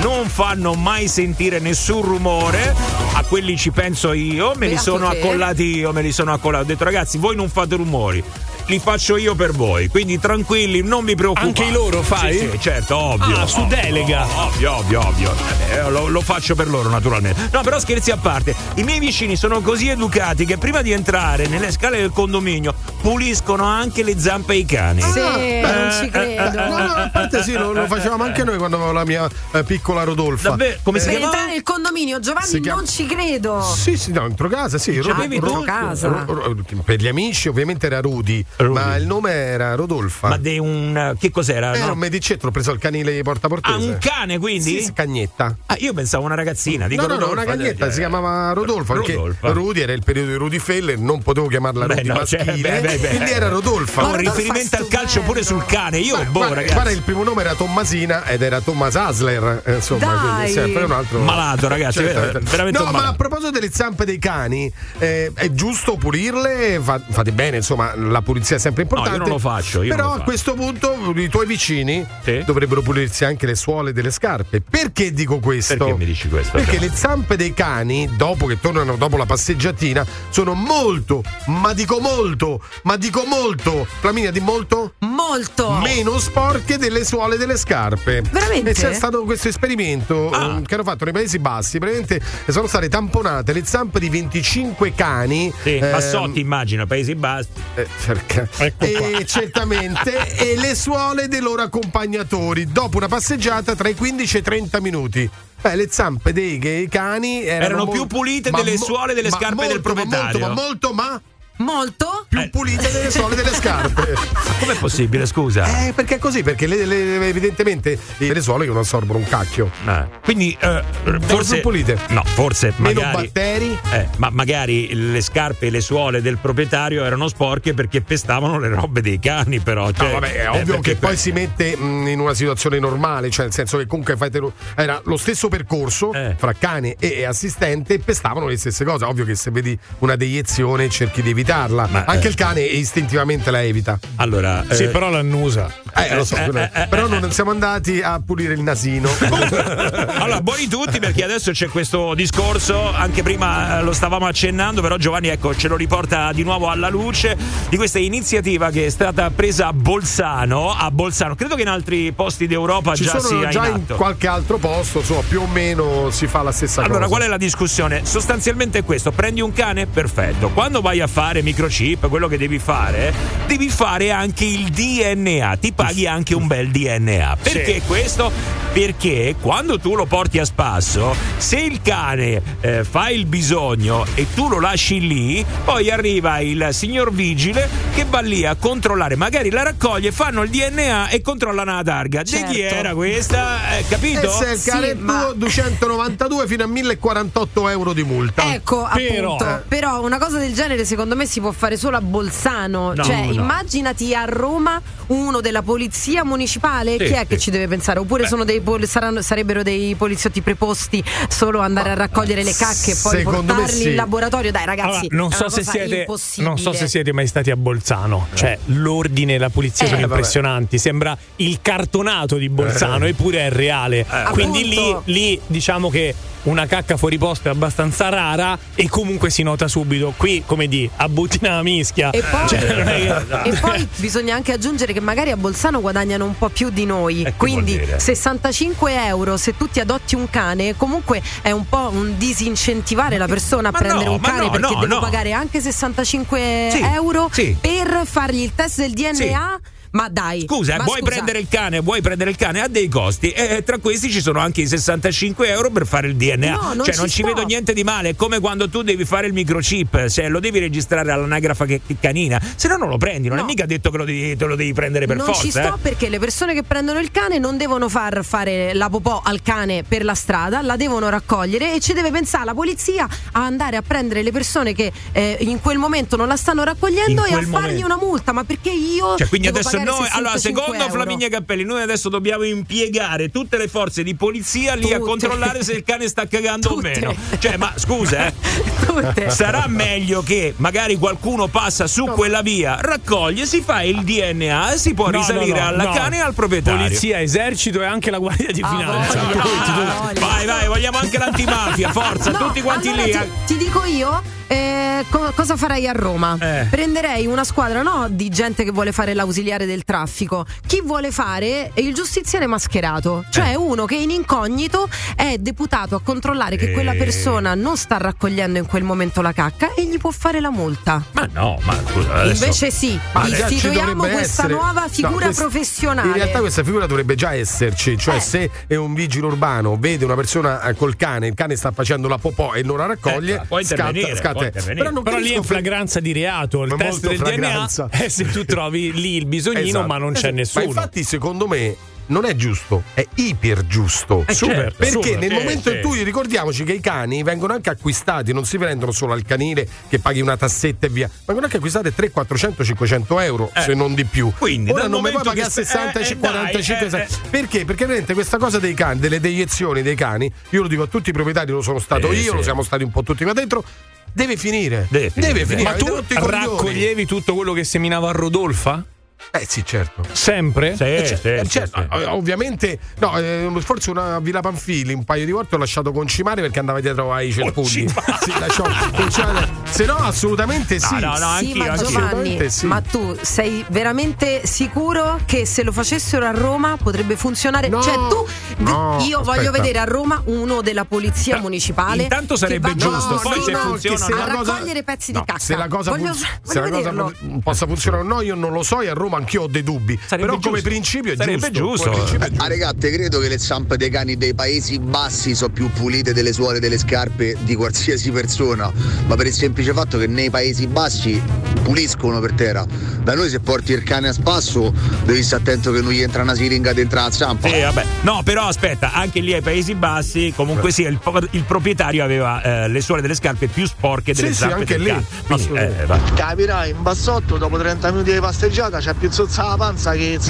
non 0.02 0.28
fanno 0.28 0.74
mai 0.74 1.08
sentire 1.08 1.58
nessun 1.58 2.02
rumore, 2.02 2.74
a 3.14 3.24
quelli 3.24 3.56
ci 3.56 3.70
penso 3.72 4.12
io, 4.12 4.52
me 4.54 4.66
li 4.66 4.74
Beato 4.74 4.90
sono 4.90 5.10
te. 5.10 5.18
accollati 5.18 5.64
io, 5.64 5.92
me 5.92 6.02
li 6.02 6.12
sono 6.12 6.32
accollati. 6.32 6.62
Ho 6.62 6.66
detto, 6.66 6.84
ragazzi, 6.84 7.18
voi 7.18 7.34
non 7.34 7.48
fate 7.48 7.74
rumori. 7.74 8.22
Li 8.68 8.78
faccio 8.78 9.16
io 9.16 9.34
per 9.34 9.52
voi. 9.52 9.88
Quindi 9.88 10.18
tranquilli, 10.18 10.82
non 10.82 11.04
vi 11.04 11.14
preoccupate. 11.14 11.46
Anche 11.46 11.64
i 11.64 11.72
loro 11.72 12.02
fai? 12.02 12.38
Sì, 12.38 12.48
sì, 12.52 12.60
certo, 12.60 12.96
ovvio. 12.96 13.36
Ah, 13.40 13.46
su 13.46 13.60
ovvio, 13.60 13.76
delega. 13.76 14.26
Ovvio, 14.44 14.76
ovvio, 14.76 15.00
ovvio. 15.00 15.34
Eh, 15.70 15.90
lo, 15.90 16.06
lo 16.08 16.20
faccio 16.20 16.54
per 16.54 16.68
loro, 16.68 16.88
naturalmente. 16.90 17.48
No, 17.50 17.62
però 17.62 17.78
scherzi 17.78 18.10
a 18.10 18.16
parte. 18.18 18.54
I 18.74 18.82
miei 18.82 18.98
vicini 18.98 19.36
sono 19.36 19.60
così 19.62 19.88
educati 19.88 20.44
che 20.44 20.58
prima 20.58 20.82
di 20.82 20.92
entrare 20.92 21.46
nelle 21.46 21.72
scale 21.72 21.98
del 21.98 22.10
condominio 22.12 22.74
puliscono 23.00 23.64
anche 23.64 24.02
le 24.02 24.18
zampe 24.18 24.52
ai 24.52 24.64
cani. 24.66 25.00
Sì, 25.00 25.20
non 25.20 25.90
ci 26.00 26.10
credo. 26.10 26.50
No, 26.68 26.68
no, 26.78 26.92
a 26.94 27.10
parte 27.10 27.42
sì, 27.42 27.52
lo, 27.52 27.72
lo 27.72 27.86
facevamo 27.86 28.22
anche 28.22 28.44
noi 28.44 28.58
quando 28.58 28.76
avevo 28.76 28.92
la 28.92 29.04
mia 29.04 29.28
eh, 29.52 29.64
piccola 29.64 30.04
Rodolfa. 30.04 30.50
Davvero? 30.50 30.78
Come 30.82 30.98
si 30.98 31.06
Per 31.06 31.16
chiamava? 31.16 31.36
entrare 31.36 31.54
nel 31.54 31.62
condominio, 31.62 32.20
Giovanni, 32.20 32.60
chiama- 32.60 32.76
non 32.80 32.86
ci 32.88 33.06
credo. 33.06 33.62
Sì, 33.62 33.96
sì, 33.96 34.12
no, 34.12 34.24
entro 34.26 34.48
casa, 34.48 34.76
sì. 34.76 35.00
Ci 35.02 35.08
avevi 35.10 35.38
Ro- 35.38 35.50
tu? 35.52 35.64
casa? 35.64 36.08
Ro- 36.08 36.24
Ro- 36.26 36.56
per 36.84 37.00
gli 37.00 37.08
amici 37.08 37.48
ovviamente 37.48 37.86
era 37.86 38.00
Rudy, 38.00 38.44
ma 38.66 38.96
il 38.96 39.06
nome 39.06 39.30
era 39.32 39.74
Rodolfa. 39.74 40.28
Ma 40.28 40.36
di 40.36 40.58
un. 40.58 41.14
Che 41.18 41.30
cos'era? 41.30 41.74
Era 41.76 41.86
no? 41.86 41.92
un 41.92 41.98
medicetto, 41.98 42.46
l'ho 42.46 42.52
preso 42.52 42.70
al 42.70 42.78
canile 42.78 43.14
di 43.14 43.22
Porta 43.22 43.48
Portese. 43.48 43.74
Ah, 43.74 43.78
un 43.78 43.98
cane 44.00 44.38
quindi? 44.38 44.82
Sì, 44.82 44.92
cagnetta. 44.92 45.56
Ah, 45.66 45.76
io 45.78 45.92
pensavo 45.92 46.24
una 46.24 46.34
ragazzina. 46.34 46.88
Dico 46.88 47.02
no, 47.02 47.08
no, 47.08 47.14
no, 47.14 47.20
Rodolfo, 47.20 47.42
una 47.42 47.56
cagnetta, 47.56 47.86
eh, 47.86 47.92
si 47.92 47.98
chiamava 47.98 48.52
Rodolfo, 48.52 48.92
perché 48.94 49.14
Rodolfo. 49.14 49.52
Rudy 49.52 49.80
era 49.80 49.92
il 49.92 50.02
periodo 50.04 50.30
di 50.30 50.36
Rudy 50.36 50.58
Feller, 50.58 50.98
non 50.98 51.22
potevo 51.22 51.46
chiamarla 51.48 51.86
Beh, 51.86 51.94
Rudy 51.96 52.08
no, 52.08 52.24
cioè, 52.26 52.44
maschile, 52.44 52.70
beh, 52.70 52.80
beh, 52.80 52.98
beh. 52.98 53.08
quindi 53.08 53.30
era 53.30 53.48
Rodolfa. 53.48 54.02
Con 54.02 54.16
riferimento 54.16 54.76
al 54.76 54.88
calcio 54.88 55.20
pure 55.22 55.42
sul 55.42 55.64
cane. 55.64 55.98
Io, 55.98 56.16
boh, 56.16 56.30
Guarda, 56.30 56.54
ragazzi. 56.56 56.74
guarda, 56.74 56.90
il 56.90 57.02
primo 57.02 57.22
nome 57.24 57.42
era 57.42 57.54
Tommasina 57.54 58.24
ed 58.26 58.42
era 58.42 58.60
Thomas 58.60 58.94
Hasler, 58.96 59.62
eh, 59.64 59.74
insomma, 59.74 60.14
Dai! 60.14 60.34
quindi 60.34 60.52
sempre 60.52 60.84
un 60.84 60.92
altro 60.92 61.18
Malato, 61.20 61.68
ragazzi, 61.68 61.98
Certo, 61.98 62.20
ver- 62.20 62.42
veramente 62.42 62.78
No, 62.78 62.84
un 62.86 62.90
ma 62.92 63.06
a 63.08 63.14
proposito 63.14 63.50
delle 63.50 63.70
zampe 63.70 64.04
dei 64.04 64.18
cani, 64.18 64.72
eh, 64.98 65.30
è 65.34 65.50
giusto 65.52 65.96
pulirle, 65.96 66.80
fa- 66.82 67.00
fate 67.08 67.32
bene, 67.32 67.56
insomma, 67.58 67.94
la 67.94 68.22
pulizia 68.22 68.47
è 68.54 68.58
sempre 68.58 68.82
importante. 68.82 69.16
io 69.16 69.22
non 69.22 69.28
lo 69.28 69.38
faccio, 69.38 69.82
io 69.82 69.90
Però 69.94 70.04
lo 70.06 70.08
a 70.10 70.12
faccio. 70.14 70.24
questo 70.24 70.54
punto 70.54 71.12
i 71.16 71.28
tuoi 71.28 71.46
vicini 71.46 72.04
dovrebbero 72.44 72.82
pulirsi 72.82 73.24
anche 73.24 73.46
le 73.46 73.54
suole 73.54 73.92
delle 73.92 74.10
scarpe. 74.10 74.60
Perché 74.60 75.12
dico 75.12 75.38
questo? 75.38 75.76
Perché 75.76 75.94
mi 75.96 76.04
dici 76.04 76.28
questo? 76.28 76.56
Perché 76.56 76.78
le 76.78 76.90
zampe 76.92 77.36
dei 77.36 77.54
cani, 77.54 78.08
dopo 78.16 78.46
che 78.46 78.60
tornano 78.60 78.96
dopo 78.96 79.16
la 79.16 79.26
passeggiatina, 79.26 80.04
sono 80.30 80.54
molto, 80.54 81.22
ma 81.46 81.72
dico 81.72 81.98
molto, 82.00 82.60
ma 82.82 82.96
dico 82.96 83.24
molto, 83.26 83.86
Flaminia 84.00 84.30
di 84.30 84.40
molto? 84.40 84.94
Molto. 85.00 85.72
Meno 85.72 86.18
sporche 86.18 86.78
delle 86.78 87.04
suole 87.04 87.36
delle 87.36 87.56
scarpe. 87.56 88.22
Veramente? 88.30 88.70
E 88.70 88.74
c'è 88.74 88.92
stato 88.92 89.24
questo 89.24 89.48
esperimento 89.48 90.30
Ah. 90.30 90.46
um, 90.46 90.62
che 90.64 90.74
hanno 90.74 90.82
fatto 90.84 91.04
nei 91.04 91.12
Paesi 91.12 91.38
Bassi. 91.38 91.78
Praticamente 91.78 92.20
sono 92.48 92.66
state 92.66 92.88
tamponate 92.88 93.52
le 93.52 93.64
zampe 93.64 93.98
di 93.98 94.08
25 94.08 94.94
cani. 94.94 95.52
Sì, 95.62 95.76
ehm, 95.76 95.90
Bassotti, 95.90 96.40
immagino, 96.40 96.86
Paesi 96.86 97.14
Bassi. 97.14 97.48
eh, 97.74 97.86
perché- 98.06 98.37
Ecco 98.58 98.84
e 98.84 99.24
certamente 99.26 100.36
e 100.36 100.56
le 100.56 100.74
suole 100.74 101.28
dei 101.28 101.40
loro 101.40 101.62
accompagnatori 101.62 102.70
dopo 102.70 102.96
una 102.96 103.08
passeggiata 103.08 103.74
tra 103.74 103.88
i 103.88 103.94
15 103.94 104.36
e 104.36 104.38
i 104.40 104.42
30 104.42 104.80
minuti. 104.80 105.30
Beh, 105.60 105.74
le 105.74 105.88
zampe 105.90 106.32
dei 106.32 106.58
dei 106.58 106.88
cani 106.88 107.42
erano, 107.44 107.64
Erano 107.64 107.88
più 107.88 108.06
pulite 108.06 108.50
delle 108.50 108.76
mo- 108.76 108.84
suole 108.84 109.14
delle 109.14 109.30
scarpe 109.30 109.54
molto, 109.54 109.72
del 109.72 109.80
proprietario. 109.80 110.38
Ma 110.38 110.46
molto, 110.48 110.92
ma 110.92 111.02
molto, 111.02 111.20
ma 111.20 111.22
Molto? 111.58 112.26
più 112.28 112.48
pulite 112.50 112.90
delle 112.92 113.10
suole 113.10 113.34
delle 113.34 113.52
scarpe. 113.54 114.14
Com'è 114.60 114.74
possibile, 114.76 115.24
scusa? 115.26 115.86
Eh, 115.86 115.92
perché 115.92 116.16
è 116.16 116.18
così? 116.18 116.42
Perché 116.42 116.66
le- 116.66 116.84
le- 116.84 117.26
evidentemente 117.28 117.98
le 118.18 118.40
suole 118.42 118.64
che 118.66 118.70
non 118.72 118.80
assorbono 118.80 119.18
un 119.18 119.24
cacchio. 119.26 119.70
Eh, 119.86 120.04
Quindi 120.22 120.56
eh, 120.60 120.82
forse 121.22 121.54
più 121.54 121.62
pulite. 121.62 121.98
No, 122.10 122.22
forse 122.24 122.72
Meno 122.76 123.00
magari 123.00 123.26
batteri. 123.26 123.78
eh, 123.92 124.08
ma 124.18 124.28
magari 124.30 124.94
le 125.10 125.20
scarpe 125.22 125.66
e 125.66 125.70
le 125.70 125.80
suole 125.80 126.20
del 126.20 126.36
proprietario 126.38 127.02
erano 127.04 127.28
sporche 127.28 127.72
perché 127.74 128.02
pestavano 128.02 128.58
le 128.58 128.68
robe 128.68 129.00
dei 129.00 129.18
cani, 129.18 129.58
però. 129.60 129.90
Cioè, 129.90 130.06
No, 130.06 130.12
vabbè, 130.20 130.32
è 130.34 130.40
eh, 130.42 130.46
ovvio 130.48 130.80
che 130.80 130.96
poi 130.96 131.10
per- 131.10 131.18
si 131.18 131.32
mette 131.32 131.76
mh, 131.76 132.06
in 132.08 132.20
una 132.20 132.34
situazione 132.34 132.78
normale, 132.78 133.30
cioè 133.30 133.46
nel 133.46 133.54
senso 133.54 133.78
che 133.78 133.86
comunque 133.86 134.16
fate 134.16 134.38
lo- 134.38 134.52
era 134.76 135.00
lo 135.04 135.16
stesso 135.16 135.48
percorso 135.48 136.12
Eh. 136.12 136.34
fra 136.38 136.52
cane 136.52 136.94
e, 136.98 137.14
e 137.18 137.24
assistente 137.24 137.94
e 137.94 137.98
pestavano 138.00 138.46
le 138.46 138.56
stesse 138.58 138.84
cose. 138.84 139.04
Ovvio 139.06 139.24
che 139.24 139.34
se 139.34 139.50
vedi 139.50 139.76
una 140.00 140.14
deiezione 140.16 140.88
cerchi 140.90 141.22
di 141.22 141.32
evitarla. 141.48 141.88
Ma, 141.90 142.04
Anche 142.06 142.26
eh. 142.26 142.30
il 142.30 142.36
cane 142.36 142.60
istintivamente 142.60 143.50
la 143.50 143.62
evita. 143.62 143.98
Allora, 144.16 144.64
Sì, 144.70 144.84
eh, 144.84 144.88
però 144.88 145.08
l'annusa. 145.10 145.72
Eh, 145.94 146.14
lo 146.14 146.24
so, 146.24 146.36
eh, 146.36 146.42
però- 146.42 146.58
eh, 146.60 146.70
eh, 146.74 146.86
però 146.86 147.06
eh, 147.06 147.18
non 147.18 147.32
siamo 147.32 147.50
andati 147.50 148.00
a 148.02 148.20
pulire 148.24 148.52
il 148.52 148.60
nasino. 148.60 149.08
Allora, 150.18 150.40
buoni 150.40 150.68
tutti 150.68 150.98
perché 150.98 151.24
adesso 151.24 151.50
c'è 151.52 151.68
questo 151.68 152.14
discorso, 152.14 152.92
anche 152.92 153.22
prima 153.22 153.80
lo 153.80 153.92
stavamo 153.92 154.26
accennando, 154.26 154.82
però 154.82 154.96
Giovanni 154.96 155.28
ecco, 155.28 155.54
ce 155.56 155.68
lo 155.68 155.76
riporta 155.76 156.32
di 156.32 156.42
nuovo 156.42 156.68
alla 156.68 156.88
luce 156.88 157.36
di 157.68 157.76
questa 157.76 157.98
iniziativa 157.98 158.70
che 158.70 158.86
è 158.86 158.90
stata 158.90 159.30
presa 159.30 159.68
a 159.68 159.72
Bolzano, 159.72 160.74
a 160.76 160.90
Bolzano. 160.90 161.34
Credo 161.34 161.54
che 161.54 161.62
in 161.62 161.68
altri 161.68 162.12
posti 162.12 162.46
d'Europa 162.46 162.94
Ci 162.94 163.04
già 163.04 163.18
sono 163.18 163.40
sia 163.40 163.48
già 163.48 163.66
in 163.68 163.76
in 163.88 163.96
qualche 163.96 164.26
altro 164.26 164.58
posto, 164.58 164.98
insomma, 164.98 165.22
più 165.26 165.40
o 165.42 165.46
meno 165.46 166.10
si 166.10 166.26
fa 166.26 166.42
la 166.42 166.52
stessa 166.52 166.80
Allora, 166.82 166.98
cosa. 167.04 167.08
qual 167.08 167.22
è 167.22 167.26
la 167.26 167.36
discussione? 167.36 168.04
Sostanzialmente 168.04 168.78
è 168.78 168.84
questo: 168.84 169.10
prendi 169.12 169.40
un 169.40 169.52
cane? 169.52 169.86
Perfetto. 169.86 170.50
Quando 170.50 170.80
vai 170.80 171.00
a 171.00 171.06
fare 171.06 171.37
microchip, 171.42 172.08
quello 172.08 172.28
che 172.28 172.38
devi 172.38 172.58
fare, 172.58 173.12
devi 173.46 173.68
fare 173.68 174.10
anche 174.10 174.44
il 174.44 174.64
DNA. 174.68 175.56
Ti 175.56 175.72
paghi 175.72 176.06
anche 176.06 176.34
un 176.34 176.46
bel 176.46 176.68
DNA. 176.70 177.36
Perché 177.42 177.82
questo? 177.86 178.30
Perché 178.72 179.34
quando 179.40 179.78
tu 179.80 179.94
lo 179.96 180.04
porti 180.06 180.38
a 180.38 180.44
spasso, 180.44 181.14
se 181.36 181.58
il 181.58 181.80
cane 181.82 182.40
eh, 182.60 182.84
fa 182.84 183.08
il 183.08 183.24
bisogno 183.26 184.04
e 184.14 184.26
tu 184.34 184.48
lo 184.48 184.60
lasci 184.60 185.00
lì, 185.06 185.44
poi 185.64 185.90
arriva 185.90 186.38
il 186.40 186.68
signor 186.72 187.12
vigile 187.12 187.68
che 187.94 188.04
va 188.08 188.20
lì 188.20 188.44
a 188.44 188.54
controllare, 188.54 189.16
magari 189.16 189.50
la 189.50 189.62
raccoglie, 189.62 190.12
fanno 190.12 190.42
il 190.42 190.50
DNA 190.50 191.08
e 191.08 191.20
controllano 191.22 191.74
la 191.74 191.82
targa. 191.82 192.22
Di 192.22 192.30
chi 192.44 192.54
Certo. 192.56 192.74
era 192.74 192.94
questa? 192.94 193.78
Eh, 193.78 193.84
capito? 193.88 194.20
E 194.20 194.28
se 194.44 194.52
il 194.52 194.58
Sì, 194.58 194.70
cane 194.70 194.90
è 194.90 194.94
ma- 194.94 195.22
tuo, 195.24 195.32
292 195.32 196.46
fino 196.46 196.64
a 196.64 196.66
1048 196.66 197.68
euro 197.70 197.92
di 197.92 198.04
multa. 198.04 198.54
Ecco, 198.54 198.88
Però- 198.92 199.34
appunto. 199.36 199.62
Però 199.66 200.04
una 200.04 200.18
cosa 200.18 200.38
del 200.38 200.52
genere 200.54 200.84
secondo 200.84 201.16
me 201.16 201.26
si 201.28 201.40
può 201.40 201.52
fare 201.52 201.76
solo 201.76 201.96
a 201.96 202.00
Bolzano. 202.00 202.92
No, 202.94 203.04
cioè, 203.04 203.26
no. 203.26 203.32
immaginati 203.32 204.14
a 204.14 204.24
Roma 204.24 204.80
uno 205.08 205.40
della 205.40 205.62
polizia 205.62 206.24
municipale. 206.24 206.92
Sì, 206.92 207.04
Chi 207.04 207.12
è 207.12 207.18
sì. 207.20 207.26
che 207.26 207.38
ci 207.38 207.50
deve 207.50 207.68
pensare? 207.68 207.98
Oppure 207.98 208.26
sono 208.26 208.44
dei 208.44 208.60
pol- 208.60 208.86
saranno- 208.86 209.22
sarebbero 209.22 209.62
dei 209.62 209.94
poliziotti 209.94 210.40
preposti 210.42 211.02
solo 211.28 211.60
andare 211.60 211.90
a 211.90 211.94
raccogliere 211.94 212.42
le 212.42 212.54
cacche 212.54 212.92
e 212.92 212.96
poi 213.02 213.22
portarli 213.22 213.68
sì. 213.72 213.88
in 213.90 213.94
laboratorio? 213.94 214.50
Dai, 214.50 214.64
ragazzi. 214.66 215.06
Allora, 215.10 215.16
non, 215.16 215.30
è 215.30 215.34
so 215.34 215.42
una 215.44 215.50
se 215.50 215.64
cosa 215.64 215.70
siete, 215.70 216.06
non 216.42 216.58
so 216.58 216.72
se 216.72 216.88
siete 216.88 217.12
mai 217.12 217.26
stati 217.26 217.50
a 217.50 217.56
Bolzano. 217.56 218.26
Cioè, 218.34 218.58
l'ordine 218.66 219.34
e 219.34 219.38
la 219.38 219.50
pulizia 219.50 219.84
Eh, 219.86 219.88
sono 219.90 220.00
vabbè. 220.00 220.14
impressionanti. 220.14 220.78
Sembra 220.78 221.16
il 221.36 221.58
cartonato 221.62 222.36
di 222.36 222.48
Bolzano, 222.48 223.06
eppure 223.06 223.46
è 223.46 223.50
reale. 223.50 224.06
Quindi 224.32 224.68
lì, 224.68 224.96
lì 225.04 225.40
diciamo 225.46 225.90
che 225.90 226.14
una 226.44 226.66
cacca 226.66 226.96
fuori 226.96 227.18
posto 227.18 227.48
è 227.48 227.50
abbastanza 227.50 228.08
rara 228.08 228.58
e 228.74 228.88
comunque 228.88 229.30
si 229.30 229.42
nota 229.42 229.68
subito. 229.68 230.14
Qui, 230.16 230.42
come 230.46 230.66
di, 230.68 230.88
a 230.96 231.08
buttina 231.08 231.56
la 231.56 231.62
mischia. 231.62 232.10
E 232.10 232.22
poi, 232.22 232.48
Cioè, 232.48 232.58
che- 232.58 233.42
e 233.50 233.52
poi 233.58 233.88
bisogna 233.96 234.34
anche 234.34 234.52
aggiungere 234.52 234.92
che 234.92 235.00
magari 235.00 235.30
a 235.30 235.36
Bolzano 235.36 235.80
guadagnano 235.80 236.24
un 236.24 236.36
po' 236.38 236.48
più 236.48 236.70
di 236.70 236.84
noi. 236.86 237.22
che 237.24 237.34
Quindi 237.36 237.72
vuol 237.74 237.84
dire? 237.86 237.98
65 238.00 239.04
euro 239.06 239.36
se 239.36 239.56
tu 239.56 239.68
ti 239.68 239.80
adotti 239.80 240.14
un 240.14 240.28
cane, 240.30 240.76
comunque 240.76 241.22
è 241.42 241.50
un 241.50 241.68
po' 241.68 241.90
un 241.92 242.16
disincentivare 242.16 243.18
la 243.18 243.26
persona 243.26 243.68
a 243.68 243.72
Ma 243.72 243.78
prendere 243.78 244.04
no, 244.06 244.12
un 244.12 244.20
cane 244.20 244.44
no, 244.44 244.50
perché 244.50 244.74
no, 244.74 244.80
devo 244.80 244.94
no. 244.94 245.00
pagare 245.00 245.32
anche 245.32 245.60
65 245.60 246.68
Sì, 246.72 246.80
euro 246.80 247.28
sì. 247.32 247.56
per 247.60 248.02
fargli 248.04 248.42
il 248.42 248.52
test 248.54 248.78
del 248.78 248.92
DNA. 248.92 249.60
Ma 249.90 250.08
dai, 250.08 250.44
Scusa, 250.46 250.74
eh, 250.74 250.78
ma 250.78 250.84
vuoi 250.84 250.98
scusa. 251.00 251.10
prendere 251.12 251.38
il 251.38 251.46
cane? 251.48 251.80
Vuoi 251.80 252.00
prendere 252.00 252.30
il 252.30 252.36
cane? 252.36 252.60
Ha 252.60 252.68
dei 252.68 252.88
costi. 252.88 253.30
E 253.30 253.62
tra 253.64 253.78
questi 253.78 254.10
ci 254.10 254.20
sono 254.20 254.38
anche 254.38 254.60
i 254.60 254.66
65 254.66 255.48
euro 255.48 255.70
per 255.70 255.86
fare 255.86 256.08
il 256.08 256.16
DNA. 256.16 256.50
No, 256.50 256.74
non 256.74 256.84
cioè, 256.84 256.94
ci 256.94 257.00
non 257.00 257.08
ci 257.08 257.22
sto. 257.22 257.26
vedo 257.26 257.42
niente 257.44 257.72
di 257.72 257.84
male. 257.84 258.10
È 258.10 258.14
come 258.16 258.40
quando 258.40 258.68
tu 258.68 258.82
devi 258.82 259.04
fare 259.04 259.26
il 259.26 259.32
microchip. 259.32 260.08
Cioè, 260.08 260.28
lo 260.28 260.40
devi 260.40 260.58
registrare 260.58 261.10
all'anagrafa 261.12 261.64
che, 261.64 261.80
che 261.86 261.96
canina. 262.00 262.40
Se 262.56 262.68
no, 262.68 262.76
non 262.76 262.88
lo 262.88 262.96
prendi. 262.98 263.28
Non 263.28 263.36
No. 263.38 263.42
è 263.44 263.46
mica 263.46 263.66
detto 263.66 263.90
che 263.90 263.96
lo 263.96 264.04
devi- 264.04 264.36
te 264.36 264.44
lo 264.44 264.56
devi 264.56 264.72
prendere 264.72 265.06
per 265.06 265.16
non 265.16 265.26
forza. 265.26 265.40
ci 265.42 265.50
sto 265.50 265.60
eh. 265.60 265.78
perché 265.80 266.08
le 266.08 266.18
persone 266.18 266.54
che 266.54 266.62
prendono 266.64 266.98
il 266.98 267.10
cane 267.10 267.38
non 267.38 267.56
devono 267.56 267.88
far 267.88 268.24
fare 268.24 268.74
la 268.74 268.88
popò 268.90 269.20
al 269.24 269.42
cane 269.42 269.84
per 269.86 270.04
la 270.04 270.14
strada, 270.14 270.60
la 270.62 270.76
devono 270.76 271.08
raccogliere 271.08 271.74
e 271.74 271.80
ci 271.80 271.92
deve 271.92 272.10
pensare 272.10 272.44
la 272.44 272.54
polizia 272.54 273.06
a 273.32 273.44
andare 273.44 273.76
a 273.76 273.82
prendere 273.82 274.22
le 274.22 274.32
persone 274.32 274.72
che 274.74 274.90
eh, 275.12 275.36
in 275.40 275.60
quel 275.60 275.78
momento 275.78 276.16
non 276.16 276.26
la 276.28 276.36
stanno 276.36 276.64
raccogliendo 276.64 277.24
In 277.26 277.32
e 277.32 277.36
a 277.36 277.42
fargli 277.42 277.50
momento. 277.80 277.84
una 277.86 277.96
multa. 277.96 278.32
Ma 278.32 278.44
perché 278.44 278.70
io. 278.70 279.16
Cioè, 279.16 279.28
quindi 279.28 279.46
adesso 279.48 279.77
noi, 279.84 280.06
allora, 280.10 280.32
65 280.36 280.40
secondo 280.62 280.82
euro? 280.84 280.92
Flaminia 280.92 281.28
Cappelli, 281.28 281.64
noi 281.64 281.82
adesso 281.82 282.08
dobbiamo 282.08 282.44
impiegare 282.44 283.30
tutte 283.30 283.56
le 283.58 283.68
forze 283.68 284.02
di 284.02 284.14
polizia 284.14 284.74
lì 284.74 284.92
a 284.92 284.98
Tutte. 284.98 285.08
controllare 285.10 285.62
se 285.62 285.72
il 285.72 285.84
cane 285.84 286.08
sta 286.08 286.26
cagando 286.26 286.68
Tutte. 286.68 286.88
o 286.88 286.92
meno. 287.00 287.14
Cioè, 287.38 287.56
ma 287.56 287.72
scusa, 287.76 288.26
eh. 288.26 288.32
Tutte. 288.86 289.30
Sarà 289.30 289.66
meglio 289.68 290.22
che 290.22 290.54
magari 290.56 290.96
qualcuno 290.96 291.46
passa 291.48 291.86
su 291.86 292.04
quella 292.06 292.42
via, 292.42 292.78
raccoglie, 292.80 293.46
si 293.46 293.60
fa 293.60 293.82
il 293.82 294.02
DNA 294.02 294.72
e 294.72 294.78
si 294.78 294.94
può 294.94 295.10
No, 295.10 295.18
risalire 295.18 295.58
no, 295.58 295.64
no, 295.64 295.68
alla 295.68 295.84
no. 295.84 295.92
cane 295.92 296.16
e 296.16 296.20
al 296.20 296.34
proprietario. 296.34 296.82
Polizia, 296.84 297.20
esercito 297.20 297.80
e 297.80 297.84
anche 297.86 298.10
la 298.10 298.18
guardia 298.18 298.50
di 298.52 298.60
Ah, 298.62 298.68
finanza. 298.68 299.18
voglia, 299.20 299.40
Tutti, 299.40 299.48
tutti. 299.48 299.70
ah, 299.70 300.00
voglia. 300.02 300.20
Vai, 300.26 300.46
vai, 300.46 300.66
vogliamo 300.66 300.98
anche 300.98 301.18
l'antimafia, 301.18 301.90
forza, 301.92 302.30
No, 302.30 302.38
tutti 302.38 302.60
quanti 302.62 302.88
allora 302.88 303.04
lì. 303.04 303.10
Ti, 303.12 303.16
eh. 303.18 303.28
ti 303.46 303.56
dico 303.56 303.84
io 303.84 304.22
eh, 304.46 305.04
co- 305.10 305.32
cosa 305.34 305.56
farei 305.56 305.86
a 305.86 305.92
Roma? 305.92 306.36
Eh. 306.40 306.66
Prenderei 306.70 307.26
una 307.26 307.44
squadra 307.44 307.82
no 307.82 308.06
di 308.08 308.28
gente 308.30 308.64
che 308.64 308.70
vuole 308.70 308.92
fare 308.92 309.12
l'ausiliare 309.14 309.66
del 309.68 309.84
traffico, 309.84 310.44
chi 310.66 310.80
vuole 310.82 311.10
fare 311.12 311.70
il 311.74 311.94
giustiziere 311.94 312.46
mascherato, 312.46 313.24
cioè 313.30 313.50
Eh. 313.50 313.56
uno 313.56 313.84
che 313.84 313.94
in 313.94 314.10
incognito 314.10 314.88
è 315.14 315.36
deputato 315.38 315.94
a 315.94 316.00
controllare 316.02 316.56
che 316.56 316.72
quella 316.72 316.92
Eh. 316.92 316.96
persona 316.96 317.54
non 317.54 317.76
sta 317.76 317.96
raccogliendo 317.98 318.58
in 318.58 318.66
quel 318.66 318.82
momento 318.82 319.20
la 319.22 319.32
cacca 319.32 319.74
e 319.74 319.84
gli 319.86 319.96
può 319.98 320.10
fare 320.10 320.40
la 320.40 320.50
multa. 320.50 321.02
Ma 321.12 321.28
no, 321.32 321.58
ma 321.64 321.76
scusa, 321.88 322.14
adesso- 322.14 322.44
Invece 322.44 322.70
sì, 322.70 322.98
Ma 323.12 323.26
istituiamo 323.26 324.02
questa 324.02 324.20
essere- 324.20 324.52
nuova 324.54 324.82
No, 324.82 324.88
figura 324.88 325.24
questa- 325.26 325.42
professionale. 325.42 326.08
In 326.08 326.14
realtà 326.14 326.38
questa 326.40 326.64
figura 326.64 326.86
dovrebbe 326.86 327.14
già 327.14 327.34
esserci, 327.34 327.96
cioè 327.98 328.16
Eh. 328.16 328.20
se 328.20 328.50
è 328.66 328.74
un 328.74 328.94
vigile 328.94 329.26
urbano, 329.26 329.76
vede 329.78 330.04
una 330.04 330.14
persona 330.14 330.62
eh, 330.62 330.74
col 330.74 330.96
cane, 330.96 331.26
il 331.28 331.34
cane 331.34 331.56
sta 331.56 331.70
facendo 331.72 332.08
la 332.08 332.18
popò 332.18 332.54
e 332.54 332.62
non 332.62 332.78
la 332.78 332.86
raccoglie, 332.86 333.34
Eh, 333.42 333.46
può 333.46 333.62
scatta, 333.62 334.16
scatta. 334.16 334.50
Però, 334.50 334.90
non 334.90 335.02
Però 335.02 335.16
lì 335.18 335.24
è 335.30 335.34
capisco 335.34 335.42
flagranza 335.42 336.00
di 336.00 336.12
reato. 336.12 336.62
Il 336.62 336.70
Ma 336.70 336.76
test 336.76 337.06
del 337.06 337.16
flagranza. 337.18 337.84
DNA 337.90 338.04
è 338.04 338.08
se 338.08 338.24
tu 338.30 338.44
trovi 338.44 338.92
lì 338.92 339.16
il 339.16 339.26
bisognino, 339.62 339.78
Esatto, 339.78 339.86
ma 339.92 339.98
non 339.98 340.12
c'è 340.12 340.18
esatto. 340.18 340.34
nessuno. 340.34 340.64
Ma 340.64 340.70
infatti, 340.70 341.02
secondo 341.04 341.46
me. 341.46 341.76
Non 342.10 342.24
è 342.24 342.34
giusto, 342.34 342.84
è 342.94 343.06
iper 343.16 343.66
giusto. 343.66 344.24
Eh, 344.26 344.32
super, 344.32 344.72
perché 344.74 344.92
super, 344.92 345.18
nel 345.18 345.30
momento 345.30 345.68
sì. 345.68 345.76
in 345.76 345.82
cui 345.82 346.02
ricordiamoci 346.02 346.64
che 346.64 346.72
i 346.72 346.80
cani 346.80 347.22
vengono 347.22 347.52
anche 347.52 347.68
acquistati, 347.68 348.32
non 348.32 348.46
si 348.46 348.56
prendono 348.56 348.92
solo 348.92 349.12
al 349.12 349.20
canile 349.26 349.68
che 349.90 349.98
paghi 349.98 350.22
una 350.22 350.34
tassetta 350.38 350.86
e 350.86 350.88
via, 350.88 351.06
vengono 351.26 351.44
anche 351.44 351.58
acquistate 351.58 351.94
3, 351.94 352.10
400, 352.10 352.64
500 352.64 353.20
euro, 353.20 353.52
se 353.54 353.74
non 353.74 353.94
di 353.94 354.06
più. 354.06 354.28
Eh. 354.28 354.38
Quindi, 354.38 354.70
Ora 354.70 354.80
dal 354.80 354.90
non 354.90 355.02
mi 355.02 355.10
puoi 355.10 355.22
momento 355.22 355.42
pagare 355.42 355.48
che- 355.54 355.66
60, 355.66 355.98
eh, 355.98 356.10
eh, 356.10 356.16
45, 356.16 356.88
dai, 356.88 357.02
eh, 357.02 357.06
perché? 357.28 357.64
Perché 357.66 357.84
veramente 357.84 358.14
questa 358.14 358.38
cosa 358.38 358.58
dei 358.58 358.72
cani, 358.72 359.00
delle 359.00 359.20
deiezioni 359.20 359.82
dei 359.82 359.94
cani, 359.94 360.32
io 360.48 360.62
lo 360.62 360.68
dico 360.68 360.84
a 360.84 360.86
tutti 360.86 361.10
i 361.10 361.12
proprietari, 361.12 361.50
lo 361.50 361.60
sono 361.60 361.78
stato 361.78 362.10
Eh, 362.10 362.14
io, 362.14 362.30
sì. 362.30 362.36
lo 362.36 362.42
siamo 362.42 362.62
stati 362.62 362.84
un 362.84 362.90
po' 362.90 363.02
tutti 363.02 363.22
qua 363.22 363.34
dentro. 363.34 363.62
Deve 364.10 364.38
finire. 364.38 364.86
Deve 364.88 365.10
finire. 365.44 365.62
Ma 365.62 365.70
avete 365.72 366.14
tu 366.14 366.24
raccoglievi 366.24 367.04
tutto 367.04 367.34
quello 367.34 367.52
che 367.52 367.64
seminava 367.64 368.08
a 368.08 368.12
Rodolfa? 368.12 368.82
Eh 369.30 369.44
sì, 369.48 369.64
certo. 369.64 370.02
Sempre? 370.12 370.74
Sì, 370.76 370.84
Eh, 370.84 371.06
sì, 371.06 371.16
cioè, 371.20 371.40
sì, 371.44 371.50
certo, 371.50 371.86
sì. 371.90 371.98
eh, 372.02 372.04
ovviamente, 372.06 372.78
no, 372.98 373.18
eh, 373.18 373.50
forse 373.60 373.90
una 373.90 374.14
a 374.16 374.20
Villa 374.20 374.40
Panfili 374.40 374.92
un 374.94 375.04
paio 375.04 375.24
di 375.24 375.32
volte 375.32 375.56
ho 375.56 375.58
lasciato 375.58 375.92
concimare 375.92 376.40
perché 376.40 376.58
andava 376.60 376.80
dietro 376.80 377.12
ai 377.12 377.32
cepugli. 377.32 377.86
Sì, 377.88 378.38
lasciò 378.38 378.64
concimare. 378.94 379.48
Se 379.68 379.84
no, 379.84 379.96
assolutamente 379.96 380.78
sì. 380.78 380.94
no, 380.98 381.10
no, 381.10 381.16
sì, 381.16 381.22
anch'io, 381.22 381.56
ma 381.64 381.70
anch'io. 381.72 381.86
Giovanni, 381.88 382.50
sì. 382.50 382.66
ma 382.66 382.80
tu 382.80 383.16
sei 383.20 383.64
veramente 383.68 384.46
sicuro 384.46 385.20
che 385.26 385.44
se 385.46 385.62
lo 385.62 385.72
facessero 385.72 386.24
a 386.26 386.30
Roma 386.30 386.76
potrebbe 386.82 387.16
funzionare? 387.16 387.68
No, 387.68 387.82
cioè, 387.82 387.94
tu, 387.94 388.26
no, 388.58 388.98
io 389.02 389.18
voglio 389.22 389.40
aspetta. 389.40 389.50
vedere 389.50 389.78
a 389.78 389.84
Roma 389.84 390.22
uno 390.26 390.62
della 390.62 390.84
polizia 390.84 391.38
municipale. 391.38 392.02
intanto 392.04 392.36
sarebbe 392.36 392.68
va 392.68 392.74
giusto, 392.74 393.14
no, 393.14 393.20
poi 393.20 393.36
no, 393.38 393.44
se 393.44 393.50
no, 393.52 393.58
funziona 393.58 393.96
se- 393.98 394.12
no. 394.12 394.22
a 394.22 394.26
cosa- 394.28 394.52
raccogliere 394.52 394.82
pezzi 394.82 395.12
No, 395.12 395.20
di 395.20 395.26
cacca. 395.26 395.38
Se 395.38 395.56
la 395.56 395.68
cosa, 395.68 395.90
voglio, 395.90 396.14
funz- 396.14 396.40
voglio 396.44 396.52
se 396.52 396.60
la 396.92 396.92
cosa 396.92 397.12
possa 397.42 397.66
funzionare 397.66 398.02
o 398.02 398.06
no, 398.06 398.20
io 398.22 398.34
non 398.34 398.52
lo 398.52 398.62
so. 398.62 398.80
E 398.80 398.88
a 398.88 398.92
Roma 398.94 399.07
anch'io 399.16 399.42
ho 399.42 399.46
dei 399.46 399.62
dubbi. 399.62 399.98
Sarebbe 400.04 400.28
Però, 400.28 400.38
come 400.40 400.54
giusto. 400.56 400.68
principio 400.68 401.12
è 401.12 401.16
Sarebbe 401.16 401.50
giusto. 401.50 401.58
giusto. 401.60 401.90
Come 401.90 401.96
principio 401.96 402.26
è 402.26 402.28
giusto. 402.30 402.44
Ah, 402.44 402.48
regate, 402.48 402.90
credo 402.90 403.18
che 403.20 403.28
le 403.28 403.38
zampe 403.38 403.76
dei 403.76 403.90
cani 403.90 404.16
dei 404.16 404.34
paesi 404.34 404.78
bassi 404.78 405.34
sono 405.34 405.52
più 405.52 405.70
pulite 405.70 406.12
delle 406.12 406.32
suole 406.32 406.60
delle 406.60 406.78
scarpe 406.78 407.36
di 407.40 407.54
qualsiasi 407.54 408.10
persona, 408.10 408.70
ma 409.06 409.14
per 409.16 409.26
il 409.26 409.32
semplice 409.32 409.72
fatto 409.72 409.98
che 409.98 410.06
nei 410.06 410.30
paesi 410.30 410.66
bassi 410.66 411.20
puliscono 411.62 412.20
per 412.20 412.32
terra. 412.32 412.64
Da 413.02 413.14
noi 413.14 413.28
se 413.30 413.40
porti 413.40 413.72
il 413.72 413.82
cane 413.82 414.08
a 414.08 414.12
spasso 414.12 414.72
devi 415.04 415.22
stare 415.22 415.42
attento 415.42 415.72
che 415.72 415.80
non 415.80 415.92
gli 415.92 416.00
entra 416.02 416.22
una 416.22 416.34
siringa 416.34 416.72
dentro 416.72 417.00
la 417.00 417.10
zampa. 417.10 417.48
Sì, 417.48 417.60
vabbè. 417.60 417.84
No, 418.02 418.22
però 418.22 418.46
aspetta, 418.48 418.92
anche 418.92 419.20
lì 419.20 419.32
ai 419.32 419.40
Paesi 419.40 419.74
Bassi, 419.74 420.32
comunque 420.36 420.70
sia, 420.70 420.88
il, 420.88 420.98
po- 420.98 421.18
il 421.30 421.42
proprietario 421.44 422.04
aveva 422.04 422.42
eh, 422.64 422.68
le 422.68 422.80
suole 422.82 423.00
delle 423.00 423.14
scarpe 423.14 423.46
più 423.46 423.66
sporche 423.66 424.12
delle 424.12 424.28
Sì, 424.28 424.34
sì, 424.34 424.40
zampe 424.40 424.54
anche 424.56 424.74
del 424.76 424.82
lì. 424.82 424.88
cane. 424.88 425.04
Quindi, 425.26 425.58
eh. 425.58 425.86
Capirai, 426.14 426.70
in 426.70 426.82
bassotto 426.82 427.38
dopo 427.38 427.56
30 427.58 427.90
minuti 427.92 428.12
di 428.12 428.20
passeggiata 428.20 428.78
c'è 428.78 428.94
più 428.98 429.10
zozza 429.10 429.46
la 429.46 429.56
panza 429.56 429.92
che 429.92 430.18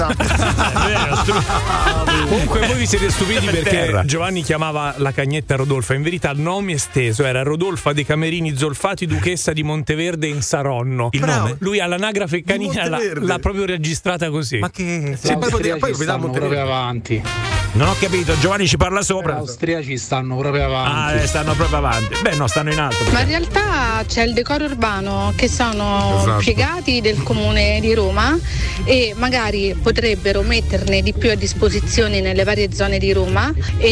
Comunque 2.28 2.66
voi 2.66 2.76
vi 2.76 2.86
siete 2.86 3.10
stupiti 3.10 3.46
Per 3.46 3.54
perché 3.54 3.70
terra. 3.70 4.04
Giovanni 4.04 4.42
chiamava 4.42 4.94
la 4.98 5.12
cagnetta 5.12 5.56
Rodolfa, 5.56 5.94
in 5.94 6.02
verità 6.02 6.30
il 6.30 6.38
nome 6.38 6.72
esteso 6.72 7.24
era 7.24 7.42
Rodolfa 7.42 7.92
dei 7.92 8.04
Camerini 8.04 8.56
Zolfati, 8.56 9.06
duchessa 9.06 9.52
di 9.52 9.62
Monteverde 9.62 10.26
in 10.26 10.42
Saronno. 10.42 11.08
Il 11.12 11.24
nome? 11.24 11.56
Lui 11.60 11.80
all'anagrafe 11.80 12.42
canina 12.42 12.88
l'ha, 12.88 12.98
l'ha 13.14 13.38
proprio 13.38 13.64
registrata 13.64 14.28
così. 14.30 14.58
Ma 14.58 14.70
che. 14.70 15.16
Sì, 15.20 15.36
poi 15.36 15.50
poi 15.78 15.92
vedrà 15.94 16.16
Montenegro. 16.16 16.60
avanti. 16.60 17.57
Non 17.78 17.86
ho 17.90 17.94
capito, 18.00 18.36
Giovanni 18.40 18.66
ci 18.66 18.76
parla 18.76 19.02
sopra. 19.02 19.36
austriaci 19.36 19.96
stanno 19.98 20.36
proprio 20.36 20.74
Ah, 20.76 21.12
eh, 21.12 21.28
stanno 21.28 21.54
proprio 21.54 21.78
avanti. 21.78 22.16
Beh, 22.22 22.34
no, 22.34 22.48
stanno 22.48 22.72
in 22.72 22.78
alto. 22.80 23.04
Ma 23.12 23.20
in 23.20 23.28
realtà 23.28 24.02
c'è 24.04 24.24
il 24.24 24.32
decoro 24.32 24.64
urbano 24.64 25.32
che 25.36 25.48
sono 25.48 26.16
Esatto. 26.20 26.38
piegati 26.40 27.00
del 27.00 27.22
comune 27.22 27.78
di 27.80 27.94
Roma 27.94 28.36
e 28.82 29.14
magari 29.16 29.78
potrebbero 29.80 30.42
metterne 30.42 31.02
di 31.02 31.12
più 31.12 31.30
a 31.30 31.36
disposizione 31.36 32.20
nelle 32.20 32.42
varie 32.42 32.72
zone 32.74 32.98
di 32.98 33.12
Roma 33.12 33.52
e 33.76 33.86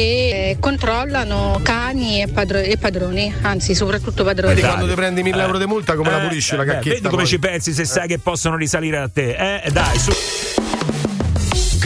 eh, 0.50 0.56
controllano 0.58 1.60
cani 1.62 2.22
e, 2.22 2.26
padro- 2.26 2.58
e 2.58 2.76
padroni, 2.78 3.32
anzi 3.42 3.76
soprattutto 3.76 4.24
padroni. 4.24 4.54
Vedi 4.56 4.66
quando 4.66 4.88
ti 4.88 4.94
prendi 4.94 5.22
1000 5.22 5.42
euro 5.42 5.58
di 5.58 5.66
multa 5.66 5.94
come 5.94 6.10
la 6.10 6.22
Eh, 6.24 6.26
pulisci 6.26 6.56
la 6.56 6.62
eh, 6.62 6.66
beh, 6.66 6.72
cacchetta? 6.72 6.94
Vedi 6.94 7.02
come 7.08 7.22
poi? 7.22 7.26
ci 7.26 7.38
pensi 7.38 7.72
se 7.72 7.84
sai 7.84 8.08
che 8.08 8.18
possono 8.18 8.56
risalire 8.56 8.98
a 8.98 9.08
te. 9.08 9.60
Eh, 9.62 9.70
dai, 9.70 9.96
su. 9.96 10.10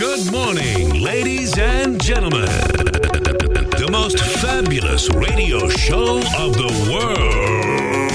Good 0.00 0.32
morning, 0.32 1.02
ladies 1.02 1.58
and 1.58 2.02
gentlemen. 2.02 2.46
The 2.46 3.86
most 3.92 4.18
fabulous 4.18 5.10
radio 5.10 5.68
show 5.68 6.22
of 6.38 6.54
the 6.54 6.72
world. 6.90 8.10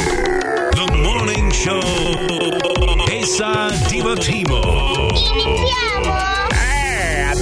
The 0.74 0.88
morning 1.04 1.52
show. 1.52 1.80
Esa 3.08 3.70
Divotivo. 3.88 4.64
Eh, 6.52 6.75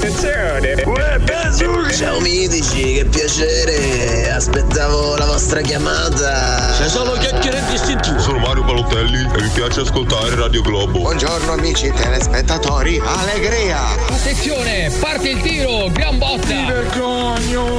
attenzione. 0.03 1.91
Ciao 1.93 2.19
mitici, 2.19 2.95
che 2.95 3.05
piacere! 3.05 4.31
Aspettavo 4.31 5.15
la 5.15 5.25
vostra 5.25 5.61
chiamata. 5.61 6.73
C'è 6.77 6.89
solo 6.89 7.13
chiacchiere 7.13 7.61
distintivo. 7.69 8.19
Sono 8.19 8.39
Mario 8.39 8.63
Balotelli 8.63 9.21
e 9.21 9.41
mi 9.41 9.49
piace 9.53 9.81
ascoltare 9.81 10.35
Radio 10.35 10.61
Globo. 10.61 10.99
Buongiorno 10.99 11.53
amici 11.53 11.91
telespettatori, 11.91 13.01
allegria! 13.03 13.91
Attenzione, 14.09 14.91
parte 14.99 15.29
il 15.29 15.41
tiro, 15.41 15.89
gran 15.91 16.17
botta. 16.17 16.47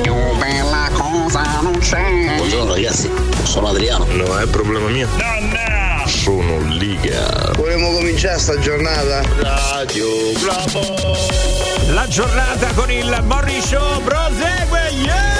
Più 0.03 0.15
bella 0.39 0.89
cosa 0.93 1.61
non 1.61 1.79
c'è! 1.79 2.37
Buongiorno 2.37 2.75
ragazzi, 2.75 3.11
sono 3.43 3.69
Adriano. 3.69 4.07
Non 4.11 4.41
è 4.41 4.47
problema 4.47 4.89
mio. 4.89 5.84
Sono 6.07 6.61
Liga. 6.73 7.53
Vogliamo 7.55 7.91
cominciare 7.93 8.39
sta 8.39 8.59
giornata? 8.59 9.23
Radio 9.73 10.07
Globo. 10.39 11.17
La 11.93 12.07
giornata 12.09 12.73
con 12.75 12.91
il 12.91 13.19
Morning 13.25 13.63
Show 13.63 14.03
prosegue. 14.03 14.91
Yeah! 15.03 15.34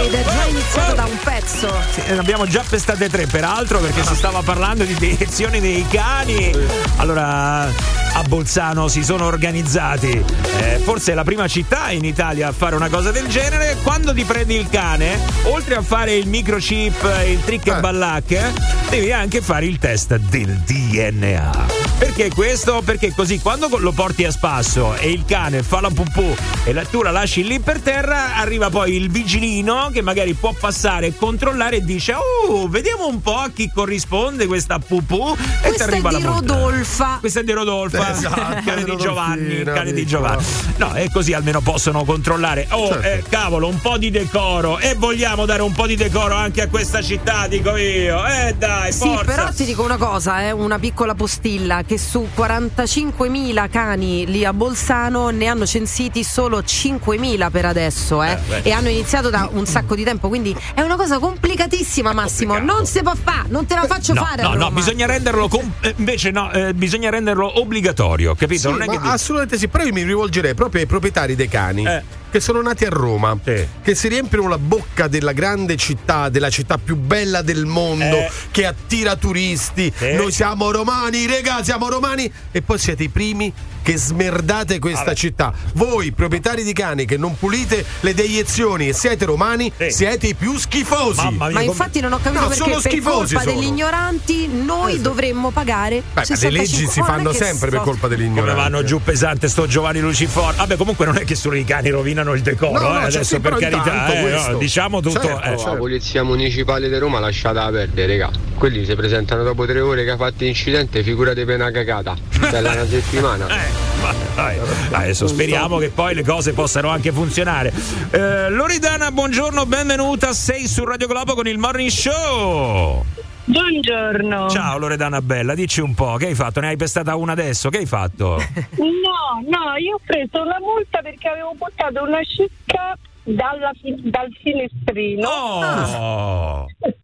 Ed 0.00 0.14
è 0.14 0.24
già 0.24 0.44
iniziato 0.46 0.94
da 0.94 1.04
un 1.04 1.18
pezzo. 1.22 1.70
Sì, 1.92 2.00
ne 2.08 2.18
abbiamo 2.18 2.46
già 2.46 2.64
pestate 2.66 3.10
tre, 3.10 3.26
peraltro, 3.26 3.80
perché 3.80 4.02
si 4.02 4.14
stava 4.14 4.40
parlando 4.40 4.84
di 4.84 4.94
direzioni 4.94 5.60
dei 5.60 5.86
cani. 5.88 6.50
Allora, 6.96 7.64
a 7.64 8.22
Bolzano 8.26 8.88
si 8.88 9.04
sono 9.04 9.26
organizzati. 9.26 10.24
Eh, 10.58 10.80
forse 10.82 11.12
è 11.12 11.14
la 11.14 11.22
prima 11.24 11.46
città 11.48 11.90
in 11.90 12.04
Italia 12.04 12.48
a 12.48 12.52
fare 12.52 12.76
una 12.76 12.88
cosa 12.88 13.10
del 13.10 13.28
genere. 13.28 13.76
Quando 13.82 14.14
ti 14.14 14.24
prendi 14.24 14.54
il 14.54 14.68
cane, 14.70 15.18
oltre 15.44 15.74
a 15.76 15.82
fare 15.82 16.14
il 16.14 16.26
microchip, 16.28 17.04
il 17.26 17.44
trick 17.44 17.66
e 17.66 17.80
ballacche, 17.80 18.52
devi 18.88 19.12
anche 19.12 19.42
fare 19.42 19.66
il 19.66 19.78
test 19.78 20.16
del 20.16 20.56
DNA. 20.64 21.89
Perché 22.00 22.30
questo? 22.30 22.80
Perché 22.82 23.12
così 23.14 23.38
quando 23.40 23.68
lo 23.76 23.92
porti 23.92 24.24
a 24.24 24.30
spasso 24.30 24.94
e 24.96 25.10
il 25.10 25.24
cane 25.26 25.62
fa 25.62 25.82
la 25.82 25.90
pupù 25.90 26.34
e 26.64 26.72
la- 26.72 26.84
tu 26.86 27.02
la 27.02 27.10
lasci 27.10 27.44
lì 27.44 27.60
per 27.60 27.80
terra, 27.80 28.36
arriva 28.36 28.70
poi 28.70 28.94
il 28.96 29.10
vigilino 29.10 29.90
che 29.92 30.00
magari 30.00 30.32
può 30.32 30.54
passare 30.58 31.08
e 31.08 31.14
controllare 31.16 31.76
e 31.76 31.84
dice: 31.84 32.14
Oh, 32.14 32.66
vediamo 32.68 33.06
un 33.06 33.20
po' 33.20 33.36
a 33.36 33.50
chi 33.54 33.70
corrisponde 33.72 34.46
questa 34.46 34.78
pupù. 34.78 35.34
E 35.34 35.36
ti 35.36 35.68
Questa 35.68 35.84
è 35.84 35.88
arriva 35.88 36.10
la. 36.10 36.18
Rodolfa. 36.20 37.18
Questa 37.20 37.40
è 37.40 37.44
di 37.44 37.52
Rodolfa, 37.52 38.10
Esatto, 38.12 38.62
cane 38.64 38.84
di 38.84 38.96
Giovanni, 38.96 39.62
cane 39.62 39.92
di. 39.92 40.06
Giovanni. 40.06 40.42
No, 40.78 40.94
e 40.94 41.10
così 41.12 41.34
almeno 41.34 41.60
possono 41.60 42.04
controllare. 42.04 42.66
Oh, 42.70 42.88
Certo. 42.88 43.06
eh, 43.06 43.24
cavolo, 43.28 43.68
un 43.68 43.78
po' 43.78 43.98
di 43.98 44.10
decoro. 44.10 44.78
E 44.78 44.94
vogliamo 44.94 45.44
dare 45.44 45.60
un 45.60 45.72
po' 45.72 45.86
di 45.86 45.96
decoro 45.96 46.34
anche 46.34 46.62
a 46.62 46.68
questa 46.68 47.02
città, 47.02 47.46
dico 47.46 47.76
io. 47.76 48.24
Eh 48.26 48.54
dai, 48.56 48.90
Sì, 48.90 49.00
forza. 49.00 49.24
però 49.24 49.52
ti 49.52 49.64
dico 49.66 49.82
una 49.82 49.98
cosa, 49.98 50.40
eh, 50.46 50.50
una 50.50 50.78
piccola 50.78 51.14
postilla, 51.14 51.82
che 51.90 51.98
su 51.98 52.28
45.000 52.36 53.68
cani 53.68 54.24
lì 54.24 54.44
a 54.44 54.52
Bolzano 54.52 55.30
ne 55.30 55.46
hanno 55.48 55.66
censiti 55.66 56.22
solo 56.22 56.60
5.000 56.60 57.50
per 57.50 57.64
adesso, 57.64 58.22
eh, 58.22 58.38
Eh, 58.48 58.68
e 58.68 58.70
hanno 58.70 58.88
iniziato 58.88 59.28
da 59.28 59.48
un 59.52 59.66
sacco 59.66 59.96
di 59.96 60.04
tempo, 60.04 60.28
quindi 60.28 60.56
è 60.72 60.82
una 60.82 60.94
cosa 60.94 61.18
complicatissima 61.18 62.12
Massimo, 62.12 62.52
complicato. 62.52 62.78
non 62.78 62.86
si 62.86 63.02
può 63.02 63.14
fare, 63.20 63.48
non 63.48 63.66
te 63.66 63.74
la 63.74 63.86
faccio 63.86 64.12
No, 64.12 64.24
fare 64.24 64.42
no, 64.42 64.54
no, 64.54 64.70
bisogna 64.70 65.06
renderlo 65.06 65.48
com- 65.48 65.68
eh, 65.80 65.92
invece 65.96 66.30
no, 66.30 66.52
eh, 66.52 66.74
bisogna 66.74 67.10
renderlo 67.10 67.58
obbligatorio, 67.58 68.36
capito? 68.36 68.60
Sì, 68.60 68.68
non 68.70 68.82
è 68.82 68.86
che 68.86 68.98
assolutamente 69.02 69.58
sì, 69.58 69.66
però 69.66 69.82
io 69.82 69.92
mi 69.92 70.04
rivolgerei 70.04 70.54
proprio 70.54 70.82
ai 70.82 70.86
proprietari 70.86 71.34
dei 71.34 71.48
cani. 71.48 71.84
Che 72.30 72.38
sono 72.38 72.62
nati 72.62 72.84
a 72.84 72.90
Roma, 72.90 73.36
che 73.42 73.94
si 73.96 74.06
riempiono 74.06 74.48
la 74.48 74.56
bocca 74.58 75.08
della 75.08 75.32
grande 75.32 75.76
città, 75.76 76.28
della 76.28 76.48
città 76.48 76.78
più 76.78 76.94
bella 76.94 77.42
del 77.42 77.66
mondo, 77.66 78.04
Eh. 78.18 78.30
che 78.52 78.66
attira 78.66 79.16
turisti. 79.16 79.92
Noi 80.14 80.30
siamo 80.30 80.70
romani, 80.70 81.26
regà, 81.26 81.64
siamo 81.64 81.88
romani. 81.88 82.30
E 82.52 82.62
poi 82.62 82.78
siete 82.78 83.02
i 83.02 83.08
primi 83.08 83.52
che 83.82 83.96
smerdate 83.96 84.78
questa 84.78 85.04
Vabbè. 85.04 85.14
città. 85.16 85.52
Voi, 85.74 86.12
proprietari 86.12 86.62
di 86.64 86.72
cani 86.72 87.04
che 87.04 87.16
non 87.16 87.36
pulite 87.38 87.84
le 88.00 88.14
deiezioni 88.14 88.88
e 88.88 88.92
siete 88.92 89.24
romani, 89.24 89.72
siete 89.88 90.28
i 90.28 90.34
più 90.34 90.56
schifosi. 90.58 91.30
Ma 91.36 91.60
infatti 91.62 92.00
non 92.00 92.12
ho 92.12 92.18
capito 92.22 92.40
No, 92.40 92.48
perché 92.48 92.62
sono 92.62 92.78
per 92.80 92.90
schifosi 92.90 93.34
colpa 93.34 93.50
sono. 93.50 93.60
degli 93.60 93.68
ignoranti 93.68 94.48
noi 94.48 95.00
dovremmo 95.00 95.50
pagare 95.50 95.96
Beh, 95.96 96.02
ma 96.14 96.20
le 96.20 96.26
65 96.26 96.58
leggi 96.58 96.86
si 96.90 97.02
fanno 97.02 97.32
sempre 97.32 97.70
per 97.70 97.78
so- 97.80 97.84
colpa 97.84 98.08
degli 98.08 98.18
Come 98.26 98.30
ignoranti. 98.40 98.60
vanno 98.60 98.84
giù 98.84 99.00
pesante 99.02 99.48
sto 99.48 99.66
Giovanni 99.66 100.00
Luciforo. 100.00 100.54
Vabbè, 100.56 100.76
comunque 100.76 101.06
non 101.06 101.16
è 101.16 101.24
che 101.24 101.34
solo 101.34 101.56
i 101.56 101.64
cani 101.64 101.90
rovinano 101.90 102.32
il 102.34 102.42
decoro, 102.42 102.78
No, 102.80 102.88
no, 102.88 103.00
eh, 103.00 103.04
adesso 103.04 103.24
sì, 103.24 103.40
per 103.40 103.56
carità, 103.56 104.12
eh, 104.12 104.14
no, 104.16 104.22
questo. 104.22 104.56
diciamo 104.58 105.00
tutto. 105.00 105.20
Certo, 105.20 105.42
eh. 105.44 105.64
La 105.64 105.76
polizia 105.76 106.22
municipale 106.22 106.88
di 106.88 106.96
Roma 106.98 107.18
lasciata 107.20 107.68
perdere, 107.70 108.18
raga. 108.18 108.30
Quelli 108.54 108.84
si 108.84 108.94
presentano 108.94 109.42
dopo 109.42 109.64
tre 109.66 109.80
ore 109.80 110.04
che 110.04 110.10
ha 110.10 110.16
fatto 110.16 110.44
incidente, 110.44 111.02
figurati 111.02 111.44
per 111.44 111.56
una 111.56 111.70
cagata. 111.70 112.14
Bella 112.50 112.72
una 112.72 112.86
settimana. 112.86 113.46
Ma 114.00 114.14
dai, 114.34 114.58
adesso 114.92 115.26
speriamo 115.26 115.78
che 115.78 115.90
poi 115.90 116.14
le 116.14 116.24
cose 116.24 116.52
possano 116.52 116.88
anche 116.88 117.12
funzionare. 117.12 117.72
Eh, 118.10 118.48
Loredana, 118.50 119.10
buongiorno, 119.10 119.66
benvenuta. 119.66 120.32
Sei 120.32 120.66
su 120.66 120.84
Radio 120.84 121.06
Globo 121.06 121.34
con 121.34 121.46
il 121.46 121.58
Morning 121.58 121.90
Show. 121.90 123.04
Buongiorno. 123.44 124.48
Ciao 124.48 124.78
Loredana 124.78 125.20
Bella, 125.20 125.54
dici 125.54 125.80
un 125.80 125.94
po', 125.94 126.16
che 126.16 126.26
hai 126.26 126.34
fatto? 126.34 126.60
Ne 126.60 126.68
hai 126.68 126.76
pestata 126.76 127.16
una 127.16 127.32
adesso? 127.32 127.68
Che 127.68 127.78
hai 127.78 127.86
fatto? 127.86 128.36
No, 128.78 129.40
no, 129.46 129.76
io 129.76 129.94
ho 129.96 130.00
preso 130.04 130.44
la 130.44 130.58
multa 130.60 131.00
perché 131.02 131.28
avevo 131.28 131.54
buttato 131.56 132.02
una 132.02 132.20
cicca 132.24 132.96
dalla 133.24 133.70
dal 134.04 134.28
finestrino. 134.42 135.28
Oh. 135.28 136.66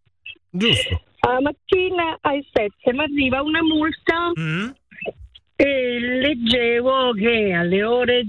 Giusto. 0.51 1.01
La 1.21 1.41
mattina 1.41 2.17
alle 2.21 2.45
7 2.53 2.93
mi 2.93 3.01
arriva 3.03 3.43
una 3.43 3.63
multa 3.63 4.33
Mm? 4.39 4.69
E 5.57 5.99
leggevo 5.99 7.13
che 7.13 7.53
alle 7.53 7.83
ore 7.83 8.23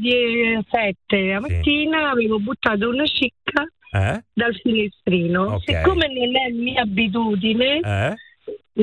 7 0.69 1.21
la 1.27 1.39
mattina 1.41 2.09
avevo 2.11 2.39
buttato 2.39 2.87
una 2.89 3.05
cicca 3.05 3.67
Eh? 3.91 4.23
dal 4.33 4.55
finestrino. 4.55 5.43
Ok. 5.55 5.63
Siccome 5.65 6.07
non 6.07 6.35
è 6.35 6.49
mia 6.51 6.81
abitudine, 6.83 7.79
Eh? 7.79 8.13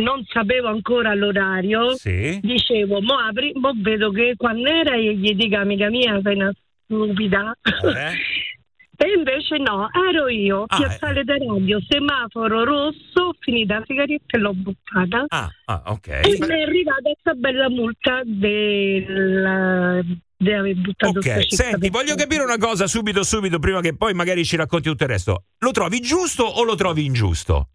non 0.01 0.25
sapevo 0.27 0.69
ancora 0.69 1.15
l'orario, 1.15 1.95
Sì. 1.97 2.39
dicevo, 2.43 3.01
mo 3.01 3.15
apri, 3.15 3.53
mo 3.55 3.73
vedo 3.77 4.11
che 4.11 4.35
quando 4.37 4.69
era 4.69 4.95
e 4.95 5.15
gli 5.15 5.35
dico 5.35 5.57
amica 5.57 5.89
mia 5.89 6.21
sei 6.23 6.35
una 6.35 6.53
stupida. 6.85 7.57
Eh? 7.63 8.13
E 8.97 9.13
invece 9.17 9.59
no, 9.59 9.89
ero 10.09 10.29
io, 10.29 10.65
Ah, 10.69 10.77
piazzale 10.77 11.25
da 11.25 11.37
radio, 11.37 11.81
semaforo 11.89 12.65
rosso, 12.65 13.35
finita 13.41 13.79
la 13.79 13.85
sigaretta 13.87 14.37
e 14.37 14.39
l'ho 14.39 14.53
buttata. 14.55 15.25
Ah, 15.29 15.49
ah, 15.65 15.83
ok. 15.87 16.09
E 16.09 16.37
mi 16.41 16.47
è 16.47 16.63
arrivata 16.63 17.03
questa 17.03 17.33
bella 17.35 17.69
multa 17.69 18.21
del, 18.25 20.19
di 20.37 20.53
aver 20.53 20.75
buttato 20.77 21.19
Ok, 21.19 21.53
senti, 21.53 21.91
voglio 21.91 22.15
capire 22.15 22.45
una 22.45 22.59
cosa 22.59 22.87
subito, 22.87 23.25
subito, 23.25 23.59
prima 23.59 23.81
che 23.81 23.97
poi 23.97 24.15
magari 24.15 24.45
ci 24.45 24.57
racconti 24.57 24.89
tutto 24.89 25.05
il 25.05 25.11
resto. 25.11 25.45
Lo 25.59 25.73
trovi 25.73 26.01
giusto 26.01 26.45
o 26.45 26.63
lo 26.63 26.77
trovi 26.77 27.05
ingiusto? 27.05 27.71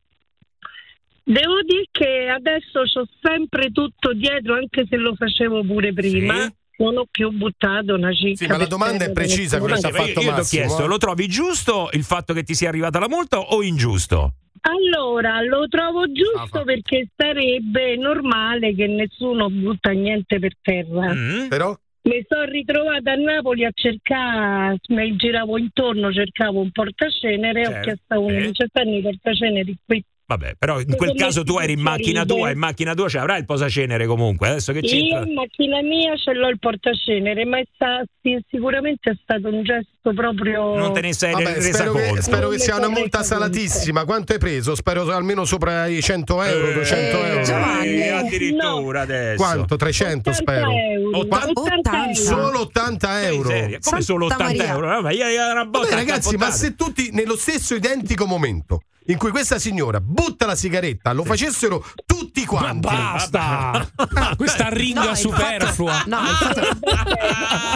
Devo 1.24 1.62
dire 1.64 1.84
che 1.91 2.28
adesso 2.28 2.80
ho 2.80 3.08
sempre 3.22 3.72
tutto 3.72 4.14
dietro, 4.14 4.56
anche 4.56 4.86
se 4.90 4.96
lo 4.96 5.14
facevo 5.16 5.64
pure 5.64 5.94
prima. 5.94 6.52
Non 6.80 6.97
ho 6.97 7.06
più 7.10 7.30
buttato 7.31 7.93
una 7.95 8.14
cicca. 8.14 8.35
Sì, 8.45 8.47
ma 8.47 8.57
la 8.57 8.65
domanda 8.65 9.03
è 9.06 9.11
precisa, 9.11 9.60
cosa 9.60 9.76
terra. 9.76 9.88
ha 9.89 9.91
fatto 10.01 10.10
io 10.10 10.19
ti 10.19 10.27
ho 10.27 10.31
Massimo, 10.31 10.61
chiesto, 10.64 10.84
eh? 10.84 10.88
lo 10.88 10.97
trovi 10.97 11.27
giusto 11.27 11.89
il 11.91 12.03
fatto 12.03 12.34
che 12.34 12.43
ti 12.43 12.53
sia 12.56 12.69
arrivata 12.69 12.99
la 12.99 13.10
multa 13.10 13.38
o 13.39 13.61
ingiusto? 13.64 14.34
Allora, 14.61 15.41
lo 15.41 15.68
trovo 15.68 16.01
Ah, 16.03 16.11
giusto 16.11 16.64
perché 16.64 17.07
sarebbe 17.15 17.95
normale 17.97 18.73
che 18.76 18.88
nessuno 18.88 19.49
butta 19.49 19.91
niente 19.91 20.39
per 20.39 20.53
terra. 20.61 21.14
Mm? 21.14 21.47
Però? 21.47 21.77
Mi 22.01 22.26
sono 22.27 22.45
ritrovata 22.45 23.11
a 23.11 23.15
Napoli 23.15 23.65
a 23.65 23.72
cercare, 23.73 24.77
mi 24.88 25.15
giravo 25.18 25.57
intorno, 25.57 26.11
cercavo 26.14 26.61
un 26.61 26.72
portacenere, 26.72 27.61
ho 27.61 27.72
Certo, 27.72 27.81
chiesto 27.84 28.14
a 28.14 28.19
uno, 28.19 28.38
eh. 28.38 28.39
non 28.41 28.51
c'è 28.53 28.65
stanno 28.69 28.95
i 28.95 29.01
portaceneri 29.01 29.77
qui. 29.85 30.03
Vabbè, 30.30 30.57
però 30.60 30.80
in 30.80 30.95
quel 30.95 31.15
caso 31.15 31.43
tu 31.43 31.57
eri 31.57 31.73
in 31.73 31.80
macchina 31.81 32.23
tua, 32.23 32.51
in 32.51 32.60
macchina 32.60 32.93
tua 32.93 33.10
ci 33.10 33.18
avrai 33.18 33.39
il 33.39 33.45
posacenere 33.45 34.06
comunque, 34.06 34.49
adesso 34.49 34.72
che 34.72 34.77
Io 34.77 34.88
c'entra? 34.88 35.26
in 35.27 35.34
macchina 35.34 35.81
mia 35.81 36.15
ce 36.18 36.34
l'ho 36.34 36.49
il 36.49 36.60
portacenere, 36.60 37.45
ma 37.45 37.57
è 37.57 37.64
sta- 37.73 38.03
sì, 38.22 38.38
sicuramente 38.47 39.10
è 39.10 39.18
stato 39.23 39.47
un 39.47 39.64
gesto 39.64 40.14
proprio... 40.14 40.76
Non 40.77 40.93
te 40.93 41.01
ne 41.01 41.14
sei 41.14 41.31
Vabbè, 41.31 41.53
resa 41.56 41.73
spero 41.73 41.93
che, 41.93 42.06
conto. 42.10 42.22
spero 42.22 42.41
Non 42.41 42.51
che 42.51 42.60
sia 42.60 42.77
una 42.77 42.89
multa 42.89 43.23
salatissima. 43.23 44.06
Quanto 44.06 44.34
hai 44.34 44.38
preso? 44.38 44.76
Spero 44.76 45.11
almeno 45.11 45.45
sopra 45.45 45.88
i 45.88 45.99
100 45.99 46.43
euro, 46.43 46.72
200 46.73 47.26
euro. 47.26 47.81
Eh, 47.81 48.10
addirittura 48.10 49.01
adesso. 49.01 49.43
Quanto? 49.43 49.77
300 49.77 50.31
spero. 50.31 50.69
euro. 50.72 51.18
80 51.18 51.60
80 51.60 52.14
Solo 52.14 52.60
80 52.60 53.23
euro. 53.26 53.49
Come 53.81 54.01
solo 54.01 54.26
80 54.27 54.64
euro? 54.68 54.88
Vabbè, 54.89 55.11
ieri 55.11 55.34
era 55.34 55.53
una 55.53 55.65
botta 55.65 55.85
Vabbè, 55.85 55.95
ragazzi, 55.95 56.35
ma 56.38 56.51
se 56.51 56.76
tutti 56.76 57.10
nello 57.11 57.35
stesso 57.35 57.73
identico 57.73 58.27
momento 58.27 58.81
in 59.10 59.18
cui 59.18 59.31
questa 59.31 59.60
signora 59.60 59.99
butta 59.99 60.45
la 60.45 60.56
sigaretta 60.56 61.11
lo 61.14 61.23
facessero 61.23 61.86
tutti 62.06 62.45
quanti. 62.45 62.88
basta! 62.88 63.88
Questa 64.38 64.69
ringa 64.69 65.03
No, 65.10 65.15
superflua. 65.15 66.03
No, 66.07 66.18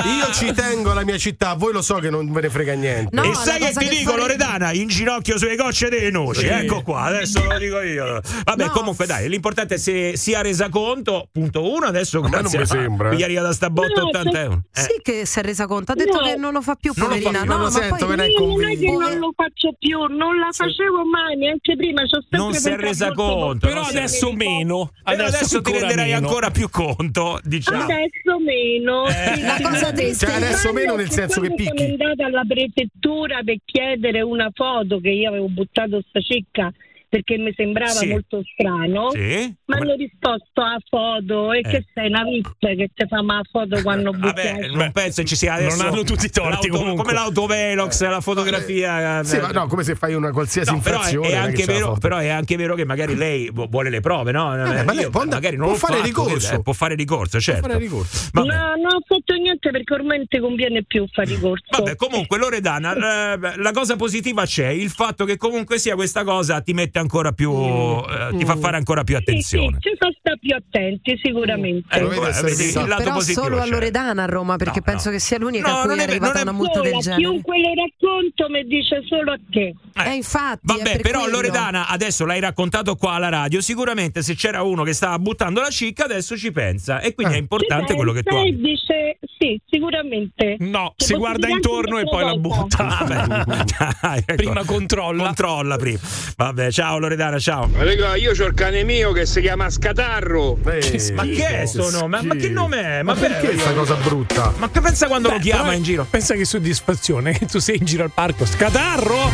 Io 0.06 0.32
ci 0.34 0.52
tengo 0.54 0.92
alla 0.92 1.04
mia 1.04 1.18
città, 1.18 1.54
voi 1.56 1.74
lo 1.74 1.82
so 1.82 1.96
che 1.96 2.10
non 2.10 2.32
ve 2.32 2.42
ne 2.42 2.50
frega 2.50 2.74
niente. 2.74 3.16
No, 3.16 3.24
e 3.24 3.34
sai 3.36 3.60
che 3.60 3.72
ti 3.72 3.86
che 3.86 3.90
dico, 3.90 4.12
farei- 4.12 4.26
Loredana? 4.28 4.72
In 4.74 4.88
ginocchio 4.88 5.38
sulle 5.38 5.56
gocce 5.56 5.90
delle 5.90 6.10
noci. 6.12 6.42
Sì. 6.42 6.48
Ecco 6.48 6.82
qua, 6.82 7.02
adesso 7.04 7.44
lo 7.44 7.58
dico 7.58 7.82
io. 7.82 8.22
Vabbè, 8.44 8.66
No. 8.66 8.72
comunque, 8.72 9.06
dai, 9.06 9.28
l'importante 9.30 9.76
è 9.76 9.78
se 9.78 10.16
sia 10.18 10.42
resa 10.42 10.70
conto. 10.70 11.30
Punto 11.32 11.72
uno, 11.72 11.86
adesso 11.86 12.22
me 12.22 12.30
non 12.30 12.50
mi 12.52 12.58
a- 12.62 12.66
sembra, 12.66 13.10
eh. 13.12 13.16
Gli 13.16 13.24
arriva 13.24 13.42
da 13.42 13.54
sta 13.54 13.70
botta 13.70 14.02
No, 14.02 14.08
80 14.08 14.32
se- 14.32 14.40
euro. 14.42 14.62
Eh. 14.74 14.82
Sì 14.82 15.00
che 15.02 15.26
si 15.26 15.40
è 15.40 15.42
resa 15.42 15.66
conto, 15.68 15.92
ha 15.92 15.96
detto 15.96 16.20
No. 16.20 16.24
che 16.28 16.36
non 16.36 16.54
lo 16.54 16.62
fa 16.62 16.76
più, 16.76 16.92
Non 16.96 17.08
lo 17.10 17.14
fa 17.16 17.20
poverina. 17.20 17.42
più, 17.44 17.50
no, 17.50 17.56
non 17.58 17.66
lo 17.66 17.72
ma 17.72 17.80
sento 17.80 17.96
poi 18.06 18.08
che 18.08 18.16
ne 18.16 18.24
è 18.24 18.28
Io 18.30 18.40
non 18.40 18.64
è 18.64 18.68
che 18.68 18.74
convinto. 18.86 19.00
non 19.10 19.18
lo 19.20 19.34
faccio 19.36 19.76
più, 19.80 20.00
non 20.06 20.38
la 20.40 20.50
facevo 20.52 21.06
mai, 21.06 21.23
neanche 21.36 21.76
prima. 21.76 22.04
sempre 22.08 22.38
Non 22.38 22.54
si 22.54 22.70
è 22.70 22.76
resa 22.76 23.12
conto. 23.12 23.68
Però 23.68 23.82
adesso 23.82 24.32
meno. 24.34 24.92
Adesso, 25.04 25.36
adesso 25.36 25.62
ti 25.62 25.72
renderai 25.72 26.12
meno. 26.12 26.28
ancora 26.28 26.52
più 26.52 26.70
conto, 26.70 27.40
diciamo. 27.44 27.84
Adesso 27.84 28.40
meno. 28.40 29.08
Eh. 29.08 29.36
sì, 29.36 29.42
La 29.42 29.60
cosa 29.62 29.92
triste 29.92 30.26
Cioè, 30.26 30.36
adesso 30.36 30.74
meno 30.74 30.96
nel 30.96 31.10
senso 31.10 31.42
che 31.42 31.54
picchi. 31.54 31.78
Sono 31.78 32.04
andata 32.04 32.26
alla 32.26 32.44
prefettura 32.48 33.42
per 33.44 33.58
chiedere 33.66 34.22
una 34.22 34.50
foto 34.54 35.00
che 35.00 35.10
io 35.10 35.30
avevo 35.30 35.48
buttato 35.50 36.04
sta 36.08 36.20
cicca 36.20 36.72
perché 37.14 37.38
mi 37.38 37.54
sembrava 37.56 37.92
Sì. 37.92 38.08
molto 38.08 38.42
strano. 38.54 39.12
Sì? 39.12 39.20
Mi 39.20 39.76
hanno 39.76 39.94
risposto 39.94 40.62
a 40.62 40.78
foto 40.90 41.52
e 41.54 41.60
Eh. 41.60 41.62
che 41.62 41.86
sei 41.94 42.08
una 42.10 42.24
VIP 42.24 42.58
che 42.60 42.90
ti 42.92 43.06
fa 43.08 43.22
ma 43.22 43.40
foto 43.52 43.80
quando 43.84 44.10
Vabbè, 44.18 44.70
non 44.74 44.92
penso 44.92 45.24
ci 45.24 45.36
sia 45.36 45.54
adesso. 45.54 45.78
non 45.78 45.94
hanno 45.94 46.02
tutti 46.04 46.26
i 46.26 46.30
torti, 46.32 46.68
l'auto- 46.70 46.78
comunque. 46.80 47.04
Come 47.04 47.14
l'autovelox, 47.16 48.02
la 48.10 48.20
fotografia. 48.22 49.24
Sì, 49.24 49.36
eh, 49.36 49.42
ma 49.42 49.50
no, 49.50 49.68
come 49.68 49.84
se 49.84 49.94
fai 49.94 50.16
una 50.16 50.32
qualsiasi 50.32 50.72
No, 50.72 50.80
però, 50.80 50.96
è, 50.96 51.14
infrazione. 51.14 51.28
è 51.28 51.36
non 51.36 51.50
è 51.50 51.54
che 51.54 51.62
anche 51.62 51.72
vero, 51.72 51.98
però 52.00 52.18
è 52.18 52.28
anche 52.30 52.56
vero 52.58 52.74
che 52.74 52.86
magari 52.86 53.16
lei 53.16 53.50
vu- 53.54 53.70
vuole 53.70 53.92
le 53.92 54.00
prove, 54.00 54.32
no? 54.32 54.54
Eh, 54.56 54.84
ma 54.84 54.94
lei 54.94 55.10
può 55.12 55.22
andare- 55.22 55.42
magari 55.42 55.58
non 55.58 55.68
può 55.68 55.76
fare 55.78 55.94
fatto, 55.98 56.06
ricorso. 56.08 56.54
eh, 56.56 56.62
può 56.64 56.74
fare 56.74 56.96
ricorso, 56.96 57.40
certo. 57.40 57.68
fare 57.68 57.78
ricorso. 57.80 58.30
Vabbè. 58.34 58.48
No, 58.48 58.56
non 58.76 58.86
ho 58.96 59.02
fatto 59.06 59.34
niente 59.36 59.70
perché 59.70 59.94
ormai 59.94 60.18
non 60.18 60.28
ti 60.28 60.40
conviene 60.40 60.84
più 60.84 61.06
fare 61.12 61.30
ricorso. 61.30 61.66
Vabbè, 61.70 61.96
comunque 61.96 62.40
Loredana, 62.40 62.96
eh, 63.36 63.58
la 63.58 63.72
cosa 63.72 63.96
positiva 63.96 64.46
c'è, 64.46 64.68
il 64.70 64.90
fatto 64.90 65.26
che 65.26 65.38
comunque 65.38 65.78
sia 65.78 65.94
questa 65.94 66.24
cosa 66.24 66.60
ti 66.62 66.74
mette 66.74 67.00
ancora 67.04 67.32
più, 67.34 67.52
eh, 67.54 68.36
ti 68.38 68.46
fa 68.46 68.56
fare 68.56 68.78
ancora 68.78 69.04
più 69.04 69.16
Sì, 69.16 69.22
attenzione. 69.22 69.78
sì, 69.80 69.90
ci 69.90 69.96
sono 70.00 70.12
stati 70.20 70.40
più 70.40 70.56
attenti 70.56 71.20
sicuramente. 71.22 71.88
Ecco, 71.96 72.26
eh, 72.26 72.30
essere 72.30 72.50
vedi, 72.50 72.64
fissato. 72.64 72.86
il 72.86 72.90
lato 72.90 73.04
Però 73.04 73.14
positivo 73.16 73.44
solo 73.44 73.58
a 73.60 73.64
c'è. 73.64 73.70
Loredana 73.70 74.24
a 74.24 74.26
Roma, 74.26 74.56
perché 74.58 74.80
No, 74.80 74.86
penso 74.86 75.10
no. 75.10 75.16
che 75.16 75.20
sia 75.22 75.38
l'unica 75.38 75.70
No, 75.70 75.78
a 75.78 75.80
cui 75.82 75.90
non 75.90 76.00
è 76.00 76.02
è- 76.02 76.08
arrivata 76.10 76.32
non 76.32 76.38
è- 76.40 76.42
una 76.42 76.52
multa 76.52 76.82
del 76.82 76.98
genere. 77.00 77.22
chiunque 77.22 77.60
lo 77.60 77.72
racconto 77.76 78.50
mi 78.50 78.64
dice 78.66 79.02
solo 79.08 79.32
a 79.34 79.40
te. 79.52 79.76
Eh, 80.06 80.16
infatti, 80.16 80.72
è 80.74 80.78
Vabbè, 80.78 80.92
per 80.94 81.02
però 81.02 81.20
quello. 81.22 81.36
Loredana, 81.36 81.88
adesso 81.88 82.26
l'hai 82.26 82.40
raccontato 82.40 82.96
qua 82.96 83.14
alla 83.14 83.30
radio, 83.30 83.62
sicuramente 83.62 84.22
se 84.24 84.34
c'era 84.36 84.64
uno 84.64 84.84
che 84.84 84.94
stava 84.94 85.20
buttando 85.20 85.62
la 85.62 85.70
cicca, 85.70 86.06
adesso 86.06 86.36
ci 86.38 86.52
pensa 86.52 87.00
e 87.00 87.14
quindi 87.14 87.36
è 87.36 87.38
importante 87.38 87.90
Ci 87.90 87.96
quello 87.96 88.12
che 88.14 88.24
tu 88.24 88.34
pensa 88.34 88.44
hai. 88.46 88.56
dice 88.60 89.20
sì, 89.38 89.60
sicuramente. 89.70 90.56
No, 90.60 90.94
si 90.96 91.14
guarda 91.16 91.48
intorno 91.50 91.98
e 92.00 92.04
poi 92.06 92.24
la 92.24 92.36
butta. 92.38 92.84
Vabbè, 92.84 93.26
dai, 94.02 94.18
ecco. 94.20 94.36
Prima 94.36 94.64
controlla. 94.64 95.24
Controlla 95.26 95.76
prima. 95.78 96.00
Vabbè, 96.38 96.72
ciao 96.72 96.93
Loredana, 97.00 97.40
ciao. 97.40 97.70
Raga, 97.76 98.16
io 98.16 98.32
c'ho 98.34 98.46
il 98.46 98.54
cane 98.54 98.84
mio 98.84 99.12
che 99.12 99.26
si 99.26 99.42
chiama 99.42 99.70
Scatarro. 99.70 100.58
Eh, 100.66 101.12
Ma 101.14 101.24
che 101.24 101.62
è 101.62 101.66
sto 101.66 101.90
nome? 101.92 102.22
Ma 102.22 102.36
che 102.36 102.50
nome 102.50 102.82
è? 102.82 103.02
Ma 103.04 103.14
Ma 103.14 103.20
perché 103.20 103.50
questa 103.50 103.74
cosa 103.74 103.96
brutta? 103.96 104.54
Ma 104.58 104.70
che 104.70 104.82
pensa 104.82 105.08
quando 105.08 105.30
lo 105.30 105.36
Beh, 105.36 105.42
chiama 105.42 105.64
però 105.64 105.76
in 105.76 105.84
giro? 105.84 106.08
Pensa 106.10 106.36
che 106.36 106.46
soddisfazione 106.46 107.38
che 107.38 107.46
tu 107.46 107.60
sei 107.60 107.78
in 107.78 107.86
giro 107.86 108.04
al 108.04 108.12
parco. 108.14 108.46
Scatarro! 108.46 109.32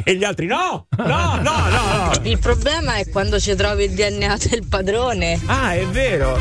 E 0.04 0.14
gli 0.16 0.24
altri 0.24 0.46
no! 0.46 0.86
No, 0.96 1.06
no, 1.06 1.40
no, 1.40 1.68
no. 1.68 2.12
Il 2.22 2.38
problema 2.38 2.94
è 2.96 3.08
quando 3.08 3.38
ci 3.38 3.54
trovi 3.54 3.84
il 3.84 3.90
DNA 3.92 4.36
del 4.48 4.66
padrone. 4.68 5.38
Ah, 5.46 5.74
è 5.74 5.84
vero. 5.86 6.38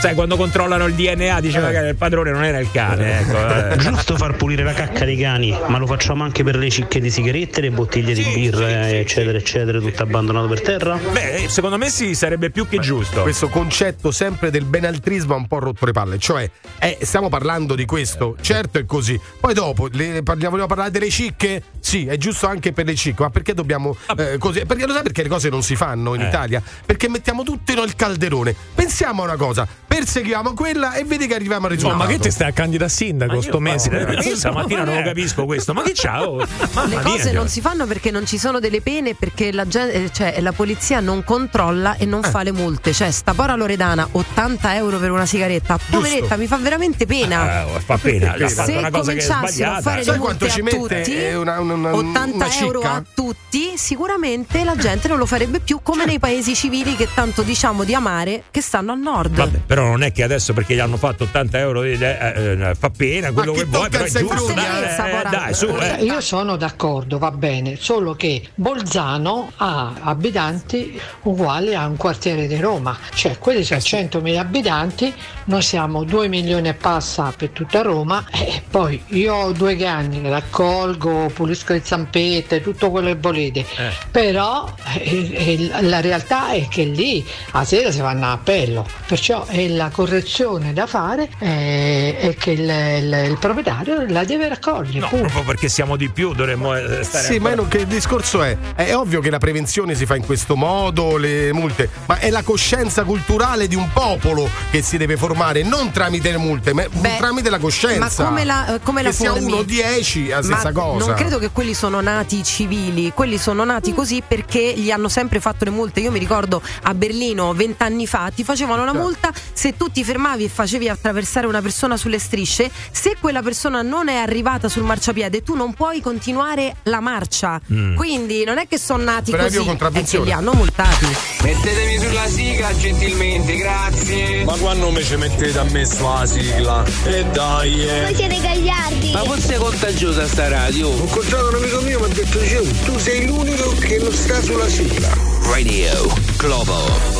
Sai, 0.00 0.14
quando 0.14 0.36
controllano 0.36 0.86
il 0.86 0.94
DNA, 0.94 1.40
dice 1.40 1.60
magari 1.60 1.88
il 1.88 1.96
padrone 1.96 2.30
non 2.30 2.44
era 2.44 2.58
il 2.58 2.70
cane. 2.70 3.20
Ecco, 3.20 3.72
eh. 3.72 3.76
Giusto 3.82 4.16
far 4.16 4.36
pulire 4.36 4.62
la 4.62 4.72
cacca 4.72 5.04
dei 5.04 5.16
cani, 5.16 5.56
ma 5.68 5.78
lo 5.78 5.86
facciamo 5.86 6.24
anche 6.24 6.42
per 6.44 6.56
le 6.56 6.70
cicche 6.70 7.00
di 7.00 7.10
sigarette, 7.10 7.60
le 7.60 7.70
bottiglie 7.70 8.14
di 8.14 8.22
birra, 8.22 8.88
eccetera, 8.90 9.38
eccetera, 9.38 9.78
tutto 9.80 10.02
abbandonato 10.02 10.48
per 10.48 10.60
terra? 10.62 10.96
Beh, 11.12 11.46
secondo 11.48 11.76
me 11.78 11.88
sì, 11.90 12.14
sarebbe 12.14 12.50
più 12.50 12.68
che 12.68 12.78
giusto. 12.78 13.22
Questo 13.22 13.48
concetto 13.48 14.10
sempre 14.10 14.50
del 14.50 14.64
benaltrismo 14.64 15.34
ha 15.34 15.36
un 15.36 15.46
po' 15.46 15.58
rotto 15.58 15.84
le 15.86 15.92
palle. 15.92 16.18
Cioè, 16.18 16.48
eh, 16.78 16.98
stiamo 17.02 17.28
parlando 17.28 17.74
di 17.74 17.84
questo, 17.84 18.36
certo 18.40 18.78
è 18.78 18.84
così. 18.84 19.18
Poi 19.40 19.54
dopo 19.54 19.88
le, 19.92 20.22
parliamo, 20.22 20.50
vogliamo 20.50 20.68
parlare 20.68 20.90
delle 20.90 21.10
cicche? 21.10 21.62
Sì, 21.80 22.06
è 22.06 22.16
giusto 22.16 22.46
anche 22.46 22.72
per 22.72 22.86
le 22.86 22.94
cicche, 22.94 23.22
ma 23.22 23.30
perché 23.30 23.54
dobbiamo 23.54 23.96
eh, 24.16 24.36
così? 24.38 24.64
Perché 24.66 24.86
lo 24.86 24.92
sai 24.92 25.02
perché 25.02 25.22
le 25.22 25.28
cose 25.28 25.48
non 25.48 25.62
si 25.62 25.76
fanno 25.76 26.14
in 26.14 26.22
Eh. 26.22 26.28
Italia? 26.28 26.62
Perché 26.84 27.08
mettiamo 27.08 27.42
tutto 27.42 27.74
nel 27.74 27.94
calderone. 27.94 28.54
Pensiamo 28.74 29.22
a 29.22 29.24
una 29.26 29.36
cosa, 29.36 29.66
perseguiamo 29.86 30.52
quella 30.54 30.94
e 30.94 31.04
vedi 31.04 31.26
che 31.26 31.34
arriviamo 31.34 31.66
al 31.66 31.72
risultato. 31.72 32.02
ma 32.02 32.06
che 32.08 32.18
te 32.18 32.30
stai 32.30 32.48
a 32.48 32.52
candidare 32.52 32.90
a 32.90 32.94
sindaco 32.94 33.40
sto 33.40 33.60
mese? 33.60 33.90
Io 34.22 34.36
stamattina 34.36 34.84
non 34.84 34.96
lo 34.96 35.02
capisco 35.02 35.44
questo, 35.44 35.72
ma 35.72 35.82
che? 35.82 35.94
Oh, 36.08 36.44
mamma 36.72 36.86
Le 36.88 37.02
cose 37.02 37.32
non 37.32 37.48
si 37.48 37.60
fanno 37.60 37.86
perché 37.86 38.10
non 38.10 38.26
ci 38.26 38.38
sono 38.38 38.58
delle 38.60 38.80
pene, 38.80 39.14
perché 39.14 39.52
la, 39.52 39.64
eh, 39.68 40.10
cioè, 40.12 40.40
la 40.40 40.52
polizia 40.52 41.00
non 41.00 41.24
controlla 41.24 41.96
e 41.96 42.04
non 42.04 42.24
Eh. 42.24 42.28
fa 42.28 42.42
le 42.42 42.52
multe. 42.52 42.92
Cioè, 42.92 43.10
sta 43.10 43.34
pora 43.34 43.54
Loredana, 43.54 44.08
80 44.12 44.74
euro 44.76 44.98
per 44.98 45.10
una 45.10 45.26
sigaretta. 45.26 45.78
Poveretta, 45.90 46.36
mi 46.36 46.46
fa 46.46 46.56
veramente 46.56 47.06
pena. 47.06 47.62
Eh, 47.64 47.80
fa 47.80 47.96
pena, 47.98 48.34
Se 48.48 48.72
una 48.76 48.90
cosa 48.90 49.12
che 49.12 49.18
è 49.18 49.26
cominciassero 49.26 49.70
a 49.72 49.80
fare 49.80 50.02
Sai 50.02 50.14
le 50.14 50.20
quanto 50.20 50.44
multe 50.46 50.50
ci 50.50 50.60
a 50.60 50.62
mette, 50.64 50.76
tutti, 51.02 51.16
eh, 51.16 51.34
una- 51.36 51.60
una- 51.60 51.94
80 51.94 52.36
una 52.44 52.58
euro 52.58 52.80
a 52.82 53.02
tutti, 53.14 53.72
sicuramente 53.76 54.64
la 54.64 54.76
gente 54.76 55.08
non 55.08 55.18
lo 55.18 55.26
farebbe 55.26 55.60
più 55.60 55.80
come 55.82 56.04
nei 56.04 56.18
paesi 56.18 56.54
civili 56.54 56.96
che 56.96 57.08
tanto 57.14 57.42
diciamo 57.42 57.84
di 57.84 57.94
amare, 57.94 58.44
che 58.50 58.60
stanno 58.60 58.92
al 58.92 58.98
nord. 59.00 59.34
Vabbè, 59.36 59.58
però 59.76 59.88
non 59.88 60.02
è 60.04 60.10
che 60.10 60.22
adesso 60.22 60.54
perché 60.54 60.74
gli 60.74 60.78
hanno 60.78 60.96
fatto 60.96 61.24
80 61.24 61.58
euro 61.58 61.82
eh, 61.82 61.98
eh, 62.00 62.74
fa 62.78 62.88
pena 62.88 63.30
quello 63.30 63.52
che 63.52 63.64
vuoi, 63.64 63.90
però 63.90 64.04
è 64.04 64.08
giusto. 64.08 64.54
dai, 64.54 64.82
eh, 64.84 65.10
porca. 65.10 65.28
dai, 65.28 65.52
su, 65.52 65.66
eh. 65.66 66.02
Io 66.02 66.18
sono 66.22 66.56
d'accordo, 66.56 67.18
va 67.18 67.30
bene, 67.30 67.76
solo 67.78 68.14
che 68.14 68.40
Bolzano 68.54 69.52
ha 69.56 69.92
abitanti 70.00 70.98
uguali 71.24 71.74
a 71.74 71.84
un 71.86 71.98
quartiere 71.98 72.46
di 72.46 72.56
Roma, 72.56 72.96
cioè 73.12 73.36
quelli 73.36 73.64
sono 73.64 73.80
100.000 73.80 74.38
abitanti, 74.38 75.12
noi 75.44 75.60
siamo 75.60 76.04
2 76.04 76.28
milioni 76.28 76.68
e 76.68 76.74
passa 76.74 77.34
per 77.36 77.50
tutta 77.50 77.82
Roma 77.82 78.24
e 78.32 78.62
poi 78.70 78.98
io 79.08 79.34
ho 79.34 79.52
due 79.52 79.76
cani, 79.76 80.26
raccolgo, 80.26 81.30
pulisco 81.34 81.74
le 81.74 81.82
zampette, 81.84 82.62
tutto 82.62 82.90
quello 82.90 83.08
che 83.08 83.16
volete, 83.16 83.66
però 84.10 84.72
eh, 84.94 85.68
eh, 85.70 85.82
la 85.82 86.00
realtà 86.00 86.52
è 86.52 86.66
che 86.66 86.84
lì 86.84 87.22
a 87.50 87.62
sera 87.62 87.90
si 87.90 88.00
vanno 88.00 88.24
a 88.24 88.32
appello, 88.32 88.86
perciò 89.06 89.44
è 89.44 89.65
la 89.68 89.90
correzione 89.90 90.72
da 90.72 90.86
fare 90.86 91.28
eh, 91.38 92.16
è 92.18 92.34
che 92.36 92.50
il, 92.52 92.60
il- 92.60 93.24
il 93.30 93.38
proprietario 93.38 94.04
la 94.08 94.24
deve 94.24 94.48
raccogliere. 94.48 94.98
No, 95.00 95.08
proprio 95.08 95.42
perché 95.42 95.68
siamo 95.68 95.96
di 95.96 96.08
più 96.08 96.32
dovremmo 96.34 96.74
eh, 96.76 97.02
stare 97.02 97.24
Sì, 97.26 97.38
ma 97.38 97.50
ancora- 97.50 97.54
non- 97.56 97.68
che 97.68 97.78
il 97.78 97.86
discorso 97.86 98.42
è, 98.42 98.56
è 98.74 98.94
ovvio 98.94 99.20
che 99.20 99.30
la 99.30 99.38
prevenzione 99.38 99.94
si 99.94 100.06
fa 100.06 100.16
in 100.16 100.24
questo 100.24 100.56
modo, 100.56 101.16
le 101.16 101.52
multe, 101.52 101.88
ma 102.06 102.18
è 102.18 102.30
la 102.30 102.42
coscienza 102.42 103.04
culturale 103.04 103.66
di 103.68 103.74
un 103.74 103.88
popolo 103.92 104.48
che 104.70 104.82
si 104.82 104.96
deve 104.96 105.16
formare, 105.16 105.62
non 105.62 105.90
tramite 105.90 106.30
le 106.30 106.36
multe, 106.38 106.72
ma 106.72 106.84
Beh, 106.90 107.16
tramite 107.18 107.50
la 107.50 107.58
coscienza. 107.58 108.22
Ma 108.22 108.28
come 108.28 108.44
la, 108.44 108.74
eh, 108.74 108.80
come 108.82 109.02
la 109.02 109.10
che 109.10 109.14
sia 109.14 109.32
formi? 109.32 109.46
uno 109.52 109.62
10 109.62 110.28
è 110.28 110.34
la 110.34 110.42
stessa 110.42 110.72
Ma 110.72 110.72
cosa. 110.72 111.06
Non 111.06 111.14
credo 111.14 111.38
che 111.38 111.50
quelli 111.50 111.74
sono 111.74 112.00
nati 112.00 112.42
civili, 112.44 113.12
quelli 113.14 113.38
sono 113.38 113.64
nati 113.64 113.92
così 113.94 114.22
perché 114.26 114.74
gli 114.76 114.90
hanno 114.90 115.08
sempre 115.08 115.40
fatto 115.40 115.64
le 115.64 115.70
multe. 115.70 116.00
Io 116.00 116.10
mi 116.10 116.18
ricordo 116.18 116.60
a 116.82 116.94
Berlino 116.94 117.52
vent'anni 117.52 118.06
fa 118.06 118.30
ti 118.34 118.44
facevano 118.44 118.84
la 118.84 118.92
Certo. 118.92 119.06
multa 119.06 119.32
se 119.56 119.74
tu 119.74 119.90
ti 119.90 120.04
fermavi 120.04 120.44
e 120.44 120.48
facevi 120.50 120.86
attraversare 120.90 121.46
una 121.46 121.62
persona 121.62 121.96
sulle 121.96 122.18
strisce, 122.18 122.70
se 122.90 123.16
quella 123.18 123.40
persona 123.40 123.80
non 123.80 124.08
è 124.08 124.16
arrivata 124.16 124.68
sul 124.68 124.82
marciapiede 124.82 125.42
tu 125.42 125.54
non 125.54 125.72
puoi 125.72 126.02
continuare 126.02 126.76
la 126.84 127.00
marcia. 127.00 127.58
Mm. 127.72 127.96
Quindi 127.96 128.44
non 128.44 128.58
è 128.58 128.68
che 128.68 128.78
sono 128.78 129.02
nati 129.04 129.30
Previo 129.30 129.46
così, 129.46 129.56
è 129.56 129.60
che 129.60 129.66
contravvenzione. 129.66 130.24
li 130.26 130.32
hanno 130.32 130.52
multati. 130.52 131.06
Mettetemi 131.42 131.98
sulla 131.98 132.28
sigla 132.28 132.76
gentilmente, 132.76 133.56
grazie. 133.56 134.44
Ma 134.44 134.52
quando 134.56 134.90
mi 134.90 135.02
ci 135.02 135.16
mettete 135.16 135.58
a 135.58 135.64
me 135.64 135.86
sulla 135.86 136.26
sigla? 136.26 136.84
E 137.06 137.24
dai, 137.32 137.86
Voi 138.02 138.14
siete 138.14 138.38
gagliardi. 138.40 139.12
Ma 139.12 139.22
forse 139.24 139.54
è 139.54 139.58
contagiosa 139.58 140.26
sta 140.26 140.48
radio? 140.48 140.88
Ho 140.88 141.00
incontrato 141.00 141.48
un 141.48 141.54
amico 141.54 141.80
mio 141.80 141.98
mi 142.00 142.04
ha 142.04 142.08
detto 142.08 142.44
"Gio, 142.44 142.62
tu 142.84 142.98
sei 142.98 143.26
l'unico 143.26 143.70
che 143.78 143.98
non 144.02 144.12
sta 144.12 144.42
sulla 144.42 144.68
sigla. 144.68 145.35
Radio 145.48 146.12
Globo. 146.36 146.74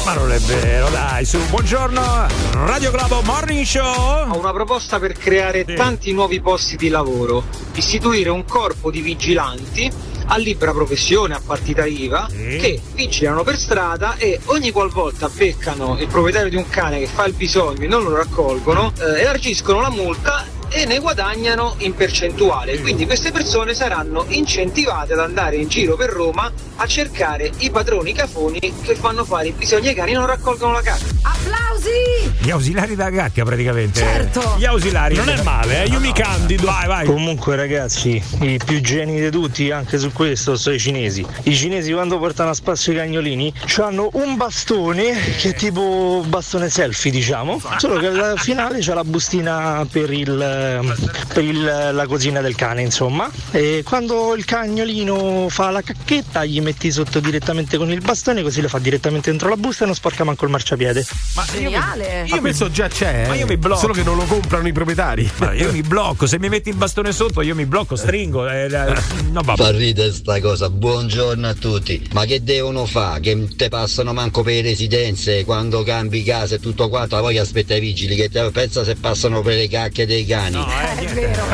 Ma 0.04 0.14
non 0.14 0.32
è 0.32 0.38
vero, 0.38 0.88
dai, 0.90 1.24
su. 1.24 1.38
Buongiorno, 1.48 2.26
Radio 2.64 2.90
Globo 2.90 3.22
Morning 3.22 3.64
Show. 3.64 4.28
Ho 4.30 4.38
una 4.38 4.52
proposta 4.52 4.98
per 4.98 5.12
creare 5.12 5.64
tanti 5.64 6.12
nuovi 6.12 6.40
posti 6.40 6.76
di 6.76 6.88
lavoro, 6.88 7.44
istituire 7.74 8.30
un 8.30 8.44
corpo 8.44 8.90
di 8.90 9.00
vigilanti 9.00 9.90
a 10.28 10.36
libera 10.38 10.72
professione, 10.72 11.34
a 11.34 11.40
partita 11.44 11.84
IVA, 11.84 12.28
che 12.28 12.80
vigilano 12.94 13.42
per 13.42 13.56
strada 13.56 14.16
e 14.16 14.40
ogni 14.46 14.72
qualvolta 14.72 15.28
beccano 15.28 15.96
il 15.98 16.08
proprietario 16.08 16.50
di 16.50 16.56
un 16.56 16.68
cane 16.68 16.98
che 16.98 17.06
fa 17.06 17.26
il 17.26 17.34
bisogno 17.34 17.82
e 17.82 17.86
non 17.86 18.02
lo 18.02 18.16
raccolgono, 18.16 18.92
eh, 18.98 19.20
elargiscono 19.20 19.80
la 19.80 19.90
multa 19.90 20.44
e 20.70 20.84
ne 20.86 20.98
guadagnano 20.98 21.74
in 21.78 21.94
percentuale. 21.94 22.80
Quindi 22.80 23.06
queste 23.06 23.32
persone 23.32 23.74
saranno 23.74 24.24
incentivate 24.28 25.12
ad 25.12 25.20
andare 25.20 25.56
in 25.56 25.68
giro 25.68 25.96
per 25.96 26.10
Roma 26.10 26.50
a 26.76 26.86
cercare 26.86 27.50
i 27.58 27.70
padroni 27.70 28.12
cafoni 28.12 28.60
che 28.82 28.94
fanno 28.94 29.24
fare 29.24 29.48
i 29.48 29.52
bisogni 29.52 29.88
ai 29.88 29.94
cani 29.94 30.12
e 30.12 30.14
non 30.14 30.26
raccolgono 30.26 30.72
la 30.72 30.82
cacca. 30.82 31.04
Applausi! 31.22 32.32
Gli 32.38 32.50
ausiliari 32.50 32.94
da 32.94 33.10
cacca 33.10 33.44
praticamente. 33.44 34.00
Certo. 34.00 34.54
Gli 34.58 34.64
ausiliari. 34.64 35.16
Non 35.16 35.28
è 35.28 35.42
male, 35.42 35.84
eh, 35.84 35.86
io 35.88 36.00
mi 36.00 36.12
candido. 36.12 36.66
Vai, 36.66 36.86
vai. 36.86 37.06
Comunque 37.06 37.56
ragazzi, 37.56 38.22
i 38.40 38.60
più 38.64 38.80
geni 38.80 39.20
di 39.20 39.30
tutti 39.30 39.70
anche 39.70 39.98
su 39.98 40.12
questo 40.12 40.56
sono 40.56 40.74
i 40.74 40.78
cinesi. 40.78 41.26
I 41.44 41.54
cinesi 41.54 41.92
quando 41.92 42.18
portano 42.18 42.50
a 42.50 42.54
spasso 42.54 42.90
i 42.90 42.94
cagnolini 42.94 43.52
hanno 43.78 44.08
un 44.14 44.36
bastone 44.36 45.12
che 45.38 45.50
è 45.50 45.54
tipo 45.54 46.24
bastone 46.26 46.68
selfie 46.70 47.10
diciamo, 47.10 47.60
solo 47.76 47.98
che 47.98 48.06
al 48.08 48.38
finale 48.38 48.78
c'è 48.78 48.94
la 48.94 49.04
bustina 49.04 49.86
per, 49.90 50.10
il, 50.12 50.55
per 51.32 51.44
il- 51.44 51.90
la 51.92 52.06
cosina 52.06 52.40
del 52.40 52.54
cane 52.54 52.82
insomma. 52.82 53.30
E 53.50 53.82
quando 53.84 54.34
il 54.34 54.44
cagnolino 54.44 55.48
fa 55.48 55.70
la 55.70 55.82
cacchetta 55.82 56.44
gli 56.44 56.60
metti 56.60 56.90
sotto 56.90 57.20
direttamente 57.20 57.76
con 57.76 57.90
il 57.90 58.00
bastone 58.00 58.42
così 58.42 58.60
lo 58.60 58.68
fa 58.68 58.78
direttamente 58.78 59.30
dentro 59.30 59.48
la 59.48 59.56
busta 59.56 59.84
e 59.84 59.86
non 59.86 59.94
sporca 59.94 60.24
manco 60.24 60.44
il 60.44 60.50
marciapiede. 60.50 61.04
Ma 61.34 61.44
Geniale! 61.50 62.26
Ma 62.28 62.40
questo 62.40 62.70
già 62.70 62.88
c'è, 62.88 63.26
Ma 63.26 63.34
eh. 63.34 63.38
io 63.38 63.46
mi 63.46 63.56
blocco. 63.56 63.80
solo 63.80 63.92
che 63.92 64.02
non 64.02 64.16
lo 64.16 64.24
comprano 64.24 64.66
i 64.68 64.72
proprietari. 64.72 65.30
Ma 65.38 65.52
io 65.52 65.72
mi 65.72 65.82
blocco, 65.82 66.26
se 66.26 66.38
mi 66.38 66.48
metti 66.48 66.68
il 66.68 66.76
bastone 66.76 67.12
sotto 67.12 67.40
io 67.42 67.54
mi 67.54 67.66
blocco, 67.66 67.96
stringo. 67.96 68.48
eh, 68.48 68.64
eh, 68.64 68.68
no, 69.30 69.40
vabbè. 69.42 69.62
Fa 69.62 69.70
ridere 69.70 70.12
sta 70.12 70.40
cosa, 70.40 70.68
buongiorno 70.70 71.46
a 71.48 71.54
tutti. 71.54 72.06
Ma 72.12 72.24
che 72.24 72.42
devono 72.42 72.84
fare? 72.86 73.20
Che 73.20 73.48
te 73.56 73.68
passano 73.68 74.12
manco 74.12 74.42
per 74.42 74.54
le 74.54 74.62
residenze 74.62 75.44
quando 75.44 75.82
cambi 75.82 76.22
casa 76.22 76.56
e 76.56 76.60
tutto 76.60 76.88
quanto, 76.88 77.18
poi 77.18 77.38
aspetta 77.38 77.74
i 77.74 77.80
vigili 77.80 78.14
che 78.16 78.28
te 78.28 78.48
pensa 78.50 78.84
se 78.84 78.94
passano 78.96 79.40
per 79.42 79.56
le 79.56 79.68
cacche 79.68 80.06
dei 80.06 80.24
cani. 80.26 80.45
È 80.46 81.06
vero. 81.12 81.44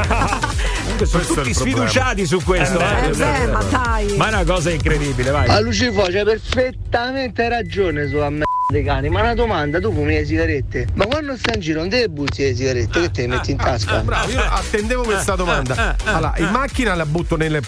Comunque 0.82 1.06
sono 1.06 1.22
Questo 1.22 1.32
è 1.32 1.36
tutti 1.36 1.48
il 1.48 1.54
problema. 1.54 1.88
sfiduciati 1.88 2.26
su 2.26 2.42
questo. 2.44 2.78
Eh, 2.80 3.06
eh. 3.06 3.10
beh, 3.10 3.46
ma 3.46 3.62
dai. 3.62 4.16
Ma 4.16 4.26
è 4.26 4.28
una 4.28 4.44
cosa 4.44 4.70
incredibile, 4.70 5.30
vai. 5.30 5.48
A 5.48 5.60
Lucifo 5.60 6.02
c'è 6.02 6.24
perfettamente 6.24 7.48
ragione 7.48 8.06
sulla 8.08 8.28
merda 8.30 8.44
dei 8.72 8.82
cani, 8.82 9.08
ma 9.08 9.20
una 9.20 9.34
domanda, 9.34 9.78
tu 9.78 9.92
fumi 9.92 10.14
le 10.14 10.24
sigarette? 10.24 10.86
Ma 10.94 11.06
quando 11.06 11.36
stai 11.36 11.54
in 11.56 11.60
giro 11.60 11.78
non 11.80 11.88
deve 11.88 12.08
butti 12.08 12.42
le 12.42 12.54
sigarette, 12.54 13.00
che 13.00 13.10
te 13.10 13.20
le 13.22 13.26
metti 13.28 13.50
in 13.52 13.56
tasca? 13.58 13.98
Bravo, 14.00 14.30
io 14.30 14.40
attendevo 14.42 15.02
questa 15.02 15.36
domanda. 15.36 15.96
Allora, 16.04 16.34
in 16.38 16.48
macchina 16.48 16.94
la 16.94 17.06
butto 17.06 17.36
nelle 17.36 17.60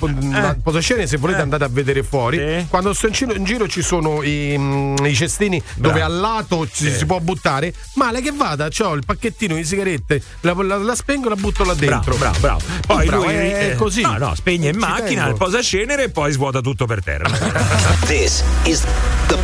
posascene, 0.62 1.06
se 1.06 1.16
volete 1.18 1.40
andate 1.43 1.64
a 1.64 1.68
vedere 1.68 2.02
fuori. 2.02 2.66
Quando 2.68 2.93
sto 2.93 3.06
in 3.06 3.12
giro, 3.12 3.35
in 3.35 3.44
giro 3.44 3.68
ci 3.68 3.82
sono 3.82 4.22
i, 4.22 4.55
mm, 4.59 4.97
i 5.05 5.14
cestini 5.14 5.62
dove 5.76 6.01
al 6.01 6.14
lato 6.18 6.66
ci 6.68 6.90
si 6.90 7.06
può 7.06 7.20
buttare. 7.20 7.72
Male 7.94 8.20
che 8.20 8.32
vada, 8.32 8.68
ho 8.78 8.94
il 8.94 9.05
pacchettino 9.05 9.55
di 9.55 9.64
sigarette, 9.64 10.20
la, 10.40 10.55
la- 10.55 10.76
la 10.78 10.94
spengo 10.94 11.26
e 11.26 11.31
la 11.31 11.36
butto 11.36 11.64
là 11.64 11.74
dentro. 11.74 12.16
Bravo, 12.16 12.39
bravo, 12.39 12.39
bravo. 12.40 12.60
Poi 12.86 13.06
Bravo, 13.06 13.24
lui 13.24 13.35
è 13.35 13.70
eh, 13.70 13.74
così. 13.76 14.01
No, 14.02 14.16
no, 14.18 14.35
spegne 14.35 14.68
in 14.68 14.74
Ci 14.74 14.78
macchina, 14.81 15.22
tengo. 15.24 15.36
posa 15.39 15.62
cenere 15.62 16.05
e 16.05 16.09
poi 16.10 16.32
svuota 16.32 16.60
tutto 16.60 16.86
per 16.86 17.02
terra. 17.02 17.28
This 18.06 18.43
is 18.64 18.85
the 19.28 19.39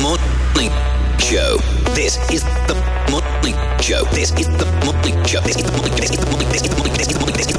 morning 0.00 0.70
Show. 1.26 1.58
This 1.92 2.18
is 2.30 2.44
the 2.70 2.78
Motley 3.10 3.50
Show. 3.82 4.04
This 4.14 4.30
is 4.38 4.46
the 4.46 4.66
Motley 4.86 5.10
Show. 5.26 5.40
This 5.40 5.56
is 5.56 5.64
the 5.64 5.72
Motley 5.74 5.90
Show. 5.98 6.06
This 6.06 6.14
is 6.14 6.20
the 6.22 6.30
This 6.46 6.62
is 6.62 6.68
the 6.70 6.76
This 6.94 7.10
is 7.42 7.50
the 7.50 7.58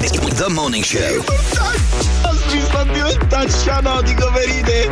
This 0.00 0.06
is 0.06 0.12
the 0.16 0.32
the 0.34 0.48
Morning 0.48 0.82
Show. 0.82 1.20
Ci 2.48 2.62
sta 2.62 2.84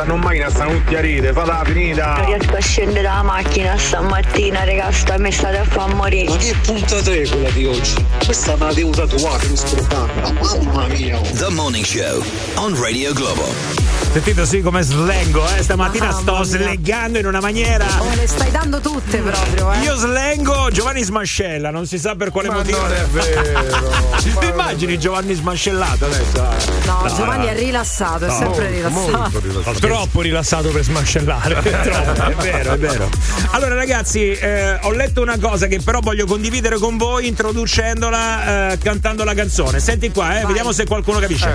Non 0.04 0.20
mai 0.20 0.40
una 0.40 0.50
stanutti 0.50 0.94
a 0.94 1.00
ride, 1.00 1.32
finita 1.64 2.16
Non 2.16 2.26
riesco 2.26 2.56
a 2.56 2.60
scendere 2.60 3.00
dalla 3.00 3.22
macchina 3.22 3.78
stamattina, 3.78 4.64
raga, 4.64 4.92
sta 4.92 5.18
mi 5.18 5.32
state 5.32 5.56
a 5.56 5.64
far 5.64 5.94
morire 5.94 6.28
Ma 6.28 6.36
che 6.36 6.54
puntata 6.66 7.14
è 7.14 7.26
quella 7.26 7.48
di 7.48 7.64
oggi? 7.64 7.94
Questa 8.22 8.56
me 8.56 8.66
la 8.66 8.74
devo 8.74 8.90
tatuare, 8.90 9.48
mi 9.48 9.56
scordata 9.56 10.32
Mamma 10.42 10.86
mia 10.88 11.18
The 11.18 11.48
Morning 11.48 11.86
Show 11.86 12.22
on 12.56 12.78
Radio 12.78 13.14
Global. 13.14 14.05
Sentite 14.16 14.46
sì 14.46 14.62
come 14.62 14.80
slengo, 14.80 15.46
eh? 15.46 15.62
Stamattina 15.62 16.06
Mamma 16.06 16.20
sto 16.20 16.32
mia. 16.32 16.44
slegando 16.44 17.18
in 17.18 17.26
una 17.26 17.38
maniera. 17.38 17.84
Oh, 17.98 18.14
le 18.14 18.26
stai 18.26 18.50
dando 18.50 18.80
tutte 18.80 19.18
proprio, 19.18 19.72
eh. 19.74 19.80
Io 19.80 19.94
slengo 19.94 20.70
Giovanni 20.70 21.02
Smascella, 21.02 21.70
non 21.70 21.86
si 21.86 21.98
sa 21.98 22.14
per 22.14 22.30
quale 22.30 22.48
Ma 22.48 22.54
motivo. 22.54 22.80
non 22.80 22.92
è 22.92 23.04
vero. 23.08 23.90
Ti 24.40 24.46
immagini 24.46 24.98
Giovanni 24.98 25.34
Smascellato 25.34 26.06
adesso? 26.06 26.48
No, 26.86 27.14
Giovanni 27.14 27.44
è 27.48 27.54
rilassato, 27.58 28.24
è 28.24 28.30
sempre 28.30 28.70
rilassato. 28.70 29.78
Troppo 29.80 30.22
rilassato 30.22 30.70
per 30.70 30.82
smascellare. 30.82 31.60
Troppo. 31.60 32.22
è 32.22 32.34
vero, 32.36 32.72
è 32.72 32.78
vero. 32.78 33.10
Allora, 33.50 33.74
ragazzi, 33.74 34.30
eh, 34.30 34.78
ho 34.80 34.92
letto 34.92 35.20
una 35.20 35.38
cosa 35.38 35.66
che 35.66 35.80
però 35.84 36.00
voglio 36.00 36.24
condividere 36.24 36.78
con 36.78 36.96
voi, 36.96 37.26
introducendola, 37.28 38.70
eh, 38.72 38.78
cantando 38.78 39.24
la 39.24 39.34
canzone. 39.34 39.78
Senti 39.78 40.10
qua, 40.10 40.40
eh, 40.40 40.46
vediamo 40.46 40.72
se 40.72 40.86
qualcuno 40.86 41.18
capisce. 41.18 41.48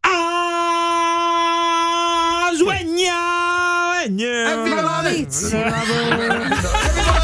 Ah, 0.00 0.12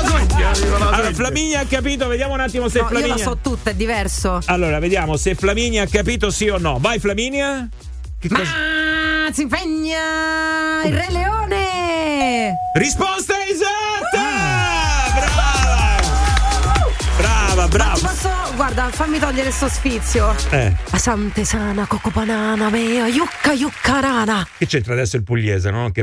suegna, 0.05 0.51
Allora, 0.91 1.13
Flaminia 1.13 1.61
ha 1.61 1.65
capito, 1.67 2.07
vediamo 2.09 2.35
un 2.35 2.41
attimo 2.41 2.69
se 2.69 2.79
No, 2.81 2.85
io 2.87 2.93
la 2.93 2.99
Flaminia. 3.01 3.25
so 3.25 3.39
tutta, 3.43 3.71
è 3.71 3.75
diverso. 3.75 4.41
Allora, 4.47 4.79
vediamo 4.79 5.17
se 5.17 5.35
Flaminia 5.35 5.83
ha 5.85 5.87
capito 5.87 6.31
sì 6.31 6.49
o 6.49 6.59
no. 6.59 6.79
Vai, 6.81 6.99
Flaminia. 6.99 7.69
Che 8.19 8.29
cosa- 8.29 8.43
Ah, 8.43 9.33
si 9.33 9.43
impegna 9.43 10.83
il 10.85 10.93
Re 10.95 11.07
Leone! 11.11 12.55
Risposta 12.75 13.35
esatta! 13.47 13.98
Guarda, 18.59 18.89
fammi 18.91 19.21
togliere 19.21 19.53
sto 19.53 19.69
sfizio. 19.69 20.35
Eh, 20.51 20.75
La 20.91 20.99
santesana, 20.99 21.87
coco 21.87 22.11
banana, 22.11 22.69
mea, 22.71 23.07
yucca, 23.07 23.53
yucca 23.53 24.01
rana. 24.01 24.45
che 24.59 24.67
c'entra 24.67 24.95
adesso 24.95 25.15
il 25.15 25.23
pugliese, 25.23 25.71
no? 25.71 25.91
Che... 25.93 26.03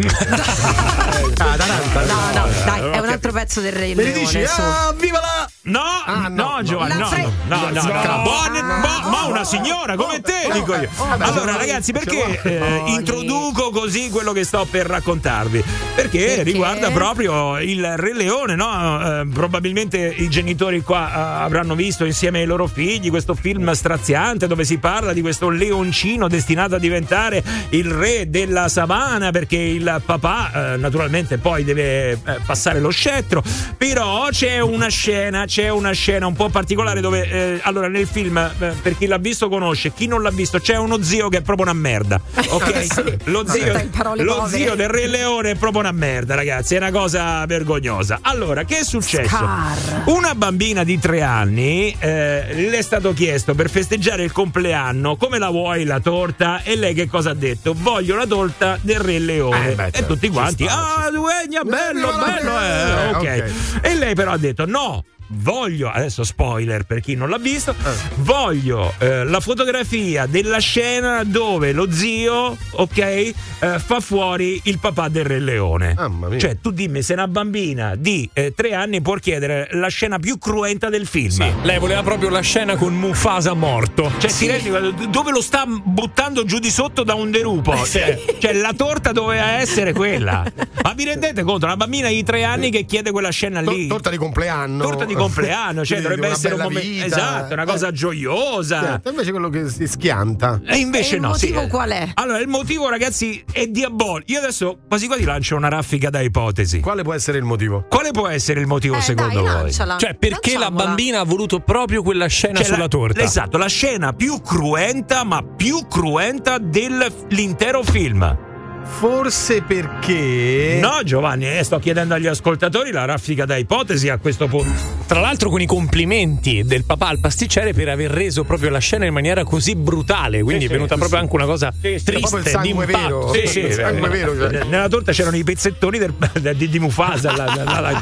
Ah, 1.37 1.55
No, 1.57 2.39
no, 2.39 2.47
dai, 2.65 2.79
è 2.91 2.99
un 2.99 3.09
altro 3.09 3.31
pezzo 3.31 3.59
del 3.59 3.73
Re 3.73 3.87
Mi 3.87 3.95
Leone. 3.95 4.11
dici, 4.19 4.43
ah, 4.43 4.93
viva 4.97 5.19
la... 5.19 5.49
No, 5.63 5.81
Ah, 6.05 6.27
no, 6.29 6.55
no, 6.57 6.63
Giovanni, 6.63 6.93
no, 6.99 7.09
no, 7.09 7.17
no, 7.47 7.69
no, 7.71 7.81
no, 7.81 8.03
No. 8.03 8.21
Buone- 8.23 8.61
No. 8.61 8.77
ma, 8.77 9.01
ma 9.09 9.25
una 9.25 9.43
signora 9.43 9.95
come 9.95 10.21
te, 10.21 10.49
dico 10.53 10.75
io. 10.75 10.89
Allora, 11.19 11.57
ragazzi, 11.57 11.91
perché 11.91 12.39
eh, 12.43 12.83
introduco 12.87 13.69
così 13.71 14.09
quello 14.09 14.31
che 14.31 14.43
sto 14.43 14.65
per 14.69 14.85
raccontarvi? 14.85 15.63
Perché, 15.95 16.43
riguarda 16.43 16.91
proprio 16.91 17.59
il 17.59 17.97
Re 17.97 18.13
Leone, 18.13 18.55
no? 18.55 19.21
Eh, 19.21 19.27
probabilmente 19.33 19.97
i 19.97 20.29
genitori 20.29 20.81
qua 20.81 21.09
eh, 21.09 21.43
avranno 21.43 21.73
visto 21.75 22.05
insieme 22.05 22.44
ai 22.45 22.47
loro 22.47 22.67
figli 22.67 23.09
questo 23.09 23.33
film 23.33 23.71
straziante 23.71 24.47
dove 24.47 24.63
si 24.63 24.77
parla 24.77 25.11
di 25.11 25.21
questo 25.21 25.49
leoncino 25.49 26.27
destinato 26.27 26.75
a 26.75 26.79
diventare 26.79 27.43
il 27.69 27.91
re 27.91 28.29
della 28.29 28.69
savana 28.69 29.31
perché 29.31 29.57
il 29.57 30.01
papà 30.05 30.73
eh, 30.73 30.77
naturalmente 30.77 31.37
poi 31.37 31.63
deve 31.63 32.11
eh, 32.11 32.19
passare 32.45 32.79
lo 32.79 32.89
scettro, 32.89 33.43
però 33.77 34.27
c'è 34.29 34.59
una 34.59 34.87
scena, 34.87 35.45
c'è 35.45 35.69
una 35.69 35.91
scena 35.91 36.27
un 36.27 36.33
po' 36.33 36.49
particolare 36.49 37.01
dove 37.01 37.29
eh, 37.29 37.59
allora 37.63 37.87
nel 37.87 38.07
film 38.07 38.37
eh, 38.37 38.73
per 38.81 38.95
chi 38.97 39.07
l'ha 39.07 39.17
visto 39.17 39.49
conosce, 39.49 39.91
chi 39.91 40.07
non 40.07 40.21
l'ha 40.21 40.31
visto 40.31 40.59
c'è 40.59 40.77
uno 40.77 41.01
zio 41.01 41.29
che 41.29 41.39
è 41.39 41.41
proprio 41.41 41.65
una 41.65 41.79
merda. 41.79 42.21
Ok? 42.55 42.85
Sì. 42.85 43.17
Lo 43.25 43.45
zio, 43.45 43.89
lo 44.17 44.47
zio 44.47 44.75
del 44.75 44.87
Re 44.87 45.07
Leone 45.07 45.51
è 45.51 45.55
proprio 45.55 45.81
una 45.81 45.91
merda, 45.91 46.35
ragazzi, 46.35 46.75
è 46.75 46.77
una 46.77 46.91
cosa 46.91 47.45
vergognosa. 47.45 48.19
Allora, 48.21 48.63
che 48.63 48.79
è 48.79 48.83
successo? 48.83 49.35
Scar. 49.35 50.03
Una 50.05 50.35
bambina 50.35 50.83
di 50.83 50.97
tre 50.99 51.21
anni 51.21 51.95
eh, 51.99 52.34
le 52.53 52.77
è 52.77 52.81
stato 52.81 53.13
chiesto 53.13 53.55
per 53.55 53.69
festeggiare 53.69 54.23
il 54.23 54.31
compleanno 54.31 55.15
come 55.15 55.37
la 55.39 55.49
vuoi 55.49 55.83
la 55.85 55.99
torta 55.99 56.61
e 56.63 56.75
lei 56.75 56.93
che 56.93 57.07
cosa 57.07 57.31
ha 57.31 57.33
detto? 57.33 57.73
Voglio 57.75 58.15
la 58.15 58.25
torta 58.25 58.77
del 58.81 58.99
Re 58.99 59.19
Leone. 59.19 59.71
Eh, 59.71 59.75
beh, 59.75 59.87
e 59.87 59.91
certo, 59.91 60.13
tutti 60.13 60.29
quanti, 60.29 60.63
sta, 60.65 61.05
ah, 61.05 61.09
duegna, 61.09 61.63
bello, 61.63 62.09
Eh, 62.09 62.19
bello, 62.19 62.59
eh, 62.59 62.67
eh, 62.67 63.09
ok. 63.09 63.15
ok. 63.15 63.85
E 63.85 63.95
lei 63.95 64.15
però 64.15 64.31
ha 64.31 64.37
detto 64.37 64.65
no. 64.65 65.03
Voglio, 65.27 65.89
adesso 65.89 66.23
spoiler 66.23 66.85
per 66.85 66.99
chi 67.01 67.15
non 67.15 67.29
l'ha 67.29 67.37
visto, 67.39 67.71
Eh. 67.71 67.91
voglio 68.17 68.93
eh, 68.99 69.23
la 69.23 69.39
fotografia 69.39 70.25
della 70.27 70.59
scena 70.59 71.23
dove 71.23 71.71
lo 71.71 71.91
zio, 71.91 72.55
ok, 72.71 72.97
eh, 72.99 73.33
fa 73.77 73.99
fuori 73.99 74.59
il 74.65 74.77
papà 74.79 75.07
del 75.09 75.25
Re 75.25 75.39
Leone. 75.39 75.93
Mamma 75.95 76.27
mia. 76.27 76.37
Cioè, 76.39 76.57
tu 76.61 76.69
dimmi 76.71 77.01
se 77.01 77.13
una 77.13 77.27
bambina 77.27 77.95
di 77.95 78.29
eh, 78.33 78.53
tre 78.55 78.73
anni 78.75 79.01
può 79.01 79.15
chiedere 79.15 79.67
la 79.71 79.87
scena 79.87 80.19
più 80.19 80.37
cruenta 80.37 80.89
del 80.89 81.07
film. 81.07 81.43
Lei 81.63 81.79
voleva 81.79 82.03
proprio 82.03 82.29
la 82.29 82.41
scena 82.41 82.75
con 82.75 82.93
Mufasa 82.95 83.53
morto. 83.53 84.11
Cioè, 84.19 84.31
ti 84.31 84.45
rendi 84.47 84.69
conto? 84.69 85.05
dove 85.07 85.31
lo 85.31 85.41
sta 85.41 85.65
buttando 85.65 86.43
giù 86.45 86.59
di 86.59 86.69
sotto 86.69 87.03
da 87.03 87.15
un 87.15 87.31
derupo? 87.31 87.75
Cioè, 87.85 88.19
cioè, 88.39 88.53
la 88.53 88.73
torta 88.73 89.11
doveva 89.11 89.53
essere 89.59 89.91
quella. 89.93 90.43
Ma 90.83 90.93
vi 90.93 91.05
rendete 91.05 91.41
conto? 91.43 91.65
Una 91.65 91.77
bambina 91.77 92.09
di 92.09 92.23
tre 92.23 92.43
anni 92.43 92.69
che 92.69 92.85
chiede 92.85 93.09
quella 93.11 93.31
scena 93.31 93.61
lì. 93.61 93.87
torta 93.87 94.09
di 94.11 94.17
compleanno. 94.17 94.83
Torta 94.83 95.03
di 95.05 95.13
compleanno, 95.15 95.85
cioè 95.85 95.97
Di- 95.97 96.03
dovrebbe 96.03 96.27
di 96.27 96.33
essere 96.33 96.53
un 96.55 96.61
momento 96.61 96.87
vita. 96.87 97.05
esatto, 97.05 97.53
una 97.53 97.65
cosa 97.65 97.87
Eh, 97.87 97.91
gioiosa. 97.93 98.79
certo, 98.81 99.09
invece 99.09 99.31
quello 99.31 99.49
che 99.49 99.69
si 99.69 99.87
schianta. 99.87 100.61
E 100.65 100.77
invece 100.77 101.13
E 101.13 101.15
il 101.15 101.21
no, 101.21 101.33
sì. 101.35 101.51
motivo 101.51 101.67
qual 101.67 101.89
è? 101.91 102.09
Allora, 102.15 102.39
il 102.39 102.47
motivo, 102.47 102.89
ragazzi, 102.89 103.43
è 103.51 103.67
diabolico. 103.67 104.31
Io 104.31 104.39
adesso 104.39 104.77
quasi 104.87 105.07
quasi 105.07 105.23
lancio 105.23 105.55
una 105.55 105.69
raffica 105.69 106.09
da 106.09 106.21
ipotesi. 106.21 106.79
Quale 106.79 107.03
può 107.03 107.13
essere 107.13 107.37
il 107.37 107.43
motivo? 107.43 107.85
Quale 107.89 108.11
può 108.11 108.27
essere 108.27 108.59
il 108.59 108.67
motivo 108.67 108.95
Eh, 108.97 109.01
secondo 109.01 109.33
dai, 109.33 109.43
voi? 109.43 109.53
lanciala. 109.61 109.97
Cioè, 109.97 110.15
perché 110.15 110.53
la 110.53 110.59
Lanciamola. 110.59 110.85
bambina 110.85 111.19
ha 111.19 111.23
voluto 111.25 111.59
proprio 111.59 112.01
quella 112.03 112.27
scena 112.27 112.55
Cioè, 112.57 112.65
sulla 112.65 112.77
la- 112.77 112.87
torta? 112.87 113.21
Esatto, 113.21 113.57
la 113.57 113.67
scena 113.67 114.13
più 114.13 114.41
cruenta, 114.41 115.23
ma 115.23 115.43
più 115.43 115.87
cruenta 115.87 116.57
dell'intero 116.57 117.83
film. 117.83 118.44
Forse 118.87 119.61
perché. 119.61 120.77
No, 120.81 120.99
Giovanni, 121.03 121.49
eh, 121.57 121.63
sto 121.63 121.79
chiedendo 121.79 122.13
agli 122.13 122.27
ascoltatori 122.27 122.91
la 122.91 123.03
raffica 123.05 123.43
da 123.45 123.57
ipotesi 123.57 124.07
a 124.09 124.17
questo 124.17 124.47
punto. 124.47 124.71
Tra 125.05 125.19
l'altro 125.19 125.49
con 125.49 125.59
i 125.59 125.65
complimenti 125.65 126.63
del 126.63 126.85
papà 126.85 127.07
al 127.07 127.19
pasticcere 127.19 127.73
per 127.73 127.89
aver 127.89 128.09
reso 128.11 128.43
proprio 128.43 128.69
la 128.69 128.79
scena 128.79 129.05
in 129.05 129.13
maniera 129.13 129.43
così 129.43 129.75
brutale, 129.75 130.41
quindi 130.43 130.63
Sì, 130.65 130.69
è 130.69 130.73
venuta 130.73 130.93
sì, 130.93 130.99
proprio 130.99 131.19
sì. 131.19 131.23
anche 131.25 131.35
una 131.35 131.45
cosa 131.45 131.71
Sì, 131.73 131.77
sì, 131.97 132.03
triste, 132.05 132.11
proprio 132.11 132.39
il 132.39 132.47
sangue 132.47 132.85
vero. 132.85 133.33
Sì, 133.33 133.47
sì, 133.47 133.59
Il 133.59 133.73
sangue 133.73 134.09
vero, 134.09 134.37
cioè. 134.37 134.63
Nella 134.63 134.87
torta 134.87 135.11
c'erano 135.11 135.35
i 135.37 135.43
pezzettoni 135.43 135.97
del- 135.97 136.13
di, 136.55 136.69
di 136.69 136.79
Mufasa. 136.79 137.35
la- 137.35 137.63
la- 137.63 137.79
la- 137.79 138.01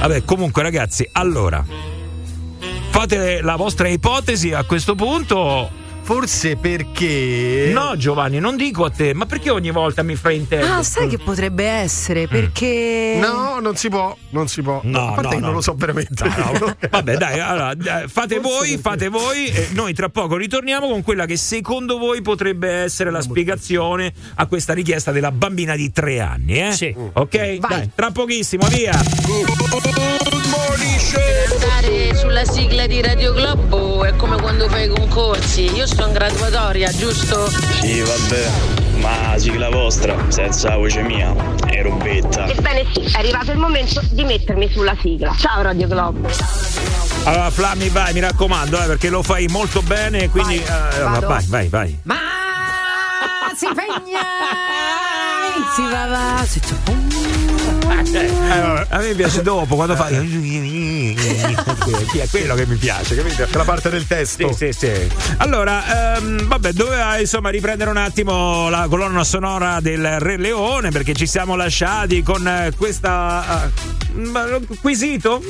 Vabbè, 0.00 0.24
comunque, 0.24 0.62
ragazzi, 0.62 1.08
allora. 1.12 1.64
Fate 2.90 3.40
la 3.42 3.56
vostra 3.56 3.88
ipotesi 3.88 4.52
a 4.52 4.64
questo 4.64 4.94
punto. 4.94 5.84
Forse 6.06 6.54
perché. 6.54 7.72
No, 7.72 7.96
Giovanni, 7.96 8.38
non 8.38 8.54
dico 8.54 8.84
a 8.84 8.90
te, 8.90 9.12
ma 9.12 9.26
perché 9.26 9.50
ogni 9.50 9.72
volta 9.72 10.04
mi 10.04 10.14
fraintendo? 10.14 10.64
Ah, 10.64 10.82
sai 10.84 11.08
che 11.08 11.18
potrebbe 11.18 11.64
essere? 11.64 12.28
Perché. 12.28 13.18
No, 13.20 13.58
non 13.58 13.74
si 13.74 13.88
può. 13.88 14.16
Non 14.30 14.46
si 14.46 14.62
può. 14.62 14.80
No, 14.84 15.08
a 15.08 15.12
parte 15.14 15.22
no, 15.22 15.28
che 15.30 15.40
no. 15.40 15.46
non 15.46 15.54
lo 15.54 15.60
so 15.60 15.74
veramente. 15.74 16.24
No, 16.24 16.76
Vabbè, 16.90 17.16
dai, 17.16 17.40
allora, 17.40 17.74
fate 18.06 18.38
voi, 18.38 18.78
fate 18.78 19.08
voi. 19.08 19.46
e 19.48 19.70
noi 19.72 19.94
tra 19.94 20.08
poco 20.08 20.36
ritorniamo 20.36 20.86
con 20.86 21.02
quella 21.02 21.26
che 21.26 21.36
secondo 21.36 21.98
voi 21.98 22.22
potrebbe 22.22 22.70
essere 22.70 23.10
la 23.10 23.20
spiegazione 23.20 24.12
a 24.36 24.46
questa 24.46 24.74
richiesta 24.74 25.10
della 25.10 25.32
bambina 25.32 25.74
di 25.74 25.90
tre 25.90 26.20
anni, 26.20 26.68
eh? 26.68 26.70
Sì. 26.70 26.94
Ok? 27.14 27.54
Dai, 27.56 27.90
tra 27.96 28.12
pochissimo, 28.12 28.64
via. 28.68 28.92
Andare 31.50 32.14
sulla 32.14 32.44
sigla 32.44 32.86
di 32.86 33.00
Radio 33.00 33.32
Globo 33.32 34.04
è 34.04 34.14
come 34.16 34.40
quando 34.40 34.68
fai 34.68 34.86
i 34.86 34.88
concorsi. 34.88 35.72
Io 35.74 35.86
sto 35.96 36.06
in 36.06 36.12
graduatoria, 36.12 36.90
giusto? 36.92 37.48
Sì, 37.80 38.02
vabbè, 38.02 38.50
ma 38.98 39.38
sigla 39.38 39.70
vostra, 39.70 40.14
senza 40.28 40.76
voce 40.76 41.00
mia, 41.00 41.34
è 41.66 41.82
robetta. 41.82 42.46
Ebbene 42.46 42.84
sì, 42.92 43.00
è 43.00 43.18
arrivato 43.18 43.52
il 43.52 43.56
momento 43.56 44.02
di 44.10 44.22
mettermi 44.24 44.70
sulla 44.70 44.94
sigla. 45.00 45.34
Ciao 45.38 45.62
Radio 45.62 45.88
Globo. 45.88 46.28
Allora, 47.24 47.50
Flammi, 47.50 47.88
vai, 47.88 48.12
mi 48.12 48.20
raccomando, 48.20 48.78
eh, 48.82 48.86
perché 48.86 49.08
lo 49.08 49.22
fai 49.22 49.46
molto 49.46 49.80
bene, 49.80 50.28
quindi 50.28 50.56
eh, 50.56 51.00
vado. 51.02 51.28
vai, 51.28 51.46
vai, 51.46 51.68
vai. 51.68 51.98
Ma 52.02 52.16
si 53.56 53.64
impegna! 53.64 54.20
Si 55.74 55.82
va, 55.82 56.06
va, 56.06 56.44
si 56.46 56.60
Eh, 56.60 57.35
a 57.88 58.98
me 58.98 59.14
piace 59.14 59.42
dopo 59.42 59.74
quando 59.76 59.94
fai 59.96 60.14
Chi 62.10 62.18
è 62.18 62.28
quello 62.28 62.54
che 62.54 62.66
mi 62.66 62.76
piace 62.76 63.14
capito? 63.14 63.46
La 63.56 63.64
parte 63.64 63.90
del 63.90 64.06
testo. 64.06 64.52
Sì, 64.52 64.72
sì, 64.72 64.86
sì. 64.86 65.08
Allora, 65.38 66.16
ehm, 66.16 66.46
vabbè, 66.46 66.72
doveva 66.72 67.18
insomma 67.18 67.50
riprendere 67.50 67.90
un 67.90 67.96
attimo 67.96 68.68
la 68.68 68.86
colonna 68.88 69.24
sonora 69.24 69.80
del 69.80 70.18
Re 70.20 70.36
Leone 70.36 70.90
perché 70.90 71.14
ci 71.14 71.26
siamo 71.26 71.56
lasciati 71.56 72.22
con 72.22 72.46
eh, 72.46 72.72
questa. 72.76 73.66
eh, 73.66 74.18
Ma, 74.18 74.44
quesito? 74.80 75.40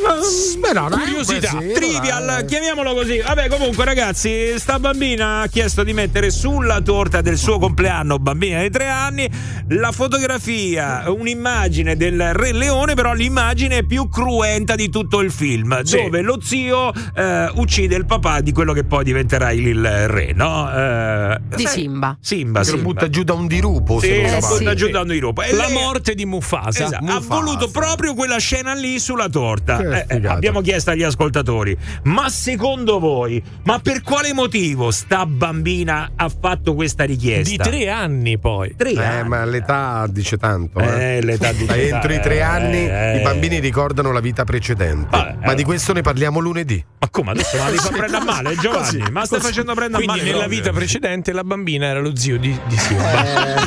Beh, 0.59 0.73
no, 0.73 0.89
Curiosità, 0.89 1.51
quesito, 1.55 1.79
trivial, 1.79 2.25
dai. 2.27 2.45
chiamiamolo 2.47 2.95
così. 2.95 3.19
Vabbè, 3.21 3.49
comunque, 3.49 3.85
ragazzi, 3.85 4.59
sta 4.59 4.79
bambina 4.79 5.41
ha 5.41 5.47
chiesto 5.49 5.83
di 5.85 5.93
mettere 5.93 6.31
sulla 6.31 6.81
torta 6.81 7.21
del 7.21 7.37
suo 7.39 7.59
compleanno, 7.59 8.19
bambina 8.19 8.61
di 8.63 8.71
tre 8.71 8.89
anni, 8.89 9.29
la 9.69 9.93
fotografia, 9.93 11.05
un'immagine 11.07 11.97
del 11.97 12.26
Re 12.33 12.53
Leone, 12.53 12.95
però 12.95 13.13
l'immagine 13.13 13.85
più 13.85 14.09
cruenta 14.09 14.75
di 14.75 14.89
tutto 14.89 15.21
il 15.21 15.31
film, 15.31 15.83
Sì. 15.83 15.97
dove 16.03 16.21
lo 16.23 16.39
zio 16.41 16.93
eh, 17.15 17.51
uccide 17.55 17.97
il 17.97 18.07
papà 18.07 18.41
di 18.41 18.53
quello 18.53 18.73
che 18.73 18.85
poi 18.85 19.05
diventerà 19.05 19.53
il 19.53 20.09
re, 20.09 20.33
no? 20.35 20.71
Eh, 20.73 21.39
Di 21.57 21.63
sai- 21.65 21.73
Simba. 21.83 22.17
Simba, 22.21 22.61
Che 22.61 22.71
lo 22.71 22.77
Simba. 22.77 22.93
butta 22.93 23.09
giù 23.11 23.23
da 23.23 23.33
un 23.35 23.47
dirupo. 23.47 24.01
Sì, 24.01 24.21
lo 24.23 24.29
sbaglio. 24.29 24.47
butta 24.59 24.71
sì. 24.71 24.77
giù 24.77 24.89
da 24.89 25.01
un 25.01 25.09
dirupo. 25.09 25.43
E 25.43 25.53
La 25.55 25.65
lei- 25.67 25.73
morte 25.75 26.15
di 26.15 26.25
Mufasa. 26.25 26.85
Esatto, 26.85 27.05
Mufasa. 27.05 27.19
ha 27.19 27.37
voluto 27.41 27.71
proprio 27.71 28.15
quella 28.15 28.39
scena 28.39 28.75
lì 28.75 28.99
sulla 28.99 29.29
torta. 29.29 30.05
Eh, 30.07 30.07
eh, 30.09 30.27
abbiamo 30.27 30.61
chiesto 30.61 30.91
agli 30.91 31.03
ascoltatori: 31.03 31.77
ma 32.05 32.29
secondo 32.29 32.99
voi, 32.99 33.43
ma 33.65 33.79
per 33.79 34.03
quale 34.03 34.33
motivo 34.33 34.91
sta 34.91 35.27
bambina 35.27 36.13
ha 36.17 36.29
fatto 36.29 36.75
questa 36.75 37.05
richiesta? 37.05 37.51
Di 37.51 37.57
tre 37.71 37.89
anni 37.89 38.39
poi. 38.39 38.75
Tre 38.77 38.91
Eh, 38.93 39.03
anni. 39.05 39.29
ma 39.29 39.45
l'età 39.45 40.07
dice 40.09 40.37
tanto. 40.37 40.79
Eh. 40.81 41.17
Eh, 41.17 41.23
l'età 41.23 41.53
dice 41.53 41.67
tanto, 41.67 41.95
Entro 41.97 42.13
i 42.17 42.21
tre 42.21 42.37
eh, 42.37 42.41
anni 42.41 42.89
eh. 42.89 43.19
i 43.19 43.23
bambini 43.23 43.59
ricordano 43.59 44.13
la 44.13 44.21
vita 44.21 44.45
precedente. 44.45 45.09
Vabbè, 45.11 45.37
ma 45.45 45.53
eh. 45.53 45.55
di 45.55 45.65
questo 45.65 45.93
ne 45.93 46.03
parliamo 46.03 46.41
lunedì. 46.41 46.85
Ma 46.99 47.09
come 47.11 47.31
adesso 47.31 47.57
la 47.57 47.65
devi 47.67 47.79
far 47.79 47.93
prendere 47.97 48.23
a 48.23 48.25
male, 48.25 48.57
Giovanni? 48.57 48.99
Così, 48.99 49.13
ma 49.13 49.25
stai 49.25 49.39
così. 49.39 49.51
facendo 49.51 49.75
prendere 49.75 50.03
a 50.03 50.07
Quindi 50.07 50.25
male? 50.25 50.37
nella 50.39 50.49
vita 50.49 50.73
precedente 50.73 51.33
la 51.33 51.45
bambina 51.45 51.87
era 51.87 52.01
lo 52.01 52.17
zio 52.17 52.39
di, 52.39 52.59
di 52.67 52.77
Simba. 52.77 53.05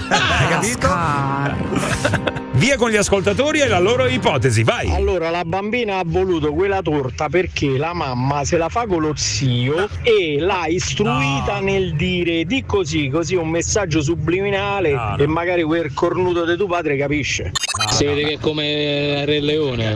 Hai 0.07 0.47
capito? 0.49 2.38
Via 2.59 2.76
con 2.76 2.89
gli 2.89 2.97
ascoltatori 2.97 3.61
e 3.61 3.67
la 3.69 3.80
loro 3.80 4.05
ipotesi, 4.05 4.63
vai. 4.63 4.91
Allora, 4.93 5.30
la 5.30 5.45
bambina 5.45 5.99
ha 5.99 6.03
voluto 6.05 6.51
quella 6.51 6.81
torta 6.81 7.30
perché 7.30 7.77
la 7.77 7.93
mamma 7.93 8.43
se 8.43 8.57
la 8.57 8.67
fa 8.67 8.85
con 8.85 8.99
lo 8.99 9.13
zio 9.15 9.88
e 10.03 10.38
l'ha 10.39 10.65
istruita 10.67 11.61
nel 11.61 11.95
dire 11.95 12.43
di 12.43 12.65
così, 12.65 13.07
così 13.07 13.35
un 13.35 13.47
messaggio 13.49 14.01
subliminale 14.01 14.91
No, 14.91 15.15
no. 15.15 15.17
e 15.17 15.27
magari 15.27 15.63
quel 15.63 15.93
cornuto 15.93 16.43
di 16.45 16.57
tuo 16.57 16.67
padre 16.67 16.97
capisce. 16.97 17.51
Si 17.89 18.06
vede 18.06 18.23
che 18.23 18.34
è 18.34 18.39
come 18.39 19.26
Re 19.26 19.39
Leone. 19.39 19.95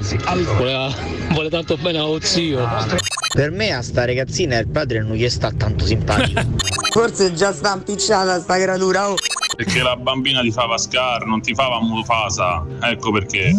Voleva, 0.57 0.93
vuole 1.31 1.49
tanto 1.49 1.77
bene 1.77 1.99
allo 1.99 2.19
zio. 2.21 2.67
Per 3.33 3.51
me 3.51 3.71
a 3.71 3.81
sta 3.81 4.05
ragazzina 4.05 4.57
il 4.57 4.67
padre 4.67 5.01
non 5.01 5.15
gli 5.15 5.27
sta 5.29 5.51
tanto 5.51 5.85
simpatico. 5.85 6.41
Forse 6.91 7.33
già 7.33 7.51
sta 7.51 7.73
impicciata 7.73 8.39
sta 8.39 8.55
creatura. 8.59 9.09
oh. 9.09 9.15
Perché 9.55 9.81
la 9.81 9.95
bambina 9.95 10.41
ti 10.41 10.51
fa 10.51 10.77
Scar, 10.77 11.25
non 11.25 11.41
ti 11.41 11.53
fa 11.53 11.79
Mufasa. 11.81 12.65
Ecco 12.81 13.11
perché. 13.11 13.51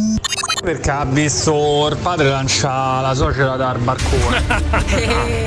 Perché 0.65 0.91
ha 0.91 1.05
visto 1.05 1.89
il 1.91 1.97
padre 1.99 2.31
lanciare 2.31 3.03
la 3.07 3.15
suocera 3.15 3.57
dal 3.57 3.79
barcone. 3.79 4.43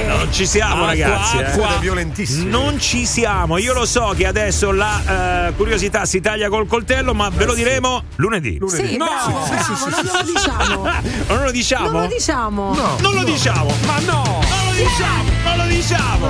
Non 0.08 0.28
ci 0.32 0.46
siamo, 0.46 0.74
Acqua, 0.86 0.88
ragazzi. 0.88 1.38
eh. 1.38 1.44
acqua. 1.44 1.66
Siete 1.68 1.80
violentissimi. 1.82 2.50
Non 2.50 2.80
ci 2.80 3.06
siamo. 3.08 3.58
Io 3.58 3.74
lo 3.74 3.86
so 3.88 4.14
che 4.16 4.28
adesso 4.28 4.72
la 4.72 5.48
eh, 5.48 5.54
curiosità 5.56 6.06
si 6.06 6.22
taglia 6.22 6.50
col 6.50 6.68
coltello, 6.68 7.16
ma 7.16 7.30
ve 7.30 7.46
lo 7.46 7.56
diremo 7.56 8.04
lunedì. 8.18 8.60
Sì, 8.68 8.96
No! 8.98 9.06
bravo, 9.06 9.48
bravo, 9.50 10.84
non 11.34 11.44
lo 11.44 11.52
diciamo. 11.52 11.90
Non 11.90 12.02
lo 12.02 12.08
diciamo? 12.08 12.72
Non 12.72 12.82
lo 12.82 12.84
diciamo. 12.86 12.86
Non 13.02 13.14
lo 13.16 13.24
diciamo. 13.24 13.74
Ma 13.86 14.00
no! 14.06 14.24
Non 14.24 14.66
lo 14.68 14.72
diciamo, 14.74 15.30
non 15.44 15.58
lo 15.58 15.64
diciamo. 15.66 16.28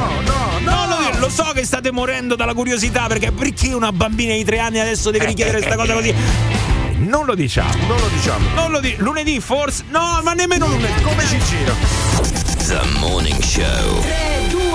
Non 0.62 0.88
lo, 0.90 1.12
di- 1.12 1.20
lo 1.20 1.30
so 1.30 1.52
che 1.54 1.66
state 1.66 1.92
morendo 1.92 2.36
dalla 2.36 2.54
curiosità 2.54 3.08
perché 3.08 3.32
perché 3.32 3.74
una 3.74 3.92
bambina 3.92 4.34
di 4.34 4.46
tre 4.46 4.60
anni 4.60 4.80
adesso 4.80 5.12
deve 5.12 5.26
richiedere 5.26 5.58
questa 5.58 5.76
cosa 5.76 5.94
così. 5.94 6.14
Non 6.98 7.26
lo 7.26 7.36
diciamo. 7.36 7.86
Non 7.88 7.98
lo 8.00 8.08
diciamo. 8.08 8.50
Non 8.56 8.72
lo 8.72 8.80
di- 8.80 8.96
lunedì 8.98 9.40
forse. 9.40 9.84
No, 9.90 10.20
ma 10.24 10.34
nemmeno 10.34 10.68
lunedì. 10.68 11.02
Come 11.04 11.26
si 11.26 11.38
gira? 11.40 11.74
The 12.68 12.82
Morning 13.00 13.42
Show. 13.42 14.02
3, 14.02 14.48
2, 14.50 14.62
1, 14.62 14.72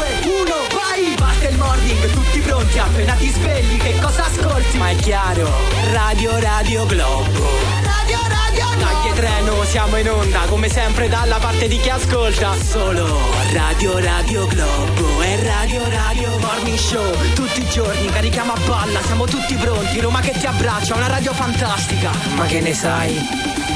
vai! 0.73 1.15
Parte 1.16 1.49
il 1.49 1.59
morning, 1.59 2.11
tutti 2.12 2.39
pronti, 2.40 2.78
appena 2.78 3.15
ti 3.15 3.28
svegli, 3.31 3.77
che 3.77 3.99
cosa 4.01 4.24
ascolti? 4.27 4.78
Ma 4.78 4.90
è 4.90 4.97
chiaro, 4.97 5.51
Radio 5.93 6.39
Radio 6.39 6.86
Globo. 6.86 7.49
Radio 7.82 8.19
Radio 8.28 8.66
Globo. 8.77 9.01
Dai 9.03 9.12
treno, 9.15 9.52
siamo 9.73 9.97
in 9.97 10.11
onda, 10.11 10.40
come 10.49 10.69
sempre 10.69 11.09
dalla 11.09 11.39
parte 11.39 11.66
di 11.66 11.78
chi 11.78 11.89
ascolta. 11.89 12.55
Solo 12.62 13.19
Radio 13.55 13.99
Radio 13.99 14.47
Globo 14.47 15.23
e 15.23 15.43
Radio 15.43 15.89
Radio 15.89 16.28
Morning 16.40 16.77
Show. 16.77 17.11
Tutti 17.32 17.62
i 17.62 17.66
giorni 17.70 18.07
carichiamo 18.09 18.53
a 18.53 18.61
balla, 18.66 19.01
siamo 19.01 19.24
tutti 19.24 19.55
pronti. 19.55 19.99
Roma 19.99 20.20
che 20.20 20.32
ti 20.32 20.44
abbraccia, 20.44 20.94
una 20.94 21.07
radio 21.07 21.32
fantastica. 21.32 22.11
Ma 22.35 22.44
che 22.44 22.61
ne 22.61 22.74
sai? 22.74 23.16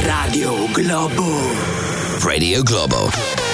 Radio 0.02 0.70
Globo. 0.70 1.24
Radio 2.20 2.62
Globo. 2.62 3.45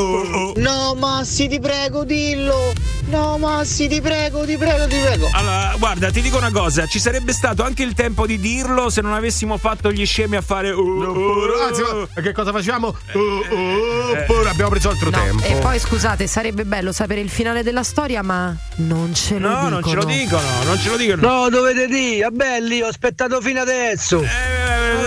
No 0.00 0.94
Massi 0.98 1.48
ti 1.48 1.58
prego 1.58 2.04
dillo! 2.04 2.72
No 3.08 3.38
Massi 3.38 3.88
ti 3.88 4.00
prego, 4.00 4.44
ti 4.44 4.56
prego, 4.58 4.86
ti 4.86 4.96
prego! 4.98 5.28
Allora, 5.32 5.74
guarda, 5.78 6.10
ti 6.10 6.20
dico 6.20 6.36
una 6.36 6.50
cosa, 6.50 6.86
ci 6.86 6.98
sarebbe 6.98 7.32
stato 7.32 7.62
anche 7.62 7.82
il 7.82 7.94
tempo 7.94 8.26
di 8.26 8.38
dirlo 8.38 8.90
se 8.90 9.00
non 9.00 9.14
avessimo 9.14 9.56
fatto 9.56 9.90
gli 9.90 10.04
scemi 10.04 10.36
a 10.36 10.42
fare 10.42 10.70
uh, 10.70 10.78
uh, 10.80 11.62
Anzi, 11.66 11.82
ma 12.14 12.20
che 12.20 12.32
cosa 12.32 12.52
facciamo? 12.52 12.88
Oh, 12.88 13.18
oh, 13.20 14.10
oppure 14.12 14.50
abbiamo 14.50 14.70
preso 14.70 14.90
altro 14.90 15.08
No, 15.10 15.16
tempo. 15.18 15.44
e 15.44 15.54
poi 15.54 15.78
scusate, 15.78 16.26
sarebbe 16.26 16.64
bello 16.64 16.92
sapere 16.92 17.20
il 17.20 17.30
finale 17.30 17.62
della 17.62 17.82
storia, 17.82 18.22
ma 18.22 18.54
non 18.76 19.14
ce 19.14 19.38
lo 19.38 19.48
No, 19.48 19.54
dicono. 19.56 19.70
non 19.70 19.82
ce 19.84 19.94
lo 19.94 20.04
dicono, 20.04 20.48
non 20.64 20.78
ce 20.78 20.88
lo 20.90 20.96
dicono. 20.96 21.22
No, 21.42 21.48
dovete 21.48 21.86
dire, 21.86 22.28
belli, 22.30 22.82
ho 22.82 22.88
aspettato 22.88 23.40
fino 23.40 23.60
adesso! 23.62 24.22
Eh, 24.22 24.65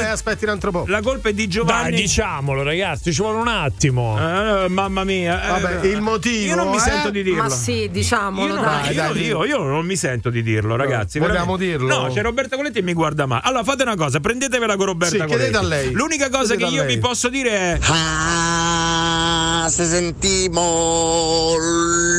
aspetti 0.10 0.44
un 0.46 0.52
altro 0.52 0.72
po'. 0.72 0.84
La 0.88 1.02
colpa 1.02 1.30
è 1.30 1.34
di 1.34 1.44
Dai, 1.44 1.48
Giovanni. 1.48 1.96
diciamolo, 1.96 2.64
ragazzi, 2.64 3.14
ci 3.14 3.22
vuole 3.22 3.38
un 3.40 3.48
attimo. 3.48 4.18
Eh, 4.18 4.68
mamma 4.70 5.04
mia. 5.04 5.58
eh, 5.58 5.62
Vabbè, 5.62 5.88
il 5.88 6.02
motivo, 6.02 6.46
Io 6.46 6.56
non 6.56 6.70
mi 6.70 6.78
eh? 6.78 6.80
sento 6.80 7.10
di 7.10 7.24
dirlo. 7.24 7.44
Ma 7.44 7.50
sì, 7.50 7.90
diciamolo, 7.92 8.48
Io, 8.48 8.56
non- 8.56 8.64
dai. 8.64 8.94
io- 8.94 9.14
io- 9.16 9.46
io 9.46 9.58
non 9.64 9.86
mi 9.86 9.96
sento 9.96 10.30
di 10.30 10.42
dirlo, 10.44 10.76
ragazzi. 10.76 11.20
vogliamo 11.20 11.56
veramente. 11.58 11.86
dirlo? 11.88 12.08
No, 12.08 12.14
c'è 12.14 12.22
Roberta 12.22 12.56
Coletti 12.56 12.80
e 12.80 12.82
mi 12.82 12.94
guarda 12.94 13.26
male. 13.26 13.42
Allora 13.46 13.64
fate 13.64 13.84
una 13.84 13.96
cosa, 13.96 14.20
prendetevela 14.20 14.76
con 14.76 14.86
Roberta 14.88 15.16
Sì, 15.16 15.22
Coletti. 15.22 15.38
chiedete 15.38 15.58
a 15.58 15.68
lei. 15.68 15.92
L'unica 15.92 16.30
cosa 16.30 16.56
Chiedete 16.56 16.70
che 16.70 16.76
io 16.76 16.84
lei. 16.84 16.96
vi 16.96 17.02
posso 17.02 17.30
dire 17.30 17.50
è. 17.50 17.80
Ah, 17.82 19.68
se 19.70 19.86
sentimo 19.86 21.54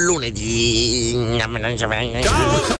lunedì. 0.04 1.38
Ciao! 2.22 2.78